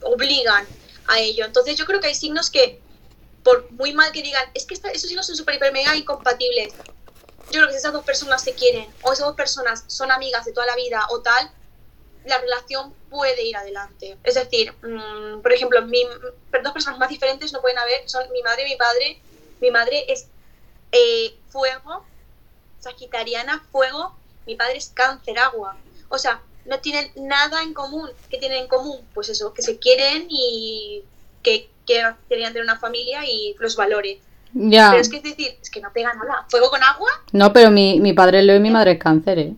obligan 0.02 0.66
a 1.06 1.20
ello. 1.20 1.44
Entonces 1.44 1.76
yo 1.76 1.84
creo 1.84 2.00
que 2.00 2.08
hay 2.08 2.14
signos 2.14 2.50
que, 2.50 2.80
por 3.44 3.70
muy 3.72 3.92
mal 3.92 4.10
que 4.12 4.22
digan, 4.22 4.44
es 4.54 4.64
que 4.64 4.74
esos 4.74 5.02
signos 5.02 5.26
son 5.26 5.36
súper, 5.36 5.56
hiper, 5.56 5.72
mega 5.72 5.94
incompatibles. 5.94 6.72
Yo 7.50 7.60
creo 7.60 7.66
que 7.66 7.72
si 7.72 7.78
esas 7.78 7.92
dos 7.92 8.04
personas 8.04 8.42
se 8.42 8.54
quieren, 8.54 8.88
o 9.02 9.12
esas 9.12 9.26
dos 9.26 9.36
personas 9.36 9.84
son 9.86 10.10
amigas 10.10 10.44
de 10.46 10.52
toda 10.52 10.66
la 10.66 10.76
vida 10.76 11.06
o 11.10 11.20
tal, 11.20 11.50
la 12.24 12.38
relación 12.38 12.94
puede 13.10 13.42
ir 13.44 13.56
adelante. 13.56 14.16
Es 14.24 14.34
decir, 14.34 14.72
mm, 14.82 15.40
por 15.40 15.52
ejemplo, 15.52 15.80
dos 15.82 16.72
personas 16.72 16.98
más 16.98 17.08
diferentes 17.08 17.52
no 17.52 17.60
pueden 17.60 17.78
haber, 17.78 18.08
son 18.08 18.30
mi 18.32 18.42
madre 18.42 18.62
y 18.66 18.70
mi 18.70 18.76
padre. 18.76 19.20
Mi 19.60 19.70
madre 19.70 20.04
es 20.08 20.26
eh, 20.92 21.36
fuego, 21.48 22.04
sagitariana, 22.80 23.66
fuego, 23.72 24.16
mi 24.48 24.56
padre 24.56 24.78
es 24.78 24.88
cáncer, 24.94 25.38
agua. 25.38 25.76
O 26.08 26.18
sea, 26.18 26.40
no 26.64 26.80
tienen 26.80 27.10
nada 27.16 27.62
en 27.62 27.74
común. 27.74 28.08
¿Qué 28.30 28.38
tienen 28.38 28.62
en 28.62 28.68
común? 28.68 28.98
Pues 29.14 29.28
eso, 29.28 29.52
que 29.54 29.62
se 29.62 29.78
quieren 29.78 30.26
y 30.30 31.02
que 31.42 31.70
querían 31.86 32.16
tener 32.28 32.62
una 32.62 32.78
familia 32.78 33.24
y 33.24 33.54
los 33.60 33.76
valores. 33.76 34.18
ya. 34.54 34.88
Pero 34.90 35.02
es 35.02 35.08
que 35.08 35.18
es 35.18 35.22
decir, 35.22 35.56
es 35.62 35.70
que 35.70 35.80
no 35.80 35.92
pega 35.92 36.12
nada. 36.14 36.46
Fuego 36.48 36.70
con 36.70 36.82
agua, 36.82 37.10
No, 37.32 37.52
pero 37.52 37.70
mi, 37.70 38.00
mi 38.00 38.12
padre 38.14 38.38
es 38.40 38.44
Leo 38.44 38.56
y 38.56 38.60
mi 38.60 38.70
madre 38.70 38.92
es 38.92 38.98
cáncer, 38.98 39.38
¿eh? 39.38 39.54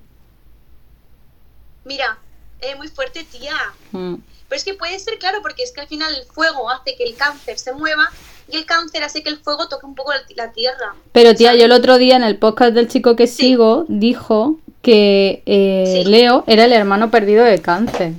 mira, 1.85 2.19
es 2.61 2.77
muy 2.77 2.89
fuerte, 2.89 3.25
tía. 3.25 3.55
Mm. 3.93 4.17
Pero 4.49 4.57
es 4.59 4.65
que 4.65 4.75
puede 4.75 4.99
ser, 4.99 5.19
claro, 5.19 5.39
porque 5.43 5.63
es 5.63 5.73
que 5.73 5.81
al 5.81 5.89
final 5.89 6.15
el 6.15 6.25
fuego 6.25 6.69
hace 6.71 6.97
que 6.97 7.05
el 7.05 7.15
cáncer 7.17 7.59
se 7.59 7.73
mueva 7.73 8.11
y 8.49 8.57
el 8.57 8.67
cáncer 8.67 9.03
hace 9.05 9.23
que 9.23 9.29
el 9.29 9.39
fuego 9.39 9.69
toque 9.69 9.87
un 9.87 9.95
poco 9.95 10.13
la, 10.13 10.23
la 10.35 10.53
tierra. 10.53 10.95
Pero 11.13 11.35
tía, 11.35 11.49
¿sabes? 11.49 11.61
yo 11.61 11.67
el 11.67 11.73
otro 11.73 11.99
día 11.99 12.17
en 12.17 12.25
el 12.25 12.37
podcast 12.37 12.73
del 12.75 12.89
chico 12.89 13.15
que 13.17 13.27
Sí. 13.29 13.37
sigo 13.49 13.85
dijo 13.89 14.59
que 14.83 15.43
eh, 15.47 16.03
Sí. 16.05 16.11
Leo 16.11 16.45
era 16.47 16.65
el 16.65 16.73
hermano 16.73 17.11
perdido 17.11 17.45
de 17.45 17.59
cáncer. 17.61 18.13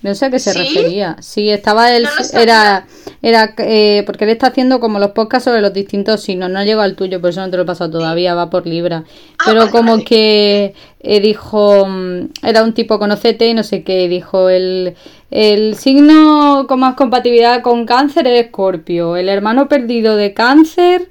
No 0.00 0.14
sé 0.14 0.26
a 0.26 0.30
qué 0.30 0.38
se 0.38 0.52
¿Sí? 0.52 0.58
refería. 0.60 1.16
Sí, 1.20 1.50
estaba 1.50 1.92
él, 1.96 2.04
No 2.04 2.38
era, 2.40 2.86
era 3.20 3.52
eh, 3.58 4.04
porque 4.06 4.24
él 4.24 4.30
está 4.30 4.46
haciendo 4.46 4.78
como 4.78 5.00
los 5.00 5.10
podcasts 5.10 5.46
sobre 5.46 5.60
los 5.60 5.72
distintos 5.72 6.22
signos. 6.22 6.50
No 6.50 6.62
llegó 6.62 6.82
al 6.82 6.94
tuyo, 6.94 7.20
por 7.20 7.30
eso 7.30 7.40
no 7.40 7.50
te 7.50 7.56
lo 7.56 7.64
he 7.64 7.66
pasado 7.66 7.90
todavía, 7.90 8.34
va 8.34 8.48
por 8.48 8.64
libra. 8.64 9.02
Ah, 9.40 9.44
Pero 9.46 9.60
vale, 9.60 9.72
como 9.72 9.92
vale. 9.92 10.04
que 10.04 10.74
eh, 11.00 11.20
dijo, 11.20 11.84
mm, 11.88 12.28
era 12.44 12.62
un 12.62 12.74
tipo 12.74 13.00
conocete 13.00 13.48
y 13.48 13.54
no 13.54 13.64
sé 13.64 13.82
qué, 13.82 14.08
dijo 14.08 14.48
el, 14.50 14.94
el 15.32 15.74
signo 15.74 16.66
con 16.68 16.78
más 16.78 16.94
compatibilidad 16.94 17.60
con 17.62 17.84
cáncer 17.84 18.28
es 18.28 18.46
Escorpio, 18.46 19.16
el 19.16 19.28
hermano 19.28 19.68
perdido 19.68 20.14
de 20.14 20.32
cáncer 20.32 21.08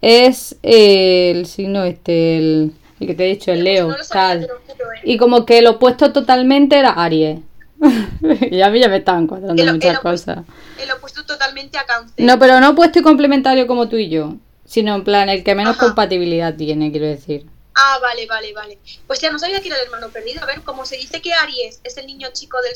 es 0.00 0.56
eh, 0.62 1.32
el 1.34 1.46
signo 1.46 1.82
este, 1.82 2.38
el, 2.38 2.72
el 3.00 3.06
que 3.06 3.14
te 3.14 3.24
he 3.24 3.28
dicho, 3.28 3.52
el 3.52 3.64
Leo, 3.64 3.88
No 3.88 3.96
lo 3.96 4.04
sabía, 4.04 4.46
tal. 4.48 4.56
¿eh? 4.74 5.00
Y 5.04 5.16
como 5.16 5.44
que 5.46 5.58
el 5.58 5.66
opuesto 5.66 6.12
totalmente 6.12 6.78
era 6.78 6.90
Aries. 6.90 7.40
y 8.50 8.60
a 8.60 8.70
mí 8.70 8.80
ya 8.80 8.88
me 8.88 8.96
estaban 8.96 9.26
cuadrando 9.26 9.60
El- 9.62 9.68
el 9.68 9.74
muchas 9.74 9.98
opuesto. 9.98 10.34
cosas. 10.34 10.44
El 10.82 10.90
opuesto 10.90 11.24
totalmente 11.24 11.78
a 11.78 11.84
cáncer. 11.86 12.14
No, 12.26 12.38
pero 12.38 12.58
no 12.60 12.70
opuesto 12.70 12.98
y 12.98 13.02
complementario 13.02 13.66
como 13.66 13.88
tú 13.88 13.96
y 13.96 14.08
yo, 14.08 14.34
sino 14.64 14.94
en 14.96 15.04
plan 15.04 15.28
el 15.28 15.44
que 15.44 15.54
menos 15.54 15.76
Ajá. 15.76 15.86
compatibilidad 15.86 16.54
tiene, 16.54 16.90
quiero 16.90 17.06
decir. 17.06 17.46
Ah, 17.80 17.98
vale, 18.02 18.26
vale, 18.26 18.52
vale. 18.52 18.78
Pues 19.06 19.20
ya 19.20 19.30
no 19.30 19.38
sabía 19.38 19.60
que 19.60 19.68
era 19.68 19.76
el 19.76 19.84
hermano 19.84 20.08
perdido. 20.08 20.42
A 20.42 20.46
ver, 20.46 20.62
como 20.62 20.84
se 20.84 20.96
dice 20.96 21.22
que 21.22 21.32
Aries 21.32 21.80
es 21.84 21.96
el 21.96 22.06
niño 22.08 22.28
chico 22.32 22.58
del... 22.62 22.72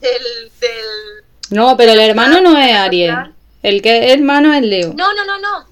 del, 0.00 0.50
del, 0.60 0.70
No, 1.56 1.74
pero 1.78 1.92
el 1.92 2.00
hermano 2.00 2.42
no 2.42 2.58
es 2.58 2.72
Aries. 2.74 3.14
El 3.62 3.80
que 3.80 4.04
es 4.06 4.12
hermano 4.12 4.52
es 4.52 4.60
Leo. 4.62 4.92
No, 4.94 5.14
no, 5.14 5.24
no, 5.24 5.38
no. 5.40 5.71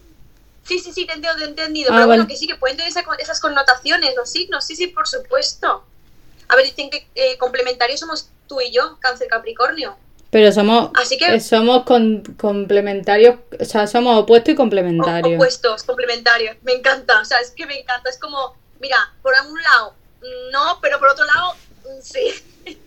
Sí, 0.70 0.78
sí, 0.78 0.92
sí, 0.92 1.04
te 1.04 1.18
te 1.18 1.26
he 1.26 1.44
entendido. 1.48 1.90
Ah, 1.90 1.96
pero 1.96 2.06
bueno, 2.06 2.28
que 2.28 2.36
sí, 2.36 2.46
que 2.46 2.54
pueden 2.54 2.76
tener 2.76 2.92
esa- 2.92 3.02
esas 3.18 3.40
connotaciones, 3.40 4.14
los 4.14 4.30
signos. 4.30 4.64
Sí, 4.64 4.76
sí, 4.76 4.86
por 4.86 5.08
supuesto. 5.08 5.84
A 6.46 6.54
ver, 6.54 6.64
dicen 6.66 6.90
que 6.90 7.08
eh, 7.16 7.36
complementarios 7.38 7.98
somos 7.98 8.28
tú 8.46 8.60
y 8.60 8.70
yo, 8.70 8.96
cáncer 9.00 9.26
Capricornio. 9.26 9.98
Pero 10.30 10.52
somos, 10.52 10.92
Así 10.94 11.18
que- 11.18 11.34
eh, 11.34 11.40
somos 11.40 11.82
con- 11.82 12.22
complementarios, 12.38 13.34
o 13.58 13.64
sea, 13.64 13.88
somos 13.88 14.16
opuestos 14.16 14.52
y 14.52 14.56
complementarios. 14.56 15.34
opuestos, 15.34 15.82
complementarios. 15.82 16.56
Me 16.62 16.74
encanta, 16.74 17.20
o 17.20 17.24
sea, 17.24 17.40
es 17.40 17.50
que 17.50 17.66
me 17.66 17.76
encanta. 17.80 18.08
Es 18.08 18.20
como, 18.20 18.56
mira, 18.78 18.96
por 19.22 19.34
un 19.48 19.60
lado, 19.60 19.96
mm, 20.22 20.52
no, 20.52 20.78
pero 20.80 21.00
por 21.00 21.08
otro 21.08 21.24
lado, 21.24 21.52
mm, 21.84 22.00
sí. 22.00 22.32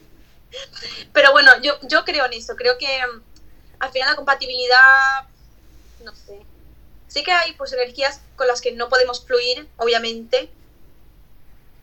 pero 1.11 1.33
bueno, 1.33 1.51
yo, 1.61 1.73
yo 1.81 2.05
creo 2.05 2.25
en 2.27 2.33
eso. 2.33 2.55
Creo 2.55 2.77
que 2.77 2.87
mm, 2.87 3.21
al 3.79 3.91
final 3.91 4.09
la 4.11 4.15
compatibilidad. 4.15 5.27
Sí 7.13 7.23
que 7.23 7.31
hay 7.31 7.53
pues 7.53 7.71
energías 7.73 8.21
con 8.35 8.47
las 8.47 8.59
que 8.59 8.71
no 8.71 8.89
podemos 8.89 9.23
fluir, 9.23 9.67
obviamente. 9.77 10.49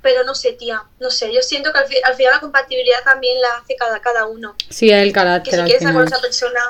Pero 0.02 0.24
no 0.24 0.34
sé, 0.34 0.54
tía, 0.54 0.82
no 0.98 1.10
sé. 1.10 1.32
Yo 1.32 1.40
siento 1.42 1.72
que 1.72 1.78
al, 1.78 1.86
fi- 1.86 2.00
al 2.02 2.14
final 2.16 2.32
la 2.34 2.40
compatibilidad 2.40 3.04
también 3.04 3.40
la 3.40 3.58
hace 3.58 3.76
cada, 3.76 4.00
cada 4.00 4.26
uno. 4.26 4.56
Sí, 4.70 4.90
el 4.90 5.08
Que 5.08 5.12
carácter 5.12 5.54
si 5.54 5.60
al 5.60 5.64
quieres 5.66 5.82
estar 5.82 5.94
con 5.94 6.06
esa 6.06 6.20
persona, 6.20 6.60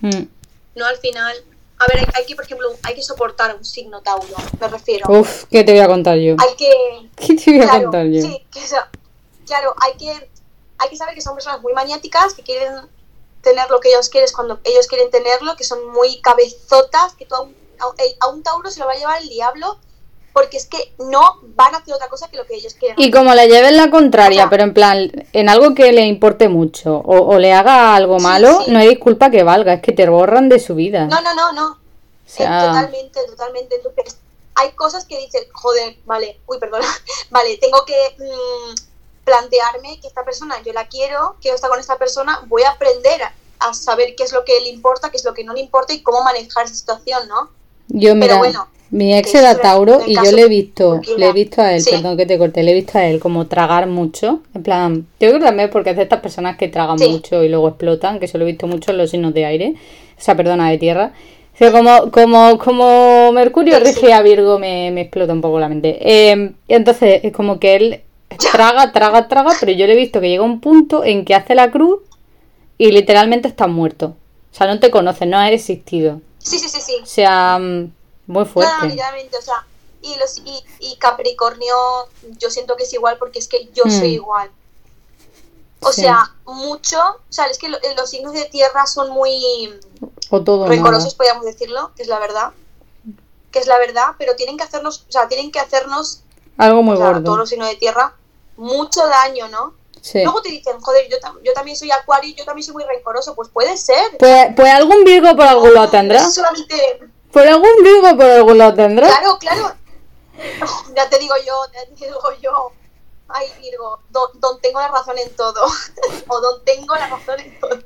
Mm. 0.00 0.24
no 0.74 0.84
al 0.84 0.96
final. 0.98 1.34
A 1.78 1.86
ver, 1.86 2.00
hay, 2.00 2.06
hay 2.14 2.26
que, 2.26 2.34
por 2.36 2.44
ejemplo, 2.44 2.68
hay 2.82 2.94
que 2.94 3.02
soportar 3.02 3.54
un 3.56 3.64
signo 3.64 4.02
Tauro, 4.02 4.26
me 4.60 4.68
refiero. 4.68 5.06
Uf, 5.10 5.44
¿qué 5.50 5.64
te 5.64 5.72
voy 5.72 5.80
a 5.80 5.86
contar 5.86 6.18
yo? 6.18 6.36
Hay 6.38 6.54
que. 6.56 7.08
¿Qué 7.16 7.34
te 7.34 7.50
voy 7.52 7.60
a 7.62 7.64
Claro, 7.64 7.82
contar 7.84 8.06
yo? 8.08 8.20
sí, 8.20 8.44
que, 8.52 8.58
o 8.58 8.66
sea, 8.66 8.90
claro, 9.46 9.74
hay 9.80 9.96
que, 9.96 10.30
hay 10.78 10.88
que 10.90 10.96
saber 10.96 11.14
que 11.14 11.20
son 11.22 11.34
personas 11.34 11.62
muy 11.62 11.72
maniáticas, 11.72 12.34
que 12.34 12.42
quieren 12.42 12.74
tener 13.44 13.70
lo 13.70 13.78
que 13.78 13.90
ellos 13.90 14.08
quieren 14.08 14.28
cuando 14.34 14.58
ellos 14.64 14.88
quieren 14.88 15.10
tenerlo, 15.12 15.54
que 15.56 15.62
son 15.62 15.86
muy 15.92 16.20
cabezotas, 16.20 17.14
que 17.14 17.26
tú 17.26 17.36
a, 17.36 17.42
un, 17.42 17.54
a- 17.78 18.24
a 18.26 18.28
un 18.30 18.42
Tauro 18.42 18.68
se 18.70 18.80
lo 18.80 18.86
va 18.86 18.92
a 18.92 18.96
llevar 18.96 19.22
el 19.22 19.28
diablo, 19.28 19.78
porque 20.32 20.56
es 20.56 20.66
que 20.66 20.92
no 20.98 21.38
van 21.54 21.72
a 21.74 21.78
hacer 21.78 21.94
otra 21.94 22.08
cosa 22.08 22.28
que 22.28 22.36
lo 22.36 22.44
que 22.44 22.56
ellos 22.56 22.74
quieren. 22.74 22.96
Y 22.98 23.12
como 23.12 23.32
le 23.34 23.46
lleves 23.46 23.70
la 23.72 23.88
contraria, 23.90 24.40
O 24.40 24.42
sea- 24.44 24.50
pero 24.50 24.64
en 24.64 24.74
plan, 24.74 25.12
en 25.32 25.48
algo 25.48 25.74
que 25.76 25.92
le 25.92 26.02
importe 26.06 26.48
mucho 26.48 26.96
o, 26.96 27.18
o 27.34 27.38
le 27.38 27.52
haga 27.52 27.94
algo 27.94 28.18
Sí, 28.18 28.24
malo, 28.24 28.62
sí. 28.64 28.70
no 28.72 28.80
hay 28.80 28.88
disculpa 28.88 29.30
que 29.30 29.44
valga, 29.44 29.74
es 29.74 29.82
que 29.82 29.92
te 29.92 30.08
borran 30.08 30.48
de 30.48 30.58
su 30.58 30.74
vida. 30.74 31.06
No, 31.06 31.20
no, 31.20 31.34
no, 31.34 31.52
no. 31.52 31.66
O 31.70 31.78
sea- 32.26 32.64
Eh, 32.64 32.66
totalmente, 32.66 33.20
totalmente. 33.26 33.76
Entonces, 33.76 34.16
hay 34.56 34.72
cosas 34.72 35.04
que 35.04 35.18
dices, 35.18 35.46
joder, 35.52 35.96
vale, 36.04 36.40
uy, 36.46 36.58
perdona, 36.58 36.86
vale, 37.30 37.56
tengo 37.58 37.84
que 37.84 37.94
mm, 38.18 38.74
plantearme 39.24 40.00
que 40.00 40.06
esta 40.08 40.24
persona, 40.24 40.56
yo 40.64 40.72
la 40.72 40.86
quiero, 40.86 41.36
quiero 41.40 41.54
estar 41.56 41.70
con 41.70 41.80
esta 41.80 41.96
persona, 41.98 42.40
voy 42.46 42.62
a 42.62 42.70
aprender 42.70 43.20
a, 43.22 43.32
saber 43.72 44.14
qué 44.14 44.24
es 44.24 44.32
lo 44.32 44.44
que 44.44 44.60
le 44.60 44.68
importa, 44.68 45.10
qué 45.10 45.16
es 45.16 45.24
lo 45.24 45.32
que 45.32 45.42
no 45.42 45.54
le 45.54 45.60
importa 45.60 45.94
y 45.94 46.02
cómo 46.02 46.22
manejar 46.22 46.66
esa 46.66 46.74
situación, 46.74 47.26
¿no? 47.28 47.48
Yo, 47.88 48.14
mira, 48.14 48.36
bueno, 48.36 48.68
mi 48.90 49.12
ex 49.16 49.34
era 49.34 49.56
Tauro 49.56 50.02
y 50.06 50.14
yo 50.14 50.30
le 50.30 50.42
he 50.42 50.48
visto, 50.48 51.00
le 51.16 51.28
he 51.28 51.32
visto 51.32 51.62
a 51.62 51.72
él, 51.72 51.82
Sí. 51.82 51.90
perdón 51.90 52.16
que 52.16 52.26
te 52.26 52.38
corté, 52.38 52.62
le 52.62 52.70
he 52.70 52.74
visto 52.74 52.98
a 52.98 53.06
él 53.06 53.18
como 53.18 53.46
tragar 53.46 53.86
mucho. 53.86 54.40
En 54.54 54.62
plan, 54.62 55.06
yo 55.18 55.28
creo 55.28 55.38
que 55.40 55.46
también 55.46 55.70
porque 55.70 55.90
es 55.90 55.96
de 55.96 56.02
estas 56.02 56.20
personas 56.20 56.56
que 56.56 56.68
tragan 56.68 56.98
Sí. 56.98 57.08
mucho 57.08 57.42
y 57.42 57.48
luego 57.48 57.68
explotan, 57.68 58.18
que 58.18 58.26
eso 58.26 58.38
lo 58.38 58.44
he 58.44 58.48
visto 58.52 58.66
mucho 58.66 58.90
en 58.90 58.98
los 58.98 59.10
signos 59.10 59.34
de 59.34 59.46
aire, 59.46 59.74
o 60.16 60.20
sea, 60.22 60.36
perdona, 60.36 60.70
de 60.70 60.78
tierra. 60.78 61.12
O 61.54 61.56
sea, 61.56 61.72
como, 61.72 62.10
como, 62.10 62.58
como 62.58 63.32
Mercurio 63.32 63.78
sí. 63.78 63.84
rige 63.84 64.12
a 64.12 64.22
Virgo 64.22 64.58
me, 64.58 64.90
me 64.90 65.02
explota 65.02 65.32
un 65.32 65.40
poco 65.40 65.58
la 65.58 65.68
mente. 65.68 65.98
Eh, 66.00 66.52
entonces, 66.68 67.20
es 67.24 67.32
como 67.32 67.58
que 67.58 67.76
él 67.76 68.00
traga, 68.52 68.92
traga, 68.92 69.28
traga, 69.28 69.52
pero 69.60 69.72
yo 69.72 69.86
le 69.86 69.92
he 69.94 69.96
visto 69.96 70.20
que 70.20 70.28
llega 70.28 70.42
un 70.42 70.60
punto 70.60 71.04
en 71.04 71.24
que 71.24 71.34
hace 71.34 71.54
la 71.54 71.70
cruz 71.70 72.00
y 72.78 72.90
literalmente 72.92 73.48
está 73.48 73.66
muerto. 73.66 74.16
O 74.52 74.56
sea, 74.56 74.66
no 74.66 74.78
te 74.80 74.90
conoces, 74.90 75.26
no 75.28 75.38
has 75.38 75.50
existido. 75.50 76.20
Sí, 76.38 76.58
sí, 76.58 76.68
sí, 76.68 76.80
sí. 76.80 76.96
O 77.02 77.06
sea, 77.06 77.58
mm, 77.60 77.92
muy 78.26 78.44
fuerte. 78.44 78.72
no, 78.80 78.86
literalmente, 78.86 79.36
o 79.36 79.42
sea, 79.42 79.64
y, 80.02 80.16
los, 80.18 80.38
y, 80.44 80.62
y 80.80 80.96
Capricornio 80.96 81.74
yo 82.38 82.50
siento 82.50 82.76
que 82.76 82.84
es 82.84 82.92
igual 82.92 83.16
porque 83.18 83.38
es 83.38 83.48
que 83.48 83.68
yo 83.74 83.84
Mm. 83.86 83.90
soy 83.90 84.08
igual. 84.14 84.50
O 85.80 85.92
Sí. 85.92 86.02
sea, 86.02 86.32
mucho, 86.46 86.98
o 86.98 87.32
sea, 87.32 87.46
es 87.46 87.58
que 87.58 87.68
lo- 87.68 87.78
los 87.96 88.08
signos 88.10 88.32
de 88.32 88.44
tierra 88.46 88.86
son 88.86 89.10
muy 89.10 89.74
O 90.30 90.42
todo 90.42 90.66
rencorosos, 90.66 91.04
nada. 91.04 91.16
podríamos 91.16 91.44
decirlo, 91.44 91.90
que 91.96 92.02
es 92.02 92.08
la 92.08 92.18
verdad. 92.18 92.52
Que 93.50 93.58
es 93.58 93.66
la 93.66 93.78
verdad, 93.78 94.12
pero 94.18 94.34
tienen 94.34 94.56
que 94.56 94.64
hacernos, 94.64 95.04
o 95.08 95.12
sea, 95.12 95.28
tienen 95.28 95.52
que 95.52 95.60
hacernos, 95.60 96.22
Algo 96.56 96.82
muy 96.82 96.94
o 96.94 96.98
sea, 96.98 97.06
gordo. 97.08 97.24
todos 97.24 97.38
los 97.38 97.48
signos 97.50 97.68
de 97.68 97.76
tierra, 97.76 98.14
mucho 98.56 99.06
daño, 99.06 99.48
¿no? 99.48 99.74
Sí. 100.00 100.22
Luego 100.22 100.42
te 100.42 100.50
dicen, 100.50 100.78
joder, 100.80 101.08
yo, 101.08 101.18
tam- 101.18 101.40
yo 101.42 101.52
también 101.54 101.76
soy 101.76 101.90
acuario 101.90 102.30
y 102.30 102.34
yo 102.34 102.44
también 102.44 102.64
soy 102.64 102.74
muy 102.74 102.84
rencoroso. 102.84 103.34
Pues 103.34 103.48
puede 103.48 103.76
ser. 103.76 104.16
Pues, 104.18 104.48
pues 104.54 104.68
algún 104.72 105.02
Virgo 105.04 105.34
por 105.34 105.46
algún 105.46 105.72
lado 105.74 105.88
tendrá. 105.88 106.22
No 106.22 106.30
solamente... 106.30 107.00
Por 107.32 107.46
algún 107.48 107.82
Virgo 107.82 108.16
por 108.16 108.26
algún 108.26 108.58
lado 108.58 108.74
tendrá. 108.74 109.06
Claro, 109.08 109.38
claro. 109.38 109.74
Ya 110.96 111.08
te 111.08 111.18
digo 111.18 111.34
yo, 111.46 111.54
ya 111.72 111.84
te 111.86 112.04
digo 112.06 112.20
yo. 112.42 112.72
Ay, 113.28 113.46
Virgo, 113.62 114.00
don, 114.10 114.28
don 114.40 114.60
tengo 114.60 114.78
la 114.80 114.88
razón 114.88 115.16
en 115.18 115.34
todo. 115.36 115.64
o 116.28 116.40
don 116.40 116.64
tengo 116.64 116.94
la 116.96 117.06
razón 117.08 117.40
en 117.40 117.58
todo. 117.58 117.78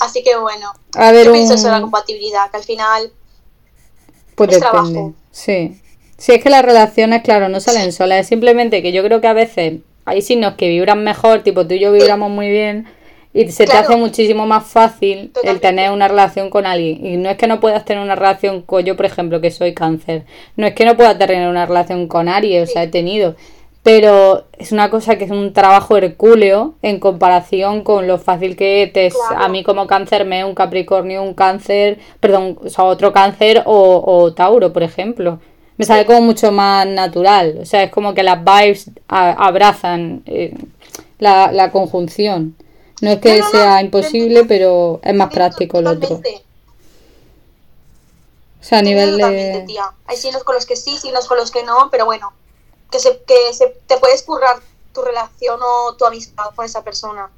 Así 0.00 0.22
que 0.24 0.36
bueno, 0.36 0.72
A 0.96 1.12
ver, 1.12 1.26
yo 1.26 1.32
pienso 1.32 1.54
eso 1.54 1.64
de 1.64 1.70
la 1.70 1.76
un... 1.76 1.82
compatibilidad, 1.82 2.50
que 2.50 2.56
al 2.56 2.64
final 2.64 3.12
Pues 4.34 4.50
es 4.52 4.60
depende. 4.60 4.92
trabajo. 4.92 5.12
Sí. 5.32 5.79
Si 6.20 6.32
es 6.32 6.42
que 6.42 6.50
las 6.50 6.62
relaciones, 6.62 7.22
claro, 7.22 7.48
no 7.48 7.60
salen 7.60 7.92
solas. 7.92 8.20
Es 8.20 8.26
simplemente 8.26 8.82
que 8.82 8.92
yo 8.92 9.02
creo 9.02 9.22
que 9.22 9.26
a 9.26 9.32
veces 9.32 9.78
hay 10.04 10.20
signos 10.20 10.52
que 10.56 10.68
vibran 10.68 11.02
mejor, 11.02 11.40
tipo 11.40 11.66
tú 11.66 11.72
y 11.72 11.78
yo 11.78 11.92
vibramos 11.92 12.30
muy 12.30 12.50
bien, 12.50 12.84
y 13.32 13.50
se 13.50 13.64
te 13.64 13.72
hace 13.72 13.96
muchísimo 13.96 14.44
más 14.44 14.66
fácil 14.66 15.32
el 15.42 15.60
tener 15.60 15.90
una 15.92 16.08
relación 16.08 16.50
con 16.50 16.66
alguien. 16.66 17.06
Y 17.06 17.16
no 17.16 17.30
es 17.30 17.38
que 17.38 17.46
no 17.46 17.58
puedas 17.58 17.86
tener 17.86 18.02
una 18.02 18.16
relación 18.16 18.60
con 18.60 18.84
yo, 18.84 18.96
por 18.96 19.06
ejemplo, 19.06 19.40
que 19.40 19.50
soy 19.50 19.72
cáncer. 19.72 20.24
No 20.56 20.66
es 20.66 20.74
que 20.74 20.84
no 20.84 20.94
pueda 20.94 21.16
tener 21.16 21.48
una 21.48 21.64
relación 21.64 22.06
con 22.06 22.28
Aries, 22.28 22.68
o 22.68 22.72
sea, 22.72 22.82
he 22.82 22.88
tenido. 22.88 23.34
Pero 23.82 24.44
es 24.58 24.72
una 24.72 24.90
cosa 24.90 25.16
que 25.16 25.24
es 25.24 25.30
un 25.30 25.54
trabajo 25.54 25.96
hercúleo 25.96 26.74
en 26.82 27.00
comparación 27.00 27.82
con 27.82 28.06
lo 28.06 28.18
fácil 28.18 28.56
que 28.56 28.90
te 28.92 29.06
es 29.06 29.14
Claro. 29.14 29.42
a 29.42 29.48
mí 29.48 29.62
como 29.62 29.86
cáncer 29.86 30.26
me 30.26 30.44
un 30.44 30.54
Capricornio, 30.54 31.22
un 31.22 31.32
cáncer, 31.32 31.98
perdón, 32.20 32.58
o 32.62 32.68
sea, 32.68 32.84
otro 32.84 33.14
cáncer 33.14 33.62
o, 33.64 34.02
o 34.04 34.34
Tauro, 34.34 34.70
por 34.74 34.82
ejemplo. 34.82 35.38
Me 35.80 35.86
sale 35.86 36.04
como 36.04 36.20
mucho 36.20 36.52
más 36.52 36.86
natural. 36.86 37.58
O 37.62 37.64
sea, 37.64 37.82
es 37.84 37.90
como 37.90 38.12
que 38.12 38.22
las 38.22 38.44
vibes 38.44 38.90
a- 39.08 39.32
abrazan 39.32 40.22
eh, 40.26 40.54
la, 41.18 41.50
la 41.52 41.72
conjunción. 41.72 42.54
No 43.00 43.10
es 43.12 43.18
que 43.18 43.38
No, 43.38 43.44
no, 43.44 43.44
no, 43.44 43.50
sea 43.50 43.80
imposible, 43.80 44.44
pero 44.44 45.00
es 45.02 45.14
más 45.14 45.32
práctico 45.32 45.78
el 45.78 45.86
otro. 45.86 46.16
O 48.60 48.62
sea, 48.62 48.80
a 48.80 48.82
nivel 48.82 49.16
de... 49.16 49.64
tía. 49.66 49.90
Hay 50.06 50.18
signos 50.18 50.44
con 50.44 50.54
los 50.54 50.66
que 50.66 50.76
sí, 50.76 50.98
signos 50.98 51.26
con 51.26 51.38
los 51.38 51.50
que 51.50 51.62
no, 51.64 51.88
pero 51.90 52.04
bueno, 52.04 52.30
que 52.90 52.98
se, 52.98 53.22
que 53.26 53.54
se 53.54 53.68
te 53.86 53.96
puedes 53.96 54.22
currar 54.22 54.56
tu 54.92 55.00
relación 55.00 55.58
o 55.62 55.94
tu 55.94 56.04
amistad 56.04 56.44
con 56.54 56.66
esa 56.66 56.84
persona. 56.84 57.30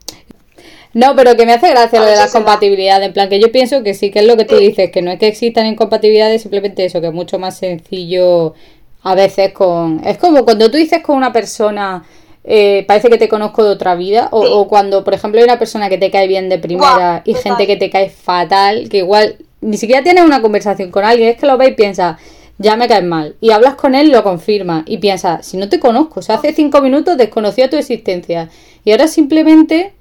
No, 0.94 1.16
pero 1.16 1.36
que 1.36 1.46
me 1.46 1.52
hace 1.54 1.70
gracia 1.70 1.98
A 2.00 2.02
lo 2.02 2.08
de 2.08 2.16
las 2.16 2.32
compatibilidades. 2.32 3.06
En 3.06 3.12
plan, 3.12 3.28
que 3.28 3.40
yo 3.40 3.50
pienso 3.50 3.82
que 3.82 3.94
sí, 3.94 4.10
que 4.10 4.18
es 4.20 4.26
lo 4.26 4.36
que 4.36 4.44
tú 4.44 4.56
dices, 4.56 4.90
que 4.90 5.02
no 5.02 5.10
es 5.10 5.18
que 5.18 5.26
existan 5.28 5.66
incompatibilidades, 5.66 6.42
simplemente 6.42 6.84
eso, 6.84 7.00
que 7.00 7.06
es 7.08 7.12
mucho 7.12 7.38
más 7.38 7.56
sencillo 7.58 8.54
a 9.02 9.14
veces 9.14 9.52
con... 9.52 10.00
Es 10.06 10.18
como 10.18 10.44
cuando 10.44 10.70
tú 10.70 10.76
dices 10.76 11.02
con 11.02 11.16
una 11.16 11.32
persona, 11.32 12.04
eh, 12.44 12.84
parece 12.86 13.08
que 13.08 13.18
te 13.18 13.28
conozco 13.28 13.64
de 13.64 13.70
otra 13.70 13.94
vida, 13.94 14.28
o, 14.30 14.42
Sí. 14.42 14.48
o 14.52 14.68
cuando, 14.68 15.02
por 15.02 15.14
ejemplo, 15.14 15.40
hay 15.40 15.44
una 15.44 15.58
persona 15.58 15.88
que 15.88 15.98
te 15.98 16.10
cae 16.10 16.28
bien 16.28 16.48
de 16.48 16.58
primera 16.58 17.22
y 17.24 17.32
total. 17.32 17.42
gente 17.42 17.66
que 17.66 17.76
te 17.76 17.90
cae 17.90 18.10
fatal, 18.10 18.88
que 18.88 18.98
igual 18.98 19.36
ni 19.60 19.76
siquiera 19.76 20.02
tienes 20.02 20.24
una 20.24 20.42
conversación 20.42 20.90
con 20.90 21.04
alguien, 21.04 21.30
es 21.30 21.36
que 21.36 21.46
lo 21.46 21.56
ves 21.56 21.70
y 21.70 21.72
piensas, 21.72 22.18
ya 22.58 22.76
me 22.76 22.86
caes 22.86 23.04
mal. 23.04 23.34
Y 23.40 23.50
hablas 23.50 23.74
con 23.74 23.94
él, 23.94 24.10
lo 24.10 24.22
confirma, 24.22 24.84
y 24.86 24.98
piensas, 24.98 25.46
si 25.46 25.56
no 25.56 25.68
te 25.68 25.80
conozco, 25.80 26.20
o 26.20 26.22
sea, 26.22 26.36
hace 26.36 26.52
cinco 26.52 26.80
minutos 26.80 27.16
desconocía 27.16 27.70
tu 27.70 27.76
existencia, 27.76 28.50
y 28.84 28.90
ahora 28.92 29.08
simplemente 29.08 29.92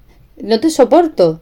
no 0.43 0.59
te 0.59 0.69
soporto. 0.69 1.41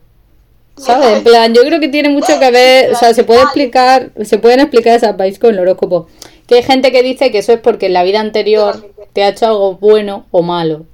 ¿Sabes? 0.77 1.17
En 1.17 1.23
plan, 1.25 1.53
yo 1.53 1.61
creo 1.63 1.79
que 1.81 1.89
tiene 1.89 2.07
mucho 2.09 2.39
que 2.39 2.51
ver, 2.51 2.93
o 2.93 2.95
sea, 2.95 3.13
se 3.13 3.25
puede 3.25 3.41
explicar, 3.41 4.11
se 4.23 4.37
pueden 4.37 4.61
explicar 4.61 4.95
esas 4.95 5.17
vibes 5.17 5.37
con 5.37 5.53
el 5.53 5.59
horóscopo. 5.59 6.07
Que 6.47 6.55
hay 6.55 6.63
gente 6.63 6.91
que 6.93 7.03
dice 7.03 7.31
que 7.31 7.39
eso 7.39 7.51
es 7.51 7.59
porque 7.59 7.87
en 7.87 7.93
la 7.93 8.03
vida 8.03 8.21
anterior 8.21 8.75
te 9.11 9.23
ha 9.23 9.29
hecho 9.29 9.45
algo 9.47 9.75
bueno 9.75 10.25
o 10.31 10.41
malo. 10.41 10.85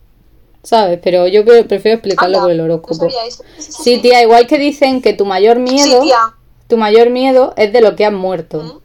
¿Sabes? 0.63 0.99
Pero 1.03 1.27
yo 1.27 1.45
pre- 1.45 1.63
prefiero 1.65 1.97
explicarlo 1.97 2.39
con 2.39 2.51
el 2.51 2.59
horóscopo. 2.61 3.05
Sí, 3.59 3.99
tía, 3.99 4.23
igual 4.23 4.47
que 4.47 4.57
dicen 4.57 5.01
que 5.03 5.13
tu 5.13 5.23
mayor 5.25 5.59
miedo, 5.59 6.01
tu 6.67 6.77
mayor 6.77 7.11
miedo 7.11 7.53
es 7.55 7.71
de 7.71 7.81
lo 7.81 7.95
que 7.95 8.05
has 8.07 8.11
muerto. 8.13 8.63
¿Mm? 8.63 8.79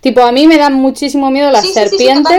Tipo, 0.00 0.22
a 0.22 0.32
mí 0.32 0.46
me 0.46 0.56
dan 0.56 0.72
muchísimo 0.72 1.30
miedo 1.30 1.50
las 1.50 1.64
serpientes. 1.74 2.38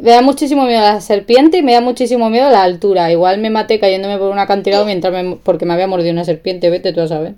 Me 0.00 0.12
da 0.12 0.22
muchísimo 0.22 0.64
miedo 0.64 0.80
la 0.80 1.00
serpiente 1.00 1.58
y 1.58 1.62
me 1.62 1.74
da 1.74 1.80
muchísimo 1.80 2.30
miedo 2.30 2.48
la 2.48 2.62
altura. 2.62 3.10
Igual 3.10 3.38
me 3.38 3.50
maté 3.50 3.78
cayéndome 3.78 4.18
por 4.18 4.30
un 4.30 4.38
acantilado 4.38 4.84
mientras 4.84 5.12
me, 5.12 5.36
porque 5.36 5.66
me 5.66 5.74
había 5.74 5.86
mordido 5.86 6.12
una 6.12 6.24
serpiente, 6.24 6.70
vete 6.70 6.92
tú 6.92 7.00
a 7.00 7.08
saber. 7.08 7.34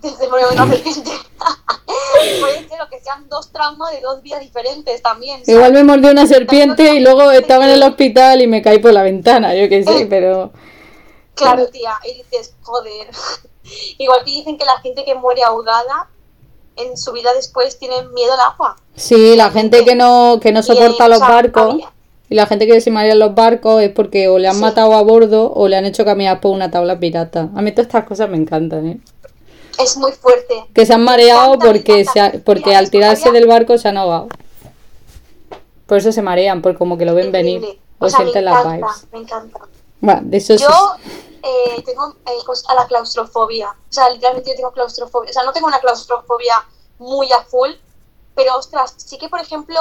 Desde 0.00 0.26
una 0.28 0.66
serpiente. 0.68 1.10
Puede 2.40 2.68
ser 2.68 2.78
que 2.90 3.00
sean 3.00 3.28
dos 3.28 3.50
traumas 3.52 3.92
de 3.92 4.00
dos 4.00 4.22
vidas 4.22 4.40
diferentes 4.40 5.02
también. 5.02 5.44
¿sabes? 5.44 5.48
Igual 5.48 5.72
me 5.72 5.84
mordió 5.84 6.10
una 6.10 6.26
serpiente 6.26 6.94
y 6.94 7.00
luego 7.00 7.30
estaba 7.30 7.66
en 7.66 7.72
el 7.72 7.82
hospital 7.82 8.40
y 8.40 8.46
me 8.46 8.62
caí 8.62 8.78
por 8.78 8.92
la 8.92 9.02
ventana, 9.02 9.54
yo 9.54 9.68
qué 9.68 9.78
Eh. 9.78 9.84
sé, 9.84 10.06
pero... 10.06 10.52
Claro, 11.34 11.66
tía, 11.68 11.94
y 12.04 12.22
dices, 12.22 12.54
joder. 12.62 13.08
Igual 13.98 14.24
que 14.24 14.30
dicen 14.30 14.56
que 14.56 14.64
la 14.64 14.78
gente 14.80 15.04
que 15.04 15.14
muere 15.14 15.42
ahogada 15.42 16.08
en 16.76 16.96
su 16.96 17.12
vida 17.12 17.32
después 17.34 17.78
tiene 17.78 18.02
miedo 18.14 18.32
al 18.34 18.40
agua. 18.40 18.76
Sí, 18.96 19.36
la 19.36 19.50
gente 19.50 19.84
que 19.84 19.94
no, 19.94 20.38
que 20.40 20.52
no 20.52 20.62
soporta 20.62 21.06
Y, 21.06 21.08
los 21.08 21.18
o 21.18 21.24
sea, 21.24 21.28
barcos 21.34 21.62
había- 21.74 21.92
y 22.28 22.34
la 22.34 22.46
gente 22.46 22.66
que 22.66 22.80
se 22.80 22.90
maría 22.90 23.12
en 23.12 23.18
los 23.18 23.34
barcos 23.34 23.82
es 23.82 23.90
porque 23.90 24.28
o 24.28 24.38
le 24.38 24.48
han 24.48 24.54
Sí. 24.54 24.60
matado 24.60 24.94
a 24.94 25.02
bordo 25.02 25.52
o 25.52 25.68
le 25.68 25.76
han 25.76 25.84
hecho 25.84 26.04
caminar 26.04 26.40
por 26.40 26.52
una 26.52 26.70
tabla 26.70 26.98
pirata. 26.98 27.48
A 27.56 27.62
mí 27.62 27.72
todas 27.72 27.86
estas 27.86 28.04
cosas 28.04 28.28
me 28.30 28.36
encantan, 28.36 28.86
¿eh? 28.86 29.00
Es 29.78 29.96
muy 29.96 30.12
fuerte. 30.12 30.64
Que 30.72 30.86
se 30.86 30.94
han 30.94 31.02
mareado 31.02 31.54
encanta, 31.54 31.66
porque, 31.66 32.04
se 32.04 32.20
ha- 32.20 32.32
porque 32.44 32.66
Mira, 32.66 32.78
al 32.78 32.90
tirarse 32.90 33.30
del 33.32 33.46
barco 33.48 33.76
se 33.78 33.88
han 33.88 33.96
ahogado. 33.96 34.28
Por 35.86 35.98
eso 35.98 36.12
se 36.12 36.22
marean, 36.22 36.62
porque 36.62 36.78
como 36.78 36.96
que 36.96 37.04
lo 37.04 37.14
ven 37.14 37.30
venir 37.32 37.62
o, 37.98 38.06
O 38.06 38.08
sea, 38.08 38.20
me 38.20 38.24
sienten 38.26 38.44
las 38.46 38.64
vibes. 38.64 39.06
me 39.12 39.18
encanta. 39.18 39.60
Bueno, 40.00 40.20
de 40.24 40.36
eso 40.36 40.56
sí. 40.56 40.64
Yo 40.64 40.70
eh, 41.42 41.82
tengo 41.84 42.14
eh, 42.26 42.30
cos- 42.46 42.64
a 42.68 42.74
la 42.74 42.86
claustrofobia. 42.86 43.68
O 43.70 43.92
sea, 43.92 44.08
literalmente 44.10 44.50
yo 44.50 44.56
tengo 44.56 44.72
claustrofobia. 44.72 45.30
O 45.30 45.32
sea, 45.32 45.42
no 45.44 45.52
tengo 45.52 45.66
una 45.66 45.78
claustrofobia 45.80 46.54
muy 46.98 47.30
a 47.32 47.42
full, 47.42 47.70
pero 48.34 48.56
ostras, 48.56 48.94
sí 48.96 49.18
que 49.18 49.28
por 49.28 49.40
ejemplo, 49.40 49.78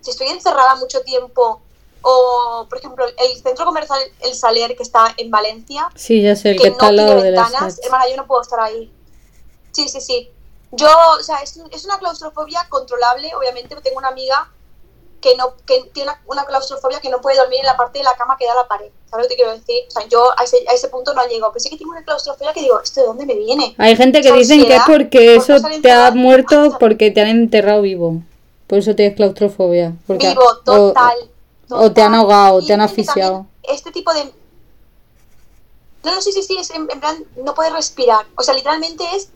si 0.00 0.10
estoy 0.10 0.28
encerrada 0.28 0.76
mucho 0.76 1.02
tiempo, 1.02 1.60
o 2.02 2.66
por 2.68 2.78
ejemplo, 2.78 3.06
el 3.06 3.42
centro 3.42 3.64
comercial 3.64 4.00
El 4.20 4.34
Saler 4.34 4.76
que 4.76 4.82
está 4.82 5.14
en 5.16 5.30
Valencia, 5.30 5.88
Sí, 5.94 6.22
ya 6.22 6.34
sé, 6.34 6.50
el 6.50 6.56
que 6.56 6.64
que 6.64 6.68
no 6.70 6.74
está 6.74 6.86
al 6.88 6.96
tiene 6.96 7.10
lado 7.10 7.22
de 7.22 7.30
la 7.30 7.42
ventanas, 7.42 7.80
hermana, 7.82 8.08
yo 8.08 8.16
no 8.16 8.26
puedo 8.26 8.42
estar 8.42 8.60
ahí. 8.60 8.92
Sí, 9.70 9.88
sí, 9.88 10.00
sí. 10.00 10.30
Yo, 10.72 10.88
o 11.18 11.22
sea, 11.22 11.36
es, 11.42 11.58
es 11.70 11.84
una 11.84 11.98
claustrofobia 11.98 12.66
controlable. 12.68 13.34
Obviamente, 13.34 13.76
tengo 13.82 13.98
una 13.98 14.08
amiga 14.08 14.50
que 15.22 15.34
no 15.36 15.54
que 15.64 15.82
tiene 15.94 16.10
una, 16.10 16.20
una 16.26 16.44
claustrofobia 16.44 17.00
que 17.00 17.08
no 17.08 17.20
puede 17.22 17.38
dormir 17.38 17.60
en 17.60 17.66
la 17.66 17.76
parte 17.78 17.98
de 18.00 18.04
la 18.04 18.14
cama 18.16 18.36
que 18.38 18.44
da 18.46 18.54
la 18.54 18.68
pared. 18.68 18.90
¿Sabes 19.08 19.24
lo 19.24 19.28
que 19.28 19.34
te 19.34 19.36
quiero 19.36 19.52
decir? 19.56 19.76
O 19.88 19.90
sea, 19.90 20.06
yo 20.08 20.22
a 20.38 20.44
ese, 20.44 20.58
a 20.68 20.72
ese 20.74 20.88
punto 20.88 21.14
no 21.14 21.24
llego. 21.26 21.50
Pero 21.52 21.60
sí 21.62 21.70
que 21.70 21.78
tengo 21.78 21.92
una 21.92 22.04
claustrofobia 22.04 22.52
que 22.52 22.60
digo, 22.60 22.80
¿esto 22.80 23.00
de 23.00 23.06
dónde 23.06 23.24
me 23.26 23.34
viene? 23.34 23.74
Hay 23.78 23.96
gente 23.96 24.20
que 24.20 24.32
dicen 24.32 24.66
que 24.66 24.76
es 24.76 24.82
porque 24.86 25.40
por 25.46 25.56
eso 25.56 25.66
te 25.80 25.90
ha 25.90 26.10
muerto 26.10 26.76
porque 26.78 27.10
te 27.10 27.20
han 27.22 27.28
enterrado 27.28 27.80
vivo. 27.82 28.16
Por 28.66 28.78
eso 28.78 28.94
tienes 28.94 29.16
claustrofobia. 29.16 29.92
Porque 30.06 30.28
Vivo, 30.28 30.42
o- 30.44 30.56
total. 30.58 31.16
o 31.70 31.92
te 31.92 32.02
han 32.02 32.14
ahogado, 32.14 32.60
Y 32.60 32.66
te 32.66 32.72
han 32.74 32.80
asfixiado. 32.80 33.46
Este 33.62 33.92
tipo 33.92 34.12
de... 34.12 34.24
No, 36.04 36.14
no, 36.14 36.20
sí, 36.20 36.32
sí, 36.32 36.42
sí, 36.42 36.56
es 36.58 36.70
en, 36.70 36.88
en 36.90 36.98
plan, 37.00 37.24
no 37.36 37.54
poder 37.54 37.72
respirar. 37.74 38.26
O 38.36 38.42
sea, 38.42 38.54
literalmente 38.54 39.04
es 39.14 39.28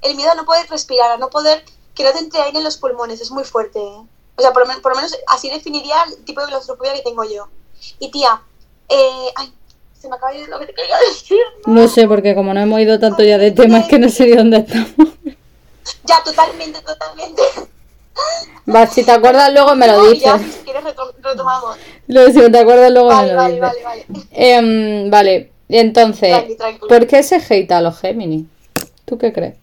el 0.00 0.14
miedo 0.14 0.30
a 0.30 0.34
no 0.36 0.44
poder 0.46 0.66
respirar, 0.70 1.10
a 1.10 1.18
no 1.18 1.28
poder, 1.28 1.62
que 1.94 2.04
no 2.04 2.12
te 2.12 2.18
entre 2.18 2.40
aire 2.40 2.58
en 2.58 2.64
los 2.64 2.78
pulmones, 2.78 3.20
es 3.20 3.30
muy 3.30 3.44
fuerte. 3.44 3.78
¿eh? 3.78 4.02
O 4.38 4.40
sea, 4.40 4.52
por, 4.52 4.64
por 4.80 4.92
lo 4.92 4.96
menos 4.96 5.16
así 5.26 5.50
definiría 5.50 5.96
el 6.04 6.24
tipo 6.24 6.40
de 6.40 6.46
claustrofobia 6.46 6.94
que 6.94 7.02
tengo 7.02 7.24
yo. 7.24 7.48
Y 7.98 8.10
tía, 8.10 8.40
eh, 8.88 9.26
ay, 9.34 9.52
se 10.00 10.08
me 10.08 10.14
acaba 10.14 10.32
de 10.32 10.38
ir 10.40 10.48
lo 10.48 10.58
que 10.60 10.66
te 10.66 10.74
quería 10.74 10.96
decir. 11.08 11.38
No 11.66 11.88
sé, 11.88 12.06
porque 12.06 12.34
como 12.36 12.54
no 12.54 12.60
hemos 12.60 12.80
ido 12.80 12.98
tanto 13.00 13.22
ya 13.24 13.36
de 13.36 13.50
temas 13.50 13.86
que 13.88 13.98
no 13.98 14.08
sé 14.08 14.26
ni 14.26 14.36
dónde 14.36 14.58
estamos. 14.58 15.08
Ya, 16.04 16.22
totalmente, 16.24 16.80
totalmente. 16.82 17.42
Va, 18.72 18.86
si 18.86 19.04
te 19.04 19.10
acuerdas 19.12 19.52
luego 19.52 19.74
me 19.74 19.86
lo 19.86 20.12
y 20.12 20.18
ya, 20.18 20.36
dices. 20.38 20.54
si 20.54 20.64
quieres 20.64 20.84
retom- 20.84 21.14
retomamos. 21.20 21.76
Luego, 22.08 22.32
si 22.32 22.50
te 22.52 22.58
acuerdas 22.58 22.90
luego 22.92 23.08
me 23.08 23.14
Vale, 23.14 23.32
lo 23.32 23.36
vale, 23.36 23.54
dices. 23.54 23.60
vale, 23.60 23.82
vale. 23.84 24.06
Em, 24.32 25.10
vale, 25.10 25.52
entonces, 25.68 26.30
Tranqui, 26.30 26.56
tranqui. 26.56 26.86
¿por 26.88 27.06
qué 27.06 27.22
se 27.22 27.36
hate 27.36 27.72
a 27.72 27.80
los 27.80 27.98
Géminis? 27.98 28.46
¿Tú 29.04 29.16
qué 29.18 29.32
crees? 29.32 29.54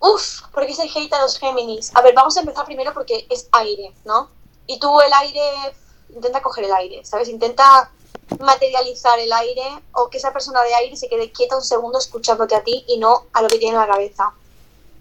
Uf, 0.00 0.40
¿por 0.52 0.66
qué 0.66 0.74
se 0.74 0.84
hate 0.84 1.12
a 1.12 1.20
los 1.22 1.38
Géminis? 1.38 1.94
A 1.94 2.02
ver, 2.02 2.14
vamos 2.14 2.36
a 2.36 2.40
empezar 2.40 2.64
primero 2.64 2.94
porque 2.94 3.26
es 3.28 3.48
aire, 3.52 3.94
¿no? 4.04 4.30
Y 4.66 4.78
tú 4.78 5.00
el 5.00 5.12
aire, 5.12 5.74
intenta 6.08 6.40
coger 6.40 6.64
el 6.64 6.72
aire, 6.72 7.04
¿sabes? 7.04 7.28
Intenta 7.28 7.90
materializar 8.38 9.18
el 9.18 9.32
aire 9.32 9.82
o 9.92 10.08
que 10.08 10.18
esa 10.18 10.32
persona 10.32 10.62
de 10.62 10.74
aire 10.74 10.96
se 10.96 11.08
quede 11.08 11.32
quieta 11.32 11.56
un 11.56 11.62
segundo 11.62 11.98
escuchándote 11.98 12.54
a 12.54 12.62
ti 12.62 12.84
y 12.88 12.98
no 12.98 13.26
a 13.32 13.42
lo 13.42 13.48
que 13.48 13.58
tiene 13.58 13.74
en 13.74 13.80
la 13.80 13.88
cabeza. 13.88 14.32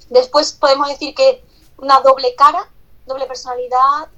Después 0.09 0.53
podemos 0.53 0.87
decir 0.87 1.15
que 1.15 1.43
una 1.77 2.01
doble 2.01 2.35
cara, 2.35 2.67
doble 3.05 3.25
personalidad, 3.25 4.09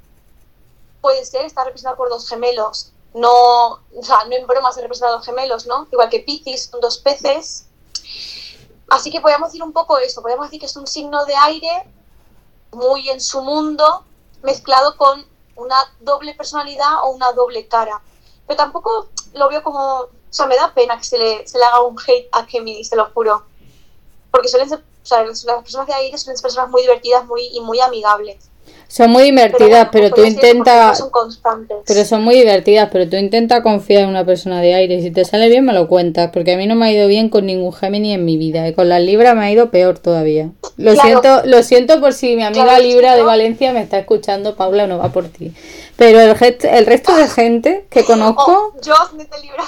puede 1.01 1.25
ser, 1.25 1.45
está 1.45 1.63
representada 1.63 1.97
por 1.97 2.09
dos 2.09 2.27
gemelos. 2.27 2.91
No, 3.13 3.71
o 3.73 4.03
sea, 4.03 4.23
no 4.29 4.35
en 4.35 4.47
broma 4.47 4.71
se 4.71 4.81
representan 4.81 5.17
dos 5.17 5.25
gemelos, 5.25 5.65
¿no? 5.65 5.87
Igual 5.91 6.09
que 6.09 6.21
Piscis, 6.21 6.71
dos 6.71 6.97
peces. 6.99 7.65
Así 8.91 9.09
que 9.09 9.21
podemos 9.21 9.47
decir 9.47 9.63
un 9.63 9.71
poco 9.71 9.97
eso, 9.99 10.21
podemos 10.21 10.47
decir 10.47 10.59
que 10.59 10.65
es 10.65 10.75
un 10.75 10.85
signo 10.85 11.23
de 11.23 11.33
aire 11.33 11.87
muy 12.73 13.09
en 13.09 13.21
su 13.21 13.41
mundo, 13.41 14.03
mezclado 14.43 14.97
con 14.97 15.25
una 15.55 15.77
doble 16.01 16.33
personalidad 16.33 17.01
o 17.03 17.11
una 17.11 17.31
doble 17.31 17.69
cara. 17.69 18.01
Pero 18.45 18.57
tampoco 18.57 19.07
lo 19.33 19.47
veo 19.47 19.63
como, 19.63 19.79
o 19.79 20.09
sea, 20.29 20.45
me 20.45 20.57
da 20.57 20.73
pena 20.73 20.97
que 20.97 21.05
se 21.05 21.17
le, 21.17 21.47
se 21.47 21.57
le 21.57 21.63
haga 21.63 21.79
un 21.83 21.97
hate 22.05 22.27
a 22.33 22.43
Gemini, 22.43 22.83
te 22.83 22.97
lo 22.97 23.09
juro. 23.11 23.45
Porque 24.29 24.49
suelen 24.49 24.67
ser, 24.67 24.79
o 24.79 25.05
sea, 25.05 25.23
las 25.23 25.45
personas 25.63 25.87
de 25.87 25.93
aire 25.93 26.17
suelen 26.17 26.35
ser 26.35 26.43
personas 26.43 26.69
muy 26.69 26.81
divertidas 26.81 27.25
muy, 27.25 27.47
y 27.47 27.61
muy 27.61 27.79
amigables. 27.79 28.50
Son 28.93 29.09
muy 29.09 29.23
divertidas, 29.23 29.87
pero, 29.89 30.09
bueno, 30.09 30.15
tú 30.15 30.21
ser 30.23 30.33
porque 30.33 30.47
intentas... 30.49 30.89
no 30.89 30.95
son 31.05 31.09
constantes. 31.11 31.77
Pero 31.87 32.03
son 32.03 32.23
muy 32.25 32.35
divertidas, 32.35 32.89
pero 32.91 33.07
tú 33.07 33.15
intenta 33.15 33.63
confiar 33.63 34.03
en 34.03 34.09
una 34.09 34.25
persona 34.25 34.59
de 34.59 34.73
aire. 34.73 35.01
Si 35.01 35.11
te 35.11 35.23
sale 35.23 35.47
bien, 35.47 35.63
me 35.63 35.71
lo 35.71 35.87
cuentas, 35.87 36.31
porque 36.33 36.51
a 36.55 36.57
mí 36.57 36.67
no 36.67 36.75
me 36.75 36.87
ha 36.87 36.91
ido 36.91 37.07
bien 37.07 37.29
con 37.29 37.45
ningún 37.45 37.71
Gemini 37.71 38.11
en 38.11 38.25
mi 38.25 38.35
vida. 38.35 38.67
Y 38.67 38.73
con 38.73 38.89
las 38.89 39.01
Libras 39.01 39.33
me 39.37 39.45
ha 39.45 39.51
ido 39.51 39.71
peor 39.71 39.97
todavía. 39.97 40.49
Lo 40.75 40.91
Claro. 40.91 41.07
siento, 41.07 41.41
lo 41.45 41.63
siento 41.63 42.01
por 42.01 42.11
si 42.11 42.35
mi 42.35 42.43
amiga 42.43 42.65
Claro, 42.65 42.83
Libra 42.83 43.15
de 43.15 43.23
Valencia 43.23 43.71
me 43.71 43.81
está 43.81 43.97
escuchando, 43.97 44.57
Paula, 44.57 44.87
no 44.87 44.97
va 44.97 45.07
por 45.13 45.29
ti. 45.29 45.53
Pero 45.95 46.19
el, 46.19 46.35
el 46.61 46.85
resto 46.85 47.15
de 47.15 47.29
gente 47.29 47.85
que 47.89 48.03
conozco... 48.03 48.73
Oh, 48.75 48.81
yo, 48.81 48.93
ascendente 49.01 49.37
Libra. 49.41 49.63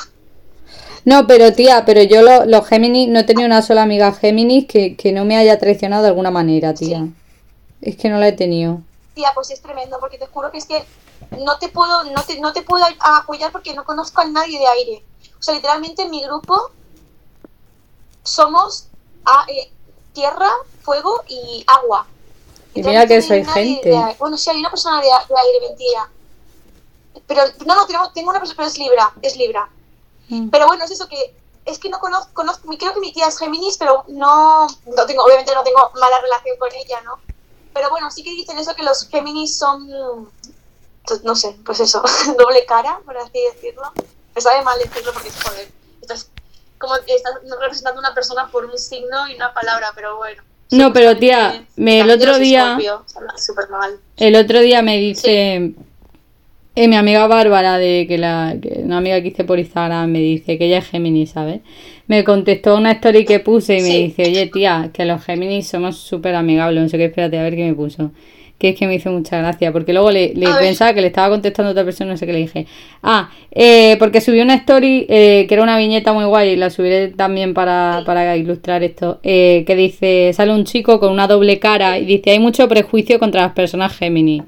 No, 1.06 1.28
pero 1.28 1.54
tía, 1.54 1.84
pero 1.86 2.04
yo 2.04 2.24
lo- 2.24 2.44
los 2.46 2.68
Géminis, 2.68 3.08
no 3.08 3.20
he 3.20 3.24
tenido 3.24 3.46
una 3.48 3.62
sola 3.62 3.84
amiga 3.84 4.12
Géminis 4.12 4.66
que, 4.66 4.98
que 4.98 5.14
no 5.14 5.24
me 5.24 5.38
haya 5.38 5.58
traicionado 5.60 6.04
de 6.04 6.10
alguna 6.10 6.30
manera, 6.32 6.74
tía. 6.74 7.08
Es 7.82 7.96
que 7.96 8.10
no 8.10 8.20
la 8.20 8.28
he 8.28 8.34
tenido. 8.34 8.82
Tía, 9.14 9.32
pues 9.34 9.50
es 9.52 9.62
tremendo, 9.62 10.00
porque 10.00 10.18
te 10.18 10.28
juro 10.28 10.52
que 10.52 10.58
es 10.58 10.66
que 10.66 10.86
no 11.40 11.58
te 11.60 11.70
puedo, 11.70 12.04
no 12.06 12.24
te, 12.24 12.40
no 12.40 12.52
te 12.54 12.64
puedo 12.64 12.86
apoyar 13.00 13.52
porque 13.52 13.74
no 13.74 13.84
conozco 13.86 14.22
a 14.22 14.26
nadie 14.26 14.60
de 14.60 14.68
aire. 14.68 15.06
O 15.40 15.44
sea, 15.44 15.54
literalmente 15.54 16.04
en 16.04 16.10
mi 16.12 16.22
grupo 16.24 16.72
somos 18.24 18.88
a- 19.26 19.46
eh, 19.48 19.72
tierra, 20.14 20.50
fuego 20.82 21.24
y 21.28 21.64
agua. 21.68 22.08
Y 22.74 22.82
mira 22.82 23.06
que 23.06 23.22
soy 23.22 23.44
gente. 23.46 24.16
Bueno, 24.20 24.38
sí, 24.38 24.50
hay 24.50 24.58
una 24.60 24.70
persona 24.70 25.02
de 25.02 25.12
aire, 25.12 25.68
mentira. 25.68 26.10
Pero, 27.28 27.44
no, 27.66 27.76
no, 27.76 27.86
tengo, 27.86 28.12
tengo 28.12 28.30
una 28.32 28.40
persona, 28.40 28.58
pero 28.58 28.68
es 28.68 28.78
Libra, 28.78 29.14
es 29.22 29.36
Libra. 29.36 29.70
Mm. 30.30 30.50
Pero 30.50 30.68
bueno, 30.68 30.84
es 30.86 30.92
eso 30.92 31.08
que 31.08 31.36
es 31.66 31.80
que 31.80 31.88
no 31.90 32.00
conozco, 32.00 32.30
conozco 32.34 32.68
creo 32.78 32.94
que 32.94 33.00
mi 33.00 33.14
tía 33.14 33.28
es 33.28 33.38
Géminis, 33.38 33.78
pero 33.78 34.04
no, 34.08 34.68
no 34.68 35.06
tengo, 35.06 35.24
obviamente 35.24 35.54
no 35.56 35.64
tengo 35.64 35.92
mala 35.96 36.20
relación 36.20 36.58
con 36.58 36.70
ella, 36.74 37.00
¿no? 37.02 37.20
Pero 37.74 37.90
bueno, 37.90 38.10
sí 38.12 38.24
que 38.24 38.32
dicen 38.32 38.58
eso 38.58 38.76
que 38.76 38.84
los 38.84 39.08
Géminis 39.10 39.58
son, 39.58 39.88
pues, 41.08 41.24
no 41.24 41.36
sé, 41.36 41.56
pues 41.66 41.80
eso, 41.80 42.02
doble 42.38 42.66
cara, 42.66 43.00
por 43.06 43.18
así 43.18 43.40
decirlo. 43.54 43.84
Me 44.36 44.42
sabe 44.42 44.64
mal 44.64 44.78
decirlo 44.80 45.12
porque, 45.14 45.30
joder, 45.32 45.70
estás 46.02 46.30
como 46.80 46.96
estás 46.96 47.34
representando 47.62 48.00
a 48.00 48.06
una 48.08 48.14
persona 48.14 48.48
por 48.50 48.66
un 48.66 48.78
signo 48.78 49.28
y 49.30 49.36
una 49.36 49.54
palabra, 49.54 49.92
pero 49.96 50.18
bueno. 50.18 50.44
No, 50.72 50.92
pero, 50.92 51.18
tía, 51.18 51.66
me- 51.76 52.02
el 52.02 52.10
otro 52.12 52.38
día- 52.40 52.78
mal. 53.70 54.00
El 54.18 54.36
otro 54.36 54.60
día 54.60 54.82
me 54.82 54.98
dice 54.98 55.74
eh, 56.76 56.88
mi 56.88 56.96
amiga 56.96 57.28
Bárbara, 57.28 57.78
de 57.78 58.06
que 58.08 58.18
la 58.18 58.56
que 58.62 58.82
una 58.84 58.98
amiga 58.98 59.22
que 59.22 59.28
hice 59.30 59.44
por 59.44 59.60
Instagram, 59.60 60.12
me 60.12 60.20
dice 60.20 60.58
que 60.58 60.66
ella 60.66 60.80
es 60.80 60.88
Géminis, 60.90 61.32
¿sabes? 61.32 61.60
Me 62.08 62.24
contestó 62.24 62.76
una 62.78 62.92
story 62.94 63.26
que 63.26 63.40
puse 63.40 63.78
y 63.78 63.82
me 63.82 63.88
Sí. 63.90 64.04
dice, 64.04 64.24
oye 64.24 64.48
tía, 64.48 64.90
que 64.94 65.06
los 65.06 65.24
Géminis 65.24 65.68
somos 65.68 65.98
súper 65.98 66.36
amigables, 66.36 66.84
no 66.84 66.90
sé 66.90 66.98
qué, 66.98 67.06
espérate 67.06 67.38
a 67.38 67.44
ver 67.44 67.56
qué 67.56 67.66
me 67.66 67.74
puso. 67.74 68.12
Que 68.60 68.70
es 68.70 68.76
que 68.80 68.88
me 68.88 68.96
hizo 68.96 69.12
mucha 69.12 69.40
gracia, 69.40 69.72
porque 69.74 69.92
luego 69.94 70.10
le, 70.12 70.34
le 70.36 70.46
A 70.46 70.52
ver. 70.56 70.60
pensaba 70.60 70.94
que 70.94 71.02
le 71.02 71.08
estaba 71.08 71.30
contestando 71.30 71.70
a 71.70 71.72
otra 71.72 71.84
persona, 71.84 72.12
no 72.12 72.18
sé 72.18 72.26
qué 72.26 72.34
le 72.34 72.40
dije. 72.40 72.66
Ah, 73.02 73.30
eh, 73.52 73.98
porque 74.00 74.22
subí 74.22 74.40
una 74.40 74.54
story 74.56 75.06
eh, 75.10 75.46
que 75.48 75.54
era 75.54 75.64
una 75.64 75.78
viñeta 75.78 76.14
muy 76.14 76.24
guay, 76.26 76.52
y 76.52 76.56
la 76.56 76.70
subiré 76.70 77.10
también 77.10 77.54
para, 77.54 78.00
Sí. 78.00 78.06
para 78.06 78.38
ilustrar 78.38 78.84
esto, 78.84 79.20
eh, 79.24 79.64
que 79.68 79.76
dice, 79.76 80.32
sale 80.34 80.54
un 80.54 80.64
chico 80.66 81.00
con 81.00 81.12
una 81.12 81.28
doble 81.28 81.60
cara 81.60 81.98
y 82.00 82.06
dice, 82.06 82.32
hay 82.32 82.40
mucho 82.40 82.68
prejuicio 82.70 83.20
contra 83.20 83.42
las 83.42 83.52
personas 83.54 83.98
Géminis. 83.98 84.44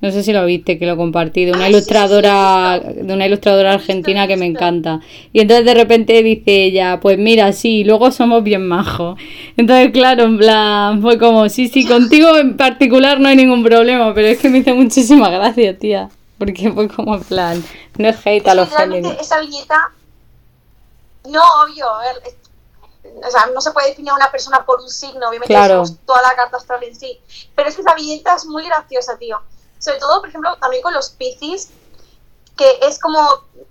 No 0.00 0.10
sé 0.10 0.22
si 0.22 0.32
lo 0.32 0.46
viste, 0.46 0.78
que 0.78 0.86
lo 0.86 0.96
compartí, 0.96 1.44
de 1.44 1.52
una 1.52 1.64
Ay, 1.64 1.74
sí, 1.74 1.80
sí, 1.80 1.84
sí, 1.84 1.90
ilustradora, 1.90 2.80
sí, 2.82 3.02
de 3.02 3.12
una 3.12 3.26
ilustradora 3.26 3.74
argentina 3.74 4.26
que 4.26 4.36
me 4.38 4.46
encanta. 4.46 5.00
Y 5.32 5.40
entonces 5.40 5.66
de 5.66 5.74
repente 5.74 6.22
dice 6.22 6.64
ella, 6.64 7.00
pues 7.00 7.18
mira, 7.18 7.52
sí, 7.52 7.84
luego 7.84 8.10
somos 8.10 8.42
bien 8.42 8.66
majos. 8.66 9.18
Entonces, 9.58 9.90
claro, 9.92 10.24
en 10.24 10.38
plan, 10.38 11.02
fue 11.02 11.18
como, 11.18 11.48
sí, 11.50 11.68
sí, 11.68 11.86
contigo 11.86 12.34
en 12.38 12.56
particular 12.56 13.20
no 13.20 13.28
hay 13.28 13.36
ningún 13.36 13.62
problema, 13.62 14.14
pero 14.14 14.28
es 14.28 14.38
que 14.38 14.48
me 14.48 14.58
hizo 14.58 14.74
muchísima 14.74 15.28
gracia, 15.28 15.78
tía. 15.78 16.08
Porque 16.38 16.72
fue 16.72 16.88
como 16.88 17.16
en 17.16 17.24
plan, 17.24 17.62
no 17.98 18.08
es 18.08 18.16
hate 18.26 18.48
a 18.48 18.54
los 18.54 18.70
Géminis. 18.70 19.12
esa 19.20 19.38
viñeta, 19.40 19.92
no, 21.28 21.42
obvio, 21.62 21.86
o 23.22 23.30
sea, 23.30 23.46
no 23.52 23.60
se 23.60 23.70
puede 23.72 23.88
definir 23.88 24.12
a 24.12 24.14
una 24.14 24.30
persona 24.30 24.64
por 24.64 24.80
un 24.80 24.88
signo, 24.88 25.28
obviamente 25.28 25.52
Claro. 25.52 25.84
toda 26.06 26.22
la 26.22 26.34
carta 26.34 26.56
astral 26.56 26.82
en 26.84 26.94
sí, 26.94 27.20
pero 27.54 27.68
es 27.68 27.74
que 27.74 27.82
esa 27.82 27.94
viñeta 27.94 28.34
es 28.36 28.46
muy 28.46 28.64
graciosa, 28.64 29.18
tío. 29.18 29.38
Sobre 29.80 29.98
todo, 29.98 30.20
por 30.20 30.28
ejemplo, 30.28 30.56
también 30.60 30.82
con 30.82 30.94
los 30.94 31.10
Piscis, 31.10 31.70
que 32.56 32.78
es 32.82 32.98
como 33.00 33.18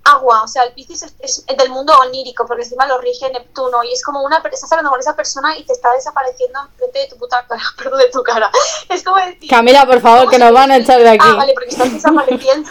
agua, 0.03 0.41
o 0.43 0.47
sea, 0.47 0.63
el 0.63 0.73
Piscis 0.73 1.03
es, 1.03 1.13
es 1.47 1.57
del 1.57 1.69
mundo 1.69 1.93
onírico, 2.05 2.45
porque 2.47 2.63
encima 2.63 2.87
lo 2.87 2.97
rige 2.97 3.29
Neptuno, 3.31 3.83
y 3.83 3.93
es 3.93 4.03
como 4.03 4.21
una, 4.23 4.41
per- 4.41 4.53
estás 4.53 4.71
hablando 4.71 4.89
con 4.89 4.99
esa 4.99 5.15
persona 5.15 5.55
y 5.57 5.63
te 5.65 5.73
está 5.73 5.91
desapareciendo 5.93 6.59
enfrente 6.71 6.99
de 6.99 7.07
tu 7.07 7.17
puta 7.17 7.45
cara, 7.47 7.61
perdón, 7.77 7.99
de 7.99 8.09
tu 8.09 8.23
cara. 8.23 8.49
Es 8.89 9.03
como 9.03 9.17
decir, 9.17 9.47
Camila, 9.49 9.85
por 9.85 10.01
favor, 10.01 10.19
¿cómo 10.21 10.31
que 10.31 10.39
nos 10.39 10.51
van 10.51 10.71
a 10.71 10.77
echar 10.77 10.99
de 10.99 11.09
aquí. 11.09 11.19
Ah, 11.27 11.35
vale, 11.35 11.53
porque 11.53 11.69
estás 11.69 11.93
desapareciendo. 11.93 12.69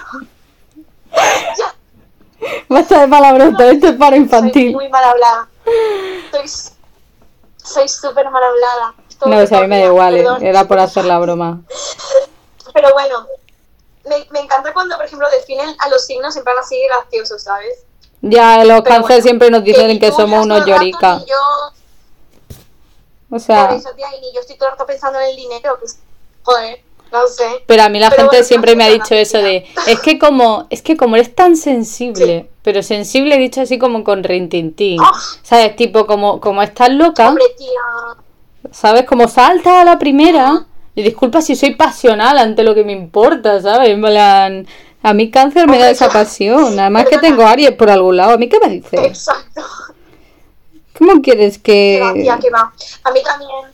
ya, 1.58 1.74
Basta 2.68 3.00
de 3.00 3.08
palabrota, 3.08 3.66
esto 3.66 3.86
es 3.88 3.96
para 3.96 4.16
Soy 4.16 4.18
infantil. 4.24 4.72
muy 4.72 4.88
mal 4.88 5.04
hablada. 5.04 5.48
Soy 6.32 6.48
soy 7.62 7.88
súper 7.88 8.30
mal 8.30 8.42
hablada. 8.42 8.94
No, 9.26 9.38
o 9.42 9.46
sea, 9.46 9.58
a 9.58 9.62
mí 9.62 9.66
me 9.68 9.78
da 9.80 9.86
igual, 9.86 10.14
perdón. 10.16 10.42
era 10.44 10.66
por 10.66 10.78
hacer 10.78 11.04
la 11.04 11.18
broma. 11.18 11.60
Pero 12.80 12.92
bueno, 12.94 13.26
me, 14.08 14.26
me 14.30 14.40
encanta 14.40 14.72
cuando, 14.72 14.96
por 14.96 15.04
ejemplo, 15.04 15.28
definen 15.30 15.74
a 15.80 15.88
los 15.88 16.06
signos 16.06 16.36
en 16.36 16.44
plan 16.44 16.56
así 16.58 16.80
graciosos, 16.86 17.42
¿sabes? 17.42 17.84
Ya, 18.20 18.64
los 18.64 18.82
bueno, 18.82 19.06
siempre 19.20 19.50
nos 19.50 19.64
dicen 19.64 19.98
que 19.98 20.12
somos 20.12 20.44
unos 20.44 20.64
lloricas. 20.66 21.24
yo, 21.26 21.36
O 23.30 23.38
sea, 23.38 23.68
por 23.68 23.76
eso, 23.76 23.90
tía, 23.96 24.06
y 24.16 24.34
yo 24.34 24.40
estoy 24.40 24.56
todo 24.56 24.68
el 24.68 24.72
rato 24.72 24.86
pensando 24.86 25.18
en 25.20 25.30
el 25.30 25.36
dinero, 25.36 25.76
pues, 25.78 25.98
joder, 26.42 26.82
no 27.12 27.26
sé. 27.26 27.64
Pero 27.66 27.82
a 27.82 27.88
mí 27.88 27.98
la 27.98 28.10
Pero 28.10 28.22
gente 28.22 28.36
bueno, 28.36 28.46
siempre 28.46 28.76
me 28.76 28.84
ha 28.84 28.90
dicho 28.90 29.14
eso 29.14 29.38
de, 29.38 29.66
es 29.86 30.00
que 30.00 30.18
como, 30.18 30.66
es 30.70 30.82
que 30.82 30.96
como 30.96 31.16
eres 31.16 31.34
tan 31.34 31.56
sensible, 31.56 32.48
pero 32.62 32.82
sensible 32.82 33.38
dicho 33.38 33.60
así 33.60 33.78
como 33.78 34.04
con 34.04 34.22
rintintín, 34.24 35.00
Ah. 35.02 35.12
¿sabes? 35.42 35.74
Tipo 35.76 36.06
como, 36.06 36.40
como 36.40 36.62
estás 36.62 36.90
loca, 36.90 37.28
Hombre, 37.28 37.44
tía, 37.56 37.68
¿sabes? 38.72 39.04
Como 39.04 39.26
salta 39.28 39.80
a 39.80 39.84
la 39.84 39.98
primera, 39.98 40.66
y 40.98 41.02
disculpa 41.02 41.40
si 41.40 41.54
soy 41.54 41.76
pasional 41.76 42.36
ante 42.38 42.64
lo 42.64 42.74
que 42.74 42.82
me 42.82 42.90
importa, 42.90 43.62
¿sabes? 43.62 43.96
Plan, 44.00 44.66
a 45.00 45.14
mí 45.14 45.30
cáncer 45.30 45.68
me 45.68 45.78
da 45.78 45.90
esa 45.90 46.08
pasión, 46.08 46.76
además 46.76 47.06
que 47.08 47.18
tengo 47.18 47.46
Aries 47.46 47.70
por 47.70 47.88
algún 47.88 48.16
lado, 48.16 48.32
¿a 48.32 48.36
mí 48.36 48.48
qué 48.48 48.58
me 48.58 48.68
dices? 48.68 49.00
exacto. 49.00 49.62
¿Cómo 50.98 51.22
quieres 51.22 51.58
Que 51.58 52.02
tía, 52.14 52.34
que...? 52.34 52.40
que 52.42 52.50
va. 52.50 52.72
A 53.04 53.10
mí 53.12 53.22
también. 53.22 53.66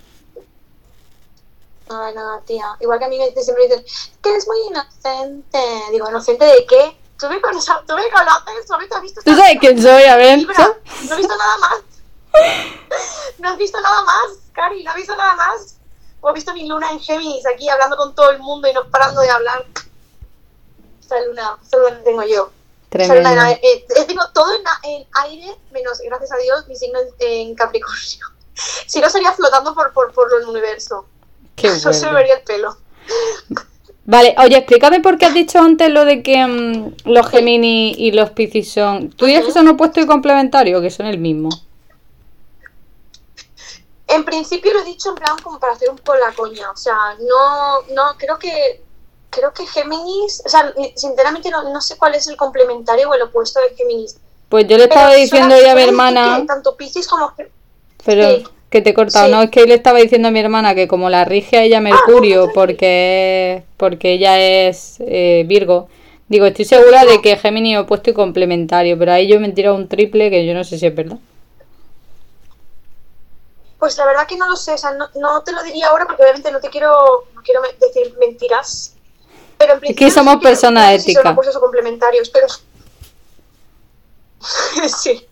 Ay, 1.89 2.15
nada, 2.15 2.43
tía. 2.45 2.77
Igual 2.81 2.99
que 2.99 3.05
a 3.07 3.09
mí 3.09 3.19
me 3.19 3.43
siempre 3.43 3.69
dicen, 3.69 3.85
que 4.23 4.29
eres 4.29 4.47
muy 4.47 4.59
inocente. 4.69 5.59
Digo, 5.93 6.11
¿inocente 6.11 6.45
de 6.45 6.67
qué? 6.69 6.95
Tú 7.19 7.31
me 7.31 7.41
conoces, 7.41 7.75
tú 7.87 7.95
me 7.95 8.03
conoces, 8.11 8.67
tú 8.67 8.75
me 8.77 8.85
has 8.85 9.01
visto 9.01 9.21
¿Tú 9.25 9.35
sabes 9.35 9.57
quién 9.61 9.81
soy? 9.81 10.03
A 10.05 10.17
ver. 10.17 10.41
No 10.41 11.15
he 11.15 11.17
visto 11.17 11.35
nada 11.39 11.57
más. 11.59 11.81
No 13.39 13.49
has 13.49 13.57
visto 13.57 13.81
nada 13.81 14.03
más, 14.03 14.39
Cari, 14.53 14.85
no 14.85 14.91
has 14.91 14.97
visto 14.97 15.17
nada 15.17 15.37
más. 15.37 15.79
O 16.25 16.29
has 16.29 16.35
visto 16.35 16.55
mi 16.55 16.67
luna 16.67 16.91
en 16.91 16.99
Géminis 17.01 17.45
aquí 17.47 17.69
hablando 17.69 17.99
con 17.99 18.15
todo 18.15 18.31
el 18.31 18.39
mundo 18.39 18.67
y 18.67 18.73
no 18.73 18.89
parando 18.89 19.21
de 19.21 19.29
hablar. 19.29 19.63
Esta 20.99 21.21
luna, 21.27 21.59
esta 21.63 21.77
luna 21.77 22.01
tengo 22.03 22.23
yo. 22.23 22.51
Luna 22.93 23.07
Tremendo. 23.09 23.29
en- 23.43 23.49
eh, 23.63 23.85
eh, 23.97 24.05
tengo 24.07 24.23
todo 24.33 24.47
en, 24.55 24.63
en 24.91 25.07
aire, 25.25 25.55
menos, 25.71 25.99
gracias 26.01 26.33
a 26.33 26.37
Dios, 26.39 26.67
mi 26.67 26.77
signo 26.77 26.99
en, 27.01 27.09
en 27.49 27.55
Capricornio. 27.55 28.27
Si 28.87 29.01
no, 29.01 29.11
sería 29.11 29.33
flotando 29.33 29.75
por, 29.75 29.93
por, 29.93 30.13
por 30.13 30.29
el 30.41 30.47
universo. 30.49 31.05
Qué 31.57 31.67
Eso 31.77 31.93
se 31.93 32.07
me 32.07 32.13
bueno. 32.13 32.19
vería 32.19 32.35
el 32.37 32.43
pelo. 32.45 32.77
Vale, 34.07 34.35
oye, 34.39 34.57
explícame 34.59 35.01
por 35.01 35.19
qué 35.19 35.27
has 35.27 35.35
dicho 35.35 35.59
antes 35.59 35.91
lo 35.91 36.05
de 36.07 36.23
que 36.23 36.47
mm, 36.47 36.95
los 37.11 37.29
Gemini 37.29 37.95
y 37.99 38.13
los 38.13 38.31
Piscis 38.31 38.73
son. 38.73 39.11
¿Tú 39.11 39.27
dices 39.27 39.45
que 39.47 39.53
son 39.53 39.67
opuestos 39.69 40.05
y 40.05 40.07
complementarios 40.07 40.79
o 40.79 40.83
que 40.83 40.91
son 40.91 41.07
el 41.07 41.19
mismo? 41.19 41.49
En 44.15 44.25
principio 44.25 44.73
lo 44.73 44.81
he 44.81 44.85
dicho 44.85 45.11
en 45.11 45.15
plan 45.17 45.37
como 45.43 45.59
para 45.59 45.73
hacer 45.75 45.91
un 45.91 45.97
poco 45.97 46.17
la 46.17 46.33
coña. 46.33 46.71
O 46.71 46.77
sea, 46.77 46.95
no, 47.21 47.83
no, 47.95 48.17
creo 48.19 48.39
que 48.39 48.83
creo 49.31 49.53
que 49.53 49.67
Géminis, 49.67 50.43
o 50.47 50.49
sea, 50.49 50.73
sinceramente 50.95 51.51
no, 51.51 51.63
no 51.73 51.81
sé 51.81 51.97
cuál 51.97 52.15
es 52.15 52.27
el 52.29 52.37
complementario 52.37 53.11
o 53.11 53.15
el 53.15 53.23
opuesto 53.23 53.61
de 53.61 53.75
Géminis. 53.77 54.17
Pues 54.49 54.67
yo 54.69 54.79
le 54.79 54.85
estaba 54.85 55.09
Pero 55.09 55.21
diciendo 55.21 55.55
a 55.55 55.75
mi 55.75 55.83
hermana, 55.83 56.39
que 56.41 56.47
tanto 56.47 56.77
Piscis 56.77 57.09
como 57.09 57.33
pero 58.05 58.37
sí. 58.37 58.45
que 58.71 58.83
te 58.83 58.91
he 58.91 58.95
cortado, 58.95 59.27
Sí. 59.27 59.33
no, 59.33 59.43
es 59.43 59.51
que 59.51 59.65
le 59.67 59.75
estaba 59.75 59.99
diciendo 59.99 60.29
a 60.29 60.31
mi 60.31 60.39
hermana 60.41 60.75
que 60.75 60.87
como 60.87 61.11
la 61.11 61.25
rige 61.25 61.59
a 61.59 61.63
ella 61.63 61.81
Mercurio 61.81 62.43
no, 62.43 62.47
no, 62.47 62.53
porque 62.53 63.65
porque 63.77 64.13
ella 64.13 64.39
es 64.39 64.99
eh, 65.01 65.45
Virgo, 65.47 65.89
digo, 66.29 66.47
estoy 66.47 66.65
segura 66.67 67.05
de 67.05 67.21
que 67.21 67.37
Gemini 67.37 67.75
es 67.75 67.81
opuesto 67.81 68.11
y 68.11 68.15
complementario, 68.15 68.99
pero 68.99 69.13
ahí 69.13 69.27
yo 69.27 69.41
me 69.41 69.49
he 69.49 69.53
tirado 69.53 69.75
un 69.77 69.89
triple 69.89 70.31
que 70.31 70.47
yo 70.47 70.55
no 70.55 70.63
sé 70.65 70.79
si 70.79 70.87
es 70.87 70.95
verdad. 70.95 71.19
Pues 73.79 73.97
la 73.99 74.07
verdad 74.07 74.27
que 74.27 74.37
no 74.37 74.49
lo 74.49 74.57
sé, 74.57 74.73
o 74.73 74.79
sea, 74.79 74.93
no, 74.93 75.09
no 75.17 75.43
te 75.43 75.53
lo 75.53 75.63
diría 75.63 75.89
ahora 75.89 76.07
porque 76.07 76.23
obviamente 76.23 76.51
no 76.51 76.61
te 76.61 76.71
quiero, 76.71 77.27
no 77.35 77.43
quiero 77.43 77.61
decir 77.81 78.17
mentiras. 78.19 78.95
pero 79.59 79.75
en 79.75 79.81
principio 79.81 80.07
Aquí 80.07 80.15
somos 80.15 80.37
personas 80.43 80.91
sé 80.93 80.99
si 81.01 81.13
son 81.15 81.21
éticas. 81.21 81.35
o 81.57 81.61
complementarios, 81.61 82.31
pero... 82.31 82.47
sí. 84.89 85.27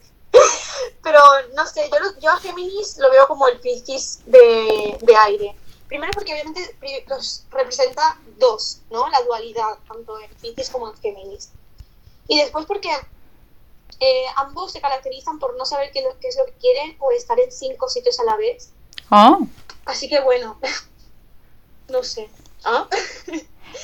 Pero 1.03 1.21
no 1.55 1.67
sé, 1.67 1.89
yo, 1.93 1.99
lo- 1.99 2.19
yo 2.21 2.31
a 2.31 2.37
Géminis 2.39 2.97
lo 2.99 3.11
veo 3.11 3.27
como 3.27 3.49
el 3.49 3.59
Piscis 3.61 4.21
de, 4.27 4.97
de 5.01 5.17
aire. 5.17 5.57
Primero 5.89 6.13
porque 6.15 6.33
obviamente 6.33 6.77
los 7.09 7.45
representa 7.51 8.19
dos, 8.39 8.79
¿no? 8.91 9.09
La 9.11 9.21
dualidad, 9.23 9.79
tanto 9.87 10.19
en 10.21 10.31
Piscis 10.37 10.71
como 10.71 10.89
en 10.91 10.97
Géminis. 10.99 11.51
Y 12.29 12.39
después 12.41 12.65
porque 12.67 12.89
eh, 14.05 14.25
ambos 14.37 14.73
se 14.73 14.81
caracterizan 14.81 15.39
por 15.39 15.57
no 15.57 15.65
saber 15.65 15.91
qué, 15.93 16.01
es 16.01 16.37
lo 16.37 16.47
que 16.47 16.53
quieren 16.61 16.97
o 16.99 17.13
estar 17.13 17.39
en 17.39 17.53
cinco 17.53 17.89
sitios 17.89 18.19
a 18.19 18.25
la 18.25 18.37
vez. 18.37 18.71
Ah. 19.11 19.39
Así 19.85 20.09
que 20.09 20.21
bueno, 20.21 20.59
no 21.89 22.03
sé. 22.03 22.29
¿Ah? 22.65 22.89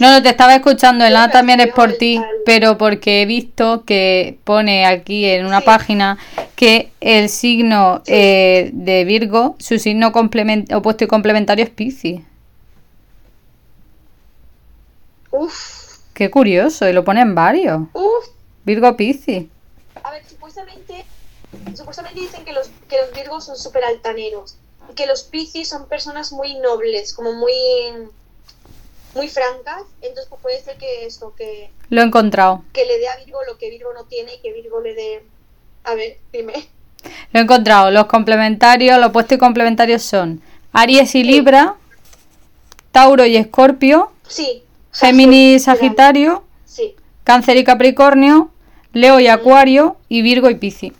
No, 0.00 0.10
no, 0.12 0.22
te 0.22 0.28
estaba 0.28 0.54
escuchando, 0.54 1.04
el 1.04 1.16
A 1.16 1.30
también 1.30 1.60
es 1.60 1.72
por 1.72 1.94
ti, 1.94 2.20
pero 2.44 2.76
porque 2.76 3.22
he 3.22 3.26
visto 3.26 3.84
que 3.84 4.38
pone 4.44 4.84
aquí 4.86 5.24
en 5.24 5.46
una 5.46 5.60
Sí. 5.60 5.66
página 5.66 6.18
que 6.56 6.92
el 7.00 7.28
signo 7.30 8.02
eh, 8.06 8.70
de 8.74 9.04
Virgo, 9.04 9.56
su 9.58 9.78
signo 9.78 10.08
opuesto 10.08 11.04
y 11.04 11.06
complementario 11.06 11.64
es 11.64 11.70
Piscis. 11.70 12.20
Uf, 15.30 15.98
Qué 16.14 16.30
curioso, 16.30 16.88
y 16.88 16.92
lo 16.92 17.04
pone 17.04 17.20
en 17.20 17.34
varios. 17.34 17.82
uf. 17.92 18.26
Virgo 18.64 18.96
Piscis. 18.96 19.46
Supuestamente, 20.58 21.04
supuestamente 21.76 22.20
dicen 22.20 22.44
que 22.44 22.52
los, 22.52 22.68
que 22.88 22.98
los 22.98 23.12
virgos 23.14 23.44
son 23.44 23.56
súper 23.56 23.84
altaneros. 23.84 24.56
Que 24.96 25.06
los 25.06 25.22
piscis 25.22 25.68
son 25.68 25.86
personas 25.86 26.32
muy 26.32 26.54
nobles, 26.58 27.12
como 27.14 27.32
muy 27.32 27.52
muy 29.14 29.28
francas. 29.28 29.82
Entonces 30.02 30.26
pues, 30.28 30.42
puede 30.42 30.60
ser 30.62 30.76
que 30.76 31.06
eso, 31.06 31.34
que, 31.36 31.70
Lo 31.90 32.00
he 32.02 32.04
encontrado. 32.04 32.64
que 32.72 32.84
le 32.84 32.98
dé 32.98 33.08
a 33.08 33.16
Virgo 33.16 33.38
lo 33.46 33.56
que 33.58 33.70
Virgo 33.70 33.92
no 33.94 34.04
tiene 34.04 34.34
y 34.34 34.40
que 34.40 34.52
Virgo 34.52 34.80
le 34.80 34.94
dé... 34.94 35.24
A 35.84 35.94
ver, 35.94 36.18
dime. 36.32 36.68
Lo 37.32 37.40
he 37.40 37.42
encontrado. 37.42 37.90
Los 37.90 38.06
complementarios, 38.06 38.98
los 38.98 39.08
opuestos 39.08 39.36
y 39.36 39.38
complementarios 39.38 40.02
son 40.02 40.42
Aries 40.72 41.14
y 41.14 41.22
Libra, 41.22 41.76
Tauro 42.92 43.24
y 43.24 43.36
Escorpio, 43.36 44.12
Sí. 44.26 44.62
Géminis 44.92 45.62
y 45.62 45.64
Sagitario, 45.64 46.44
Sí. 46.66 46.94
Cáncer 47.24 47.56
y 47.56 47.64
Capricornio, 47.64 48.50
Leo 48.92 49.20
y 49.20 49.28
Acuario 49.28 49.96
y 50.08 50.22
Virgo 50.22 50.48
y 50.50 50.54
Piscis. 50.56 50.92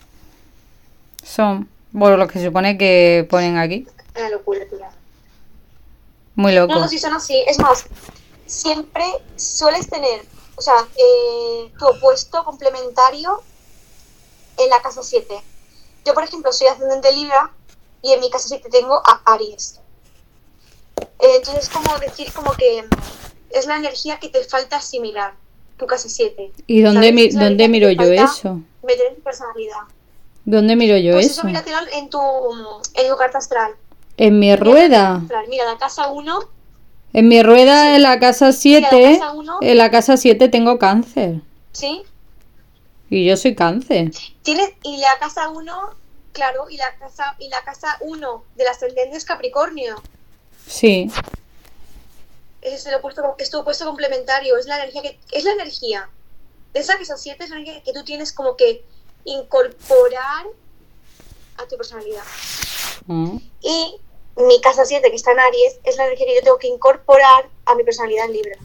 Son, 1.25 1.69
bueno, 1.93 2.17
los 2.17 2.31
que 2.31 2.39
se 2.39 2.47
supone 2.47 2.79
que 2.79 3.27
ponen 3.29 3.57
aquí. 3.59 3.87
Una 4.17 4.31
locura, 4.31 4.61
tía. 4.69 4.91
Muy 6.35 6.55
No, 6.55 6.63
loco. 6.67 6.79
no, 6.79 6.89
sí 6.89 6.99
son 6.99 7.13
así. 7.15 7.43
Es 7.47 7.59
más, 7.59 7.87
siempre 8.47 9.05
sueles 9.37 9.89
tener, 9.89 10.23
o 10.57 10.61
sea, 10.63 10.75
eh, 10.97 11.73
tu 11.79 11.87
opuesto 11.87 12.45
complementario 12.45 13.43
en 14.57 14.71
la 14.71 14.81
casa 14.83 15.03
7. 15.03 15.35
Yo, 16.05 16.15
por 16.15 16.25
ejemplo, 16.25 16.53
soy 16.53 16.69
ascendente 16.69 17.13
Libra 17.13 17.53
y 18.03 18.13
en 18.13 18.21
mi 18.21 18.31
casa 18.31 18.49
7 18.49 18.69
tengo 18.71 18.95
a 19.05 19.21
Aries. 19.25 19.81
Eh, 21.01 21.37
entonces, 21.37 21.65
es 21.65 21.69
como 21.71 21.97
decir, 21.99 22.33
como 22.33 22.53
que 22.53 22.85
es 23.51 23.67
la 23.67 23.77
energía 23.77 24.19
que 24.19 24.29
te 24.29 24.45
falta 24.45 24.77
asimilar, 24.77 25.35
tu 25.79 25.87
casa 25.87 26.09
7. 26.09 26.53
¿Y 26.67 26.83
dónde, 26.83 27.13
mi- 27.13 27.29
dónde 27.29 27.69
miro 27.69 27.91
yo 27.91 28.05
eso? 28.05 28.61
Meter 28.83 29.15
en 29.17 29.23
personalidad. 29.23 29.77
¿Dónde 30.45 30.77
miro 30.77 30.97
yo 30.97 31.13
Pues 31.15 31.27
eso? 31.27 31.35
eso 31.41 31.47
míratelo 31.47 31.77
en 31.93 32.11
tu, 32.11 32.19
en 32.95 33.09
tu 33.09 33.17
carta 33.17 33.39
astral. 33.39 33.73
En 34.17 34.39
mi 34.39 34.55
rueda. 34.57 35.23
Mira, 35.49 35.65
la 35.65 35.79
casa 35.79 36.09
1 36.11 36.39
En 37.15 37.29
mi 37.29 37.43
rueda 37.43 37.83
Sí. 37.91 37.97
en 37.97 38.03
la 38.03 38.19
casa 38.21 38.47
Mira, 38.47 38.59
7. 38.59 39.03
la 39.13 39.19
casa 39.19 39.33
uno. 39.33 39.59
En 39.63 39.79
la 39.79 39.91
casa 39.91 40.17
7 40.19 40.49
tengo 40.49 40.79
cáncer. 40.79 41.41
¿sí? 41.73 42.03
Y 43.11 43.25
yo 43.27 43.37
soy 43.39 43.55
cáncer. 43.55 44.11
Tienes, 44.43 44.71
y 44.83 44.99
la 44.99 45.09
casa 45.19 45.49
1, 45.49 45.73
claro, 46.33 46.69
y 46.69 46.77
la 46.77 46.95
casa 46.99 47.35
y 47.39 47.49
la 47.49 47.63
casa 47.65 47.97
1 48.01 48.45
del 48.57 48.67
ascendente 48.69 49.17
es 49.17 49.25
Capricornio. 49.25 49.95
Sí. 50.67 51.11
Es 52.75 52.87
el 52.87 52.95
opuesto, 52.95 53.35
es 53.39 53.51
tu 53.51 53.59
opuesto 53.61 53.85
complementario, 53.87 54.57
es 54.57 54.67
la 54.67 54.77
energía 54.83 55.03
que 55.03 55.19
es 55.33 55.45
la 55.45 55.53
energía. 55.53 56.09
De 56.73 56.81
esa 56.81 56.99
casa 56.99 57.17
7 57.17 57.43
es 57.45 57.51
la 57.51 57.57
energía 57.57 57.83
que 57.83 57.93
tú 57.93 58.05
tienes 58.05 58.33
como 58.33 58.57
que 58.57 58.85
incorporar 59.25 60.47
a 61.57 61.67
tu 61.67 61.77
personalidad. 61.77 62.23
Mm. 63.07 63.39
Y 63.61 63.97
mi 64.37 64.61
casa 64.61 64.85
7, 64.85 65.11
que 65.11 65.17
está 65.17 65.33
en 65.33 65.41
Aries, 65.41 65.81
es 65.85 65.97
la 65.97 66.05
energía 66.05 66.27
que 66.27 66.35
yo 66.37 66.43
tengo 66.43 66.59
que 66.59 66.69
incorporar 66.69 67.49
a 67.67 67.75
mi 67.75 67.83
personalidad 67.85 68.27
en 68.27 68.33
Libra. 68.35 68.57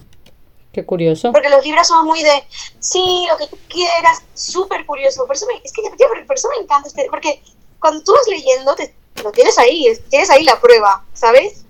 Qué 0.72 0.86
curioso. 0.86 1.32
Porque 1.32 1.50
los 1.50 1.64
libras 1.64 1.88
son 1.88 2.06
muy 2.06 2.24
de, 2.24 2.44
sí, 2.80 3.26
lo 3.30 3.38
que 3.38 3.48
tú 3.48 3.58
quieras, 3.70 4.24
súper 4.34 4.86
curioso. 4.86 5.26
Por 5.28 5.36
eso 5.36 5.46
me, 5.46 5.62
es 5.64 5.72
que 5.72 5.82
tío, 5.98 6.08
por 6.28 6.36
eso 6.36 6.50
me 6.50 6.64
encanta 6.64 6.88
este, 6.88 7.08
porque 7.12 7.42
cuando 7.80 8.04
tú 8.04 8.12
vas 8.14 8.28
leyendo, 8.28 8.74
te, 8.76 8.96
lo 9.24 9.32
tienes 9.32 9.58
ahí, 9.60 9.88
es- 9.88 10.04
tienes 10.10 10.30
ahí 10.32 10.44
la 10.44 10.60
prueba, 10.60 11.06
¿sabes? 11.14 11.63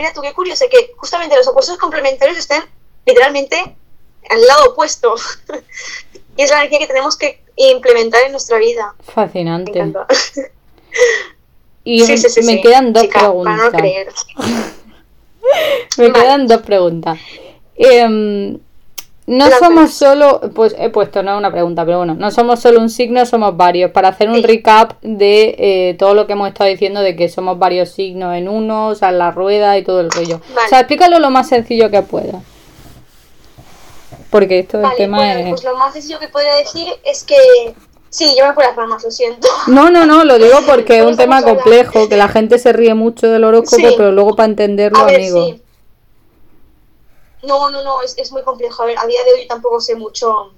Mira 0.00 0.14
tú, 0.14 0.22
qué 0.22 0.32
curioso 0.32 0.64
que 0.70 0.94
justamente 0.96 1.36
los 1.36 1.46
opuestos 1.46 1.76
complementarios 1.76 2.38
estén 2.38 2.62
literalmente 3.04 3.76
al 4.30 4.46
lado 4.46 4.70
opuesto. 4.70 5.14
y 6.38 6.42
es 6.42 6.48
la 6.48 6.56
energía 6.60 6.78
que 6.78 6.86
tenemos 6.86 7.18
que 7.18 7.42
implementar 7.56 8.22
en 8.24 8.32
nuestra 8.32 8.56
vida. 8.56 8.94
Me 8.98 9.12
Fascinante. 9.12 9.72
encanta. 9.78 10.06
Y 11.84 12.00
Sí, 12.04 12.16
sí, 12.18 12.28
sí, 12.30 12.42
me 12.42 12.60
quedan 12.62 12.92
dos 12.94 13.02
Chica, 13.04 13.20
preguntas. 13.20 13.56
Para 13.58 13.70
no 13.70 13.78
creer. 13.78 14.12
Me 15.98 16.08
Vale. 16.08 16.12
quedan 16.12 16.46
dos 16.46 16.62
preguntas. 16.62 17.18
No 19.30 19.48
somos 19.58 19.92
solo, 19.94 20.40
pues 20.54 20.74
he 20.78 20.90
puesto, 20.90 21.22
no 21.22 21.32
es 21.32 21.38
una 21.38 21.52
pregunta, 21.52 21.84
pero 21.84 21.98
bueno, 21.98 22.14
no 22.14 22.30
somos 22.32 22.58
solo 22.60 22.80
un 22.80 22.90
signo, 22.90 23.24
somos 23.26 23.56
varios. 23.56 23.92
Para 23.92 24.08
hacer 24.08 24.28
un 24.28 24.36
Sí. 24.36 24.42
recap 24.42 24.94
de 25.02 25.54
eh, 25.58 25.96
todo 25.98 26.14
lo 26.14 26.26
que 26.26 26.32
hemos 26.32 26.48
estado 26.48 26.68
diciendo, 26.68 27.00
de 27.00 27.14
que 27.14 27.28
somos 27.28 27.58
varios 27.58 27.90
signos 27.90 28.34
en 28.36 28.48
uno, 28.48 28.88
o 28.88 28.94
sea, 28.94 29.12
la 29.12 29.30
rueda 29.30 29.78
y 29.78 29.84
todo 29.84 30.00
el 30.00 30.10
rollo. 30.10 30.40
Vale. 30.54 30.66
O 30.66 30.68
sea, 30.68 30.80
explícalo 30.80 31.18
lo 31.20 31.30
más 31.30 31.48
sencillo 31.48 31.90
que 31.90 32.02
puedas. 32.02 32.42
Porque 34.30 34.60
esto 34.60 34.80
Vale, 34.80 34.96
tema 34.96 35.16
bueno, 35.18 35.40
es... 35.40 35.48
pues 35.50 35.64
lo 35.64 35.76
más 35.76 35.92
sencillo 35.92 36.18
que 36.18 36.28
podría 36.28 36.54
decir 36.56 36.88
es 37.04 37.24
que... 37.24 37.36
Sí, 38.12 38.34
yo 38.36 38.44
me 38.48 38.54
fui 38.54 38.64
las 38.64 38.74
ramas, 38.74 39.04
lo 39.04 39.10
siento. 39.12 39.46
No, 39.68 39.88
no, 39.90 40.04
no, 40.04 40.24
lo 40.24 40.38
digo 40.38 40.58
porque 40.66 40.98
es 40.98 41.04
un 41.04 41.16
tema 41.16 41.42
complejo, 41.42 42.08
que 42.08 42.16
la 42.16 42.26
gente 42.28 42.58
se 42.58 42.72
ríe 42.72 42.94
mucho 42.94 43.28
del 43.28 43.44
horóscopo, 43.44 43.86
Sí. 43.88 43.94
pero 43.96 44.10
luego 44.10 44.34
para 44.34 44.48
entenderlo, 44.48 45.04
ver, 45.04 45.16
amigo. 45.16 45.46
sí. 45.46 45.62
No, 47.42 47.70
no, 47.70 47.82
no, 47.82 48.02
es, 48.02 48.16
es 48.18 48.32
muy 48.32 48.42
complejo. 48.42 48.82
A 48.82 48.86
ver, 48.86 48.98
a 48.98 49.06
día 49.06 49.24
de 49.24 49.32
hoy 49.32 49.46
tampoco 49.46 49.80
sé 49.80 49.94
mucho 49.94 50.52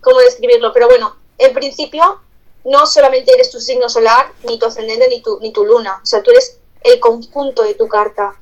cómo 0.00 0.18
describirlo, 0.20 0.72
pero 0.72 0.86
bueno, 0.88 1.16
en 1.38 1.52
principio 1.52 2.20
no 2.64 2.86
solamente 2.86 3.32
eres 3.32 3.50
tu 3.50 3.60
signo 3.60 3.88
solar, 3.88 4.32
ni 4.44 4.58
tu 4.58 4.66
ascendente, 4.66 5.08
ni 5.08 5.22
tu, 5.22 5.38
ni 5.40 5.52
tu 5.52 5.64
luna. 5.64 6.00
O 6.02 6.06
sea, 6.06 6.22
tú 6.22 6.30
eres 6.30 6.58
el 6.82 7.00
conjunto 7.00 7.62
de 7.62 7.74
tu 7.74 7.88
carta. 7.88 8.36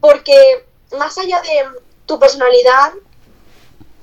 Porque 0.00 0.66
más 0.98 1.16
allá 1.18 1.40
de 1.42 1.80
tu 2.06 2.18
personalidad, 2.18 2.92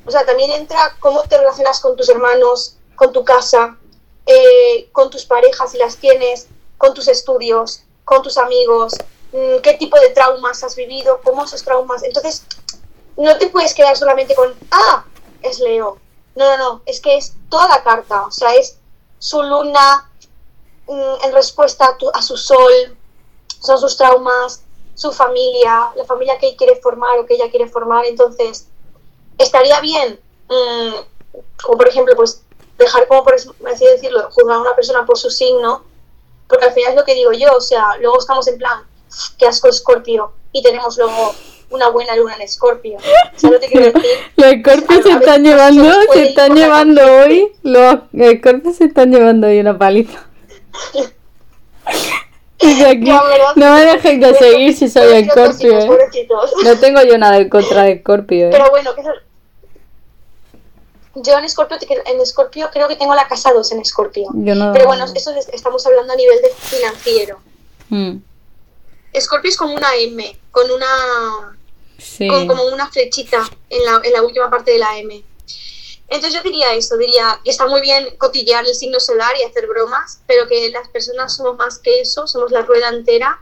o 0.05 0.11
sea, 0.11 0.25
también 0.25 0.51
entra 0.51 0.95
cómo 0.99 1.23
te 1.23 1.37
relacionas 1.37 1.79
con 1.79 1.95
tus 1.95 2.09
hermanos, 2.09 2.77
con 2.95 3.11
tu 3.11 3.23
casa, 3.23 3.77
eh, 4.25 4.89
con 4.91 5.09
tus 5.09 5.25
parejas 5.25 5.71
si 5.71 5.77
las 5.77 5.97
tienes, 5.97 6.47
con 6.77 6.93
tus 6.93 7.07
estudios, 7.07 7.83
con 8.05 8.21
tus 8.23 8.37
amigos, 8.37 8.93
mm, 9.33 9.59
qué 9.61 9.73
tipo 9.73 9.99
de 9.99 10.09
traumas 10.09 10.63
has 10.63 10.75
vivido, 10.75 11.19
cómo 11.23 11.43
esos 11.43 11.63
traumas. 11.63 12.03
Entonces, 12.03 12.43
no 13.25 13.37
te 13.37 13.47
puedes 13.49 13.73
quedar 13.73 13.95
solamente 13.97 14.35
con, 14.35 14.53
ah, 14.71 15.05
es 15.41 15.59
Leo. 15.59 15.97
No, 16.35 16.57
no, 16.57 16.57
no, 16.57 16.81
es 16.85 17.01
que 17.01 17.17
es 17.17 17.33
toda 17.49 17.67
la 17.67 17.83
carta, 17.83 18.25
o 18.25 18.31
sea, 18.31 18.53
es 18.55 18.77
su 19.17 19.41
luna 19.43 20.09
mm, 20.87 21.25
en 21.25 21.33
respuesta 21.33 21.87
a, 21.87 21.97
tu- 21.97 22.09
a 22.13 22.21
su 22.21 22.37
sol, 22.37 22.97
son 23.59 23.77
sus 23.79 23.97
traumas, 23.97 24.63
su 24.95 25.11
familia, 25.11 25.91
la 25.95 26.05
familia 26.05 26.37
que 26.37 26.49
él 26.49 26.55
quiere 26.57 26.75
formar 26.81 27.19
o 27.19 27.25
que 27.25 27.33
ella 27.35 27.49
quiere 27.49 27.67
formar. 27.67 28.05
Entonces, 28.05 28.67
estaría 29.37 29.79
bien, 29.81 30.19
mm, 30.49 30.93
como 31.63 31.77
por 31.77 31.87
ejemplo, 31.87 32.15
pues 32.15 32.41
dejar 32.77 33.07
como 33.07 33.23
por 33.25 33.33
así 33.35 33.85
decirlo, 33.85 34.29
juzgar 34.31 34.57
a 34.57 34.61
una 34.61 34.75
persona 34.75 35.05
por 35.05 35.17
su 35.17 35.29
signo, 35.29 35.83
porque 36.47 36.65
al 36.65 36.73
final 36.73 36.91
es 36.91 36.95
lo 36.95 37.03
que 37.05 37.13
digo 37.15 37.33
yo, 37.33 37.51
o 37.55 37.61
sea, 37.61 37.97
luego 37.97 38.17
estamos 38.19 38.47
en 38.47 38.57
plan, 38.57 38.87
qué 39.37 39.45
asco 39.47 39.67
Escorpio, 39.67 40.31
y 40.53 40.63
tenemos 40.63 40.97
luego 40.97 41.33
una 41.71 41.89
buena 41.89 42.15
luna 42.15 42.35
en 42.35 42.41
Escorpio. 42.41 42.97
¿Sabes 43.35 43.53
lo 43.55 43.59
que 43.59 43.67
quiero 43.67 43.85
decir? 43.91 44.11
Los 44.35 44.47
escorpios 44.53 45.03
se 45.03 45.11
están 45.11 45.43
llevando, 45.43 45.91
se 46.13 46.23
están 46.23 46.55
llevando 46.55 47.01
hoy, 47.03 47.51
los 47.63 47.99
escorpios 48.13 48.75
se 48.77 48.85
están 48.85 49.11
llevando 49.11 49.47
hoy 49.47 49.59
una 49.59 49.77
paliza. 49.77 50.25
No 53.55 53.73
me 53.73 53.85
dejéis 53.85 54.19
de 54.19 54.33
seguir 54.35 54.75
si 54.75 54.89
soy 54.89 55.13
escorpio, 55.23 55.79
¿eh? 55.79 56.27
No 56.65 56.77
tengo 56.77 57.01
yo 57.03 57.17
nada 57.17 57.37
en 57.37 57.49
contra 57.49 57.83
de 57.83 57.93
escorpio, 57.93 58.47
¿eh? 58.47 58.49
Pero 58.51 58.69
bueno, 58.69 58.93
que 58.95 59.01
eso- 59.01 59.11
yo 61.15 61.37
en 61.37 61.43
Escorpio, 61.45 61.77
en 62.05 62.21
Escorpio 62.21 62.69
creo 62.71 62.87
que 62.87 62.95
tengo 62.95 63.13
la 63.15 63.27
casa 63.27 63.51
2 63.51 63.71
en 63.73 63.79
Escorpio. 63.79 64.27
No... 64.33 64.71
Pero 64.73 64.85
bueno, 64.85 65.05
eso 65.13 65.31
es- 65.35 65.49
estamos 65.49 65.85
hablando 65.85 66.13
a 66.13 66.15
nivel 66.15 66.37
de 66.41 66.49
financiero. 66.49 67.39
Mm, 67.89 68.17
Escorpio 69.13 69.49
es 69.49 69.57
como 69.57 69.73
una 69.75 69.95
M, 69.95 70.37
con 70.51 70.69
una 70.71 71.57
Sí. 71.99 72.27
con 72.27 72.47
como 72.47 72.63
una 72.65 72.89
flechita 72.91 73.49
en 73.69 73.85
la, 73.85 74.01
en 74.03 74.13
la 74.13 74.21
última 74.23 74.49
parte 74.49 74.71
de 74.71 74.79
la 74.79 74.97
M. 74.97 75.23
Entonces 76.07 76.33
yo 76.33 76.41
diría 76.41 76.73
eso, 76.73 76.97
diría 76.97 77.39
que 77.43 77.51
está 77.51 77.67
muy 77.67 77.81
bien 77.81 78.15
cotillear 78.17 78.65
el 78.65 78.73
signo 78.73 78.99
solar 78.99 79.31
y 79.39 79.43
hacer 79.43 79.67
bromas, 79.67 80.21
pero 80.25 80.47
que 80.47 80.69
las 80.71 80.87
personas 80.89 81.35
somos 81.35 81.55
más 81.57 81.77
que 81.77 82.01
eso, 82.01 82.25
somos 82.27 82.51
la 82.51 82.63
rueda 82.63 82.89
entera 82.89 83.39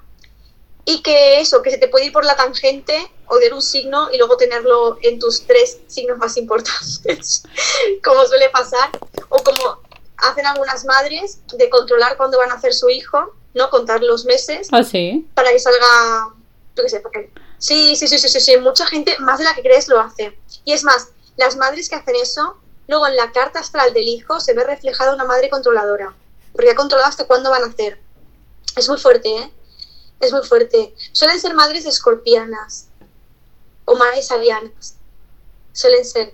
y 0.84 1.02
que 1.02 1.40
eso, 1.40 1.62
que 1.62 1.72
se 1.72 1.78
te 1.78 1.88
puede 1.88 2.06
ir 2.08 2.12
por 2.14 2.26
la 2.26 2.36
tangente 2.36 3.10
o 3.28 3.38
de 3.38 3.54
un 3.54 3.62
signo 3.62 4.10
y 4.12 4.18
luego 4.18 4.36
tenerlo 4.38 4.98
en 5.02 5.18
tus 5.20 5.46
tres 5.48 5.80
signos 5.88 6.18
más 6.18 6.36
importantes, 6.38 7.44
como 8.04 8.26
suele 8.26 8.50
pasar, 8.50 8.90
o 9.30 9.38
como 9.44 9.82
hacen 10.18 10.46
algunas 10.46 10.84
madres 10.86 11.40
de 11.54 11.70
controlar 11.70 12.18
cuándo 12.18 12.38
van 12.38 12.52
a 12.52 12.56
hacer 12.56 12.74
su 12.74 12.90
hijo, 12.90 13.34
¿no? 13.54 13.70
Contar 13.70 14.02
los 14.04 14.26
meses 14.26 14.68
Ah, 14.72 14.84
sí. 14.84 15.26
para 15.36 15.52
que 15.52 15.60
salga, 15.60 16.34
yo 16.76 16.84
qué 16.84 16.90
sé, 16.90 17.00
para 17.00 17.12
que- 17.22 17.32
Sí, 17.60 17.96
sí, 17.96 18.08
sí, 18.08 18.20
sí, 18.20 18.30
sí, 18.30 18.40
sí, 18.40 18.58
mucha 18.58 18.86
gente, 18.86 19.18
más 19.20 19.40
de 19.40 19.46
la 19.46 19.56
que 19.56 19.62
crees, 19.64 19.88
lo 19.88 20.00
hace. 20.00 20.38
Y 20.64 20.74
es 20.74 20.84
más, 20.84 21.10
las 21.38 21.56
madres 21.56 21.90
que 21.90 21.96
hacen 21.96 22.16
eso, 22.16 22.58
luego 22.88 23.08
en 23.08 23.16
la 23.16 23.32
carta 23.32 23.60
astral 23.60 23.94
del 23.94 24.08
hijo 24.08 24.40
se 24.40 24.54
ve 24.54 24.64
reflejada 24.64 25.14
una 25.14 25.26
madre 25.26 25.50
controladora, 25.50 26.14
porque 26.54 26.72
ha 26.72 26.76
controlado 26.76 27.10
hasta 27.10 27.26
cuándo 27.26 27.50
van 27.50 27.64
a 27.64 27.68
hacer. 27.68 28.00
Es 28.76 28.88
muy 28.90 28.98
fuerte, 29.00 29.30
¿eh? 29.30 29.52
Es 30.20 30.32
muy 30.32 30.44
fuerte. 30.46 30.94
Suelen 31.12 31.40
ser 31.40 31.54
madres 31.54 31.86
escorpianas 31.86 32.88
o 33.86 33.96
madres 33.96 34.32
arianas. 34.32 34.96
Suelen 35.74 36.06
ser. 36.06 36.34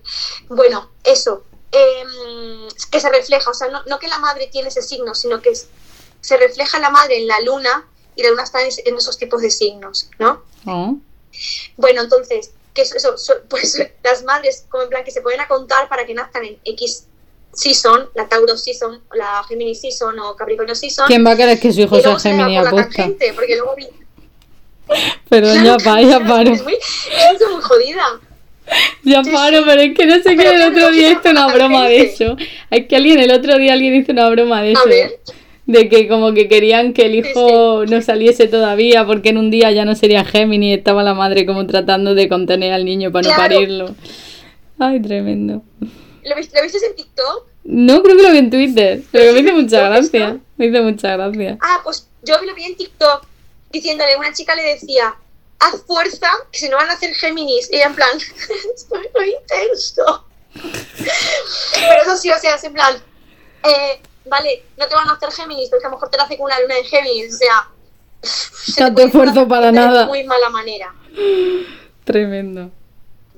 Bueno, 0.50 0.90
eso. 1.04 1.44
em, 1.76 2.68
que 2.92 3.00
se 3.00 3.10
refleja, 3.10 3.50
o 3.50 3.54
sea, 3.54 3.68
no, 3.88 3.98
que 4.00 4.08
la 4.08 4.20
madre 4.20 4.48
tiene 4.52 4.68
ese 4.68 4.84
signo, 4.84 5.16
sino 5.16 5.42
que 5.42 5.54
se 6.22 6.38
refleja 6.38 6.78
la 6.80 6.92
madre 6.92 7.18
en 7.18 7.28
la 7.28 7.40
luna 7.40 7.88
y 8.16 8.22
la 8.22 8.30
luna 8.30 8.44
está 8.44 8.62
en, 8.62 8.70
en 8.86 8.96
esos 8.98 9.18
tipos 9.18 9.42
de 9.42 9.50
signos, 9.50 10.08
¿no? 10.20 10.44
Oh. 10.68 10.98
Bueno, 11.78 12.02
entonces, 12.02 12.52
que 12.74 12.82
eso, 12.84 12.98
eso- 12.98 13.18
so- 13.18 13.42
pues 13.50 13.82
las 14.04 14.24
madres, 14.24 14.66
como 14.70 14.84
en 14.84 14.90
plan 14.90 15.04
que 15.04 15.12
se 15.12 15.22
pueden 15.22 15.40
a 15.42 15.48
contar 15.48 15.88
para 15.90 16.06
que 16.06 16.14
nazcan 16.14 16.46
en 16.46 16.58
X 16.64 17.08
season, 17.54 18.10
la 18.16 18.28
Tauro 18.28 18.58
season, 18.58 19.02
la 19.14 19.44
Géminis 19.48 19.82
season 19.82 20.18
o 20.20 20.36
Capricornio 20.36 20.74
season. 20.76 21.06
¿Quién 21.08 21.26
va 21.26 21.32
a 21.32 21.36
querer 21.38 21.60
que 21.60 21.72
su 21.72 21.82
hijo 21.82 22.00
sea 22.00 22.18
Gemini 22.18 22.58
aposta? 22.58 23.10
porque 23.36 23.56
luego 23.56 23.76
Perdón, 25.30 25.64
ya 25.64 25.78
paro, 25.78 26.08
ya 26.10 26.20
paro. 26.20 26.52
Es 26.52 26.64
muy, 26.64 26.74
es 26.74 27.52
muy 27.52 27.62
jodida. 27.62 28.04
Ya 29.04 29.22
paro, 29.24 29.64
pero 29.66 29.82
es 29.82 29.96
que 29.96 30.06
no 30.06 30.16
sé 30.16 30.32
qué 30.32 30.36
Pero 30.38 30.52
el 30.52 30.62
otro 30.72 30.92
día 30.92 31.12
hizo 31.12 31.30
una 31.30 31.54
broma 31.54 31.88
de 31.88 32.02
eso. 32.02 32.36
Es 32.70 32.88
que 32.88 32.96
alguien, 32.96 33.20
el 33.20 33.32
otro 33.32 33.58
día 33.58 33.74
alguien 33.74 33.96
hizo 33.96 34.12
una 34.12 34.30
broma 34.30 34.62
de 34.62 34.70
A 34.70 34.72
eso. 34.74 34.86
ver. 34.88 35.20
De 35.66 35.88
que 35.88 36.08
como 36.10 36.34
que 36.34 36.50
querían 36.50 36.92
que 36.94 37.06
el 37.06 37.16
hijo 37.16 37.86
no 37.88 38.02
saliese 38.02 38.48
todavía 38.48 39.06
porque 39.06 39.30
en 39.30 39.38
un 39.38 39.50
día 39.50 39.72
ya 39.72 39.86
no 39.86 39.96
sería 39.96 40.26
Gemini 40.26 40.72
y 40.72 40.74
estaba 40.74 41.04
la 41.04 41.14
madre 41.14 41.46
como 41.46 41.66
tratando 41.66 42.16
de 42.16 42.28
contener 42.28 42.74
al 42.74 42.84
niño 42.84 43.12
para 43.14 43.30
no 43.30 43.36
parirlo. 43.38 43.96
Ay, 44.78 45.02
tremendo. 45.02 45.64
¿Lo, 45.80 46.36
viste- 46.36 46.58
¿Lo 46.58 46.64
viste 46.64 46.86
en 46.86 46.96
TikTok? 46.96 47.48
No, 47.64 48.04
creo 48.04 48.18
que 48.18 48.24
lo 48.24 48.32
vi 48.32 48.38
en 48.40 48.50
Twitter, 48.50 49.02
pero 49.12 49.32
me 49.32 49.40
hizo 49.40 49.54
mucha 49.54 49.88
gracia. 49.88 50.38
Me 50.58 50.66
hizo 50.66 50.84
mucha 50.84 51.16
gracia. 51.16 51.58
Ah, 51.62 51.80
pues 51.84 52.10
yo 52.24 52.36
lo 52.42 52.54
vi 52.56 52.66
en 52.66 52.76
TikTok 52.76 53.26
diciéndole, 53.72 54.18
una 54.18 54.34
chica 54.34 54.54
le 54.56 54.64
decía, 54.64 55.16
haz 55.60 55.82
fuerza, 55.88 56.28
que 56.52 56.60
si 56.60 56.68
no 56.68 56.76
van 56.76 56.90
a 56.90 56.94
hacer 56.94 57.14
Géminis. 57.16 57.70
Y 57.72 57.76
ella 57.78 57.86
en 57.88 57.96
plan, 57.96 58.10
estoy 58.76 59.00
muy 59.16 59.34
intenso. 59.42 60.26
Pero 61.74 62.02
eso 62.06 62.18
sí, 62.18 62.30
o 62.32 62.38
sea, 62.40 62.56
es 62.56 62.64
en 62.66 62.74
plan, 62.74 62.96
eh, 63.64 64.02
vale, 64.26 64.64
no 64.78 64.88
te 64.88 64.96
van 64.96 65.10
a 65.10 65.14
hacer 65.14 65.32
Géminis, 65.32 65.70
porque 65.70 65.86
a 65.86 65.90
lo 65.90 65.96
mejor 65.96 66.10
te 66.10 66.18
la 66.18 66.24
hace 66.24 66.38
con 66.38 66.46
una 66.46 66.60
luna 66.60 66.78
en 66.78 66.86
Géminis, 66.86 67.36
o 67.36 67.38
sea... 67.38 67.70
se 68.22 68.92
te 68.92 69.04
esfuerzo 69.04 69.48
para 69.48 69.68
de 69.68 69.72
nada. 69.74 70.06
muy 70.06 70.24
mala 70.24 70.50
manera. 70.50 70.94
Tremendo. 72.04 72.72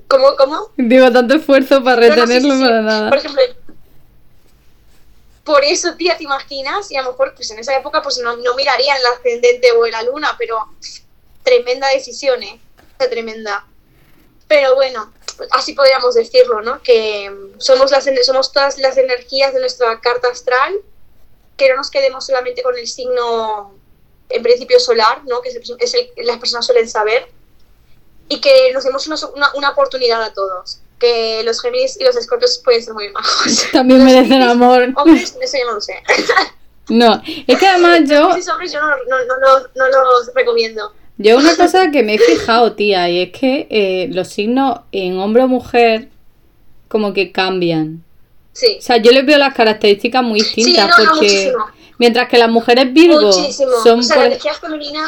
¿Cómo, 0.08 0.36
cómo? 0.36 0.70
Digo, 0.76 1.10
tanto 1.10 1.34
esfuerzo 1.34 1.82
para 1.82 2.02
No, 2.02 2.08
no, 2.08 2.14
sí, 2.14 2.20
retenerlo 2.20 2.54
sí. 2.54 2.60
para 2.60 2.82
nada. 2.82 3.08
Por 3.08 3.18
ejemplo, 3.18 3.42
por 5.46 5.64
eso, 5.64 5.94
tía, 5.94 6.16
te 6.16 6.24
imaginas, 6.24 6.90
y 6.90 6.96
a 6.96 7.02
lo 7.02 7.12
mejor 7.12 7.32
pues 7.36 7.48
en 7.52 7.60
esa 7.60 7.76
época 7.76 8.02
pues 8.02 8.18
no, 8.18 8.36
no 8.36 8.54
mirarían 8.56 8.98
el 8.98 9.06
ascendente 9.06 9.70
o 9.72 9.86
la 9.86 10.02
luna, 10.02 10.34
pero 10.36 10.58
tremenda 11.44 11.88
decisión, 11.88 12.42
¿eh? 12.42 12.60
Tremenda. 12.98 13.64
Pero 14.48 14.74
bueno, 14.76 15.12
así 15.50 15.72
podríamos 15.74 16.14
decirlo, 16.14 16.62
¿no? 16.62 16.80
Que 16.82 17.30
somos, 17.58 17.90
las, 17.90 18.08
somos 18.24 18.52
todas 18.52 18.78
las 18.78 18.96
energías 18.96 19.52
de 19.52 19.60
nuestra 19.60 20.00
carta 20.00 20.28
astral, 20.28 20.74
que 21.56 21.68
no 21.70 21.76
nos 21.76 21.90
quedemos 21.90 22.26
solamente 22.26 22.62
con 22.62 22.76
el 22.78 22.86
signo, 22.86 23.74
en 24.28 24.42
principio 24.42 24.78
solar, 24.78 25.22
¿no? 25.24 25.40
Que 25.42 25.48
es, 25.48 25.94
el- 25.94 26.12
que 26.14 26.22
las 26.24 26.38
personas 26.38 26.66
suelen 26.66 26.88
saber, 26.88 27.28
y 28.28 28.40
que 28.40 28.72
nos 28.72 28.84
demos 28.84 29.06
una, 29.06 29.16
una- 29.34 29.54
una 29.54 29.70
oportunidad 29.70 30.22
a 30.22 30.32
todos. 30.32 30.78
Que 30.98 31.42
los 31.44 31.60
Géminis 31.60 32.00
y 32.00 32.04
los 32.04 32.16
Escorpios 32.16 32.58
pueden 32.64 32.82
ser 32.82 32.94
muy 32.94 33.10
majos. 33.10 33.66
También 33.72 34.00
Los 34.02 34.12
merecen 34.12 34.30
Piscis, 34.38 34.50
amor. 34.50 34.88
Hombres, 34.96 35.36
eso 35.40 35.58
yo 35.58 35.64
no 35.66 35.72
lo 35.74 35.80
sé. 35.80 36.02
No, 36.88 37.20
es 37.46 37.58
que 37.58 37.66
además 37.66 38.00
yo, 38.06 38.28
Piscis 38.28 38.48
hombres 38.48 38.72
yo 38.72 38.80
no, 38.80 38.90
no, 39.08 39.24
no, 39.26 39.58
no, 39.74 39.88
no 39.90 40.04
los 40.04 40.32
recomiendo. 40.34 40.92
Yo 41.18 41.36
una 41.38 41.56
cosa 41.56 41.90
que 41.90 42.02
me 42.02 42.14
he 42.14 42.18
fijado, 42.18 42.72
tía, 42.72 43.08
y 43.10 43.20
es 43.20 43.30
que 43.30 43.66
eh, 43.70 44.08
los 44.12 44.28
signos 44.28 44.80
en 44.92 45.18
hombre 45.18 45.42
o 45.44 45.48
mujer 45.48 46.08
como 46.88 47.12
que 47.12 47.32
cambian. 47.32 48.02
Sí. 48.52 48.76
O 48.78 48.82
sea, 48.82 48.96
yo 48.98 49.12
les 49.12 49.24
veo 49.26 49.38
las 49.38 49.54
características 49.54 50.22
muy 50.22 50.40
distintas 50.40 50.88
no, 50.98 51.04
porque 51.10 51.52
mientras 51.98 52.28
que 52.28 52.38
las 52.38 52.50
mujeres 52.50 52.92
Virgo 52.92 53.20
Muchísimo. 53.22 53.70
son 53.82 54.00
o 54.00 54.02
sea, 54.02 54.14
por- 54.16 54.22
la 54.24 54.28
energía 54.28 54.54
femenina. 54.54 55.00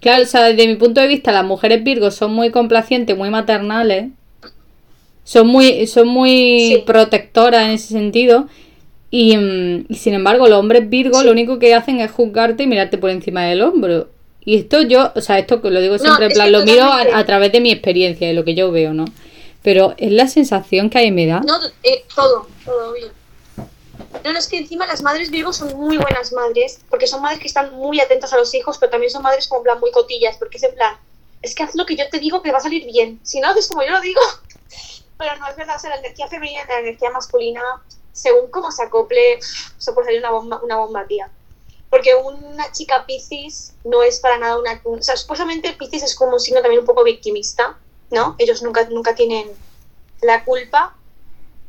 Claro, 0.00 0.22
o 0.22 0.26
sea, 0.26 0.44
desde 0.44 0.66
mi 0.68 0.76
punto 0.76 1.00
de 1.00 1.06
vista, 1.08 1.32
las 1.32 1.44
mujeres 1.44 1.82
Virgo 1.82 2.10
son 2.12 2.32
muy 2.32 2.50
complacientes, 2.50 3.16
muy 3.16 3.30
maternales. 3.30 4.10
Son 5.24 5.46
muy, 5.46 5.86
son 5.86 6.08
muy 6.08 6.74
Sí. 6.76 6.82
protectoras 6.86 7.64
en 7.66 7.70
ese 7.72 7.88
sentido. 7.88 8.46
Y, 9.10 9.36
mm, 9.36 9.86
y 9.88 9.94
sin 9.96 10.14
embargo, 10.14 10.46
los 10.48 10.58
hombres 10.58 10.88
Virgo 10.88 11.18
Sí. 11.20 11.26
lo 11.26 11.32
único 11.32 11.58
que 11.58 11.74
hacen 11.74 12.00
es 12.00 12.10
juzgarte 12.10 12.62
y 12.62 12.66
mirarte 12.66 12.96
por 12.98 13.10
encima 13.10 13.44
del 13.44 13.62
hombro. 13.62 14.08
Y 14.48 14.56
esto 14.56 14.80
yo, 14.80 15.12
o 15.14 15.20
sea, 15.20 15.38
esto 15.38 15.60
que 15.60 15.68
lo 15.68 15.78
digo 15.78 15.98
siempre, 15.98 16.24
en 16.24 16.32
plan, 16.32 16.50
lo 16.50 16.64
miro 16.64 16.84
a, 16.90 17.22
través 17.26 17.52
de 17.52 17.60
mi 17.60 17.70
experiencia, 17.70 18.26
de 18.26 18.32
lo 18.32 18.46
que 18.46 18.54
yo 18.54 18.72
veo, 18.72 18.94
¿no? 18.94 19.04
Pero 19.62 19.92
es 19.98 20.10
la 20.10 20.26
sensación 20.26 20.88
que 20.88 20.96
ahí 20.96 21.12
me 21.12 21.26
da. 21.26 21.40
No, 21.40 21.58
eh, 21.82 22.06
todo, 22.14 22.48
todo 22.64 22.94
bien. 22.94 23.12
No, 24.24 24.32
no, 24.32 24.38
es 24.38 24.48
que 24.48 24.56
encima 24.56 24.86
las 24.86 25.02
madres 25.02 25.30
Virgo 25.30 25.52
son 25.52 25.76
muy 25.76 25.98
buenas 25.98 26.32
madres, 26.32 26.80
porque 26.88 27.06
son 27.06 27.20
madres 27.20 27.40
que 27.40 27.46
están 27.46 27.74
muy 27.74 28.00
atentas 28.00 28.32
a 28.32 28.38
los 28.38 28.54
hijos, 28.54 28.78
pero 28.78 28.88
también 28.88 29.12
son 29.12 29.22
madres 29.22 29.48
como 29.48 29.60
en 29.60 29.64
plan 29.64 29.80
muy 29.80 29.90
cotillas, 29.90 30.38
porque 30.38 30.56
es 30.56 30.62
en 30.62 30.74
plan, 30.74 30.96
es 31.42 31.54
que 31.54 31.64
haz 31.64 31.74
lo 31.74 31.84
que 31.84 31.96
yo 31.96 32.08
te 32.08 32.18
digo 32.18 32.40
que 32.40 32.50
va 32.50 32.56
a 32.56 32.62
salir 32.62 32.86
bien. 32.86 33.20
Si 33.24 33.40
no 33.40 33.48
haces 33.48 33.68
como 33.68 33.82
yo 33.82 33.90
lo 33.90 34.00
digo. 34.00 34.22
Pero 35.18 35.36
no 35.36 35.46
es 35.46 35.56
verdad, 35.56 35.76
o 35.76 35.78
sea, 35.78 35.90
la 35.90 35.96
energía 35.96 36.26
femenina 36.26 36.62
y 36.64 36.68
la 36.68 36.78
energía 36.78 37.10
masculina, 37.10 37.60
según 38.14 38.50
cómo 38.50 38.72
se 38.72 38.84
acople, 38.84 39.40
se 39.42 39.92
puede 39.92 40.06
salir 40.06 40.20
una 40.20 40.30
bomba, 40.30 40.60
una 40.62 40.76
bomba, 40.76 41.06
tía. 41.06 41.30
Porque 41.90 42.10
una 42.14 42.70
chica 42.72 43.04
Piscis 43.06 43.72
no 43.84 44.02
es 44.02 44.20
para 44.20 44.38
nada 44.38 44.58
una... 44.58 44.80
O 44.84 45.02
sea, 45.02 45.16
supuestamente 45.16 45.72
Piscis 45.72 46.02
es 46.02 46.14
como 46.14 46.34
un 46.34 46.40
signo 46.40 46.60
también 46.60 46.80
un 46.80 46.86
poco 46.86 47.02
victimista, 47.04 47.78
¿no? 48.10 48.34
Ellos 48.38 48.62
nunca, 48.62 48.86
nunca 48.90 49.14
tienen 49.14 49.46
la 50.22 50.44
culpa, 50.44 50.94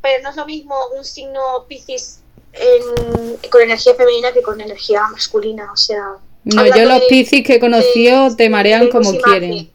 pero 0.01 0.21
no 0.23 0.29
es 0.29 0.35
lo 0.35 0.45
mismo 0.45 0.75
un 0.97 1.05
signo 1.05 1.39
Piscis 1.67 2.19
en- 2.53 3.49
con 3.49 3.61
energía 3.61 3.93
femenina 3.95 4.31
que 4.33 4.41
con 4.41 4.59
energía 4.59 5.03
masculina, 5.11 5.71
o 5.71 5.77
sea... 5.77 6.03
No, 6.43 6.65
yo 6.65 6.85
los 6.85 7.01
piscis 7.09 7.45
que 7.45 7.55
he 7.55 7.59
conocido 7.59 8.29
de- 8.29 8.35
te 8.37 8.49
marean 8.49 8.85
de 8.85 8.89
como 8.89 9.11
quieren. 9.17 9.69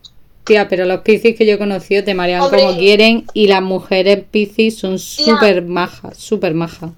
Tía, 0.44 0.68
pero 0.68 0.84
los 0.86 1.00
piscis 1.00 1.36
que 1.36 1.46
yo 1.46 1.54
he 1.54 1.58
conocido 1.58 2.04
te 2.04 2.14
marean 2.14 2.42
Hombre. 2.42 2.62
como 2.64 2.76
quieren 2.78 3.26
y 3.32 3.46
las 3.46 3.62
mujeres 3.62 4.24
piscis 4.30 4.78
son 4.78 4.98
súper 4.98 5.62
majas, 5.62 6.16
súper 6.18 6.52
majas. 6.54 6.90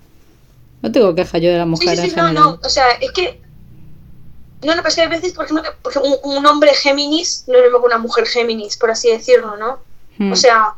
No 0.86 0.92
tengo 0.92 1.14
queja 1.14 1.38
yo 1.38 1.50
de 1.50 1.56
las 1.58 1.64
Sí, 1.66 1.70
mujeres 1.70 2.00
sí, 2.00 2.10
sí, 2.10 2.10
en 2.12 2.16
no, 2.16 2.32
no, 2.32 2.60
o 2.62 2.68
sea, 2.68 2.90
es 2.92 3.10
que... 3.12 3.40
No, 4.62 4.74
no, 4.74 4.82
pero 4.82 4.88
es 4.88 4.94
que 4.94 5.00
hay 5.02 5.08
veces, 5.08 5.32
por 5.32 5.44
ejemplo, 5.44 5.62
que- 5.64 5.76
porque 5.82 5.98
un, 5.98 6.16
un 6.22 6.46
hombre 6.46 6.72
Géminis 6.74 7.44
no 7.46 7.54
es 7.54 7.58
lo 7.60 7.64
mismo 7.66 7.80
que 7.80 7.86
una 7.86 7.98
mujer 7.98 8.26
Géminis, 8.26 8.76
por 8.76 8.90
así 8.90 9.10
decirlo, 9.10 9.56
¿no? 9.56 9.80
Hmm. 10.18 10.32
O 10.32 10.36
sea, 10.36 10.74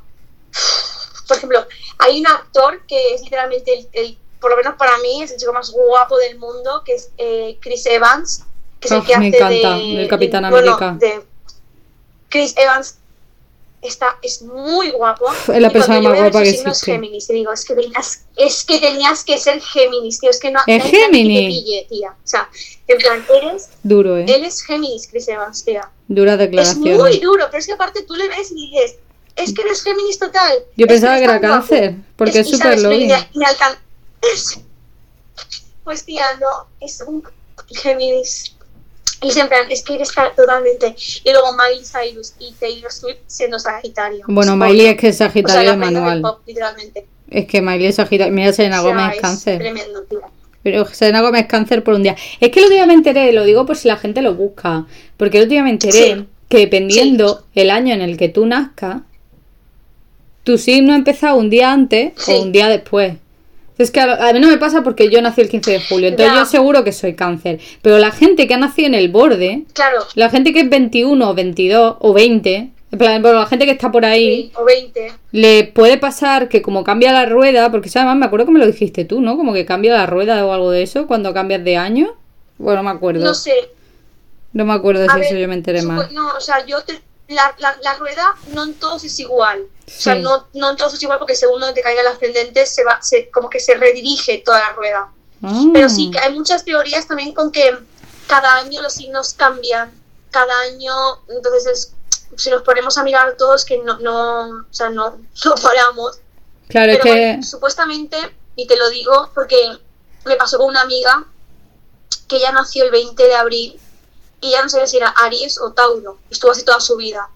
por 1.29 1.37
ejemplo, 1.37 1.65
hay 1.99 2.21
un 2.21 2.27
actor 2.27 2.81
que 2.87 3.15
es 3.15 3.23
literalmente 3.23 3.73
el, 3.79 3.89
el- 3.93 4.19
por 4.41 4.51
lo 4.51 4.57
menos 4.57 4.75
para 4.77 4.97
mí, 4.99 5.23
es 5.23 5.31
el 5.33 5.37
chico 5.39 5.53
más 5.53 5.71
guapo 5.71 6.17
del 6.17 6.39
mundo, 6.39 6.83
que 6.85 6.95
es 6.95 7.11
eh, 7.19 7.59
Chris 7.61 7.85
Evans, 7.87 8.45
que 8.81 8.89
es 8.89 8.93
Oh, 8.93 8.97
el 8.97 9.03
que 9.05 9.19
me 9.19 9.29
hace 9.29 9.37
encanta, 9.37 9.77
de, 9.77 9.97
del 9.97 10.09
Capitán 10.09 10.43
de- 10.45 10.51
bueno, 10.51 10.75
América. 10.75 10.97
de 11.07 11.23
Chris 12.29 12.55
Evans 12.57 12.99
está, 13.83 14.19
es 14.23 14.43
muy 14.43 14.91
guapo. 14.91 15.27
es 15.53 15.61
la 15.61 15.71
persona 15.71 16.01
más 16.01 16.19
guapa 16.19 16.43
que 16.43 16.49
es 16.51 16.61
existe. 16.61 16.93
Géminis, 16.93 17.31
y 17.31 17.35
digo, 17.35 17.53
es 17.53 17.65
que, 17.65 17.75
tenías, 17.75 18.25
es 18.37 18.65
que 18.65 18.79
tenías 18.79 19.25
que 19.25 19.39
ser 19.39 19.61
Géminis, 19.61 20.19
tío, 20.21 20.31
es 20.31 20.41
que 20.41 20.51
no 20.51 20.61
¿Es 20.67 20.79
no 20.79 20.85
nadie 20.85 20.91
que 20.91 20.97
Géminis? 20.99 21.39
te 21.41 21.47
pille, 21.47 21.87
tía. 21.89 22.11
O 22.11 22.27
sea, 22.29 22.49
en 22.89 22.99
plan, 22.99 23.25
eres, 23.43 23.69
Duro, 23.83 24.17
¿eh? 24.19 24.27
él 24.29 24.45
es 24.45 24.63
Géminis, 24.63 25.07
Chris 25.09 25.29
Evans, 25.29 25.65
tía. 25.65 25.89
Duras 26.09 26.35
Es 26.35 26.39
declaraciones. 26.41 26.99
muy 26.99 27.19
duro, 27.19 27.47
pero 27.51 27.59
es 27.59 27.67
que 27.67 27.73
aparte 27.73 28.03
tú 28.03 28.15
le 28.15 28.29
ves 28.29 28.51
y 28.51 28.71
dices, 28.71 28.97
es 29.37 29.53
que 29.55 29.63
eres 29.63 29.83
Géminis 29.83 30.19
total. 30.19 30.59
Yo 30.77 30.87
es 30.87 30.93
pensaba 30.93 31.17
que 31.19 31.25
era 31.25 31.41
tan 31.41 31.51
guapo". 31.51 31.69
cáncer, 31.69 31.95
porque 32.17 32.41
es 32.41 32.51
súper 32.51 32.73
es- 34.23 34.59
Pues 35.85 36.05
tía, 36.05 36.27
no, 36.41 36.67
es 36.81 37.01
un 37.07 37.23
Géminis. 37.71 38.55
Y 39.21 39.31
siempre, 39.33 39.57
es 39.71 39.83
que 39.83 39.95
eres 39.97 40.11
totalmente. 40.37 40.95
Y 41.25 41.31
luego 41.33 41.49
Miley 41.53 41.85
Cyrus 41.85 42.35
y 42.39 42.53
Taylor 42.53 42.93
Swift 42.93 43.19
siendo 43.27 43.59
Sagitario. 43.59 44.25
Bueno, 44.29 44.57
Miley 44.57 44.87
es 44.87 44.97
que 44.97 45.09
es 45.09 45.17
O 45.17 45.19
sea, 45.19 45.27
Sagitario 45.29 45.61
de 45.63 45.67
del 45.71 45.79
manual. 45.79 46.23
pop, 46.23 46.41
literalmente. 46.47 47.07
Es 47.29 47.47
que 47.47 47.61
Miley 47.61 47.87
es 47.87 47.97
Sagitario. 47.97 48.33
Mira, 48.33 48.53
Selena 48.53 48.81
O 48.81 48.85
sea, 48.85 48.93
Gómez 48.95 49.15
es 49.17 49.21
cáncer. 49.21 49.59
Tremendo, 49.59 50.03
tío. 50.05 50.21
Pero 50.63 50.87
Selena 50.87 51.21
Gómez 51.23 51.47
cáncer 51.47 51.83
por 51.83 51.95
un 51.95 52.03
día. 52.05 52.15
Es 52.41 52.51
que 52.51 52.61
el 52.61 52.67
otro 52.67 52.77
día 52.77 52.87
me 52.87 52.95
enteré, 52.95 53.33
lo 53.33 53.45
digo 53.45 53.67
por 53.67 53.77
si 53.77 53.89
la 53.89 53.97
gente 53.97 54.23
lo 54.23 54.35
busca. 54.35 54.87
Porque 55.17 55.39
el 55.39 55.45
otro 55.45 55.51
día 55.53 55.63
me 55.65 55.71
enteré 55.71 55.93
Sí. 56.17 56.27
que 56.49 56.59
dependiendo 56.59 57.45
el 57.55 57.71
año 57.71 57.95
en 57.95 58.03
el 58.03 58.17
que 58.17 58.29
tú 58.29 58.47
nazcas, 58.47 59.03
tu 60.45 60.59
signo 60.59 60.93
ha 60.93 60.97
empezado 60.97 61.37
un 61.37 61.51
día 61.51 61.73
antes 61.73 62.13
Sí. 62.17 62.33
o 62.33 62.43
un 62.43 62.53
día 62.53 62.69
después. 62.69 63.15
Es 63.79 63.91
que 63.93 64.01
a, 64.01 64.33
mí 64.33 64.41
no 64.41 64.49
me 64.49 64.59
pasa 64.59 64.83
porque 64.83 65.09
yo 65.09 65.23
nací 65.23 65.41
el 65.41 65.49
15 65.49 65.71
de 65.71 65.81
julio, 65.81 66.09
entonces 66.09 66.35
Ya. 66.35 66.41
yo 66.41 66.47
seguro 66.47 66.83
que 66.85 66.93
soy 66.93 67.15
cáncer. 67.15 67.61
Pero 67.81 67.99
la 67.99 68.11
gente 68.11 68.47
que 68.49 68.55
ha 68.55 68.59
nacido 68.59 68.89
en 68.89 68.95
el 68.95 69.09
borde, 69.09 69.63
Claro. 69.73 69.99
la 70.17 70.31
gente 70.31 70.53
que 70.53 70.61
es 70.61 70.69
21 70.69 71.31
o 71.31 71.35
22 71.35 71.97
o 72.01 72.13
20, 72.13 72.71
en 72.91 72.99
plan, 72.99 73.23
bueno, 73.23 73.39
la 73.39 73.47
gente 73.47 73.67
que 73.67 73.73
está 73.73 73.93
por 73.93 74.05
ahí, 74.05 74.45
Sí, 74.49 74.53
o 74.57 74.65
20. 74.65 75.13
le 75.33 75.65
puede 75.65 75.97
pasar 75.99 76.49
que 76.49 76.61
como 76.63 76.83
cambia 76.85 77.13
la 77.13 77.27
rueda, 77.27 77.71
porque 77.71 77.89
además 77.95 78.17
me 78.17 78.27
acuerdo 78.27 78.47
que 78.47 78.53
me 78.53 78.59
lo 78.59 78.67
dijiste 78.67 79.05
tú, 79.05 79.21
¿no? 79.21 79.37
Como 79.37 79.53
que 79.53 79.65
cambia 79.65 79.93
la 79.95 80.07
rueda 80.07 80.45
o 80.45 80.53
algo 80.53 80.71
de 80.73 80.83
eso 80.83 81.07
cuando 81.07 81.33
cambias 81.33 81.63
de 81.65 81.77
año. 81.77 82.15
Bueno, 82.57 82.83
no 82.83 82.91
me 82.91 82.97
acuerdo. 82.97 83.25
No 83.25 83.35
sé. 83.35 83.53
No 84.55 84.65
me 84.65 84.73
acuerdo 84.73 85.05
A 85.09 85.15
si 85.15 85.21
eso 85.21 85.37
yo 85.37 85.47
me 85.47 85.55
enteré 85.55 85.83
mal. 85.83 86.09
No, 86.13 86.29
o 86.37 86.41
sea, 86.41 86.65
yo 86.67 86.81
te- 86.83 86.99
la, 87.29 87.55
la, 87.59 87.77
la 87.83 87.95
rueda 87.95 88.35
no 88.49 88.65
en 88.65 88.75
todos 88.75 89.05
es 89.05 89.19
igual. 89.21 89.67
O 89.87 89.91
sea, 89.91 90.15
no, 90.17 90.49
no 90.55 90.71
en 90.71 90.77
todos 90.77 90.95
es 90.95 91.03
igual 91.03 91.19
porque 91.19 91.35
según 91.35 91.61
donde 91.61 91.75
te 91.75 91.83
caiga 91.83 92.01
el 92.01 92.07
ascendente 92.07 92.67
se 92.67 92.85
va, 92.85 93.01
se, 93.03 93.31
como 93.31 93.49
que 93.51 93.61
se 93.61 93.75
redirige 93.75 94.39
toda 94.39 94.59
la 94.61 94.73
rueda. 94.73 95.13
Ah. 95.43 95.65
Pero 95.73 95.89
sí 95.89 96.11
que 96.11 96.19
hay 96.19 96.35
muchas 96.35 96.65
teorías 96.65 97.07
también 97.07 97.33
con 97.33 97.53
que 97.53 97.79
cada 98.27 98.57
año 98.57 98.83
los 98.83 98.95
signos 98.95 99.35
cambian. 99.35 99.93
Cada 100.31 100.59
año, 100.61 100.93
entonces 101.29 101.67
es, 101.67 101.95
si 102.37 102.51
nos 102.51 102.63
ponemos 102.63 102.99
a 102.99 103.03
mirar 103.03 103.37
todos 103.37 103.65
que 103.65 103.79
no, 103.79 103.99
no, 103.99 104.49
o 104.49 104.65
sea, 104.71 104.91
no, 104.91 105.19
no 105.45 105.55
paramos. 105.55 106.21
Claro, 106.69 106.93
Pero 106.93 107.05
que. 107.05 107.11
bueno, 107.11 107.43
supuestamente, 107.43 108.17
y 108.57 108.67
te 108.67 108.77
lo 108.77 108.89
digo 108.91 109.31
porque 109.35 109.79
me 110.25 110.37
pasó 110.37 110.59
con 110.59 110.69
una 110.69 110.83
amiga 110.83 111.27
que 112.27 112.37
ella 112.37 112.53
nació 112.53 112.85
el 112.85 112.91
20 112.91 113.23
de 113.23 113.35
abril 113.35 113.81
y 114.41 114.51
ya 114.53 114.63
no 114.63 114.69
sabía 114.69 114.87
si 114.87 114.97
era 114.97 115.09
Aries 115.09 115.59
o 115.61 115.73
Tauro. 115.73 116.19
Estuvo 116.31 116.51
así 116.53 116.65
toda 116.65 116.81
su 116.81 116.97
vida. 116.97 117.29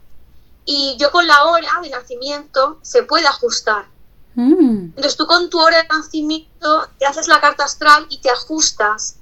Y 0.64 0.96
yo 0.98 1.10
con 1.10 1.26
la 1.26 1.44
hora 1.44 1.80
de 1.82 1.90
nacimiento 1.90 2.78
se 2.82 3.02
puede 3.02 3.26
ajustar. 3.26 3.86
Mm, 4.34 4.92
Entonces 4.96 5.16
tú 5.16 5.26
con 5.26 5.50
tu 5.50 5.60
hora 5.60 5.82
de 5.82 5.88
nacimiento 5.88 6.88
te 6.98 7.06
haces 7.06 7.28
la 7.28 7.40
carta 7.40 7.64
astral 7.64 8.06
y 8.08 8.18
te 8.20 8.30
ajustas 8.30 9.16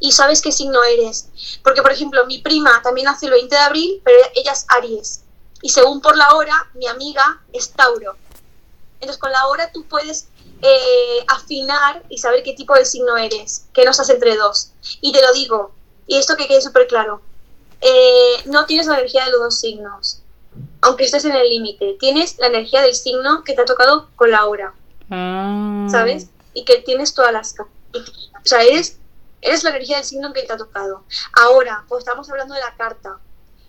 y 0.00 0.12
sabes 0.12 0.40
qué 0.40 0.52
signo 0.52 0.82
eres. 0.82 1.28
Porque, 1.62 1.82
por 1.82 1.92
ejemplo, 1.92 2.24
mi 2.26 2.38
prima 2.38 2.80
también 2.82 3.04
nació 3.06 3.28
el 3.28 3.34
20 3.34 3.54
de 3.54 3.60
abril, 3.60 4.02
pero 4.04 4.18
ella 4.34 4.52
es 4.52 4.64
Aries. 4.68 5.22
Y 5.60 5.70
según 5.70 6.00
por 6.00 6.16
la 6.16 6.34
hora, 6.34 6.70
mi 6.74 6.86
amiga 6.86 7.42
es 7.52 7.70
Tauro. 7.70 8.16
Entonces 9.00 9.18
con 9.18 9.30
la 9.32 9.46
hora 9.46 9.70
tú 9.72 9.84
puedes 9.84 10.28
eh, 10.62 11.24
afinar 11.28 12.02
y 12.08 12.18
saber 12.18 12.42
qué 12.42 12.52
tipo 12.54 12.74
de 12.74 12.84
signo 12.84 13.16
eres, 13.16 13.66
que 13.72 13.84
no 13.84 13.90
estás 13.90 14.10
entre 14.10 14.36
dos. 14.36 14.70
Y 15.00 15.12
te 15.12 15.22
lo 15.22 15.32
digo, 15.32 15.72
y 16.08 16.16
esto 16.16 16.36
que 16.36 16.48
quede 16.48 16.60
súper 16.60 16.88
claro, 16.88 17.20
eh, 17.80 18.42
no 18.46 18.66
tienes 18.66 18.86
la 18.86 18.94
energía 18.98 19.24
de 19.26 19.30
los 19.30 19.40
dos 19.40 19.60
signos, 19.60 20.20
aunque 20.80 21.04
estés 21.04 21.24
en 21.24 21.32
el 21.36 21.48
límite, 21.48 21.96
tienes 22.00 22.36
la 22.38 22.48
energía 22.48 22.82
del 22.82 22.94
signo 22.94 23.44
que 23.44 23.54
te 23.54 23.62
ha 23.62 23.64
tocado 23.64 24.08
con 24.16 24.30
la 24.32 24.44
hora. 24.46 24.74
ah. 25.10 25.86
¿sabes? 25.90 26.26
Y 26.54 26.64
que 26.64 26.78
tienes 26.78 27.14
todas 27.14 27.32
las... 27.32 27.54
O 27.60 28.04
sea, 28.44 28.62
eres, 28.62 28.98
eres 29.40 29.62
la 29.62 29.70
energía 29.70 29.96
del 29.96 30.04
signo 30.04 30.32
que 30.32 30.42
te 30.42 30.52
ha 30.52 30.56
tocado. 30.56 31.04
Ahora, 31.32 31.84
pues 31.88 32.00
estamos 32.00 32.28
hablando 32.30 32.54
de 32.54 32.60
la 32.60 32.74
carta 32.76 33.18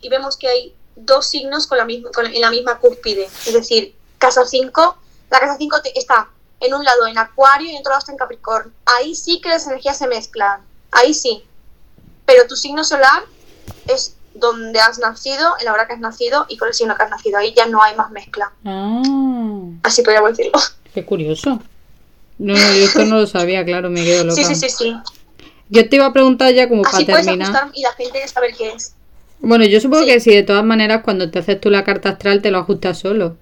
y 0.02 0.10
vemos 0.10 0.38
que 0.38 0.48
hay 0.48 0.76
dos 0.96 1.28
signos 1.28 1.68
con 1.68 1.78
la 1.78 1.86
misma, 1.86 2.10
con- 2.12 2.26
en 2.26 2.42
la 2.42 2.50
misma 2.50 2.80
cúspide. 2.80 3.26
Es 3.46 3.54
decir, 3.54 3.96
casa 4.18 4.46
5, 4.46 4.98
la 5.30 5.40
casa 5.40 5.56
5 5.58 5.82
te- 5.82 5.98
está 6.00 6.30
en 6.60 6.74
un 6.74 6.84
lado 6.84 7.08
en 7.08 7.18
Acuario 7.18 7.68
y 7.70 7.72
en 7.76 7.80
otro 7.80 7.92
lado 7.92 8.00
está 8.00 8.12
en 8.12 8.18
Capricornio. 8.18 8.74
Ahí 8.86 9.16
sí 9.16 9.40
que 9.42 9.50
las 9.50 9.66
energías 9.68 9.98
se 9.98 10.08
mezclan. 10.08 10.62
Ahí 10.92 11.14
sí. 11.14 11.44
Pero 12.30 12.46
tu 12.48 12.56
signo 12.56 12.84
solar 12.84 13.24
es 13.88 14.16
donde 14.36 14.80
has 14.80 15.00
nacido, 15.00 15.56
en 15.60 15.66
la 15.66 15.74
hora 15.74 15.88
que 15.88 15.94
has 15.94 16.00
nacido 16.00 16.46
y 16.48 16.58
con 16.58 16.68
el 16.68 16.76
signo 16.76 16.96
que 16.96 17.02
has 17.02 17.10
nacido. 17.10 17.40
Ahí 17.40 17.56
ya 17.58 17.66
no 17.66 17.82
hay 17.82 17.96
más 17.96 18.12
mezcla. 18.12 18.52
Ah, 18.64 19.02
Así 19.82 20.04
podríamos 20.04 20.38
decirlo. 20.38 20.60
qué 20.94 21.04
curioso. 21.04 21.60
No, 22.38 22.54
yo 22.54 22.86
esto 22.86 23.04
no 23.06 23.18
lo 23.18 23.26
sabía, 23.26 23.66
claro, 23.66 23.90
me 23.90 24.04
quedo 24.04 24.26
loca. 24.26 24.36
Sí, 24.36 24.46
sí, 24.46 24.54
sí, 24.54 24.70
sí. 24.70 24.96
Yo 25.70 25.90
te 25.90 25.96
iba 25.96 26.06
a 26.06 26.14
preguntar 26.14 26.54
ya 26.54 26.70
como 26.70 26.86
Así 26.86 27.04
para 27.04 27.24
terminar. 27.24 27.72
y 27.74 27.82
la 27.82 27.94
gente 27.94 28.28
saber 28.28 28.56
qué 28.56 28.74
es. 28.74 28.94
Bueno, 29.40 29.66
yo 29.66 29.80
supongo 29.82 30.04
Sí. 30.04 30.10
que 30.12 30.20
si 30.20 30.36
de 30.36 30.44
todas 30.44 30.64
maneras 30.64 31.02
cuando 31.04 31.32
te 31.32 31.40
haces 31.40 31.60
tú 31.60 31.72
la 31.72 31.84
carta 31.84 32.10
astral 32.10 32.44
te 32.44 32.52
lo 32.52 32.60
ajustas 32.60 33.00
solo. 33.00 33.38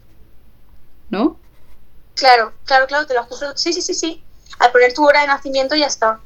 ¿No? 1.10 1.38
Claro, 2.16 2.54
claro, 2.64 2.88
claro, 2.88 3.06
te 3.06 3.14
lo 3.16 3.20
ajusto. 3.20 3.52
Sí, 3.58 3.74
sí, 3.74 3.82
sí, 3.82 3.94
sí. 3.94 4.24
Al 4.60 4.72
poner 4.72 4.94
tu 4.94 5.06
hora 5.06 5.22
de 5.22 5.28
nacimiento 5.28 5.76
ya 5.76 5.88
está. 5.88 6.20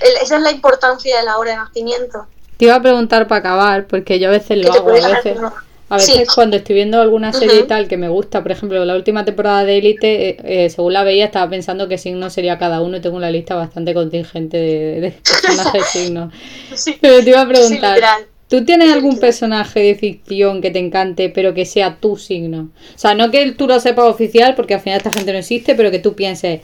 El- 0.00 0.22
esa 0.22 0.36
es 0.36 0.42
la 0.42 0.50
importancia 0.52 1.18
de 1.18 1.24
la 1.24 1.38
hora 1.38 1.52
de 1.52 1.56
nacimiento. 1.58 2.26
Te 2.56 2.64
iba 2.66 2.74
a 2.74 2.82
preguntar 2.82 3.26
para 3.28 3.40
acabar, 3.40 3.86
porque 3.86 4.18
yo 4.18 4.28
a 4.28 4.32
veces 4.32 4.58
lo 4.64 4.72
hago, 4.72 4.90
a 4.90 4.92
veces. 4.92 5.36
uno. 5.38 5.52
A 5.88 5.96
veces 5.98 6.16
Sí. 6.16 6.24
cuando 6.34 6.56
estoy 6.56 6.74
viendo 6.74 7.00
alguna 7.00 7.32
serie 7.32 7.60
y 7.60 7.62
tal 7.62 7.86
que 7.86 7.96
me 7.96 8.08
gusta, 8.08 8.42
por 8.42 8.50
ejemplo, 8.50 8.84
la 8.84 8.96
última 8.96 9.24
temporada 9.24 9.62
de 9.64 9.78
Élite, 9.78 10.28
eh, 10.30 10.36
eh, 10.64 10.70
según 10.70 10.92
la 10.94 11.04
veía, 11.04 11.26
estaba 11.26 11.48
pensando 11.48 11.86
qué 11.86 11.96
signo 11.96 12.28
sería 12.28 12.58
cada 12.58 12.80
uno 12.80 12.96
y 12.96 13.00
tengo 13.00 13.16
una 13.16 13.30
lista 13.30 13.54
bastante 13.54 13.94
contingente 13.94 14.56
de, 14.56 15.00
de 15.00 15.10
personajes 15.42 15.86
signos. 15.86 16.34
Sí, 16.74 16.98
Pero 17.00 17.22
te 17.22 17.30
iba 17.30 17.40
a 17.42 17.46
preguntar. 17.48 18.00
¿tú 18.48 18.64
tienes 18.64 18.92
algún 18.92 19.18
personaje 19.20 19.78
de 19.80 19.94
ficción 19.94 20.60
que 20.60 20.70
te 20.72 20.78
encante, 20.80 21.28
pero 21.28 21.54
que 21.54 21.64
sea 21.66 21.98
tu 22.00 22.16
signo? 22.16 22.70
O 22.94 22.98
sea, 22.98 23.14
no 23.14 23.30
que 23.30 23.52
tú 23.52 23.68
lo 23.68 23.78
sepas 23.78 24.06
oficial, 24.06 24.54
porque 24.56 24.74
al 24.74 24.80
final 24.80 24.96
esta 24.98 25.12
gente 25.12 25.30
no 25.32 25.38
existe, 25.38 25.76
pero 25.76 25.92
que 25.92 26.00
tú 26.00 26.14
pienses, 26.14 26.62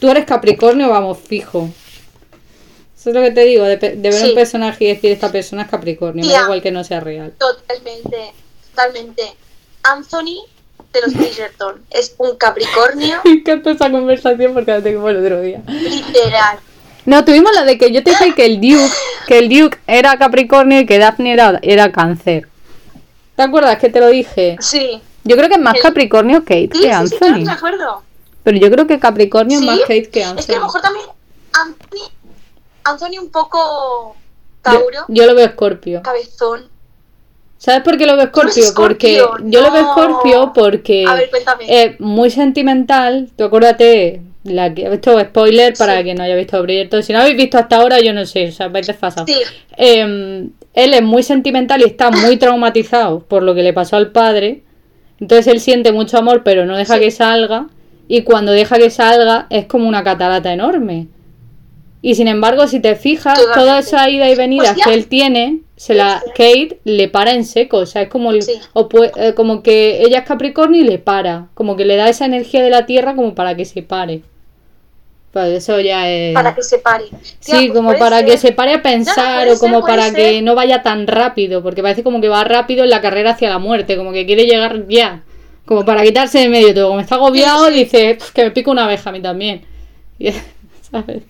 tú 0.00 0.10
eres 0.10 0.24
Capricornio, 0.24 0.88
vamos, 0.90 1.18
fijo. 1.18 1.68
Eso 3.06 3.10
es 3.10 3.22
lo 3.22 3.22
que 3.22 3.30
te 3.30 3.42
digo, 3.44 3.62
de, 3.62 3.76
ver 3.76 4.12
Sí. 4.12 4.30
un 4.30 4.34
personaje 4.34 4.82
y 4.82 4.88
decir, 4.88 5.12
esta 5.12 5.30
persona 5.30 5.62
es 5.62 5.68
Capricornio, 5.68 6.26
me 6.26 6.32
da 6.32 6.42
igual 6.42 6.60
que 6.60 6.72
no 6.72 6.82
sea 6.82 6.98
real. 6.98 7.32
Totalmente, 7.38 8.32
totalmente. 8.70 9.22
Anthony 9.84 10.42
de 10.92 11.00
los 11.02 11.14
Bridgerton 11.14 11.82
es 11.90 12.16
un 12.18 12.34
Capricornio 12.36 13.18
Me 13.24 13.30
encanta 13.30 13.70
esa 13.70 13.92
conversación 13.92 14.54
porque 14.54 14.72
la 14.72 14.82
tengo 14.82 15.08
el 15.08 15.18
otro 15.24 15.40
día. 15.40 15.62
literal. 15.68 16.58
No, 17.04 17.24
tuvimos 17.24 17.52
la 17.54 17.62
de 17.62 17.78
que 17.78 17.92
yo 17.92 18.02
te 18.02 18.10
dije 18.10 18.34
que 18.34 18.44
el 18.44 18.60
Duke, 18.60 18.90
que 19.28 19.38
el 19.38 19.48
Duke 19.48 19.78
era 19.86 20.16
Capricornio 20.18 20.80
y 20.80 20.86
que 20.86 20.98
Daphne 20.98 21.32
era, 21.34 21.60
era 21.62 21.92
Cáncer. 21.92 22.48
¿Te 23.36 23.42
acuerdas 23.44 23.78
que 23.78 23.88
te 23.88 24.00
lo 24.00 24.08
dije? 24.08 24.56
Sí. 24.58 25.00
Yo 25.22 25.36
creo 25.36 25.48
que 25.48 25.54
es 25.54 25.60
más 25.60 25.76
El- 25.76 25.82
Capricornio 25.82 26.40
Kate 26.40 26.70
Sí, 26.72 26.80
que 26.80 26.92
sí, 26.92 27.06
sí, 27.06 27.16
claro, 27.18 27.34
Anthony. 27.34 27.44
me 27.44 27.52
acuerdo. 27.52 28.02
Pero 28.42 28.58
yo 28.58 28.68
creo 28.68 28.88
que 28.88 28.98
Capricornio 28.98 29.60
es 29.60 29.64
más 29.64 29.78
Kate 29.82 30.08
que 30.10 30.22
Es 30.22 30.24
que 30.24 30.24
a 30.24 30.32
lo 30.32 30.40
Anthony. 30.40 30.54
mejor 30.64 30.80
también 30.80 31.06
Anthony, 31.52 32.10
Anthony 32.86 33.18
un 33.20 33.30
poco 33.30 34.16
Tauro, 34.62 35.04
yo 35.08 35.26
lo 35.26 35.34
veo 35.34 35.48
Scorpio. 35.48 36.02
cabezón. 36.02 36.68
¿Sabes 37.58 37.82
por 37.82 37.96
qué 37.96 38.06
lo 38.06 38.16
veo 38.16 38.30
¿Tú 38.30 38.40
eres 38.42 38.54
Scorpio? 38.68 38.74
Porque 38.86 39.14
yo 39.50 39.60
lo 39.62 39.70
veo. 39.72 39.92
Scorpio 39.92 40.52
porque 40.54 41.04
ver, 41.06 41.30
es 41.68 42.00
muy 42.00 42.30
sentimental. 42.30 43.30
Tú 43.36 43.44
acuérdate, 43.44 44.20
la 44.44 44.74
que, 44.74 44.86
esto 44.92 45.18
es 45.18 45.28
spoiler 45.28 45.74
para 45.74 45.96
Sí. 45.98 46.04
quien 46.04 46.18
no 46.18 46.24
haya 46.24 46.36
visto 46.36 46.60
Bridgerton. 46.62 47.02
Si 47.02 47.12
no 47.14 47.20
habéis 47.20 47.36
visto 47.36 47.56
hasta 47.58 47.76
ahora, 47.76 47.98
yo 48.00 48.12
no 48.12 48.26
sé, 48.26 48.48
o 48.48 48.52
sea, 48.52 48.68
vais 48.68 48.86
desfasados. 48.86 49.28
sí, 49.30 49.36
Eh, 49.78 50.48
él 50.74 50.94
es 50.94 51.02
muy 51.02 51.22
sentimental 51.22 51.80
y 51.80 51.84
está 51.84 52.10
muy 52.10 52.36
traumatizado 52.38 53.20
por 53.20 53.42
lo 53.42 53.54
que 53.54 53.62
le 53.62 53.72
pasó 53.72 53.96
al 53.96 54.12
padre. 54.12 54.62
Entonces 55.18 55.46
él 55.46 55.60
siente 55.60 55.92
mucho 55.92 56.18
amor, 56.18 56.42
pero 56.44 56.66
no 56.66 56.76
deja 56.76 56.94
Sí. 56.94 57.00
que 57.00 57.10
salga. 57.10 57.68
Y 58.06 58.22
cuando 58.22 58.52
deja 58.52 58.76
que 58.76 58.90
salga, 58.90 59.46
es 59.48 59.64
como 59.64 59.88
una 59.88 60.04
catarata 60.04 60.52
enorme. 60.52 61.08
Y 62.08 62.14
sin 62.14 62.28
embargo, 62.28 62.68
si 62.68 62.78
te 62.78 62.94
fijas, 62.94 63.34
Totalmente. 63.36 63.60
toda 63.60 63.78
esa 63.80 64.08
ida 64.08 64.30
y 64.30 64.36
venida 64.36 64.72
Pues 64.74 64.84
que 64.86 64.94
él 64.94 65.06
tiene, 65.08 65.58
se 65.74 65.94
la. 65.94 66.22
Kate 66.36 66.78
le 66.84 67.08
para 67.08 67.32
en 67.32 67.44
seco. 67.44 67.78
O 67.78 67.86
sea, 67.86 68.02
es 68.02 68.08
como, 68.08 68.30
el- 68.30 68.42
Sí. 68.42 68.52
eh, 69.16 69.32
como 69.34 69.60
que 69.64 70.02
ella 70.02 70.18
es 70.20 70.24
Capricornio 70.24 70.80
y 70.82 70.84
le 70.84 70.98
para. 70.98 71.48
Como 71.54 71.74
que 71.74 71.84
le 71.84 71.96
da 71.96 72.08
esa 72.08 72.24
energía 72.26 72.62
de 72.62 72.70
la 72.70 72.86
tierra 72.86 73.16
como 73.16 73.34
para 73.34 73.56
que 73.56 73.64
se 73.64 73.82
pare. 73.82 74.22
Pues 75.32 75.48
eso 75.48 75.80
ya 75.80 76.08
es. 76.08 76.32
para 76.32 76.54
que 76.54 76.62
se 76.62 76.78
pare. 76.78 77.06
Tía, 77.08 77.18
Sí, 77.40 77.66
pues 77.66 77.72
como 77.72 77.92
para 77.98 78.18
ser. 78.18 78.26
que 78.26 78.38
se 78.38 78.52
pare 78.52 78.74
a 78.74 78.82
pensar 78.82 79.48
o 79.48 79.58
como 79.58 79.78
ser, 79.84 79.86
para 79.96 80.12
que 80.14 80.40
no 80.42 80.54
vaya 80.54 80.84
tan 80.84 81.08
rápido, 81.08 81.60
porque 81.60 81.82
parece 81.82 82.04
como 82.04 82.20
que 82.20 82.28
va 82.28 82.44
rápido 82.44 82.84
en 82.84 82.90
la 82.90 83.00
carrera 83.00 83.32
hacia 83.32 83.50
la 83.50 83.58
muerte, 83.58 83.96
como 83.96 84.12
que 84.12 84.26
quiere 84.26 84.44
llegar 84.46 84.86
ya, 84.88 85.24
como 85.64 85.84
para 85.84 86.04
quitarse 86.04 86.38
de 86.38 86.48
medio 86.48 86.72
todo, 86.72 86.86
como 86.88 87.00
está 87.00 87.16
agobiado 87.16 87.66
Sí, 87.66 87.72
sí. 87.72 87.78
dice 87.80 88.14
"Pf, 88.14 88.32
que 88.32 88.44
me 88.44 88.50
pica 88.52 88.70
una 88.70 88.84
abeja 88.84 89.10
a 89.10 89.12
mí 89.12 89.20
también, 89.20 89.62
¿sabes? 90.90 91.22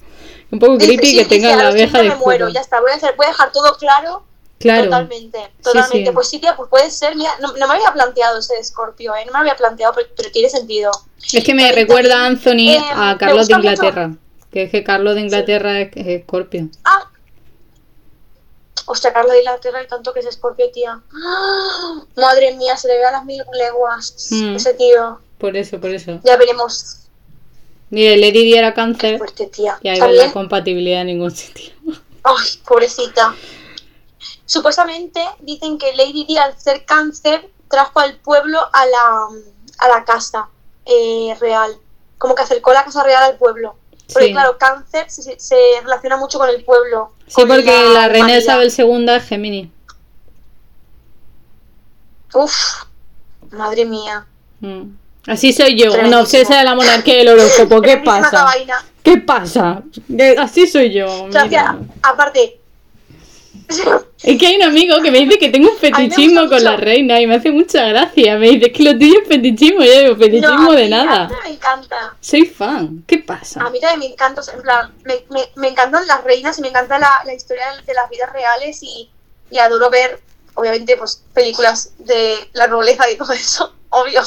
Un 0.50 0.58
poco 0.58 0.78
creepy 0.78 1.06
sí, 1.06 1.16
que 1.16 1.24
dice, 1.24 1.28
tenga 1.28 1.52
a 1.54 1.56
la 1.56 1.68
abeja 1.68 1.98
30 1.98 2.02
de 2.02 2.08
me 2.08 2.16
muero, 2.16 2.48
ya 2.48 2.60
está, 2.60 2.80
voy 2.80 2.90
a, 2.92 2.94
hacer, 2.94 3.14
voy 3.16 3.26
a 3.26 3.30
dejar 3.30 3.52
todo 3.52 3.76
claro. 3.76 4.24
Claro, 4.58 4.84
Totalmente, 4.84 5.38
totalmente. 5.62 6.06
sí. 6.06 6.12
Pues 6.14 6.28
sí, 6.28 6.38
tía, 6.38 6.56
pues 6.56 6.70
puede 6.70 6.90
ser. 6.90 7.14
Mira, 7.14 7.30
no, 7.40 7.48
no 7.56 7.68
me 7.68 7.74
había 7.74 7.92
planteado 7.92 8.38
ese 8.38 8.54
de 8.54 8.64
Scorpio, 8.64 9.14
¿eh? 9.14 9.20
No 9.26 9.32
me 9.32 9.32
lo 9.32 9.38
había 9.40 9.56
planteado, 9.56 9.92
pero, 9.94 10.08
pero 10.16 10.30
tiene 10.30 10.48
sentido. 10.48 10.90
es 11.30 11.44
que 11.44 11.52
me 11.54 11.70
recuerda 11.72 12.22
a 12.22 12.26
Anthony 12.26 12.70
eh, 12.70 12.80
a 12.94 13.16
Carlos 13.18 13.48
de 13.48 13.54
gusta 13.54 13.58
mucho- 13.58 13.70
Inglaterra, 13.84 14.14
que 14.50 14.62
es 14.62 14.70
que 14.70 14.82
Carlos 14.82 15.14
de 15.14 15.20
Inglaterra 15.20 15.80
es, 15.80 15.90
es 15.94 16.22
Scorpio. 16.22 16.68
Ah, 16.84 17.10
Hostia, 18.86 19.12
Carla 19.12 19.32
de 19.34 19.40
Inglaterra 19.40 19.82
y 19.82 19.88
tanto 19.88 20.12
que 20.14 20.20
es 20.20 20.26
Scorpio, 20.32 20.70
tía. 20.70 21.00
¡Ah! 21.12 22.00
Madre 22.16 22.54
mía, 22.54 22.76
se 22.76 22.86
le 22.88 22.96
ve 22.98 23.04
a 23.04 23.10
las 23.10 23.24
mil 23.24 23.42
leguas 23.52 24.14
Mm. 24.30 24.54
ese 24.56 24.74
tío. 24.74 25.20
Por 25.38 25.56
eso, 25.56 25.80
por 25.80 25.90
eso. 25.90 26.20
Ya 26.24 26.36
veremos. 26.36 27.05
Mire, 27.90 28.16
Lady 28.16 28.44
Di 28.44 28.54
era 28.54 28.74
cáncer 28.74 29.18
Fuerte, 29.18 29.46
tía. 29.46 29.78
y 29.82 29.88
ahí 29.88 29.94
¿Está 29.94 30.08
ves 30.08 30.16
la 30.16 30.32
compatibilidad 30.32 31.02
en 31.02 31.06
ningún 31.08 31.30
sitio. 31.30 31.72
Ay, 32.24 32.60
pobrecita. 32.66 33.34
Supuestamente 34.44 35.20
dicen 35.40 35.78
que 35.78 35.94
Lady 35.94 36.24
Di 36.24 36.36
al 36.36 36.58
ser 36.58 36.84
cáncer 36.84 37.48
trajo 37.68 38.00
al 38.00 38.16
pueblo 38.16 38.58
a 38.72 38.86
la, 38.86 39.26
a 39.78 39.88
la 39.88 40.04
casa 40.04 40.48
eh, 40.84 41.36
real. 41.40 41.76
Como 42.18 42.34
que 42.34 42.42
acercó 42.42 42.72
la 42.72 42.84
casa 42.84 43.02
real 43.04 43.22
al 43.22 43.36
pueblo. 43.36 43.76
Porque 44.12 44.28
Sí. 44.28 44.32
claro, 44.32 44.56
cáncer 44.58 45.06
se, 45.10 45.56
relaciona 45.82 46.16
mucho 46.16 46.38
con 46.38 46.48
el 46.48 46.64
pueblo. 46.64 47.12
Sí, 47.26 47.42
porque 47.46 47.64
la 47.64 48.08
reina 48.08 48.26
humanidad. 48.26 48.38
Isabel 48.38 48.72
II 48.76 49.10
es 49.10 49.24
Gemini. 49.24 49.72
Uf, 52.34 52.84
madre 53.50 53.84
mía. 53.84 54.26
Mm. 54.60 54.90
Así 55.26 55.52
soy 55.52 55.76
yo, 55.76 55.92
una 55.94 56.20
obsesa 56.20 56.58
de 56.58 56.64
la 56.64 56.74
monarquía 56.74 57.16
del 57.16 57.28
horóscopo. 57.28 57.80
¿Qué 57.82 57.96
pasa? 57.98 58.46
¿Qué 59.02 59.18
pasa? 59.18 59.82
Así 60.38 60.66
soy 60.66 60.92
yo. 60.92 61.26
Mira. 61.26 61.78
aparte. 62.02 62.60
Es 64.22 64.38
que 64.38 64.46
hay 64.46 64.56
un 64.56 64.62
amigo 64.62 65.02
que 65.02 65.10
me 65.10 65.18
dice 65.18 65.38
que 65.38 65.48
tengo 65.48 65.70
un 65.70 65.76
fetichismo 65.76 66.48
con 66.48 66.62
la 66.62 66.76
reina 66.76 67.20
y 67.20 67.26
me 67.26 67.34
hace 67.34 67.50
mucha 67.50 67.84
gracia. 67.88 68.38
Me 68.38 68.50
dice 68.50 68.70
que 68.70 68.82
lo 68.84 68.96
tuyo 68.96 69.20
es 69.22 69.28
fetichismo. 69.28 69.82
Yo 69.82 70.00
digo, 70.02 70.16
fetichismo 70.16 70.56
No, 70.56 70.72
de 70.72 70.88
nada. 70.88 71.28
me 71.42 71.50
encanta. 71.50 72.14
Soy 72.20 72.46
fan. 72.46 73.02
¿Qué 73.08 73.18
pasa? 73.18 73.60
A 73.62 73.70
mí 73.70 73.80
también 73.80 73.98
me 73.98 74.06
encanta, 74.14 74.40
en 74.54 74.62
plan, 74.62 74.92
me, 75.04 75.24
me, 75.30 75.40
me 75.56 75.68
encantan 75.68 76.06
las 76.06 76.22
reinas 76.22 76.58
y 76.58 76.62
me 76.62 76.68
encanta 76.68 76.98
la, 77.00 77.22
la 77.24 77.34
historia 77.34 77.64
de 77.84 77.94
las 77.94 78.08
vidas 78.08 78.32
reales 78.32 78.78
y, 78.82 79.10
y 79.50 79.58
adoro 79.58 79.90
ver, 79.90 80.20
obviamente, 80.54 80.96
pues 80.96 81.22
películas 81.34 81.92
de 81.98 82.36
la 82.52 82.68
nobleza 82.68 83.10
y 83.10 83.16
todo 83.16 83.32
eso, 83.32 83.72
obvio. 83.90 84.22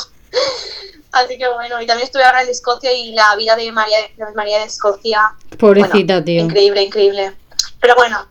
Así 1.11 1.37
que 1.37 1.47
bueno, 1.49 1.81
y 1.81 1.87
también 1.87 2.05
estuve 2.05 2.23
ahora 2.23 2.43
en 2.43 2.49
Escocia 2.49 2.93
y 2.93 3.13
la 3.13 3.35
vida 3.35 3.55
de 3.55 3.71
María 3.71 3.97
de, 4.01 4.33
María 4.35 4.59
de 4.59 4.65
Escocia, 4.65 5.33
Pobrecita, 5.57 6.13
bueno, 6.15 6.23
tío. 6.23 6.43
increíble, 6.43 6.83
increíble. 6.83 7.35
Pero 7.79 7.95
bueno, 7.95 8.27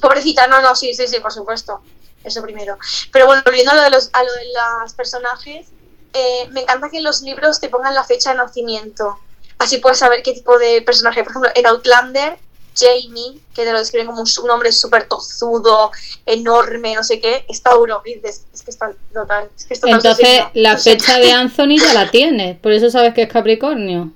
pobrecita, 0.00 0.46
no, 0.48 0.60
no, 0.60 0.74
sí, 0.74 0.92
sí, 0.94 1.06
sí, 1.06 1.20
por 1.20 1.32
supuesto, 1.32 1.82
eso 2.24 2.42
primero. 2.42 2.78
Pero 3.12 3.26
bueno, 3.26 3.42
volviendo 3.44 3.70
a 3.72 3.76
lo 3.76 3.82
de 3.82 3.90
los, 3.90 4.10
a 4.12 4.24
lo 4.24 4.32
de 4.32 4.46
los 4.82 4.94
personajes, 4.94 5.68
eh, 6.12 6.48
me 6.50 6.62
encanta 6.62 6.90
que 6.90 6.98
en 6.98 7.04
los 7.04 7.22
libros 7.22 7.60
te 7.60 7.68
pongan 7.68 7.94
la 7.94 8.04
fecha 8.04 8.30
de 8.30 8.36
nacimiento. 8.38 9.18
Así 9.58 9.78
puedes 9.78 9.98
saber 9.98 10.22
qué 10.22 10.32
tipo 10.32 10.58
de 10.58 10.82
personaje. 10.82 11.22
Por 11.22 11.30
ejemplo, 11.30 11.50
en 11.54 11.66
Outlander, 11.66 12.38
Jamie, 12.76 13.40
que 13.54 13.64
te 13.64 13.72
lo 13.72 13.78
describen 13.78 14.06
como 14.06 14.20
un, 14.22 14.28
un 14.42 14.50
hombre 14.50 14.72
súper 14.72 15.06
tozudo, 15.08 15.90
enorme, 16.26 16.94
no 16.94 17.04
sé 17.04 17.20
qué, 17.20 17.44
es 17.48 17.62
Tauro. 17.62 18.02
Y 18.04 18.14
dices, 18.14 18.44
es 18.52 18.62
que 18.62 18.70
está 18.70 18.92
total. 19.12 19.48
Es 19.56 19.64
que 19.64 19.74
es 19.74 19.80
total 19.80 19.96
Entonces, 19.96 20.40
la 20.54 20.76
fecha 20.76 21.18
de 21.18 21.32
Anthony 21.32 21.76
ya 21.78 21.92
la 21.94 22.10
tienes. 22.10 22.58
Por 22.58 22.72
eso 22.72 22.90
sabes 22.90 23.14
que 23.14 23.22
es 23.22 23.32
Capricornio. 23.32 24.12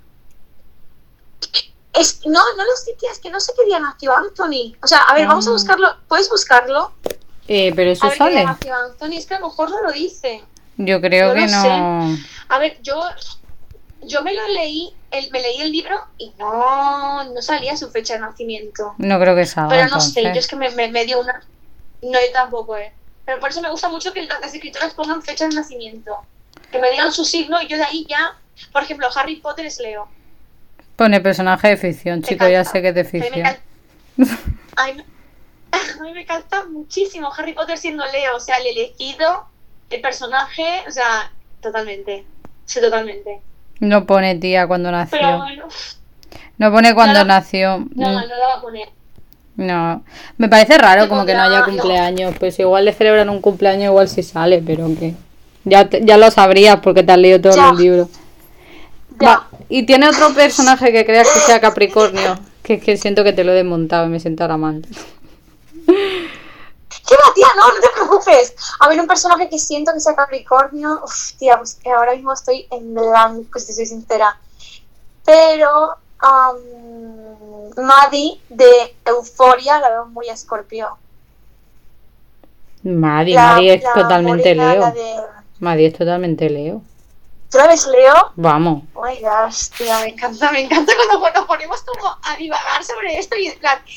Es, 1.95 2.21
no, 2.27 2.41
no 2.57 2.65
lo 2.65 2.77
sé, 2.77 2.95
tía, 2.99 3.11
es 3.11 3.19
que 3.19 3.31
no 3.31 3.41
sé 3.41 3.53
qué 3.59 3.65
día 3.67 3.81
nació 3.81 4.15
Anthony. 4.17 4.77
O 4.83 4.87
sea, 4.87 4.99
a 5.03 5.15
ver, 5.15 5.27
vamos 5.27 5.47
a 5.47 5.51
Ah. 5.51 5.53
buscarlo. 5.55 5.89
¿Puedes 6.07 6.29
buscarlo? 6.29 6.93
Eh, 7.49 7.73
pero 7.75 7.91
eso 7.91 8.05
a 8.07 8.11
ver 8.11 8.19
qué 8.19 8.25
día 8.25 8.33
sale. 8.35 8.45
nació 8.45 8.75
Anthony. 8.75 9.17
Es 9.19 9.27
que 9.27 9.35
a 9.35 9.41
lo 9.41 9.49
mejor 9.49 9.71
no 9.71 9.83
lo 9.83 9.91
dice. 9.93 10.45
Yo 10.77 11.01
creo 11.01 11.29
Yo 11.29 11.35
que 11.35 11.47
no 11.49 11.63
no. 12.11 12.19
A 12.51 12.59
ver, 12.61 12.79
yo, 12.83 13.03
yo 14.03 14.23
me 14.23 14.35
lo 14.35 14.47
leí, 14.49 14.95
el, 15.11 15.31
me 15.31 15.41
leí 15.41 15.61
el 15.61 15.73
libro 15.73 15.97
y 16.19 16.33
no, 16.39 17.25
no 17.25 17.43
salía 17.43 17.77
su 17.77 17.91
fecha 17.91 18.15
de 18.15 18.21
nacimiento. 18.21 18.95
No 18.99 19.19
creo 19.21 19.35
que 19.35 19.47
salga. 19.47 19.71
Pero 19.71 19.89
no 19.89 20.01
sé, 20.01 20.23
yo 20.23 20.31
es 20.31 20.47
que 20.47 20.57
me, 20.57 20.71
me, 20.71 20.89
me 20.89 21.05
dio 21.05 21.21
una... 21.21 21.43
No, 22.03 22.13
yo 22.13 22.33
tampoco, 22.33 22.77
¿eh? 22.77 22.93
Pero 23.25 23.41
por 23.41 23.51
eso 23.51 23.61
me 23.61 23.71
gusta 23.71 23.89
mucho 23.89 24.13
que 24.13 24.23
las 24.23 24.55
escritoras 24.55 24.95
pongan 24.95 25.23
fecha 25.23 25.49
de 25.49 25.55
nacimiento. 25.55 26.17
Que 26.71 26.79
me 26.79 26.91
digan 26.91 27.13
su 27.13 27.25
signo 27.25 27.61
y 27.61 27.67
yo 27.67 27.77
de 27.77 27.85
ahí 27.85 28.07
ya... 28.09 28.37
Por 28.73 28.83
ejemplo, 28.83 29.09
Harry 29.15 29.37
Potter 29.37 29.67
es 29.67 29.79
Leo. 29.79 30.09
Pone 30.97 31.21
personaje 31.21 31.69
de 31.69 31.77
ficción, 31.77 32.23
chico, 32.23 32.49
ya 32.49 32.65
sé 32.65 32.83
que 32.83 32.89
es 32.89 32.95
de 32.95 33.05
ficción. 33.05 33.47
a 33.47 34.87
mí, 34.87 35.05
a 35.73 36.03
mí 36.03 36.13
me 36.13 36.23
encanta 36.23 36.65
muchísimo 36.65 37.33
Harry 37.37 37.53
Potter 37.53 37.79
siendo 37.79 38.05
Leo. 38.07 38.37
O 38.37 38.41
sea, 38.41 38.57
el 38.57 38.67
elegido, 38.67 39.47
el 39.91 40.01
personaje, 40.01 40.83
o 40.89 40.91
sea, 40.91 41.31
totalmente. 41.61 42.27
Sí, 42.65 42.81
totalmente. 42.81 43.41
No 43.81 44.05
pone 44.07 44.35
tía 44.37 44.67
cuando 44.67 44.91
nació. 44.91 45.19
Pero 45.19 45.39
bueno, 45.39 45.65
No 46.59 46.73
pone 46.73 46.95
cuando 46.95 47.21
No, 47.21 47.25
nació. 47.27 47.79
no, 47.79 48.09
Mm, 48.09 48.13
no 48.15 48.21
la 48.27 48.47
va 48.49 48.55
a 48.59 48.61
poner. 48.61 48.89
No. 49.57 50.03
Me 50.39 50.49
parece 50.49 50.77
raro 50.79 51.09
como 51.09 51.25
que 51.27 51.35
no 51.35 51.43
haya 51.43 51.65
cumpleaños. 51.65 52.35
Pues 52.39 52.59
igual 52.59 52.85
le 52.85 52.93
celebran 52.93 53.29
un 53.31 53.41
cumpleaños, 53.41 53.85
igual 53.87 54.09
si 54.09 54.23
sale, 54.23 54.63
pero 54.65 54.87
que. 54.99 55.15
Ya, 55.65 55.89
te- 55.89 56.05
ya 56.05 56.17
lo 56.17 56.31
sabrías 56.31 56.79
porque 56.81 57.03
te 57.03 57.13
has 57.13 57.19
leído 57.19 57.41
todos 57.41 57.57
Ya. 57.57 57.69
los 57.71 57.79
libros. 57.81 58.09
Va, 59.23 59.49
Y 59.69 59.83
tiene 59.85 60.09
otro 60.09 60.33
personaje 60.33 60.93
que 60.93 61.05
creas 61.05 61.29
que 61.29 61.41
sea 61.41 61.61
Capricornio. 61.61 62.39
Que 62.63 62.75
es 62.75 62.83
que 62.83 62.97
siento 62.97 63.25
que 63.25 63.33
te 63.33 63.45
lo 63.45 63.53
he 63.53 63.55
desmontado 63.57 64.07
y 64.07 64.09
me 64.09 64.21
siento 64.21 64.45
ahora 64.45 64.57
mal. 64.57 64.83
¿Qué 67.09 67.15
va, 67.17 67.33
tía? 67.35 67.47
No, 67.57 67.69
no 67.75 67.81
te 67.81 67.89
preocupes. 67.89 68.55
A 68.81 68.89
ver, 68.89 69.01
un 69.01 69.07
personaje 69.07 69.49
que 69.49 69.59
siento 69.59 69.93
que 69.95 70.01
sea 70.01 70.15
Capricornio. 70.15 71.01
Uf, 71.05 71.33
tía, 71.39 71.57
pues 71.57 71.75
que 71.83 71.91
ahora 71.91 72.15
mismo 72.15 72.33
estoy 72.33 72.67
en 72.71 72.95
blanco, 72.95 73.59
si 73.59 73.73
soy 73.73 73.87
sincera. 73.87 74.39
Pero. 75.25 75.97
Um, 76.21 77.71
Maddie 77.81 78.41
de 78.49 78.97
Euforia 79.07 79.79
la 79.79 79.89
veo 79.89 80.07
muy 80.07 80.29
escorpio. 80.29 80.99
Maddy, 82.83 83.35
La- 83.35 83.53
Maddy 83.55 83.71
es 83.71 83.83
la 83.85 83.93
totalmente 83.93 84.55
morena, 84.57 84.75
Leo. 84.75 84.91
de- 84.93 85.23
Maddy 85.61 85.85
es 85.87 85.93
totalmente 85.97 86.51
Leo. 86.51 86.83
¿Tú 87.51 87.57
la 87.57 87.67
ves, 87.67 87.87
Leo? 87.87 88.33
Vamos. 88.37 88.83
Oh 88.93 89.03
my 89.03 89.19
gosh, 89.21 89.71
tía, 89.77 90.01
me 90.01 90.09
encanta, 90.11 90.53
me 90.53 90.61
encanta 90.61 90.93
cuando 90.95 91.41
nos 91.41 91.47
ponemos 91.47 91.81
como 91.83 92.15
a 92.23 92.37
divagar 92.37 92.85
sobre 92.85 93.19
esto 93.19 93.37
y 93.37 93.51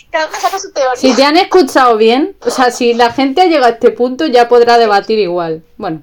cada 0.10 0.28
uno 0.28 0.38
saca 0.40 0.58
su 0.58 0.72
teoría. 0.72 0.96
Si 0.96 1.14
te 1.14 1.26
han 1.26 1.36
escuchado 1.36 1.98
bien, 1.98 2.38
o 2.46 2.50
sea, 2.50 2.72
si 2.72 2.94
la 2.94 3.12
gente 3.12 3.42
ha 3.42 3.46
llegado 3.46 3.66
a 3.66 3.72
este 3.72 3.92
punto, 3.92 4.26
ya 4.26 4.48
podrá 4.48 4.78
debatir 4.78 5.20
igual. 5.20 5.64
Bueno, 5.76 6.02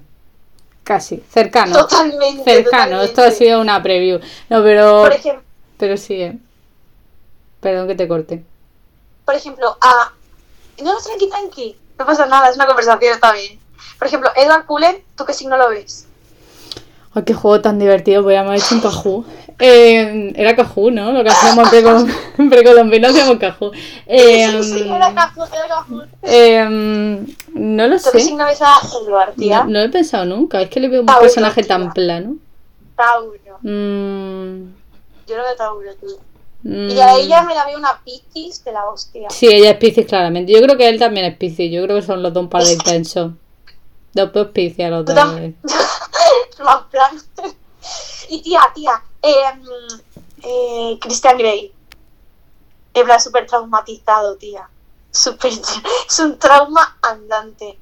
casi, 0.83 1.23
cercano. 1.31 1.75
Totalmente. 1.75 2.43
Cercano, 2.43 3.01
esto 3.01 3.23
ha 3.23 3.31
sido 3.31 3.61
una 3.61 3.81
preview. 3.81 4.19
No, 4.49 4.61
pero. 4.61 5.01
Por 5.01 5.13
ejemplo, 5.13 5.43
Pero 5.77 5.97
sí, 5.97 6.21
eh. 6.21 6.37
Perdón 7.61 7.87
que 7.87 7.95
te 7.95 8.07
corte. 8.07 8.43
por 9.25 9.33
ejemplo, 9.33 9.75
a. 9.81 10.11
No, 10.83 10.93
no, 10.93 10.99
tranqui, 10.99 11.29
tranqui. 11.29 11.77
No 11.97 12.05
pasa 12.05 12.27
nada, 12.27 12.49
es 12.49 12.55
una 12.55 12.67
conversación, 12.67 13.13
está 13.13 13.33
bien. 13.33 13.59
Por 13.97 14.07
ejemplo, 14.07 14.29
Edward 14.35 14.65
Cullen, 14.67 15.03
¿tú 15.17 15.25
qué 15.25 15.33
signo 15.33 15.57
lo 15.57 15.69
ves? 15.69 16.05
Ay, 17.13 17.23
qué 17.23 17.33
juego 17.33 17.59
tan 17.59 17.79
divertido, 17.79 18.21
podríamos 18.21 18.49
haber 18.51 18.61
hecho 18.61 18.75
un 18.75 18.81
cajú. 18.81 19.25
Eh, 19.57 20.31
era 20.35 20.55
cajú, 20.55 20.91
¿no? 20.91 21.11
Lo 21.11 21.23
que 21.23 21.29
hacíamos 21.29 21.73
en 21.73 21.83
precol- 21.85 22.15
en 22.37 22.49
precolombino 22.49 23.07
hacíamos 23.07 23.37
cajú. 23.39 23.71
Eh, 24.05 24.47
sí, 24.61 24.73
sí, 24.73 24.89
era 24.89 25.13
Cajun, 25.13 25.47
era 25.53 25.67
Cajun. 25.67 26.03
eh, 26.23 27.25
no 27.53 27.87
lo 27.87 27.97
¿Tú 27.97 28.09
qué 28.13 28.19
sé. 28.19 28.33
a 28.41 29.31
tía? 29.35 29.57
No, 29.59 29.63
no 29.65 29.79
lo 29.79 29.85
he 29.85 29.89
pensado 29.89 30.25
nunca. 30.25 30.61
Es 30.61 30.69
que 30.69 30.79
le 30.79 30.87
veo 30.87 31.01
un 31.01 31.07
Tauro, 31.07 31.21
personaje 31.21 31.61
tía. 31.61 31.67
tan 31.67 31.91
plano. 31.93 32.35
Tauro. 32.95 33.33
Mm, 33.61 34.69
Yo 35.27 35.35
lo 35.37 35.43
veo 35.43 35.55
Tauro, 35.57 35.93
tío. 35.95 36.17
mm. 36.63 36.89
Y 36.91 36.99
a 37.01 37.15
ella 37.17 37.41
me 37.43 37.55
la 37.55 37.65
veo 37.65 37.77
una 37.79 37.99
Piscis 38.05 38.63
de 38.63 38.71
la 38.71 38.85
hostia. 38.85 39.29
Sí, 39.29 39.47
ella 39.47 39.71
es 39.71 39.77
Piscis, 39.77 40.05
claramente. 40.05 40.51
Yo 40.53 40.61
creo 40.61 40.77
que 40.77 40.87
él 40.87 40.99
también 40.99 41.25
es 41.25 41.35
Piscis. 41.37 41.71
Yo 41.71 41.83
creo 41.83 41.97
que 41.97 42.03
son 42.05 42.21
los 42.23 42.31
dos 42.33 42.43
un 42.43 42.49
par 42.49 42.63
de 42.63 42.73
intensos. 42.73 43.31
Dos 44.13 44.47
Piscis 44.53 44.89
los 44.89 45.05
dos. 45.05 45.15
tam- 45.15 45.55
Más 46.63 46.83
plan. 46.91 47.21
Y 48.29 48.41
tía, 48.41 48.61
tía, 48.75 49.01
eh, 49.21 49.33
eh, 50.43 50.97
Christian 51.01 51.37
Grey. 51.37 51.73
Plan, 52.93 53.19
súper 53.21 53.47
traumatizado, 53.47 54.35
tía. 54.35 54.67
Súper, 55.11 55.51
es 56.09 56.19
un 56.19 56.37
trauma 56.37 56.97
andante. 57.01 57.77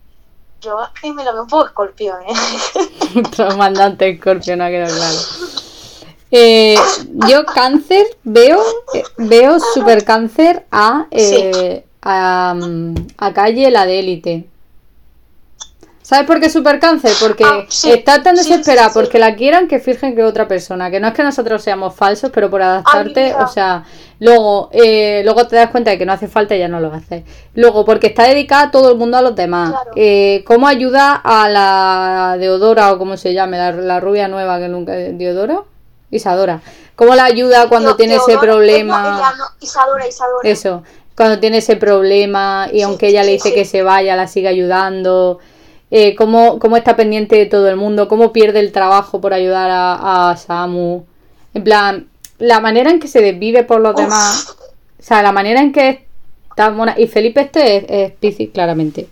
Yo 0.61 0.79
eh, 1.03 1.13
me 1.13 1.23
lo 1.23 1.33
veo 1.33 1.41
un 1.43 1.47
poco 1.49 1.65
escorpión, 1.67 2.17
¿eh? 2.23 3.21
Traumandante 3.35 4.17
Scorpio, 4.17 4.55
no 4.57 4.63
ha 4.65 4.69
quedado 4.69 4.95
claro. 4.95 5.17
Eh, 6.31 6.75
yo 7.29 7.45
cáncer 7.45 8.05
veo 8.23 8.61
eh, 8.93 9.03
veo 9.17 9.59
super 9.59 10.03
cáncer 10.03 10.65
a, 10.71 11.05
eh, 11.11 11.85
a, 12.01 12.55
a 13.17 13.33
calle 13.33 13.71
la 13.71 13.85
de 13.85 13.99
élite. 13.99 14.49
¿Sabes 16.07 16.25
por 16.25 16.39
qué 16.39 16.49
super 16.49 16.79
cáncer? 16.79 17.11
Porque 17.19 17.43
Ah, 17.43 17.65
sí, 17.67 17.91
está 17.91 18.23
tan 18.23 18.35
desesperada 18.35 18.87
sí, 18.87 18.93
sí. 18.93 18.99
porque 18.99 19.19
la 19.19 19.35
quieran 19.35 19.67
que 19.67 19.79
fijen 19.79 20.15
que 20.15 20.23
otra 20.23 20.47
persona. 20.47 20.89
Que 20.89 21.01
no 21.01 21.09
es 21.09 21.13
que 21.13 21.21
nosotros 21.21 21.61
seamos 21.61 21.95
falsos, 21.95 22.31
pero 22.33 22.49
por 22.49 22.61
adaptarte, 22.61 23.35
o 23.35 23.45
sea, 23.49 23.83
luego, 24.21 24.69
eh, 24.71 25.19
luego 25.25 25.45
te 25.47 25.57
das 25.57 25.69
cuenta 25.69 25.91
de 25.91 25.97
que 25.97 26.05
no 26.05 26.13
hace 26.13 26.29
falta 26.29 26.55
y 26.55 26.59
ya 26.59 26.69
no 26.69 26.79
lo 26.79 26.93
haces. 26.93 27.25
Luego, 27.55 27.83
porque 27.83 28.07
está 28.07 28.23
dedicada 28.23 28.71
todo 28.71 28.89
el 28.89 28.97
mundo 28.97 29.17
a 29.17 29.21
los 29.21 29.35
demás. 29.35 29.71
Claro. 29.71 29.91
Eh, 29.97 30.45
¿Cómo 30.47 30.69
ayuda 30.69 31.13
a 31.21 31.49
la 31.49 32.37
Deodora 32.39 32.93
o 32.93 32.97
como 32.97 33.17
se 33.17 33.33
llame, 33.33 33.57
la, 33.57 33.73
la 33.73 33.99
rubia 33.99 34.29
nueva 34.29 34.59
que 34.59 34.69
nunca. 34.69 34.93
¿Deodora? 34.93 35.63
Isadora. 36.09 36.61
¿Cómo 36.95 37.15
la 37.15 37.25
ayuda 37.25 37.67
cuando 37.67 37.97
tiene 37.97 38.15
ese 38.15 38.37
problema? 38.37 39.01
no, 39.01 39.17
ella 39.17 39.31
no, 39.37 39.45
Isadora, 39.59 40.07
Isadora. 40.07 40.49
Eso. 40.49 40.83
cuando 41.17 41.37
tiene 41.39 41.57
ese 41.57 41.75
problema 41.75 42.69
y 42.71 42.81
aunque 42.83 43.07
ella 43.09 43.23
le 43.23 43.33
dice 43.33 43.53
que 43.53 43.65
se 43.65 43.83
vaya, 43.83 44.15
la 44.15 44.27
sigue 44.27 44.47
ayudando. 44.47 45.39
Eh, 45.89 46.15
cómo, 46.15 46.59
cómo 46.59 46.75
está 46.75 46.95
pendiente 46.97 47.35
de 47.37 47.45
todo 47.45 47.69
el 47.69 47.77
mundo, 47.77 48.07
cómo 48.09 48.33
pierde 48.33 48.59
el 48.59 48.71
trabajo 48.73 49.21
por 49.21 49.33
ayudar 49.33 49.69
a, 49.71 50.31
a 50.31 50.37
Samu. 50.37 51.03
En 51.53 51.63
plan, 51.63 52.07
la 52.39 52.59
manera 52.59 52.89
en 52.91 52.99
que 52.99 53.07
se 53.07 53.21
desvive 53.21 53.63
por 53.63 53.79
los 53.79 53.93
Uf. 53.93 54.01
demás. 54.01 54.55
O 54.99 55.03
sea, 55.03 55.21
la 55.23 55.31
manera 55.31 55.61
en 55.61 55.71
que 55.71 55.89
es 55.89 55.97
tan 56.55 56.75
mona. 56.75 56.95
Y 56.97 57.07
Felipe 57.07 57.39
este 57.41 57.77
es, 57.77 57.85
es 57.87 58.11
Piscis, 58.19 58.49
claramente. 58.53 59.07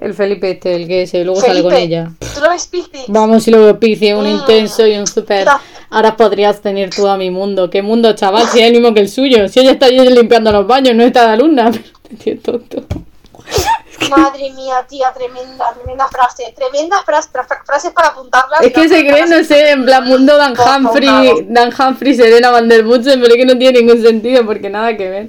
El 0.00 0.14
Felipe 0.14 0.50
este, 0.52 0.76
el 0.76 0.86
que 0.86 1.06
se 1.06 1.24
luego 1.24 1.40
sale 1.40 1.62
con 1.62 1.74
ella. 1.74 2.10
¿Tú 2.34 2.40
lo 2.40 2.50
ves 2.50 2.66
Piscis? 2.66 3.04
Vamos, 3.08 3.42
si 3.42 3.50
lo 3.50 3.58
veo 3.64 3.78
Piscis, 3.80 4.14
un 4.14 4.24
Mm. 4.24 4.36
intenso 4.40 4.86
y 4.86 4.96
un 4.96 5.06
súper. 5.06 5.44
No. 5.46 5.58
Ahora 5.90 6.16
podrías 6.16 6.60
tener 6.60 6.90
tú 6.94 7.06
a 7.08 7.16
mi 7.16 7.30
mundo. 7.30 7.68
¿Qué 7.68 7.82
mundo, 7.82 8.14
chaval? 8.14 8.46
Si 8.48 8.60
es 8.60 8.66
el 8.66 8.72
mismo 8.72 8.94
que 8.94 9.00
el 9.00 9.08
suyo. 9.08 9.48
Si 9.48 9.60
ella 9.60 9.72
está 9.72 9.88
limpiando 9.88 10.52
los 10.52 10.66
baños, 10.66 10.94
no 10.94 11.02
está 11.04 11.26
de 11.26 11.32
alumna. 11.32 11.70
Pero 12.02 12.22
tío 12.22 12.38
tonto. 12.40 12.84
Madre 14.10 14.50
mía, 14.52 14.84
tía, 14.88 15.12
tremenda, 15.12 15.72
tremenda 15.74 16.06
frase. 16.08 16.52
Tremenda 16.56 17.02
frase, 17.02 17.28
fra- 17.30 17.44
fra- 17.44 17.62
frase 17.64 17.90
para 17.90 18.08
apuntarla. 18.08 18.58
Es 18.58 18.72
que 18.72 18.88
se 18.88 19.00
cree, 19.06 19.26
no 19.26 19.42
sé, 19.44 19.70
en 19.70 19.84
plan 19.84 20.04
mundo 20.06 20.36
Dan. 20.36 20.54
Humphrey, 20.58 21.46
Dan 21.48 21.72
Humphrey, 21.76 22.14
Serena 22.14 22.50
Van 22.50 22.68
der 22.68 22.86
Woodsen, 22.86 23.20
pero 23.20 23.32
es 23.34 23.38
que 23.38 23.46
no 23.46 23.58
tiene 23.58 23.80
ningún 23.80 24.00
sentido 24.02 24.44
porque 24.46 24.70
nada 24.70 24.96
que 24.96 25.08
ver. 25.10 25.28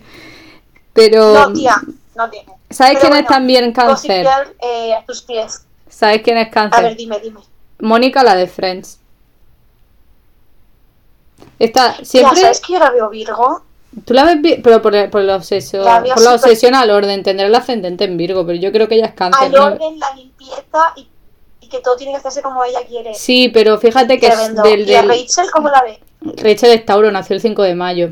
Pero, 0.94 1.34
No, 1.34 1.54
tía, 1.54 1.76
no 2.16 2.30
tiene. 2.30 2.48
¿sabes 2.70 2.94
Pero 2.94 3.00
quién 3.02 3.12
bueno, 3.14 3.22
es 3.22 3.28
también 3.28 3.72
cáncer? 3.74 4.28
Eh, 4.62 4.94
a 4.94 5.04
tus 5.06 5.22
pies. 5.24 5.66
¿Sabes 5.90 6.22
quién 6.22 6.38
es 6.38 6.48
A 6.56 6.62
ver, 6.64 6.70
cáncer? 6.72 6.96
dime, 6.98 7.20
dime. 7.20 7.40
Mónica, 7.80 8.24
la 8.24 8.36
de 8.36 8.48
Friends. 8.48 9.00
Tía, 11.58 11.96
siempre. 12.04 12.40
¿sabes 12.42 12.60
que 12.62 12.74
yo 12.74 12.80
la 12.80 12.92
veo 12.92 13.10
Virgo? 13.10 13.64
Tú 14.06 14.14
la 14.14 14.24
ves, 14.26 14.42
vi- 14.42 14.58
pero 14.64 14.82
por, 14.82 14.96
el- 14.96 15.10
por 15.10 15.22
la 15.24 15.36
obsesión, 15.36 15.84
La 15.84 16.04
por 16.04 16.22
la 16.22 16.36
obsesión 16.36 16.76
al 16.76 16.90
orden, 16.92 17.24
tendrá 17.24 17.48
el 17.48 17.56
ascendente 17.56 18.04
en 18.04 18.18
Virgo, 18.18 18.46
pero 18.46 18.58
yo 18.60 18.72
creo 18.72 18.88
que 18.88 18.96
ella 18.96 19.08
es 19.08 19.14
cáncer. 19.14 19.46
Al 19.48 19.52
¿no? 19.52 19.66
orden, 19.66 20.00
la 20.00 20.14
limpieza 20.16 20.94
y, 20.96 21.08
y 21.62 21.68
que 21.70 21.80
todo 21.80 21.96
tiene 21.96 22.12
que 22.14 22.18
hacerse 22.20 22.42
como 22.42 22.64
ella 22.64 22.80
quiere. 22.88 23.14
Sí, 23.16 23.50
pero 23.54 23.78
fíjate 23.80 24.20
que 24.20 24.28
es 24.28 24.36
Tremendo. 24.36 24.62
del, 24.64 24.88
¿Y 24.90 24.94
a 24.94 25.02
del- 25.02 25.10
Rachel 25.10 25.48
cómo 25.52 25.70
la 25.70 25.82
ve? 25.84 26.00
Rachel 26.22 26.72
es 26.72 26.86
Tauro, 26.86 27.12
nació 27.12 27.36
el 27.36 27.42
5 27.42 27.64
de 27.64 27.76
mayo. 27.76 28.10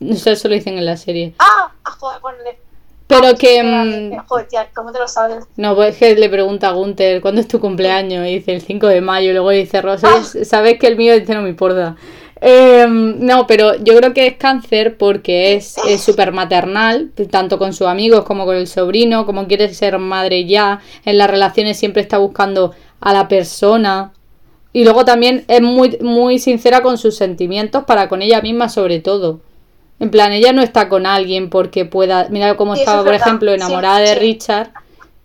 Eso, 0.00 0.30
eso 0.30 0.48
lo 0.48 0.54
dicen 0.54 0.78
en 0.78 0.86
la 0.86 0.96
serie. 0.96 1.34
Ah, 1.38 1.70
ah 1.84 1.90
joder, 1.98 2.20
bueno, 2.20 2.38
le- 2.44 2.58
Pero 3.06 3.28
ah, 3.28 3.34
que... 3.34 3.56
espérate, 3.58 4.16
mm, 4.16 4.26
Joder, 4.26 4.48
tía, 4.48 4.68
¿cómo 4.74 4.92
te 4.92 4.98
lo 4.98 5.08
sabes? 5.08 5.44
No, 5.56 5.74
pues 5.74 5.92
es 5.94 5.98
que 5.98 6.14
le 6.16 6.28
pregunta 6.30 6.68
a 6.68 6.72
Gunther, 6.72 7.20
¿cuándo 7.20 7.40
es 7.40 7.48
tu 7.48 7.60
cumpleaños? 7.60 8.26
Y 8.26 8.36
dice 8.36 8.54
el 8.54 8.62
5 8.62 8.86
de 8.88 9.00
mayo, 9.02 9.30
y 9.30 9.32
luego 9.34 9.50
dice 9.50 9.82
Rosa, 9.82 10.08
Ah. 10.10 10.44
¿sabes 10.44 10.78
que 10.78 10.86
el 10.86 10.96
mío 10.96 11.18
dice 11.18 11.34
no 11.34 11.42
me 11.42 11.50
importa? 11.50 11.96
Eh, 12.40 12.86
no, 12.88 13.46
pero 13.46 13.76
yo 13.82 13.96
creo 13.96 14.12
que 14.12 14.26
es 14.26 14.36
cáncer 14.36 14.98
porque 14.98 15.54
es 15.54 15.76
súper 15.98 16.32
maternal, 16.32 17.10
tanto 17.30 17.58
con 17.58 17.72
sus 17.72 17.86
amigos 17.86 18.24
como 18.24 18.44
con 18.44 18.56
el 18.56 18.66
sobrino, 18.66 19.24
como 19.24 19.46
quiere 19.46 19.72
ser 19.72 19.98
madre 19.98 20.44
ya, 20.44 20.80
en 21.04 21.18
las 21.18 21.30
relaciones 21.30 21.78
siempre 21.78 22.02
está 22.02 22.18
buscando 22.18 22.74
a 23.00 23.12
la 23.12 23.28
persona. 23.28 24.12
Y 24.72 24.84
luego 24.84 25.04
también 25.06 25.44
es 25.48 25.62
muy, 25.62 25.96
muy 26.02 26.38
sincera 26.38 26.82
con 26.82 26.98
sus 26.98 27.16
sentimientos 27.16 27.84
para 27.84 28.08
con 28.08 28.20
ella 28.20 28.42
misma 28.42 28.68
sobre 28.68 29.00
todo. 29.00 29.40
En 29.98 30.10
plan, 30.10 30.32
ella 30.32 30.52
no 30.52 30.60
está 30.62 30.88
con 30.90 31.06
alguien 31.06 31.48
porque 31.48 31.86
pueda... 31.86 32.28
Mira 32.30 32.56
cómo 32.56 32.74
Sí, 32.74 32.80
estaba, 32.80 32.98
es 33.00 33.04
por 33.04 33.14
ejemplo, 33.14 33.50
Sí, 33.50 33.56
enamorada 33.56 34.00
de 34.00 34.08
sí. 34.08 34.18
Richard, 34.18 34.72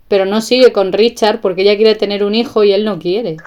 pero 0.07 0.25
no 0.25 0.39
sigue 0.41 0.71
con 0.71 0.93
Richard 0.93 1.41
porque 1.41 1.63
ella 1.63 1.75
quiere 1.75 1.95
tener 1.95 2.23
un 2.23 2.35
hijo 2.35 2.63
y 2.63 2.71
él 2.71 2.85
no 2.85 2.97
quiere. 2.99 3.43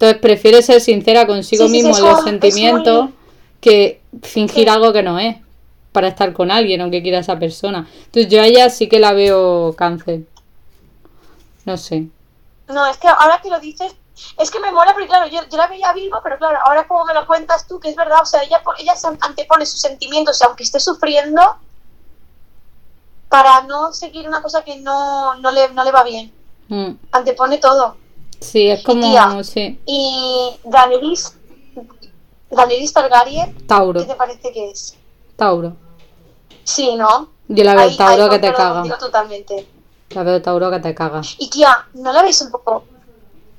Entonces 0.00 0.18
prefiere 0.22 0.62
ser 0.62 0.80
sincera 0.80 1.26
consigo 1.26 1.64
Sí, 1.66 1.68
sí, 1.68 1.76
sí, 1.76 1.82
mismo 1.82 1.90
es 1.94 1.98
en 1.98 2.04
los 2.10 2.24
sentimientos 2.24 3.04
muy- 3.04 3.14
que 3.60 4.00
fingir 4.22 4.64
Sí. 4.64 4.68
algo 4.70 4.94
que 4.94 5.02
no 5.02 5.18
es 5.18 5.36
para 5.92 6.08
estar 6.08 6.32
con 6.32 6.50
alguien 6.50 6.80
aunque 6.80 7.02
quiera 7.02 7.18
esa 7.18 7.38
persona. 7.38 7.86
Entonces 8.06 8.32
yo 8.32 8.40
a 8.40 8.46
ella 8.46 8.70
sí 8.70 8.88
que 8.88 8.98
la 8.98 9.12
veo 9.12 9.74
cáncer. 9.76 10.20
No 11.66 11.76
sé. 11.76 12.06
No, 12.68 12.86
es 12.86 12.96
que 12.96 13.08
ahora 13.08 13.40
que 13.42 13.50
lo 13.50 13.60
dices, 13.60 13.94
es 14.38 14.50
que 14.50 14.58
me 14.60 14.72
mola 14.72 14.94
porque 14.94 15.06
claro, 15.08 15.26
yo, 15.26 15.40
yo 15.50 15.58
la 15.58 15.66
veía 15.66 15.92
Virgo, 15.92 16.20
pero 16.22 16.38
claro, 16.38 16.58
ahora 16.64 16.88
como 16.88 17.04
me 17.04 17.12
lo 17.12 17.26
cuentas 17.26 17.68
tú, 17.68 17.78
que 17.78 17.90
es 17.90 17.96
verdad, 17.96 18.22
o 18.22 18.26
sea, 18.26 18.42
ella, 18.42 18.62
ella 18.78 18.96
se 18.96 19.06
antepone 19.20 19.66
sus 19.66 19.82
sentimientos, 19.82 20.40
aunque 20.40 20.62
esté 20.62 20.80
sufriendo, 20.80 21.42
para 23.28 23.62
no 23.64 23.92
seguir 23.92 24.26
una 24.26 24.40
cosa 24.40 24.62
que 24.64 24.76
no, 24.78 25.34
no, 25.36 25.50
le, 25.50 25.68
no 25.74 25.84
le 25.84 25.92
va 25.92 26.04
bien. 26.04 26.32
Mm. 26.68 26.92
Antepone 27.12 27.58
todo. 27.58 27.96
Sí, 28.40 28.68
es 28.68 28.82
como... 28.82 29.02
tía. 29.02 29.42
Sí. 29.44 29.78
Y 29.86 30.50
Daenerys, 30.64 31.34
Daenerys 32.50 32.92
Targaryen, 32.92 33.54
Tauro. 33.66 34.00
¿qué 34.00 34.06
te 34.06 34.14
parece 34.14 34.52
que 34.52 34.70
es? 34.70 34.96
Tauro. 35.36 35.76
Sí, 36.64 36.94
¿no? 36.96 37.30
Yo 37.48 37.64
la 37.64 37.74
veo 37.74 37.84
Ahí- 37.84 37.96
Tauro 37.96 38.24
ahí 38.24 38.30
que 38.30 38.38
te 38.38 38.52
caga. 38.52 38.98
totalmente. 38.98 39.66
La 40.10 40.22
veo 40.22 40.42
Tauro 40.42 40.70
que 40.70 40.80
te 40.80 40.94
caga. 40.94 41.20
Y 41.38 41.48
tía, 41.50 41.76
¿no 41.94 42.12
la 42.12 42.22
veis 42.22 42.40
un 42.42 42.50
poco? 42.50 42.84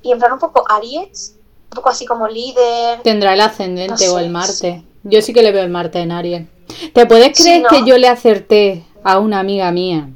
Y 0.02 0.12
en 0.12 0.20
plan 0.20 0.34
un 0.34 0.40
poco 0.40 0.64
Aries, 0.70 1.36
un 1.70 1.76
poco 1.76 1.90
así 1.90 2.06
como 2.06 2.28
líder. 2.28 3.02
Tendrá 3.04 3.34
el 3.34 3.42
ascendente 3.42 4.08
No 4.08 4.14
o 4.14 4.20
el 4.20 4.30
Marte. 4.30 4.84
Yo 5.04 5.22
sí 5.22 5.34
que 5.34 5.42
le 5.44 5.52
veo 5.52 5.64
el 5.64 5.70
Marte 5.70 6.00
en 6.00 6.12
Aries. 6.12 6.48
¿Te 6.94 7.06
puedes 7.06 7.38
Sí, 7.38 7.44
creer 7.44 7.64
¿no? 7.64 7.70
que 7.70 7.84
yo 7.86 7.98
le 7.98 8.08
acerté 8.08 8.86
a 9.04 9.20
una 9.20 9.40
amiga 9.40 9.72
mía? 9.72 10.10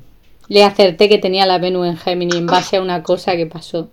Le 0.47 0.63
acerté 0.63 1.09
que 1.09 1.17
tenía 1.17 1.45
la 1.45 1.57
Venus 1.57 1.87
en 1.87 1.97
Géminis 1.97 2.35
en 2.35 2.45
base 2.45 2.77
a 2.77 2.81
una 2.81 3.01
cosa 3.03 3.35
que 3.35 3.45
pasó. 3.45 3.87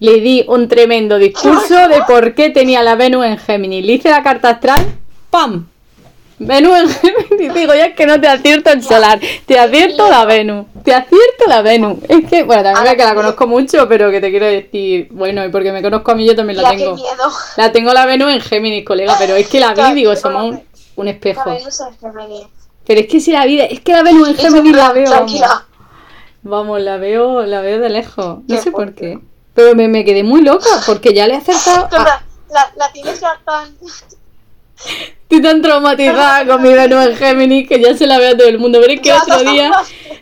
Le 0.00 0.20
di 0.20 0.44
un 0.48 0.68
tremendo 0.68 1.18
discurso 1.18 1.88
de 1.88 2.02
por 2.06 2.34
qué 2.34 2.50
tenía 2.50 2.82
la 2.82 2.94
Venus 2.94 3.26
en 3.26 3.38
Géminis. 3.38 3.84
Le 3.84 3.94
hice 3.94 4.10
la 4.10 4.22
carta 4.22 4.50
astral, 4.50 4.80
¡pam! 5.30 5.66
Venus 6.38 6.78
en 6.78 6.88
Géminis. 6.88 7.54
Digo, 7.54 7.74
ya 7.74 7.86
es 7.86 7.94
que 7.94 8.06
no 8.06 8.20
te 8.20 8.28
acierto 8.28 8.70
el 8.70 8.82
solar, 8.82 9.18
te 9.44 9.58
acierto 9.58 10.08
la 10.08 10.24
Venus. 10.24 10.66
Te 10.84 10.94
acierto 10.94 11.44
la 11.48 11.62
Venus. 11.62 11.98
Es 12.08 12.24
que, 12.28 12.44
bueno, 12.44 12.62
también 12.62 12.86
es 12.86 12.94
que 12.96 13.04
la 13.04 13.14
conozco 13.14 13.46
mucho, 13.46 13.88
pero 13.88 14.10
que 14.10 14.20
te 14.20 14.30
quiero 14.30 14.46
decir, 14.46 15.08
bueno, 15.10 15.44
y 15.44 15.48
porque 15.48 15.72
me 15.72 15.82
conozco 15.82 16.12
a 16.12 16.14
mí, 16.14 16.26
yo 16.26 16.36
también 16.36 16.62
la 16.62 16.70
tengo. 16.70 16.94
miedo. 16.94 17.30
La 17.56 17.72
tengo 17.72 17.92
la 17.92 18.06
Venus 18.06 18.32
en 18.32 18.40
Géminis, 18.40 18.84
colega, 18.84 19.16
pero 19.18 19.34
es 19.34 19.48
que 19.48 19.58
la 19.58 19.74
vi 19.74 19.94
digo, 19.94 20.14
somos 20.14 20.44
un, 20.44 20.62
un 20.96 21.08
espejo. 21.08 21.56
Pero 22.86 23.00
es 23.00 23.06
que 23.06 23.20
si 23.20 23.32
la 23.32 23.44
vida, 23.44 23.64
es 23.64 23.80
que 23.80 23.92
la 23.92 24.02
Venus 24.02 24.28
en 24.28 24.36
Géminis 24.36 24.76
la 24.76 24.92
veo. 24.92 25.10
Vamos, 25.10 25.16
Tranquila. 25.16 25.66
Vamos, 26.42 26.80
la 26.80 26.96
veo, 26.98 27.44
la 27.44 27.60
veo 27.60 27.80
de 27.80 27.88
lejos. 27.90 28.38
No 28.46 28.62
sé 28.62 28.70
por 28.70 28.94
qué. 28.94 29.18
Pero 29.58 29.74
me, 29.74 29.88
me 29.88 30.04
quedé 30.04 30.22
muy 30.22 30.42
loca, 30.42 30.68
porque 30.86 31.12
ya 31.12 31.26
le 31.26 31.34
he 31.34 31.36
acertado. 31.38 31.88
A- 31.98 32.22
la, 32.76 32.92
tienes 32.92 33.20
ya 33.20 33.40
tan. 33.44 33.76
Estoy 35.22 35.42
tan 35.42 35.60
traumatizada 35.60 36.46
con 36.46 36.62
mi 36.62 36.72
Venus 36.72 37.06
en 37.06 37.16
Géminis 37.16 37.68
que 37.68 37.80
ya 37.80 37.96
se 37.96 38.06
la 38.06 38.18
veo 38.18 38.34
a 38.34 38.36
todo 38.36 38.46
el 38.46 38.60
mundo. 38.60 38.78
Pero 38.80 38.92
es 38.92 39.00
que 39.00 39.08
Ya, 39.08 39.20
otro 39.20 39.42
no, 39.42 39.50
día, 39.50 39.70
no. 39.70 39.76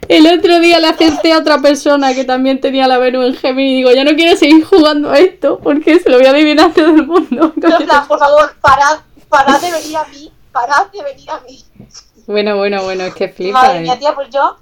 el 0.08 0.38
otro 0.38 0.58
día 0.58 0.80
le 0.80 0.86
acerté 0.86 1.34
a 1.34 1.38
otra 1.40 1.58
persona 1.58 2.14
que 2.14 2.24
también 2.24 2.62
tenía 2.62 2.88
la 2.88 2.96
Venus 2.96 3.26
en 3.26 3.36
Géminis 3.36 3.72
y 3.72 3.76
digo, 3.76 3.90
ya 3.92 4.04
no 4.04 4.16
quiero 4.16 4.34
seguir 4.38 4.64
jugando 4.64 5.10
a 5.10 5.18
esto 5.18 5.58
porque 5.62 6.00
se 6.00 6.08
lo 6.08 6.16
voy 6.16 6.24
a 6.26 6.30
adivinar 6.30 6.70
a 6.70 6.72
todo 6.72 6.86
el 6.86 7.06
mundo. 7.06 7.52
En 7.62 7.86
plan, 7.86 8.08
por 8.08 8.18
favor, 8.18 8.54
parad, 8.62 9.00
parad 9.28 9.60
de 9.60 9.70
venir 9.70 9.96
a 9.98 10.04
mí. 10.04 10.32
Parad 10.50 10.86
de 10.90 11.02
venir 11.02 11.28
a 11.28 11.40
mí. 11.40 11.62
Bueno, 12.26 12.56
bueno, 12.56 12.82
bueno, 12.84 13.04
es 13.04 13.14
que 13.14 13.28
flipa. 13.28 13.60
Madre 13.60 13.80
eh. 13.80 13.82
mía, 13.82 13.98
tía, 13.98 14.14
pues 14.14 14.30
yo. 14.30 14.56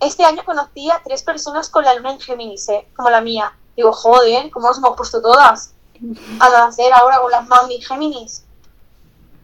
Este 0.00 0.24
año 0.24 0.42
conocí 0.44 0.90
a 0.90 1.00
tres 1.04 1.22
personas 1.22 1.68
con 1.68 1.84
la 1.84 1.94
luna 1.94 2.12
en 2.12 2.20
Géminis, 2.20 2.68
¿eh? 2.70 2.86
Como 2.96 3.10
la 3.10 3.20
mía. 3.20 3.52
Digo, 3.76 3.92
joder, 3.92 4.50
¿cómo 4.50 4.68
nos 4.68 4.78
hemos 4.78 4.96
puesto 4.96 5.20
todas? 5.20 5.74
A 6.40 6.48
nacer 6.48 6.92
ahora 6.92 7.20
con 7.20 7.30
las 7.30 7.46
mami 7.46 7.80
Géminis. 7.82 8.44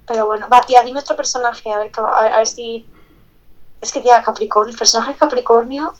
Pero 0.07 0.27
bueno, 0.27 0.49
va, 0.51 0.61
tía, 0.63 0.83
dime 0.83 1.01
otro 1.01 1.17
personaje, 1.17 1.71
a 1.71 1.79
ver, 1.79 1.91
a 1.97 2.23
ver, 2.23 2.33
a 2.33 2.37
ver 2.39 2.47
si. 2.47 2.87
Es 3.81 3.93
que, 3.93 4.01
tía, 4.01 4.23
Capricornio, 4.23 4.73
el 4.73 4.79
personaje 4.79 5.15
Capricornio. 5.15 5.93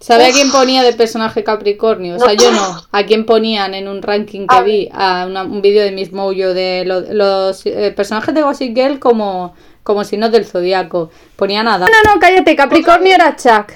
¿Sabe 0.00 0.26
a 0.26 0.30
quién 0.32 0.52
ponía 0.52 0.84
de 0.84 0.92
personaje 0.92 1.42
Capricornio? 1.42 2.14
O 2.16 2.18
sea, 2.20 2.34
yo 2.34 2.52
no. 2.52 2.82
¿A 2.92 3.02
quién 3.04 3.26
ponían 3.26 3.74
en 3.74 3.88
un 3.88 4.00
ranking 4.00 4.46
que 4.46 4.54
A 4.54 4.60
vi? 4.62 4.88
A 4.92 5.24
una- 5.26 5.42
un 5.42 5.60
vídeo 5.60 5.82
de 5.82 5.90
Miss 5.90 6.12
Mojo 6.12 6.54
de 6.54 6.84
lo- 6.86 7.00
los 7.00 7.66
eh, 7.66 7.92
personajes 7.96 8.32
de 8.32 8.42
Gossip 8.42 8.76
Girl 8.76 9.00
como, 9.00 9.56
como 9.88 10.04
signos 10.04 10.30
del 10.30 10.44
zodiaco. 10.44 11.10
Ponían 11.34 11.66
a 11.66 11.78
Dan. 11.78 11.88
No, 11.90 12.14
no, 12.14 12.20
cállate. 12.20 12.54
Capricornio 12.54 13.14
era 13.14 13.34
Chuck. 13.34 13.72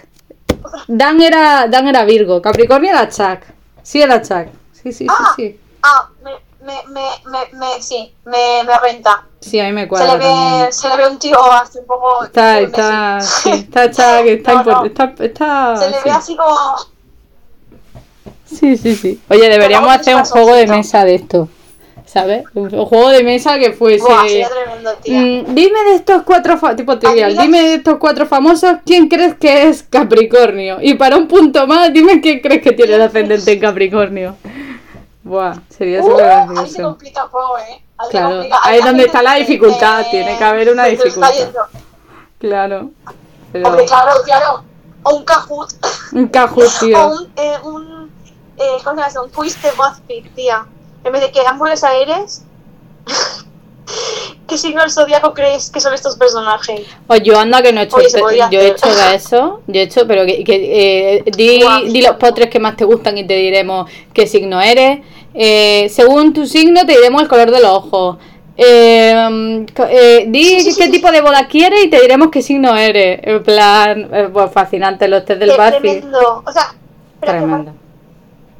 Dan 0.86 1.20
era, 1.22 1.66
Dan 1.68 1.88
era 1.88 2.04
Virgo. 2.04 2.42
Capricornio 2.42 2.90
era 2.90 3.08
Chuck. 3.08 3.40
Sí, 3.82 4.02
era 4.02 4.20
Chuck. 4.20 4.48
Sí, 4.72 4.92
sí, 4.92 5.04
sí, 5.04 5.06
Ah. 5.08 5.32
sí. 5.36 5.58
Ah, 5.82 6.08
me, 6.22 6.30
me, 6.66 6.74
me, 6.92 7.30
me, 7.30 7.58
me- 7.58 7.82
sí, 7.82 8.12
me, 8.26 8.62
me 8.64 8.78
renta. 8.78 9.24
Sí, 9.40 9.58
a 9.58 9.64
mí 9.64 9.72
me 9.72 9.80
Se 9.80 9.84
le, 9.84 9.88
cuadra 9.88 10.14
ve, 10.16 10.70
se 10.72 10.88
le 10.88 10.96
ve 10.98 11.08
un 11.08 11.18
tío 11.18 11.52
así 11.52 11.78
un 11.78 11.86
poco. 11.86 12.24
Está, 12.24 12.60
está, 12.60 13.20
sí, 13.22 13.50
está 13.50 13.90
Chuck, 13.90 14.26
está, 14.26 14.52
No, 14.54 14.62
no. 14.64 14.84
import- 14.84 14.86
está, 14.86 15.24
está- 15.24 15.76
Se 15.76 15.90
le 15.90 15.96
sí. 15.96 16.02
ve 16.04 16.10
así 16.10 16.36
como. 16.36 16.56
Sí, 18.44 18.76
sí, 18.76 18.94
sí. 18.94 19.20
Oye, 19.30 19.48
deberíamos 19.48 19.90
hacer 19.90 20.14
un 20.14 20.24
juego 20.24 20.54
de 20.54 20.66
mesa 20.66 21.04
de 21.06 21.14
esto. 21.14 21.48
¿Sabes? 22.12 22.44
Un 22.54 22.68
juego 22.84 23.08
de 23.08 23.22
mesa 23.24 23.58
que 23.58 23.72
fuese. 23.72 24.04
Buah, 24.04 24.24
tremendo, 24.26 24.90
tía. 25.02 25.18
Mm, 25.20 25.54
dime 25.54 25.82
de 25.84 25.94
estos 25.94 26.22
cuatro 26.24 26.58
fa- 26.58 26.76
tipo 26.76 26.98
trivial, 26.98 27.36
dime 27.38 27.62
de 27.62 27.74
estos 27.76 27.96
cuatro 27.98 28.26
famosos 28.26 28.76
quién 28.84 29.08
crees 29.08 29.34
que 29.36 29.68
es 29.68 29.82
Capricornio 29.84 30.76
y 30.82 30.92
para 30.94 31.16
un 31.16 31.26
punto 31.26 31.66
más 31.66 31.90
dime 31.92 32.20
quién 32.20 32.40
crees 32.40 32.60
que 32.62 32.72
tiene 32.72 32.96
el 32.96 33.02
ascendente 33.02 33.52
en 33.52 33.60
Capricornio. 33.60 34.36
Buah, 35.24 35.54
sería 35.70 36.02
Uh, 36.02 36.10
súper 36.10 36.24
ahí 36.26 36.46
se 36.48 36.54
gracioso. 36.54 36.82
complica 36.82 37.22
poco, 37.28 37.56
eh. 37.58 37.82
Ahí 37.96 38.08
Claro, 38.10 38.28
complica- 38.30 38.60
ahí 38.64 38.78
es 38.78 38.84
donde 38.84 39.04
está 39.04 39.22
la 39.22 39.34
dificultad, 39.36 40.04
tiene 40.10 40.36
que 40.36 40.44
haber 40.44 40.70
una 40.70 40.84
dificultad. 40.86 41.30
Claro. 42.38 42.90
Pero 43.52 43.68
Porque 43.70 43.84
claro, 43.86 44.12
claro, 44.24 44.64
o 45.04 45.16
un 45.16 45.24
Kahoot, 45.24 45.70
un 46.12 46.26
Kahoot, 46.28 46.66
o 46.76 46.80
tío. 46.80 47.08
un, 47.08 47.32
eh, 47.36 47.54
un 47.64 48.10
eh, 48.58 48.76
¿cómo 48.84 49.02
se 49.02 49.08
llama? 49.10 49.22
Un 49.26 49.30
quiz 49.30 49.62
de 49.62 49.70
BuzzFeed, 49.70 50.34
tía. 50.34 50.66
En 51.04 51.12
vez 51.12 51.20
de 51.22 51.30
qué 51.32 51.40
hamburguesa 51.46 51.94
eres, 51.96 52.44
¿qué 54.46 54.56
signo 54.58 54.80
del 54.82 54.90
zodiaco 54.90 55.34
crees 55.34 55.70
que 55.70 55.80
son 55.80 55.94
estos 55.94 56.16
personajes? 56.16 56.82
O 57.08 57.16
yo 57.16 57.38
anda 57.38 57.62
que 57.62 57.72
no 57.72 57.80
he 57.80 57.84
hecho, 57.84 57.96
podría 58.20 58.48
yo 58.50 58.60
he 58.60 58.68
hecho 58.68 58.86
de 58.94 59.14
eso, 59.14 59.60
yo 59.66 59.80
he 59.80 59.84
hecho, 59.84 60.06
pero 60.06 60.24
que, 60.24 60.44
que, 60.44 61.16
eh, 61.18 61.24
di, 61.36 61.62
di 61.90 62.02
los 62.02 62.16
postres 62.16 62.48
que 62.50 62.60
más 62.60 62.76
te 62.76 62.84
gustan 62.84 63.18
y 63.18 63.26
te 63.26 63.34
diremos 63.34 63.90
qué 64.12 64.26
signo 64.26 64.60
eres. 64.60 65.00
Eh, 65.34 65.88
según 65.90 66.32
tu 66.32 66.46
signo 66.46 66.84
te 66.86 66.92
diremos 66.92 67.22
el 67.22 67.28
color 67.28 67.50
de 67.50 67.60
los 67.60 67.70
ojos. 67.70 68.18
Eh, 68.54 69.66
eh, 69.88 70.24
di 70.28 70.44
Sí, 70.44 70.60
sí, 70.60 70.72
sí, 70.72 70.78
qué 70.78 70.84
sí. 70.86 70.90
tipo 70.92 71.10
de 71.10 71.22
boda 71.22 71.48
quieres 71.48 71.84
y 71.84 71.88
te 71.90 72.00
diremos 72.00 72.28
qué 72.30 72.42
signo 72.42 72.76
eres. 72.76 73.18
En 73.22 73.42
plan, 73.42 74.08
eh, 74.12 74.28
pues 74.32 74.52
fascinante 74.52 75.08
los 75.08 75.24
test 75.24 75.40
del 75.40 75.50
Qué 75.50 75.56
BuzzFeed. 75.56 75.80
tremendo. 75.80 76.42
O 76.46 76.52
sea, 76.52 76.74
pero 77.18 77.32
que 77.32 77.38
Tremendo. 77.38 77.72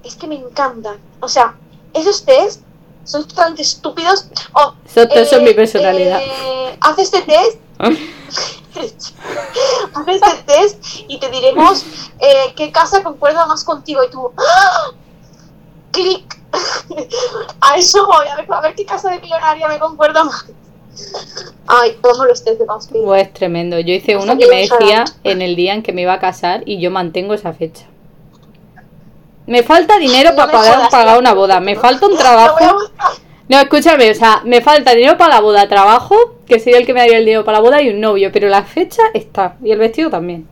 es 0.02 0.14
que 0.16 0.26
me 0.26 0.36
encantan. 0.36 0.96
O 1.20 1.28
sea, 1.28 1.54
esos 1.94 2.24
test 2.24 2.62
son 3.04 3.26
totalmente 3.26 3.62
estúpidos. 3.62 4.26
Oh, 4.52 4.74
eh, 4.94 5.40
mi 5.40 5.54
personalidad. 5.54 6.20
eh, 6.20 6.76
haz 6.80 6.98
este 6.98 7.22
test, 7.22 7.58
haz 9.94 10.08
este 10.08 10.42
test 10.46 10.84
y 11.08 11.18
te 11.18 11.30
diremos 11.30 11.84
eh, 12.18 12.52
qué 12.56 12.70
casa 12.70 13.02
concuerda 13.02 13.46
más 13.46 13.64
contigo. 13.64 14.02
Y 14.04 14.10
tú, 14.10 14.32
¡ah! 14.36 14.92
clic. 15.90 16.40
A 17.60 17.76
eso 17.76 18.06
voy, 18.06 18.26
a 18.26 18.36
ver, 18.36 18.46
a 18.52 18.60
ver 18.60 18.74
qué 18.74 18.84
casa 18.84 19.10
de 19.10 19.20
millonaria 19.20 19.68
me 19.68 19.78
concuerda 19.78 20.24
más. 20.24 20.44
Ay, 21.66 21.96
todos 22.02 22.26
los 22.26 22.44
test 22.44 22.58
de 22.58 22.66
BuzzFeed. 22.66 23.04
Pues 23.04 23.22
es 23.28 23.32
tremendo. 23.32 23.78
Yo 23.80 23.94
hice 23.94 24.14
Hasta 24.14 24.24
uno 24.24 24.38
que 24.38 24.46
me 24.46 24.60
decía 24.60 25.04
en 25.24 25.40
el 25.40 25.56
día 25.56 25.72
en 25.72 25.82
que 25.82 25.92
me 25.92 26.02
iba 26.02 26.12
a 26.12 26.20
casar 26.20 26.62
y 26.66 26.80
yo 26.80 26.90
mantengo 26.90 27.32
esa 27.32 27.54
fecha. 27.54 27.86
Me 29.46 29.62
falta 29.62 29.98
dinero 29.98 30.30
No 30.30 30.36
para 30.36 30.88
pagar, 30.88 31.18
una 31.18 31.34
boda. 31.34 31.60
Me 31.60 31.76
falta 31.76 32.06
un 32.06 32.16
trabajo. 32.16 32.78
No, 33.48 33.60
escúchame, 33.60 34.10
o 34.10 34.14
sea, 34.14 34.40
me 34.44 34.60
falta 34.60 34.94
dinero 34.94 35.18
para 35.18 35.34
la 35.34 35.40
boda, 35.40 35.68
trabajo, 35.68 36.16
que 36.46 36.58
sería 36.58 36.78
el 36.78 36.86
que 36.86 36.94
me 36.94 37.00
daría 37.00 37.18
el 37.18 37.24
dinero 37.24 37.44
para 37.44 37.58
la 37.58 37.62
boda 37.62 37.82
y 37.82 37.90
un 37.90 38.00
novio, 38.00 38.30
pero 38.32 38.48
la 38.48 38.62
fecha 38.62 39.02
está. 39.12 39.56
Y 39.62 39.72
el 39.72 39.78
vestido 39.78 40.10
también. 40.10 40.48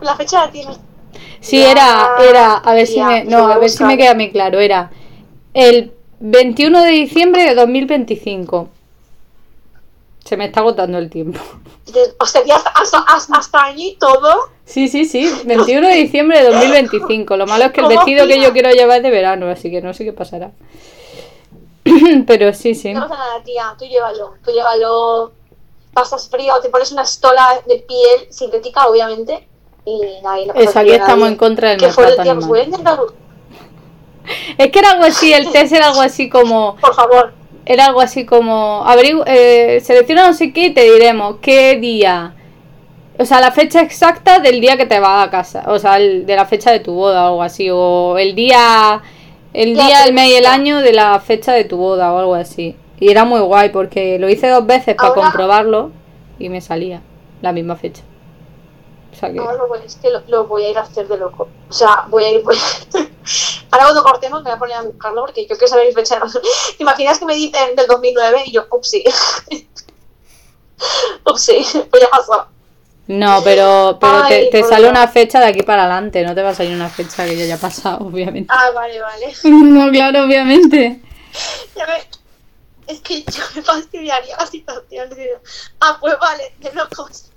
La 0.00 0.16
fecha 0.16 0.44
la 0.44 0.50
tienes. 0.50 0.78
Sí, 1.40 1.60
Ya, 1.60 1.70
era, 1.70 2.10
era, 2.28 2.54
a 2.54 2.74
ver 2.74 2.86
si 2.86 3.00
me, 3.00 3.24
no, 3.24 3.48
a 3.48 3.58
ver 3.58 3.70
si 3.70 3.84
me 3.84 3.96
queda 3.96 4.14
muy 4.14 4.30
claro, 4.30 4.60
era 4.60 4.90
el 5.52 5.92
21 6.20 6.82
de 6.82 6.90
diciembre 6.90 7.44
de 7.44 7.54
2025. 7.54 8.68
Se 10.24 10.36
me 10.36 10.46
está 10.46 10.60
agotando 10.60 10.98
el 10.98 11.10
tiempo. 11.10 11.38
O 12.18 12.26
sea, 12.26 12.44
ya 12.44 12.56
hasta, 12.56 12.70
hasta, 12.70 12.98
hasta, 12.98 13.36
hasta 13.36 13.64
allí 13.64 13.96
todo. 14.00 14.50
Sí, 14.64 14.88
sí, 14.88 15.04
sí, 15.04 15.30
21 15.44 15.88
de 15.88 15.94
diciembre 15.94 16.42
de 16.42 16.50
2025. 16.50 17.36
Lo 17.36 17.46
malo 17.46 17.66
es 17.66 17.72
que 17.72 17.80
el 17.80 17.86
¿Cómo 17.86 17.98
vestido 17.98 18.26
que 18.26 18.40
yo 18.40 18.52
quiero 18.52 18.70
llevar 18.70 18.98
es 18.98 19.02
de 19.02 19.10
verano, 19.10 19.48
así 19.48 19.70
que 19.70 19.82
no 19.82 19.92
sé 19.92 20.04
qué 20.04 20.12
pasará. 20.12 20.52
Pero 22.26 22.52
sí, 22.54 22.74
sí. 22.74 22.94
No 22.94 23.02
pasa 23.02 23.16
nada, 23.16 23.42
tía. 23.44 23.74
Tú 23.78 23.84
llévalo. 23.84 24.34
Tú 24.44 24.52
llévalo. 24.52 25.32
Pasas 25.92 26.28
frío, 26.28 26.54
te 26.60 26.70
pones 26.70 26.90
una 26.92 27.02
estola 27.02 27.60
de 27.68 27.76
piel 27.86 28.32
sintética, 28.32 28.88
obviamente. 28.88 29.46
Y 29.84 30.00
ahí 30.26 30.46
no 30.46 30.54
pasa 30.54 30.70
Eso, 30.70 30.78
aquí 30.80 30.90
estamos 30.90 31.18
nadie. 31.18 31.32
en 31.32 31.36
contra 31.36 31.70
del 31.70 31.78
¿Qué 31.78 31.90
fue 31.90 32.04
el 32.04 32.16
maltrato 32.16 32.40
tía? 32.40 32.48
Pues 32.48 32.66
voy 32.66 32.84
a. 32.84 33.00
Es 34.58 34.70
que 34.70 34.78
era 34.78 34.92
algo 34.92 35.04
así, 35.04 35.32
el 35.32 35.52
test 35.52 35.74
era 35.74 35.88
algo 35.88 36.00
así 36.00 36.30
como... 36.30 36.76
Por 36.80 36.94
favor. 36.94 37.34
Era 37.66 37.86
algo 37.86 38.00
así 38.00 38.24
como... 38.24 38.84
Eh, 39.26 39.80
selecciona 39.84 40.26
no 40.26 40.32
sé 40.32 40.52
qué 40.52 40.66
y 40.66 40.74
te 40.74 40.90
diremos 40.90 41.36
qué 41.42 41.76
día... 41.76 42.34
O 43.18 43.24
sea, 43.24 43.40
la 43.40 43.52
fecha 43.52 43.80
exacta 43.80 44.40
del 44.40 44.60
día 44.60 44.76
que 44.76 44.86
te 44.86 44.98
vas 44.98 45.26
a 45.26 45.30
casa. 45.30 45.64
O 45.68 45.78
sea, 45.78 45.98
el- 45.98 46.26
de 46.26 46.36
la 46.36 46.46
fecha 46.46 46.72
de 46.72 46.80
tu 46.80 46.94
boda 46.94 47.24
o 47.24 47.26
algo 47.28 47.42
así. 47.42 47.68
O 47.70 48.18
el 48.18 48.34
día... 48.34 49.02
El 49.52 49.74
día, 49.74 50.04
el 50.04 50.14
mes 50.14 50.30
y 50.30 50.34
el 50.34 50.46
año 50.46 50.80
de 50.80 50.92
la 50.92 51.20
fecha 51.20 51.52
de 51.52 51.64
tu 51.64 51.76
boda 51.76 52.12
o 52.12 52.18
algo 52.18 52.34
así. 52.34 52.76
Y 52.98 53.10
era 53.10 53.24
muy 53.24 53.38
guay 53.38 53.68
porque 53.68 54.18
lo 54.18 54.28
hice 54.28 54.48
dos 54.48 54.66
veces 54.66 54.96
para 54.96 55.14
comprobarlo 55.14 55.92
y 56.40 56.48
me 56.48 56.60
salía 56.60 57.02
la 57.40 57.52
misma 57.52 57.76
fecha. 57.76 58.02
O 59.12 59.16
sea 59.16 59.32
que... 59.32 59.38
Ahora 59.38 59.54
lo 59.54 59.68
voy, 59.68 59.78
es 59.86 59.94
que 59.94 60.10
lo, 60.10 60.22
lo 60.26 60.48
voy 60.48 60.64
a 60.64 60.70
ir 60.70 60.78
a 60.78 60.80
hacer 60.80 61.06
de 61.06 61.18
loco. 61.18 61.46
O 61.68 61.72
sea, 61.72 62.06
voy 62.08 62.24
a 62.24 62.32
ir. 62.32 62.42
Voy... 62.42 62.56
Ahora 63.70 63.84
cuando 63.84 64.02
cortemos 64.02 64.42
me 64.42 64.50
voy 64.50 64.56
a 64.56 64.58
poner 64.58 64.76
a 64.76 64.82
buscarlo 64.82 65.20
porque 65.20 65.42
yo 65.42 65.56
quiero 65.56 65.68
saber 65.68 65.86
mi 65.86 65.92
fecha. 65.92 66.20
¿Te 66.76 66.82
imaginas 66.82 67.20
que 67.20 67.24
me 67.24 67.36
dicen 67.36 67.76
del 67.76 67.86
2009 67.86 68.42
y 68.46 68.52
yo, 68.52 68.66
upsi? 68.72 69.04
upsi, 71.26 71.64
pues 71.90 72.02
ya 72.02 72.10
pasó. 72.10 72.46
No, 73.06 73.42
pero, 73.44 73.98
pero 74.00 74.26
te, 74.28 74.34
Ay, 74.34 74.50
te 74.50 74.62
sale 74.64 74.88
una 74.88 75.06
fecha 75.08 75.38
de 75.38 75.46
aquí 75.46 75.62
para 75.62 75.82
adelante, 75.84 76.22
no 76.22 76.34
te 76.34 76.42
va 76.42 76.50
a 76.50 76.54
salir 76.54 76.72
una 76.74 76.88
fecha 76.88 77.26
que 77.26 77.36
ya 77.36 77.44
haya 77.44 77.58
pasado, 77.58 77.98
obviamente. 78.06 78.48
Ah, 78.50 78.70
vale, 78.74 79.00
vale. 79.00 79.32
No, 79.44 79.90
claro, 79.90 80.24
obviamente. 80.24 81.00
Ya 81.76 81.86
me... 81.86 81.94
Es 82.86 83.00
que 83.00 83.22
yo 83.22 83.42
me 83.56 83.62
fastidiaría 83.62 84.36
la 84.38 84.46
situación. 84.46 85.08
digo, 85.10 85.38
Ah, 85.80 85.96
pues 86.00 86.14
vale, 86.20 86.52
de 86.60 86.72
locos. 86.74 87.30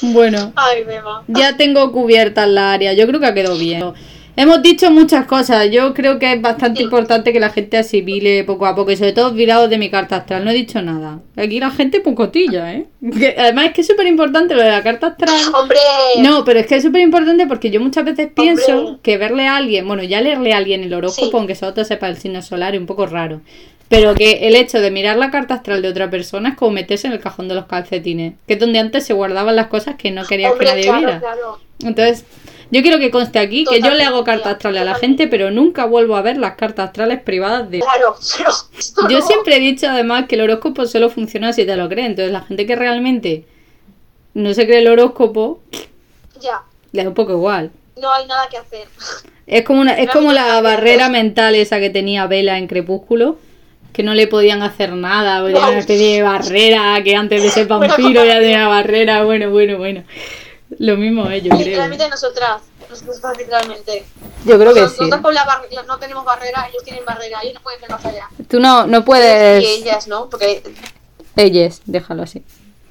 Bueno, 0.00 0.52
Ay, 0.56 0.82
Beba. 0.84 1.22
ya 1.28 1.56
tengo 1.56 1.92
cubiertas 1.92 2.48
la 2.48 2.72
área, 2.72 2.92
yo 2.94 3.06
creo 3.06 3.20
que 3.20 3.26
ha 3.26 3.34
quedado 3.34 3.56
bien. 3.56 3.92
Hemos 4.34 4.62
dicho 4.62 4.90
muchas 4.90 5.26
cosas, 5.26 5.70
yo 5.70 5.92
creo 5.92 6.18
que 6.18 6.32
es 6.32 6.40
bastante 6.40 6.78
Sí. 6.78 6.84
importante 6.84 7.34
que 7.34 7.40
la 7.40 7.50
gente 7.50 7.76
asimile 7.76 8.44
poco 8.44 8.64
a 8.64 8.74
poco 8.74 8.90
y 8.90 8.96
sobre 8.96 9.12
todo 9.12 9.30
virados 9.32 9.68
de 9.68 9.76
mi 9.76 9.90
carta 9.90 10.16
astral, 10.16 10.42
no 10.42 10.50
he 10.50 10.54
dicho 10.54 10.80
nada. 10.80 11.20
Aquí 11.36 11.60
la 11.60 11.70
gente 11.70 12.00
pocotilla, 12.00 12.72
¿eh? 12.72 12.86
Que 13.18 13.34
además 13.38 13.66
es 13.66 13.72
que 13.74 13.80
es 13.82 13.86
súper 13.86 14.06
importante 14.06 14.54
lo 14.54 14.62
de 14.62 14.70
la 14.70 14.82
carta 14.82 15.08
astral. 15.08 15.28
Hombre, 15.54 15.76
No, 16.20 16.44
pero 16.46 16.60
es 16.60 16.66
que 16.66 16.76
es 16.76 16.82
súper 16.82 17.02
importante 17.02 17.46
porque 17.46 17.70
yo 17.70 17.78
muchas 17.80 18.06
veces 18.06 18.30
pienso 18.34 18.78
Hombre. 18.78 19.00
que 19.02 19.18
verle 19.18 19.46
a 19.46 19.56
alguien, 19.56 19.86
bueno, 19.86 20.02
ya 20.02 20.22
leerle 20.22 20.54
a 20.54 20.56
alguien 20.56 20.82
el 20.82 20.94
horóscopo, 20.94 21.30
Sí. 21.30 21.36
aunque 21.36 21.54
solo 21.54 21.74
te 21.74 21.84
sepa 21.84 22.08
el 22.08 22.16
signo 22.16 22.40
solar, 22.40 22.74
es 22.74 22.80
un 22.80 22.86
poco 22.86 23.04
raro. 23.04 23.42
Pero 23.90 24.14
que 24.14 24.48
el 24.48 24.56
hecho 24.56 24.80
de 24.80 24.90
mirar 24.90 25.18
la 25.18 25.30
carta 25.30 25.52
astral 25.52 25.82
de 25.82 25.88
otra 25.88 26.08
persona 26.08 26.48
es 26.48 26.54
como 26.56 26.70
meterse 26.70 27.06
en 27.06 27.12
el 27.12 27.20
cajón 27.20 27.48
de 27.48 27.54
los 27.54 27.66
calcetines, 27.66 28.32
que 28.46 28.54
es 28.54 28.58
donde 28.58 28.78
antes 28.78 29.04
se 29.04 29.12
guardaban 29.12 29.54
las 29.56 29.66
cosas 29.66 29.96
que 29.96 30.10
no 30.10 30.24
querías 30.24 30.52
hombre, 30.52 30.66
que 30.68 30.72
nadie 30.72 30.84
claro, 30.84 30.98
viera. 31.00 31.18
claro. 31.20 31.58
Entonces, 31.84 32.24
yo 32.72 32.82
quiero 32.82 32.98
que 32.98 33.10
conste 33.10 33.38
aquí 33.38 33.64
que 33.64 33.80
yo 33.80 33.90
le 33.90 34.02
hago 34.02 34.24
cartas 34.24 34.54
astrales 34.54 34.80
a 34.82 34.84
la 34.84 34.94
gente, 34.96 35.28
pero 35.28 35.50
nunca 35.52 35.84
vuelvo 35.84 36.16
a 36.16 36.22
ver 36.22 36.38
las 36.38 36.56
cartas 36.56 36.86
astrales 36.86 37.20
privadas 37.20 37.70
de... 37.70 37.80
Claro, 37.80 38.16
pero 38.38 39.08
Yo 39.10 39.20
siempre 39.20 39.56
he 39.56 39.60
dicho 39.60 39.88
además 39.88 40.24
que 40.26 40.34
el 40.36 40.40
horóscopo 40.40 40.86
solo 40.86 41.10
funciona 41.10 41.52
si 41.52 41.64
te 41.66 41.76
lo 41.76 41.88
crees. 41.88 42.08
Entonces 42.08 42.32
la 42.32 42.40
gente 42.40 42.66
que 42.66 42.74
realmente 42.74 43.44
no 44.34 44.52
se 44.54 44.66
cree 44.66 44.78
el 44.80 44.88
horóscopo, 44.88 45.60
Ya, 46.40 46.62
le 46.92 47.02
da 47.04 47.08
un 47.10 47.14
poco 47.14 47.32
igual. 47.32 47.70
no 48.00 48.10
hay 48.12 48.26
nada 48.26 48.48
que 48.50 48.56
hacer. 48.56 48.88
Es 49.46 49.62
como 49.64 49.80
una, 49.82 49.92
es 49.98 50.08
como 50.10 50.32
la 50.32 50.60
barrera 50.62 51.08
mental 51.10 51.54
esa 51.54 51.78
que 51.78 51.90
tenía 51.90 52.26
Vela 52.26 52.56
en 52.58 52.68
Crepúsculo, 52.68 53.36
que 53.92 54.02
no 54.02 54.14
le 54.14 54.26
podían 54.28 54.62
hacer 54.62 54.92
nada, 54.94 55.40
porque 55.42 55.60
No. 55.60 55.68
una 55.68 55.78
especie 55.78 56.14
de 56.16 56.22
barrera, 56.22 56.98
que 57.04 57.14
antes 57.16 57.42
de 57.42 57.50
ser 57.50 57.66
vampiro 57.68 58.24
ya 58.24 58.38
tenía 58.38 58.66
barrera, 58.66 59.24
bueno, 59.24 59.50
bueno, 59.50 59.76
bueno. 59.76 60.04
Lo 60.78 60.96
mismo 60.96 61.28
es, 61.30 61.42
yo 61.42 61.50
creo. 61.50 61.64
Literalmente 61.64 62.08
nosotras, 62.08 62.62
nosotras 62.88 63.36
literalmente. 63.38 64.04
Yo 64.44 64.58
creo 64.58 64.74
que 64.74 64.88
sí. 64.88 64.96
Nosotros 65.00 65.20
con 65.20 65.34
la 65.34 65.44
bar- 65.44 65.62
no 65.86 65.98
tenemos 65.98 66.24
barrera, 66.24 66.66
ellos 66.70 66.82
tienen 66.84 67.04
barrera, 67.04 67.40
ellos 67.42 67.54
no 67.54 67.60
pueden 67.62 67.80
ver 67.80 67.90
más 67.90 68.04
allá. 68.04 68.28
Tú 68.48 68.60
no, 68.60 68.86
no 68.86 69.04
puedes... 69.04 69.62
Y 69.62 69.66
ellas, 69.66 70.06
¿no? 70.08 70.28
Porque 70.30 70.62
Ellas, 71.36 71.82
déjalo 71.86 72.22
así. 72.24 72.42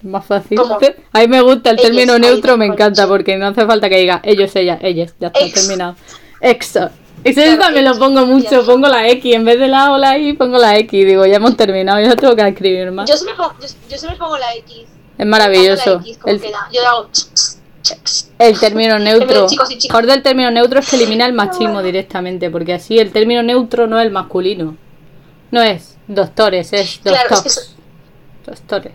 Más 0.03 0.25
fácil. 0.25 0.57
¿Cómo? 0.57 0.79
A 1.13 1.19
mí 1.19 1.27
me 1.27 1.41
gusta 1.41 1.69
el 1.71 1.79
Ellas, 1.79 1.91
término 1.91 2.17
neutro, 2.19 2.57
me 2.57 2.65
encanta 2.65 3.07
porque 3.07 3.37
no 3.37 3.47
hace 3.47 3.65
falta 3.65 3.87
que 3.89 3.97
diga 3.97 4.19
ellos, 4.23 4.55
ellas, 4.55 4.79
ellas. 4.81 5.13
Ya 5.19 5.27
está 5.27 5.39
Ex. 5.41 5.53
terminado. 5.53 5.95
Exo. 6.39 6.89
Eso 7.23 7.39
Claro, 7.39 7.59
también 7.59 7.85
lo 7.85 7.99
pongo 7.99 8.25
mucho, 8.25 8.61
Ya. 8.61 8.65
pongo 8.65 8.87
la 8.87 9.07
X 9.09 9.35
en 9.35 9.45
vez 9.45 9.59
de 9.59 9.67
la 9.67 9.91
O, 9.91 9.97
la 9.99 10.17
I, 10.17 10.33
pongo 10.33 10.57
la 10.57 10.75
X. 10.79 11.05
Digo, 11.05 11.23
ya 11.27 11.35
hemos 11.35 11.55
terminado, 11.55 11.99
ya 12.01 12.07
no 12.09 12.15
tengo 12.15 12.35
que 12.35 12.47
escribir 12.47 12.91
más. 12.91 13.07
yo 13.07 13.15
siempre 13.15 13.35
pongo, 13.35 13.53
yo, 13.61 13.67
yo 13.89 13.97
siempre 13.97 14.17
pongo 14.17 14.37
la 14.39 14.55
X. 14.55 14.75
Es 14.79 14.87
Pongo 15.17 15.29
maravilloso. 15.29 15.95
La 15.97 16.01
X, 16.01 16.17
como 16.17 16.33
El, 16.33 16.41
queda. 16.41 16.67
Yo 16.73 16.81
hago. 16.87 17.09
El 18.39 18.59
término 18.59 18.99
neutro. 18.99 19.47
Mejor 19.83 20.05
del 20.05 20.21
término 20.23 20.51
neutro 20.51 20.79
es 20.79 20.89
que 20.89 20.95
elimina 20.97 21.25
el 21.25 21.33
machismo 21.33 21.81
directamente, 21.81 22.49
porque 22.49 22.73
así 22.73 22.99
el 22.99 23.11
término 23.11 23.43
neutro 23.43 23.87
no 23.87 23.99
es 23.99 24.05
el 24.05 24.11
masculino. 24.11 24.75
No 25.51 25.61
es 25.61 25.97
doctores, 26.07 26.71
es 26.73 26.99
Claro, 27.03 27.17
es 27.17 27.23
que 27.23 27.35
doctors. 27.35 27.57
eso- 27.57 27.71
Doctores. 28.45 28.93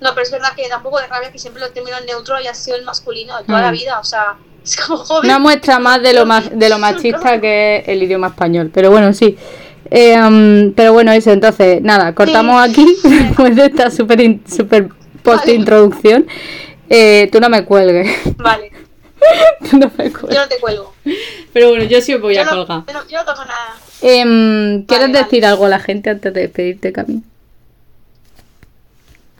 No, 0.00 0.10
pero 0.14 0.22
es 0.22 0.30
verdad 0.30 0.48
que 0.56 0.68
da 0.68 0.76
un 0.78 0.82
poco 0.82 0.98
de 1.00 1.06
rabia 1.06 1.30
que 1.32 1.38
siempre 1.38 1.60
lo 1.60 1.70
termino 1.70 1.96
en 1.98 2.06
neutro 2.06 2.40
y 2.40 2.46
ha 2.46 2.54
sido 2.54 2.76
el 2.76 2.84
masculino 2.84 3.36
de 3.38 3.44
toda 3.44 3.58
Mm. 3.58 3.62
la 3.64 3.70
vida. 3.70 3.98
O 4.00 4.04
sea, 4.04 4.36
es 4.64 4.76
como 4.76 4.98
joven. 4.98 5.24
Una 5.30 5.38
muestra 5.38 5.78
más 5.78 6.02
de 6.02 6.12
lo 6.14 6.24
más 6.26 6.50
de 6.56 6.68
lo 6.68 6.78
machista 6.78 7.40
que 7.40 7.78
es 7.78 7.88
el 7.88 8.02
idioma 8.02 8.28
español. 8.28 8.70
Pero 8.72 8.90
bueno, 8.90 9.12
sí. 9.12 9.36
Eh, 9.90 10.16
um, 10.20 10.72
pero 10.74 10.92
bueno, 10.92 11.12
eso, 11.12 11.30
entonces, 11.30 11.80
nada, 11.82 12.14
cortamos 12.14 12.60
aquí 12.62 12.84
después 13.02 13.56
de 13.56 13.66
esta 13.66 13.90
super, 13.90 14.20
in- 14.20 14.42
super 14.46 14.88
post 15.22 15.48
introducción. 15.48 16.26
Eh, 16.90 17.28
tú 17.32 17.40
no 17.40 17.48
me 17.48 17.64
cuelgues. 17.64 18.10
Vale, 18.36 18.70
tú 19.70 19.76
no 19.78 19.90
me 19.96 20.10
yo 20.10 20.40
no 20.40 20.48
te 20.48 20.58
cuelgo. 20.58 20.94
Pero 21.52 21.68
bueno, 21.70 21.84
yo 21.84 22.00
sí 22.00 22.14
os 22.14 22.20
voy 22.20 22.34
Yo 22.34 22.42
a 22.42 22.44
no, 22.44 22.50
colgar. 22.66 22.84
yo 22.86 22.92
no, 22.92 23.08
yo 23.08 23.18
no 23.18 23.24
toco 23.24 23.44
nada. 23.44 23.76
Em, 24.00 24.84
¿Quieres 24.86 25.08
Vale, 25.12 25.24
decir 25.24 25.44
algo 25.46 25.66
a 25.66 25.68
la 25.68 25.80
gente 25.80 26.10
antes 26.10 26.32
de 26.32 26.40
despedirte, 26.42 26.92
Cami? 26.92 27.22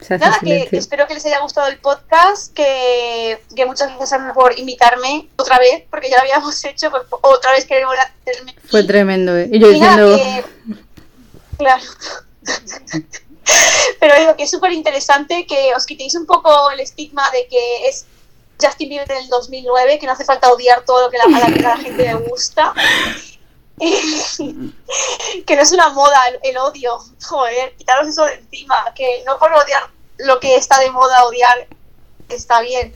Nada, 0.09 0.39
que, 0.41 0.67
espero 0.71 1.05
que 1.07 1.13
les 1.13 1.25
haya 1.25 1.39
gustado 1.41 1.67
el 1.67 1.77
podcast, 1.77 2.53
que, 2.53 3.37
que 3.55 3.65
muchas 3.65 3.95
gracias 3.97 4.19
por 4.33 4.57
invitarme 4.57 5.27
otra 5.35 5.59
vez, 5.59 5.83
porque 5.89 6.09
ya 6.09 6.15
lo 6.17 6.21
habíamos 6.23 6.63
hecho, 6.65 6.89
pues 6.89 7.03
otra 7.21 7.51
vez 7.51 7.65
queremos 7.65 7.95
hacerme. 8.25 8.55
Fue 8.69 8.83
tremendo, 8.83 9.37
¿eh? 9.37 9.49
Y 9.51 9.59
yo 9.59 9.71
Y 9.71 9.79
nada, 9.79 10.05
diciendo... 10.05 10.43
que- 10.75 11.57
Claro. 11.57 11.83
Pero 13.99 14.19
digo 14.19 14.35
que 14.35 14.43
es 14.43 14.51
súper 14.51 14.71
interesante 14.71 15.45
que 15.45 15.73
os 15.75 15.85
quitéis 15.85 16.15
un 16.15 16.25
poco 16.25 16.71
el 16.71 16.79
estigma 16.79 17.29
de 17.31 17.47
que 17.47 17.87
es 17.87 18.05
Justin 18.61 18.89
Bieber 18.89 19.07
del 19.07 19.27
2009, 19.29 19.99
que 19.99 20.05
no 20.05 20.13
hace 20.13 20.25
falta 20.25 20.51
odiar 20.51 20.83
todo 20.85 21.05
lo 21.05 21.09
que 21.09 21.17
la, 21.17 21.23
a, 21.25 21.29
la, 21.29 21.55
que 21.55 21.61
la 21.61 21.77
gente 21.77 22.03
le 22.03 22.15
gusta. 22.15 22.73
Que 25.45 25.55
no 25.55 25.61
es 25.61 25.71
una 25.71 25.87
moda 25.89 26.17
el, 26.27 26.39
el 26.43 26.57
odio. 26.57 26.99
Joder, 27.23 27.73
quitaros 27.77 28.09
eso 28.09 28.25
de 28.25 28.33
encima. 28.33 28.75
Que 28.93 29.23
no 29.25 29.39
por 29.39 29.53
odiar 29.53 29.89
lo 30.17 30.37
que 30.41 30.55
está 30.55 30.81
de 30.81 30.91
moda, 30.91 31.23
odiar 31.23 31.67
está 32.27 32.59
bien. 32.59 32.93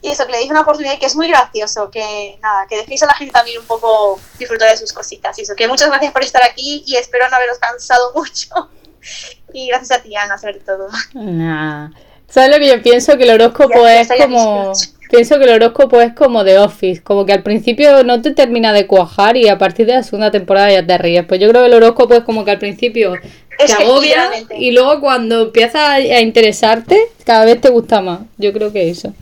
Y 0.00 0.10
eso, 0.10 0.26
que 0.26 0.32
le 0.32 0.38
deis 0.38 0.50
una 0.50 0.62
oportunidad 0.62 0.94
y 0.94 0.98
que 0.98 1.06
es 1.06 1.16
muy 1.16 1.28
gracioso. 1.28 1.90
Que 1.90 2.38
nada, 2.40 2.66
que 2.68 2.76
dejéis 2.76 3.02
a 3.02 3.06
la 3.06 3.14
gente 3.14 3.32
también 3.32 3.60
un 3.60 3.66
poco 3.66 4.20
disfrutar 4.38 4.70
de 4.70 4.76
sus 4.76 4.92
cositas. 4.92 5.38
Y 5.38 5.42
eso, 5.42 5.54
que 5.56 5.68
muchas 5.68 5.88
gracias 5.88 6.12
por 6.12 6.22
estar 6.22 6.42
aquí 6.44 6.82
y 6.86 6.96
espero 6.96 7.28
no 7.28 7.36
haberos 7.36 7.58
cansado 7.58 8.12
mucho. 8.14 8.70
Y 9.54 9.68
gracias 9.68 9.98
a 9.98 10.02
ti, 10.02 10.16
Ana, 10.16 10.38
sobre 10.38 10.60
todo. 10.60 10.88
Nah. 11.14 11.90
¿Sabes 12.28 12.50
lo 12.50 12.58
que 12.58 12.68
yo 12.68 12.82
pienso? 12.82 13.18
Que 13.18 13.24
el 13.24 13.30
horóscopo 13.30 13.84
Ya, 13.84 14.00
es 14.00 14.08
como... 14.18 14.72
Pienso 15.10 15.38
que 15.38 15.44
el 15.44 15.50
horóscopo 15.50 16.00
es 16.00 16.14
como 16.14 16.42
The 16.42 16.58
Office, 16.58 17.02
como 17.02 17.26
que 17.26 17.34
al 17.34 17.42
principio 17.42 18.02
no 18.02 18.22
te 18.22 18.30
termina 18.30 18.72
de 18.72 18.86
cuajar 18.86 19.36
y 19.36 19.46
a 19.46 19.58
partir 19.58 19.84
de 19.84 19.92
la 19.92 20.02
segunda 20.02 20.30
temporada 20.30 20.72
ya 20.72 20.86
te 20.86 20.96
ríes. 20.96 21.26
Pues 21.26 21.38
yo 21.38 21.50
creo 21.50 21.60
que 21.60 21.66
el 21.66 21.74
horóscopo 21.74 22.14
es 22.14 22.24
como 22.24 22.46
que 22.46 22.52
al 22.52 22.58
principio 22.58 23.12
te 23.58 23.72
agobia 23.74 24.30
y 24.56 24.70
luego 24.70 25.02
cuando 25.02 25.42
empieza 25.42 25.90
a 25.90 25.96
a 25.96 26.20
interesarte, 26.22 26.98
cada 27.26 27.44
vez 27.44 27.60
te 27.60 27.68
gusta 27.68 28.00
más. 28.00 28.20
Yo 28.38 28.54
creo 28.54 28.72
que 28.72 28.88
eso. 28.88 29.12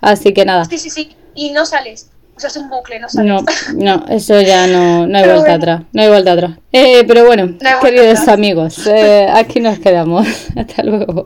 Así 0.00 0.32
que 0.32 0.44
nada. 0.44 0.64
Sí, 0.66 0.78
sí, 0.78 0.90
sí. 0.90 1.16
Y 1.34 1.50
no 1.50 1.66
sales. 1.66 2.08
O 2.36 2.40
sea, 2.40 2.48
es 2.48 2.56
un 2.58 2.68
bucle, 2.68 3.00
no 3.00 3.08
sales. 3.08 3.32
No, 3.32 3.44
no, 3.96 4.04
eso 4.08 4.38
ya 4.42 4.66
no, 4.66 5.06
no 5.06 5.16
hay 5.16 5.24
Pero 5.24 5.34
vuelta 5.36 5.50
bueno. 5.50 5.54
atrás. 5.72 5.82
No 5.92 6.02
hay 6.02 6.08
vuelta 6.08 6.32
atrás. 6.32 6.50
Eh, 6.72 7.04
pero 7.08 7.24
bueno, 7.24 7.46
No 7.46 7.52
hay 7.52 7.58
vuelta 7.60 7.80
queridos 7.80 8.18
atrás. 8.20 8.28
amigos, 8.34 8.86
eh, 8.86 9.26
aquí 9.32 9.60
nos 9.60 9.78
quedamos. 9.78 10.26
Hasta 10.56 10.82
luego. 10.82 11.24